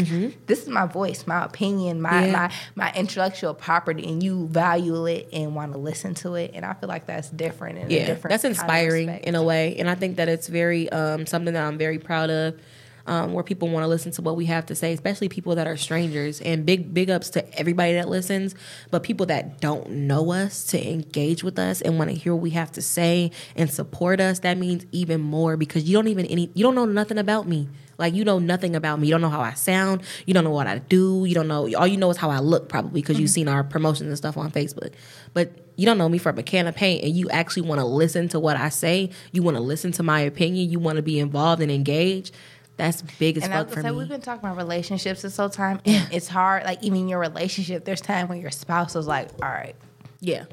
this 0.47 0.63
is 0.65 0.69
my 0.69 0.87
voice, 0.87 1.25
my 1.27 1.45
opinion, 1.45 2.03
my 2.03 2.11
Mm-hmm. 2.11 2.27
Yeah. 2.27 2.33
my 2.33 2.51
my 2.87 2.93
intellectual 2.97 3.55
property, 3.55 4.03
and 4.09 4.21
you 4.25 4.49
value 4.49 5.07
it 5.07 5.29
and 5.33 5.55
want 5.55 5.71
to 5.73 5.79
listen 5.79 6.15
to 6.15 6.35
it. 6.35 6.51
And 6.55 6.65
I 6.65 6.75
feel 6.75 6.89
like 6.89 7.07
that's 7.07 7.31
different. 7.31 7.79
In 7.79 7.87
a 7.87 7.95
yeah, 7.95 8.07
different 8.07 8.31
that's 8.31 8.43
kind 8.43 8.55
of 8.55 8.59
inspiring 8.61 9.09
in 9.09 9.37
a 9.37 9.43
way, 9.43 9.77
and 9.79 9.89
I 9.89 9.95
think 9.95 10.17
that 10.17 10.29
it's 10.29 10.49
very 10.49 10.91
um, 10.91 11.27
something 11.27 11.55
that 11.55 11.65
I'm 11.65 11.79
very 11.79 12.01
proud 12.01 12.29
of. 12.31 12.59
Um, 13.07 13.33
where 13.33 13.43
people 13.43 13.69
want 13.69 13.85
to 13.85 13.89
listen 13.89 14.13
to 14.13 14.23
what 14.23 14.37
we 14.37 14.47
have 14.47 14.67
to 14.67 14.75
say, 14.75 14.93
especially 14.93 15.29
people 15.29 15.55
that 15.57 15.67
are 15.67 15.77
strangers. 15.77 16.41
And 16.41 16.65
big 16.65 16.95
big 16.95 17.11
ups 17.11 17.31
to 17.31 17.59
everybody 17.59 17.95
that 17.95 18.09
listens, 18.09 18.55
but 18.91 19.03
people 19.03 19.27
that 19.27 19.61
don't 19.61 19.91
know 19.91 20.33
us 20.33 20.65
to 20.67 20.91
engage 20.91 21.43
with 21.43 21.59
us 21.59 21.81
and 21.81 21.99
want 21.99 22.11
to 22.11 22.17
hear 22.17 22.35
what 22.35 22.43
we 22.43 22.51
have 22.51 22.71
to 22.73 22.83
say 22.83 23.31
and 23.57 23.71
support 23.71 24.21
us. 24.21 24.41
That 24.41 24.59
means 24.59 24.87
even 24.93 25.21
more 25.21 25.57
because 25.57 25.85
you 25.85 25.97
don't 25.97 26.09
even 26.09 26.27
any 26.27 26.51
you 26.55 26.63
don't 26.63 26.75
know 26.75 26.85
nothing 26.85 27.19
about 27.19 27.49
me. 27.49 27.69
Like 27.99 28.15
you 28.15 28.25
know 28.25 28.39
nothing 28.39 28.75
about 28.75 28.99
me. 28.99 29.07
You 29.07 29.15
don't 29.15 29.21
know 29.21 29.29
how 29.29 29.41
I 29.41 29.55
sound. 29.55 30.03
You 30.27 30.35
don't 30.35 30.45
know 30.45 30.51
what 30.51 30.67
I 30.67 30.79
do. 30.79 31.25
You 31.25 31.35
don't 31.35 31.49
know. 31.49 31.73
All 31.75 31.87
you 31.87 31.97
know 31.97 32.11
is 32.11 32.17
how 32.17 32.31
I 32.31 32.41
look, 32.41 32.69
probably 32.69 33.01
because 33.01 33.21
you've 33.21 33.31
seen 33.31 33.49
our 33.49 33.63
promotions 33.63 34.09
and 34.09 34.17
stuff 34.19 34.37
on 34.37 34.51
Facebook. 34.51 34.93
But 35.35 35.53
you 35.77 35.87
don't 35.87 35.99
know 35.99 36.09
me 36.09 36.19
from 36.19 36.39
a 36.39 36.43
can 36.43 36.67
of 36.67 36.75
paint, 36.75 37.05
and 37.05 37.17
you 37.17 37.31
actually 37.31 37.63
want 37.63 37.81
to 37.81 37.87
listen 37.87 38.29
to 38.31 38.41
what 38.41 38.57
I 38.57 38.69
say. 38.69 39.11
You 39.33 39.43
want 39.43 39.57
to 39.57 39.63
listen 39.63 39.93
to 39.93 40.03
my 40.03 40.21
opinion. 40.21 40.71
You 40.71 40.79
want 40.79 40.97
to 40.97 41.03
be 41.03 41.19
involved 41.19 41.63
and 41.63 41.71
engaged. 41.71 42.35
That's 42.77 43.03
big 43.03 43.37
as 43.37 43.45
And 43.45 43.53
I 43.55 43.59
fuck 43.59 43.71
for 43.71 43.83
say, 43.83 43.91
me. 43.91 43.97
we've 43.99 44.09
been 44.09 44.21
talking 44.23 44.45
about 44.45 44.57
relationships 44.57 45.23
this 45.23 45.37
whole 45.37 45.51
time, 45.51 45.81
and 45.85 46.09
it's 46.13 46.29
hard. 46.29 46.65
Like 46.65 46.83
even 46.83 47.09
your 47.09 47.19
relationship, 47.21 47.85
there's 47.85 48.01
time 48.01 48.29
when 48.29 48.41
your 48.41 48.51
spouse 48.51 48.97
is 48.97 49.07
like, 49.07 49.29
"All 49.43 49.49
right," 49.51 49.77
yeah, 50.21 50.45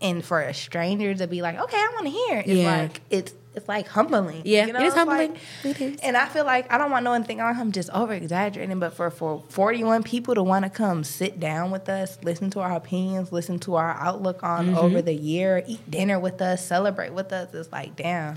and 0.00 0.24
for 0.24 0.40
a 0.40 0.54
stranger 0.54 1.14
to 1.14 1.26
be 1.26 1.42
like, 1.42 1.58
"Okay, 1.58 1.76
I 1.76 1.90
want 1.94 2.06
to 2.06 2.10
hear," 2.10 2.38
it's 2.38 2.48
Yeah. 2.48 2.80
like 2.82 3.00
it's 3.10 3.34
it's 3.54 3.68
like 3.68 3.88
humbling. 3.88 4.42
Yeah, 4.44 4.66
you 4.66 4.72
know? 4.72 4.80
it 4.80 4.86
is 4.86 4.94
humbling. 4.94 5.32
like- 5.32 5.40
It 5.64 5.80
is. 5.80 6.00
And 6.00 6.16
I 6.16 6.26
feel 6.28 6.44
like 6.44 6.72
I 6.72 6.78
don't 6.78 6.90
want 6.92 7.02
no 7.04 7.10
one 7.10 7.22
to 7.22 7.26
think 7.26 7.40
I'm 7.40 7.72
just 7.72 7.90
over 7.90 8.12
exaggerating, 8.14 8.78
but 8.78 8.94
for 8.94 9.10
for 9.10 9.42
41 9.48 10.04
people 10.04 10.34
to 10.36 10.42
want 10.44 10.64
to 10.64 10.70
come 10.70 11.02
sit 11.04 11.38
down 11.40 11.70
with 11.72 11.88
us, 11.88 12.18
listen 12.22 12.50
to 12.50 12.60
our 12.60 12.72
opinions, 12.76 13.30
listen 13.32 13.58
to 13.60 13.74
our 13.74 13.94
outlook 14.00 14.42
on 14.42 14.68
Mm-hmm. 14.68 14.76
over 14.78 15.02
the 15.02 15.14
year, 15.14 15.64
eat 15.66 15.90
dinner 15.90 16.18
with 16.20 16.40
us, 16.40 16.64
celebrate 16.64 17.12
with 17.12 17.32
us, 17.32 17.52
it's 17.52 17.70
like, 17.72 17.94
damn, 17.96 18.36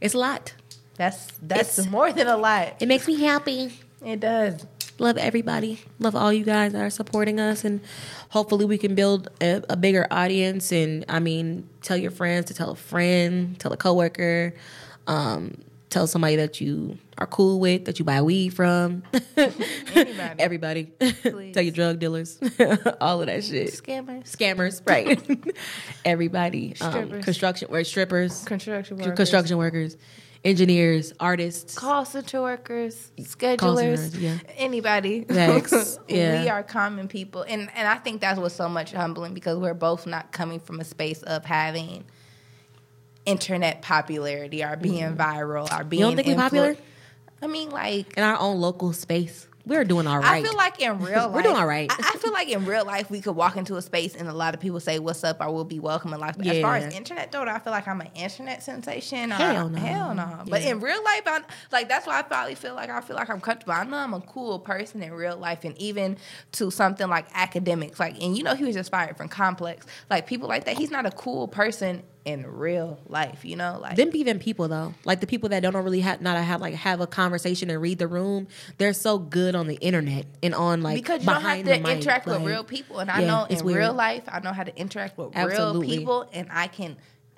it's 0.00 0.14
a 0.14 0.18
lot. 0.18 0.54
That's 0.96 1.26
that's 1.42 1.78
It's- 1.78 1.90
more 1.90 2.12
than 2.12 2.26
a 2.26 2.36
lot. 2.36 2.74
It 2.80 2.86
makes 2.88 3.06
me 3.06 3.20
happy. 3.20 3.72
It 4.04 4.20
does. 4.20 4.66
Love 4.98 5.18
everybody. 5.18 5.80
Love 5.98 6.16
all 6.16 6.32
you 6.32 6.42
guys 6.44 6.72
that 6.72 6.80
are 6.80 6.88
supporting 6.90 7.38
us, 7.38 7.64
and 7.64 7.80
hopefully 8.30 8.64
we 8.64 8.78
can 8.78 8.94
build 8.94 9.28
a, 9.42 9.62
a 9.68 9.76
bigger 9.76 10.06
audience. 10.10 10.72
And 10.72 11.04
I 11.08 11.18
mean, 11.20 11.68
tell 11.82 11.98
your 11.98 12.10
friends 12.10 12.46
to 12.46 12.54
tell 12.54 12.70
a 12.70 12.76
friend, 12.76 13.58
tell 13.60 13.72
a 13.74 13.76
coworker, 13.76 14.54
um, 15.06 15.58
tell 15.90 16.06
somebody 16.06 16.36
that 16.36 16.62
you 16.62 16.96
are 17.18 17.26
cool 17.26 17.60
with, 17.60 17.84
that 17.86 17.98
you 17.98 18.06
buy 18.06 18.22
weed 18.22 18.50
from. 18.50 19.02
Anybody. 19.94 20.34
Everybody. 20.38 20.84
Tell 21.52 21.62
your 21.62 21.72
drug 21.72 21.98
dealers, 21.98 22.38
all 23.00 23.20
of 23.20 23.26
that 23.26 23.44
shit. 23.44 23.72
Scammers, 23.74 24.34
Scammers, 24.34 24.80
right? 24.88 25.20
Everybody. 26.06 26.74
Um, 26.80 27.20
construction, 27.20 27.68
or 27.70 27.84
strippers, 27.84 28.44
construction 28.44 28.96
workers, 28.96 29.16
construction 29.16 29.58
workers, 29.58 29.96
engineers, 30.44 31.12
artists. 31.18 31.74
call 31.74 32.04
center 32.04 32.40
workers, 32.40 33.10
schedulers, 33.18 33.98
centers, 33.98 34.18
yeah. 34.18 34.38
anybody. 34.56 35.26
Yeah. 36.08 36.42
we 36.42 36.48
are 36.48 36.62
common 36.62 37.08
people, 37.08 37.42
and 37.42 37.68
and 37.74 37.88
I 37.88 37.96
think 37.96 38.20
that's 38.20 38.38
what's 38.38 38.54
so 38.54 38.68
much 38.68 38.92
humbling 38.92 39.34
because 39.34 39.58
we're 39.58 39.74
both 39.74 40.06
not 40.06 40.32
coming 40.32 40.60
from 40.60 40.80
a 40.80 40.84
space 40.84 41.22
of 41.22 41.44
having 41.44 42.04
internet 43.24 43.82
popularity 43.82 44.62
or 44.62 44.76
being 44.76 45.16
viral 45.16 45.70
or 45.72 45.84
being. 45.84 46.02
Mm-hmm. 46.02 46.16
don't 46.16 46.24
think 46.24 46.36
influ- 46.36 46.40
popular? 46.40 46.76
I 47.42 47.46
mean, 47.48 47.70
like 47.70 48.16
in 48.16 48.22
our 48.22 48.38
own 48.38 48.60
local 48.60 48.92
space. 48.92 49.45
We're 49.66 49.84
doing 49.84 50.06
all 50.06 50.20
right. 50.20 50.42
I 50.44 50.48
feel 50.48 50.56
like 50.56 50.80
in 50.80 50.98
real 51.02 51.26
life, 51.26 51.34
We're 51.34 51.42
doing 51.42 51.56
all 51.56 51.66
right. 51.66 51.90
I, 51.90 52.12
I 52.14 52.18
feel 52.18 52.32
like 52.32 52.48
in 52.48 52.64
real 52.64 52.84
life, 52.86 53.10
we 53.10 53.20
could 53.20 53.34
walk 53.34 53.56
into 53.56 53.76
a 53.76 53.82
space 53.82 54.14
and 54.14 54.28
a 54.28 54.32
lot 54.32 54.54
of 54.54 54.60
people 54.60 54.78
say, 54.78 55.00
"What's 55.00 55.24
up?" 55.24 55.40
or 55.40 55.52
"We'll 55.52 55.64
be 55.64 55.80
welcome." 55.80 56.12
And 56.12 56.20
like, 56.20 56.38
as 56.46 56.62
far 56.62 56.76
as 56.76 56.94
internet 56.94 57.32
though, 57.32 57.42
I 57.42 57.58
feel 57.58 57.72
like 57.72 57.88
I'm 57.88 58.00
an 58.00 58.10
internet 58.14 58.62
sensation. 58.62 59.30
Hell 59.32 59.66
uh, 59.66 59.68
no. 59.68 59.78
hell 59.78 60.14
no. 60.14 60.42
But 60.48 60.62
Yeah. 60.62 60.70
in 60.70 60.80
real 60.80 61.02
life, 61.02 61.22
I 61.26 61.40
like 61.72 61.88
that's 61.88 62.06
why 62.06 62.18
I 62.20 62.22
probably 62.22 62.54
feel 62.54 62.74
like 62.74 62.90
I 62.90 63.00
feel 63.00 63.16
like 63.16 63.28
I'm 63.28 63.40
comfortable. 63.40 63.72
I 63.72 63.84
know 63.84 63.96
I'm 63.96 64.14
a 64.14 64.20
cool 64.20 64.60
person 64.60 65.02
in 65.02 65.12
real 65.12 65.36
life, 65.36 65.64
and 65.64 65.76
even 65.78 66.16
to 66.52 66.70
something 66.70 67.08
like 67.08 67.28
Akademiks, 67.32 67.98
like, 67.98 68.22
and 68.22 68.36
you 68.36 68.44
know, 68.44 68.54
he 68.54 68.64
was 68.64 68.74
just 68.76 68.90
fired 68.90 69.16
from 69.16 69.28
Complex. 69.28 69.84
Like 70.08 70.26
people 70.28 70.48
like 70.48 70.64
that, 70.66 70.76
he's 70.76 70.90
not 70.92 71.06
a 71.06 71.10
cool 71.10 71.48
person 71.48 72.04
in 72.26 72.44
real 72.44 72.98
life. 73.06 73.44
You 73.44 73.56
know, 73.56 73.78
like 73.80 73.96
them 73.96 74.10
even 74.12 74.38
people 74.38 74.68
though, 74.68 74.92
like 75.04 75.20
the 75.20 75.26
people 75.26 75.48
that 75.50 75.60
don't 75.60 75.74
really 75.76 76.00
have 76.00 76.20
not 76.20 76.36
have 76.36 76.60
like 76.60 76.74
have 76.74 77.00
a 77.00 77.06
conversation 77.06 77.70
and 77.70 77.80
read 77.80 77.98
the 77.98 78.08
room. 78.08 78.48
They're 78.76 78.92
so 78.92 79.18
good 79.18 79.54
on 79.54 79.68
the 79.68 79.76
internet 79.76 80.26
and 80.42 80.54
on 80.54 80.82
like 80.82 80.96
because 80.96 81.22
you 81.22 81.30
don't 81.30 81.40
have 81.40 81.64
to 81.64 81.78
mic, 81.78 81.86
interact 81.86 82.26
with 82.26 82.42
real 82.44 82.64
people 82.64 82.98
and 82.98 83.10
i 83.10 83.20
Yeah, 83.20 83.26
know 83.28 83.44
in 83.48 83.64
weird. 83.64 83.78
real 83.78 83.94
life 83.94 84.24
i 84.28 84.40
know 84.40 84.52
how 84.52 84.64
to 84.64 84.76
interact 84.76 85.16
with 85.16 85.34
Absolutely. 85.36 85.86
real 85.88 85.98
people 85.98 86.28
and 86.32 86.48
i 86.50 86.66
can 86.66 86.96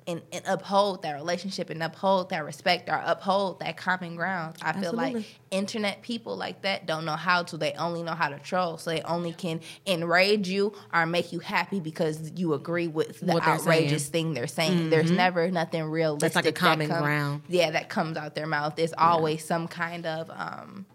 and, 0.09 0.21
and 0.33 0.43
uphold 0.47 1.03
that 1.03 1.13
relationship 1.13 1.69
and 1.69 1.81
uphold 1.83 2.29
that 2.31 2.43
respect 2.43 2.89
or 2.89 3.01
uphold 3.05 3.59
that 3.59 3.77
common 3.77 4.15
ground. 4.15 4.55
I 4.61 4.73
feel 4.73 4.93
like 4.93 5.23
internet 5.51 6.01
people 6.01 6.35
like 6.35 6.63
that 6.63 6.85
don't 6.87 7.05
know 7.05 7.15
how 7.15 7.43
to. 7.43 7.57
They 7.57 7.73
only 7.73 8.01
know 8.03 8.13
how 8.15 8.29
to 8.29 8.39
troll. 8.39 8.77
So 8.77 8.89
they 8.89 9.01
only 9.03 9.33
can 9.33 9.61
enrage 9.85 10.49
you 10.49 10.73
or 10.93 11.05
make 11.05 11.31
you 11.31 11.39
happy 11.39 11.79
because 11.79 12.31
you 12.35 12.53
agree 12.53 12.87
with 12.87 13.19
the 13.19 13.33
What 13.33 13.47
outrageous 13.47 14.07
thing 14.07 14.33
they're 14.33 14.47
saying. 14.47 14.89
There's 14.89 15.11
never 15.11 15.49
nothing 15.51 15.83
realistic 15.85 16.21
That's 16.21 16.35
like 16.35 16.45
a 16.45 16.51
that 16.51 16.55
common 16.55 16.87
comes- 16.87 17.01
ground. 17.01 17.41
yeah 17.47 17.71
that 17.71 17.89
comes 17.89 18.17
out 18.17 18.35
their 18.35 18.47
mouth. 18.47 18.75
There's 18.75 18.93
always 18.97 19.45
some 19.45 19.67
kind 19.67 20.05
of 20.05 20.29
um 20.31 20.85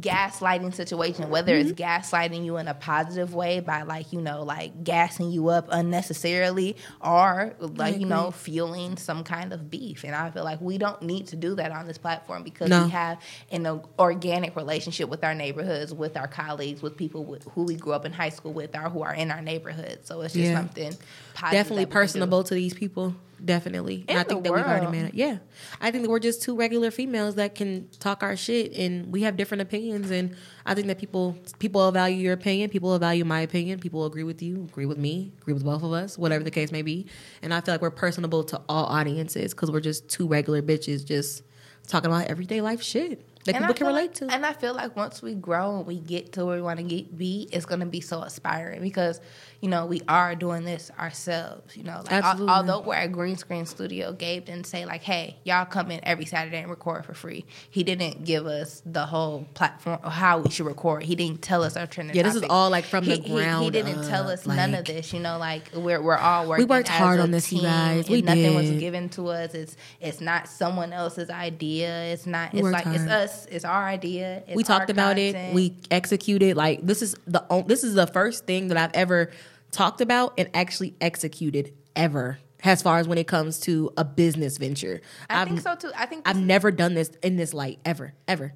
gaslighting 0.00 0.74
situation, 0.74 1.28
whether 1.30 1.54
it's 1.56 1.72
Mm-hmm. 1.72 1.82
gaslighting 1.82 2.44
you 2.44 2.56
in 2.56 2.68
a 2.68 2.74
positive 2.74 3.34
way 3.34 3.60
by 3.60 3.82
like, 3.82 4.12
you 4.12 4.20
know, 4.20 4.42
like 4.42 4.84
gassing 4.84 5.30
you 5.30 5.48
up 5.48 5.68
unnecessarily 5.70 6.76
or 7.00 7.54
like, 7.60 7.98
you 7.98 8.06
know, 8.06 8.30
fueling 8.30 8.96
some 8.96 9.24
kind 9.24 9.52
of 9.52 9.70
beef. 9.70 10.04
And 10.04 10.14
I 10.14 10.30
feel 10.30 10.44
like 10.44 10.60
we 10.60 10.78
don't 10.78 11.00
need 11.02 11.26
to 11.28 11.36
do 11.36 11.54
that 11.56 11.72
on 11.72 11.86
this 11.86 11.98
platform 11.98 12.42
because 12.42 12.70
No. 12.70 12.84
we 12.84 12.90
have 12.90 13.20
an 13.50 13.80
organic 13.98 14.56
relationship 14.56 15.08
with 15.08 15.24
our 15.24 15.34
neighborhoods, 15.34 15.92
with 15.92 16.16
our 16.16 16.28
colleagues, 16.28 16.82
with 16.82 16.96
people 16.96 17.24
with, 17.24 17.44
who 17.54 17.64
we 17.64 17.74
grew 17.76 17.92
up 17.92 18.04
in 18.04 18.12
high 18.12 18.28
school 18.30 18.52
with 18.52 18.74
or 18.76 18.88
who 18.90 19.02
are 19.02 19.14
in 19.14 19.30
our 19.30 19.40
neyborhood. 19.40 20.04
So 20.06 20.20
it's 20.22 20.34
just 20.34 20.46
Yeah. 20.50 20.56
something 20.56 20.96
positive 21.34 21.52
Definitely 21.52 21.66
that 21.66 21.70
we 21.70 21.76
can 21.76 21.86
do. 21.86 21.92
personable 21.92 22.44
to 22.44 22.54
these 22.54 22.74
people. 22.74 23.14
Definitely. 23.44 24.04
I 24.08 24.22
think 24.22 24.28
the 24.28 24.34
that 24.34 24.52
we've 24.52 24.62
already 24.62 24.86
world. 24.86 24.92
made 24.92 25.04
it. 25.06 25.14
Yeah, 25.14 25.38
I 25.80 25.90
think 25.90 26.02
that 26.04 26.10
we're 26.10 26.18
just 26.18 26.42
two 26.42 26.56
regular 26.56 26.90
females 26.90 27.34
that 27.36 27.54
can 27.54 27.88
talk 27.98 28.22
our 28.22 28.36
shit, 28.36 28.72
and 28.74 29.12
we 29.12 29.22
have 29.22 29.36
different 29.36 29.62
opinions. 29.62 30.10
And 30.10 30.36
I 30.66 30.74
think 30.74 30.86
that 30.88 30.98
people 30.98 31.36
people 31.58 31.80
will 31.80 31.92
value 31.92 32.16
your 32.16 32.32
opinion, 32.32 32.70
people 32.70 32.90
will 32.90 32.98
value 32.98 33.24
my 33.24 33.40
opinion, 33.40 33.78
people 33.78 34.00
will 34.00 34.06
agree 34.06 34.24
with 34.24 34.42
you, 34.42 34.64
agree 34.64 34.86
with 34.86 34.98
me, 34.98 35.32
agree 35.40 35.54
with 35.54 35.64
both 35.64 35.82
of 35.82 35.92
us, 35.92 36.18
whatever 36.18 36.44
the 36.44 36.50
case 36.50 36.72
may 36.72 36.82
be. 36.82 37.06
And 37.42 37.52
I 37.52 37.60
feel 37.60 37.74
like 37.74 37.82
we're 37.82 37.90
personable 37.90 38.44
to 38.44 38.60
all 38.68 38.86
audiences 38.86 39.54
because 39.54 39.70
we're 39.70 39.80
just 39.80 40.08
two 40.08 40.26
regular 40.26 40.62
bitches 40.62 41.04
just 41.04 41.42
talking 41.86 42.10
about 42.10 42.26
everyday 42.28 42.60
life 42.60 42.82
shit 42.82 43.26
that 43.44 43.54
And 43.56 43.64
people 43.64 43.74
can 43.74 43.86
relate 43.88 44.02
like- 44.20 44.30
to. 44.30 44.34
And 44.34 44.46
I 44.46 44.52
feel 44.52 44.74
like 44.74 44.94
once 44.96 45.20
we 45.22 45.34
grow 45.34 45.76
and 45.78 45.86
we 45.86 45.98
get 45.98 46.32
to 46.32 46.44
where 46.46 46.56
we 46.56 46.62
want 46.62 46.78
to 46.78 46.84
get 46.84 47.16
be, 47.16 47.48
it's 47.52 47.66
going 47.66 47.80
to 47.80 47.86
be 47.86 48.00
so 48.00 48.22
aspiring 48.22 48.80
because 48.82 49.20
you 49.60 49.68
know 49.68 49.86
we 49.86 50.02
are 50.08 50.34
doing 50.34 50.64
this 50.64 50.90
ourselves. 50.98 51.76
You 51.76 51.84
know, 51.84 52.02
like 52.10 52.24
al- 52.24 52.48
although 52.50 52.80
we're 52.80 52.94
at 52.94 53.12
Green 53.12 53.36
Screen 53.36 53.66
Studio, 53.66 54.12
Gabe 54.12 54.44
didn't 54.46 54.66
say 54.66 54.84
like, 54.84 55.02
"Hey, 55.02 55.36
y'all 55.44 55.64
come 55.66 55.90
in 55.90 56.00
every 56.02 56.24
Saturday 56.24 56.58
and 56.58 56.68
record 56.70 57.04
for 57.04 57.14
free." 57.14 57.44
He 57.70 57.82
didn't 57.84 58.24
give 58.24 58.46
us 58.46 58.82
the 58.86 59.06
whole 59.06 59.46
platform 59.54 59.98
of 60.02 60.12
how 60.12 60.38
we 60.38 60.50
should 60.50 60.66
record. 60.66 61.02
He 61.04 61.14
didn't 61.14 61.42
tell 61.42 61.62
us 61.62 61.76
our 61.76 61.86
trending. 61.86 62.16
Yeah, 62.16 62.22
this 62.24 62.34
is 62.34 62.42
all, 62.44 62.70
like, 62.70 62.84
from 62.84 63.04
the 63.04 63.16
He- 63.16 63.20
he- 63.22 63.62
He, 63.64 63.70
didn't 63.70 64.08
tell 64.08 64.24
up, 64.24 64.34
us 64.34 64.46
none 64.46 64.74
of 64.74 64.84
this. 64.84 65.12
You 65.12 65.20
know, 65.20 65.38
like 65.38 65.70
we're 65.74 66.00
we're 66.02 66.16
all 66.16 66.48
working. 66.48 66.66
We 66.66 66.68
worked 66.68 66.88
hard 66.88 67.20
on 67.20 67.30
this, 67.30 67.52
you 67.52 67.60
team, 67.60 67.68
guys. 67.68 68.08
We 68.08 68.22
nothing 68.22 68.54
was 68.54 68.70
given 68.70 69.08
to 69.10 69.28
us. 69.28 69.54
It's 69.54 69.76
it's 70.00 70.20
not 70.20 70.48
someone 70.48 70.92
else's 70.92 71.30
idea. 71.30 72.04
It's 72.12 72.26
not. 72.26 72.52
It's 72.54 72.62
like 72.62 72.86
it's 72.86 72.98
hard. 73.04 73.08
Us. 73.32 73.46
It's 73.50 73.64
our 73.64 73.84
idea. 73.86 74.42
It's 74.46 74.56
we 74.56 74.62
talked 74.62 74.90
about 74.90 75.16
content. 75.16 75.36
it. 75.36 75.54
We 75.54 75.76
executed. 75.90 76.56
Like 76.56 76.84
this 76.86 77.02
is 77.02 77.14
the 77.26 77.64
this 77.66 77.84
is 77.84 77.94
the 77.94 78.06
first 78.06 78.46
thing 78.46 78.68
that 78.68 78.76
I've 78.76 78.92
ever 78.94 79.30
talked 79.70 80.00
about 80.00 80.34
and 80.38 80.48
actually 80.54 80.94
executed 81.00 81.72
ever. 81.96 82.38
As 82.64 82.80
far 82.80 82.98
as 82.98 83.08
when 83.08 83.18
it 83.18 83.26
comes 83.26 83.58
to 83.60 83.90
a 83.96 84.04
business 84.04 84.56
venture, 84.56 85.00
I 85.28 85.42
I've, 85.42 85.48
think 85.48 85.60
so 85.60 85.74
too. 85.74 85.90
I 85.96 86.06
think 86.06 86.28
I've 86.28 86.40
never 86.40 86.70
done 86.70 86.94
this 86.94 87.10
in 87.22 87.36
this 87.36 87.52
light 87.52 87.80
ever, 87.84 88.14
ever. 88.28 88.52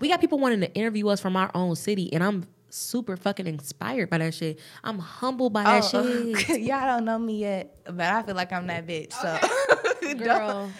We 0.00 0.08
got 0.08 0.20
people 0.20 0.38
wanting 0.38 0.60
to 0.60 0.72
interview 0.72 1.08
us 1.08 1.20
from 1.20 1.36
our 1.36 1.50
own 1.52 1.74
city, 1.74 2.12
and 2.12 2.22
I'm 2.22 2.46
super 2.68 3.16
fucking 3.16 3.48
inspired 3.48 4.08
by 4.08 4.18
that 4.18 4.34
shit. 4.34 4.60
I'm 4.84 5.00
humbled 5.00 5.52
by 5.52 5.64
that 5.64 5.84
Oh, 5.94 6.00
oh 6.04 6.34
shit. 6.36 6.60
y'all 6.60 6.86
don't 6.86 7.04
know 7.04 7.18
me 7.18 7.38
yet, 7.38 7.76
but 7.84 8.00
I 8.00 8.22
feel 8.22 8.36
like 8.36 8.52
I'm 8.52 8.68
that 8.68 8.86
bitch. 8.86 9.12
So, 9.12 10.14
Girl. 10.24 10.70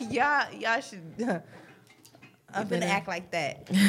y'all 0.10 0.52
y'all 0.54 0.80
should. 0.80 1.42
I'm 2.56 2.68
gonna 2.68 2.86
act 2.86 3.08
like 3.08 3.30
that. 3.32 3.70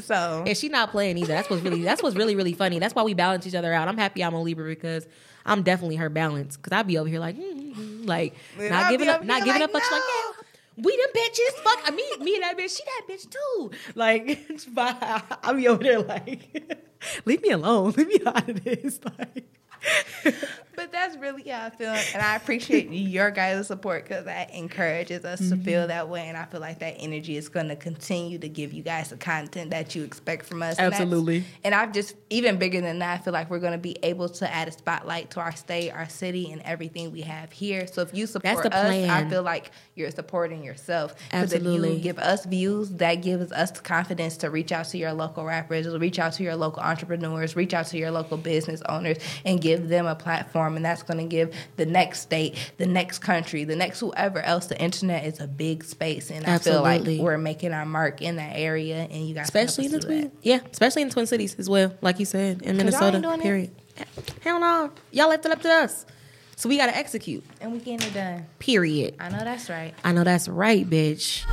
So 0.00 0.44
And 0.46 0.54
she 0.54 0.68
not 0.68 0.90
playing 0.90 1.16
either. 1.16 1.28
That's 1.28 1.48
what's 1.48 1.62
really 1.62 1.82
that's 1.82 2.02
what's 2.02 2.16
really 2.16 2.36
really 2.36 2.52
funny. 2.52 2.78
That's 2.78 2.94
why 2.94 3.02
we 3.02 3.14
balance 3.14 3.46
each 3.46 3.54
other 3.54 3.72
out. 3.72 3.88
I'm 3.88 3.96
happy 3.96 4.22
I'm 4.22 4.34
a 4.34 4.42
Libra 4.42 4.68
because 4.68 5.06
I'm 5.46 5.62
definitely 5.62 5.96
her 5.96 6.10
balance. 6.10 6.56
Because 6.56 6.72
I'd 6.76 6.86
be 6.86 6.98
over 6.98 7.08
here 7.08 7.18
like, 7.18 7.36
mm, 7.36 7.54
mm, 7.54 7.74
mm, 7.74 8.06
like 8.06 8.34
And 8.58 8.70
not 8.70 8.84
I'd 8.84 8.90
giving 8.90 9.08
up, 9.08 9.24
not 9.24 9.44
giving 9.44 9.62
like, 9.62 9.74
up. 9.74 9.82
She's 9.82 9.92
like, 9.92 10.02
"No." 10.02 10.32
yeah, 10.36 10.84
we 10.84 10.96
them 10.96 11.22
bitches. 11.22 11.62
Fuck, 11.62 11.80
I 11.86 11.90
mean, 11.92 12.24
me 12.24 12.34
and 12.34 12.42
that 12.42 12.58
bitch. 12.58 12.76
She 12.76 12.84
that 12.84 13.02
bitch 13.08 13.30
too. 13.30 13.70
Like, 13.94 14.22
it's 14.50 14.64
fine. 14.64 14.96
I'll 15.42 15.54
be 15.54 15.68
over 15.68 15.82
there 15.82 16.00
like, 16.00 16.84
leave 17.24 17.42
me 17.42 17.50
alone. 17.50 17.90
Leave 17.96 18.08
me 18.08 18.20
out 18.26 18.48
of 18.48 18.64
this. 18.64 19.00
Like, 19.18 19.44
But 20.74 20.92
that's 20.92 21.16
really 21.16 21.48
how 21.48 21.64
I 21.66 21.70
feel, 21.70 21.88
and 21.88 22.22
I 22.22 22.36
appreciate 22.36 22.90
your 22.90 23.30
guys' 23.30 23.66
support 23.66 24.04
because 24.04 24.26
that 24.26 24.52
encourages 24.52 25.24
us 25.24 25.38
to 25.38 25.44
Mm-hmm. 25.56 25.62
feel 25.62 25.86
that 25.86 26.10
way, 26.10 26.28
and 26.28 26.36
I 26.36 26.44
feel 26.44 26.60
like 26.60 26.80
that 26.80 26.96
energy 26.98 27.38
is 27.38 27.48
going 27.48 27.68
to 27.68 27.76
continue 27.76 28.38
to 28.38 28.48
give 28.48 28.74
you 28.74 28.82
guys 28.82 29.08
the 29.08 29.16
content 29.16 29.70
that 29.70 29.94
you 29.94 30.02
expect 30.04 30.44
from 30.44 30.62
us. 30.62 30.78
Absolutely. 30.78 31.44
And 31.64 31.74
I've 31.74 31.92
just 31.92 32.14
even 32.28 32.58
bigger 32.58 32.82
than 32.82 32.98
that. 32.98 33.20
I 33.20 33.22
feel 33.22 33.32
like 33.32 33.48
we're 33.48 33.58
going 33.60 33.72
to 33.72 33.78
be 33.78 33.96
able 34.02 34.28
to 34.28 34.52
add 34.52 34.68
a 34.68 34.72
spotlight 34.72 35.30
to 35.30 35.40
our 35.40 35.56
state, 35.56 35.92
our 35.92 36.10
city, 36.10 36.52
and 36.52 36.60
everything 36.62 37.10
we 37.10 37.22
have 37.22 37.52
here. 37.52 37.86
So 37.86 38.02
if 38.02 38.12
you 38.12 38.26
support 38.26 38.62
the 38.64 38.74
us, 38.76 39.08
I 39.08 39.26
feel 39.30 39.42
like 39.42 39.70
you're 39.94 40.10
supporting 40.10 40.62
yourself. 40.62 41.14
Because 41.30 41.52
if 41.54 41.60
Absolutely. 41.60 41.94
you 41.94 42.00
give 42.00 42.18
us 42.18 42.44
views, 42.44 42.90
that 42.96 43.16
gives 43.16 43.50
us 43.50 43.70
the 43.70 43.80
confidence 43.80 44.36
to 44.38 44.50
reach 44.50 44.72
out 44.72 44.86
to 44.86 44.98
your 44.98 45.14
local 45.14 45.44
rappers, 45.44 45.86
or 45.86 45.98
reach 45.98 46.18
out 46.18 46.34
to 46.34 46.42
your 46.42 46.56
local 46.56 46.82
entrepreneurs, 46.86 47.56
reach 47.56 47.74
out 47.74 47.86
to 47.86 47.98
your 47.98 48.10
local 48.10 48.36
business 48.36 48.82
owners, 48.88 49.18
and 49.44 49.60
give 49.60 49.88
them 49.88 50.06
a 50.06 50.14
platform. 50.14 50.76
And 50.76 50.84
that's 50.84 51.02
going 51.02 51.18
to 51.18 51.24
give 51.24 51.54
the 51.76 51.86
next 51.86 52.20
state, 52.20 52.72
the 52.78 52.86
next 52.86 53.18
country, 53.18 53.64
the 53.64 53.76
next 53.76 54.00
whoever 54.00 54.40
else. 54.40 54.66
The 54.66 54.80
internet 54.80 55.24
is 55.24 55.40
a 55.40 55.46
big 55.46 55.84
space, 55.84 56.30
and 56.30 56.46
I 56.46 56.58
feel 56.58 56.82
like 56.82 57.02
we're 57.04 57.38
making 57.38 57.72
our 57.72 57.86
mark 57.86 58.22
in 58.22 58.36
that 58.36 58.56
area. 58.56 59.06
And 59.10 59.28
you 59.28 59.34
guys, 59.34 59.44
especially 59.44 59.86
in 59.86 59.92
the 59.92 60.00
Twin, 60.00 60.32
yeah, 60.42 60.60
especially 60.70 61.02
in 61.02 61.08
the 61.08 61.14
Twin 61.14 61.26
Cities 61.26 61.56
as 61.58 61.68
well. 61.68 61.92
Like 62.00 62.18
you 62.18 62.24
said, 62.24 62.62
in 62.62 62.76
Minnesota. 62.76 63.20
doing 63.20 63.40
it. 63.40 63.42
Period. 63.42 63.70
Hell 64.42 64.60
no, 64.60 64.90
y'all 65.10 65.28
left 65.28 65.44
it 65.46 65.52
up 65.52 65.62
to 65.62 65.70
us. 65.70 66.04
So 66.58 66.68
we 66.70 66.78
got 66.78 66.86
to 66.86 66.96
execute. 66.96 67.44
and 67.60 67.70
we 67.72 67.78
getting 67.78 68.08
it 68.08 68.14
done. 68.14 68.46
Period. 68.58 69.14
I 69.20 69.28
know 69.28 69.40
that's 69.40 69.68
right. 69.68 69.92
I 70.02 70.12
know 70.12 70.24
that's 70.24 70.48
right, 70.48 70.88
bitch. 70.88 71.44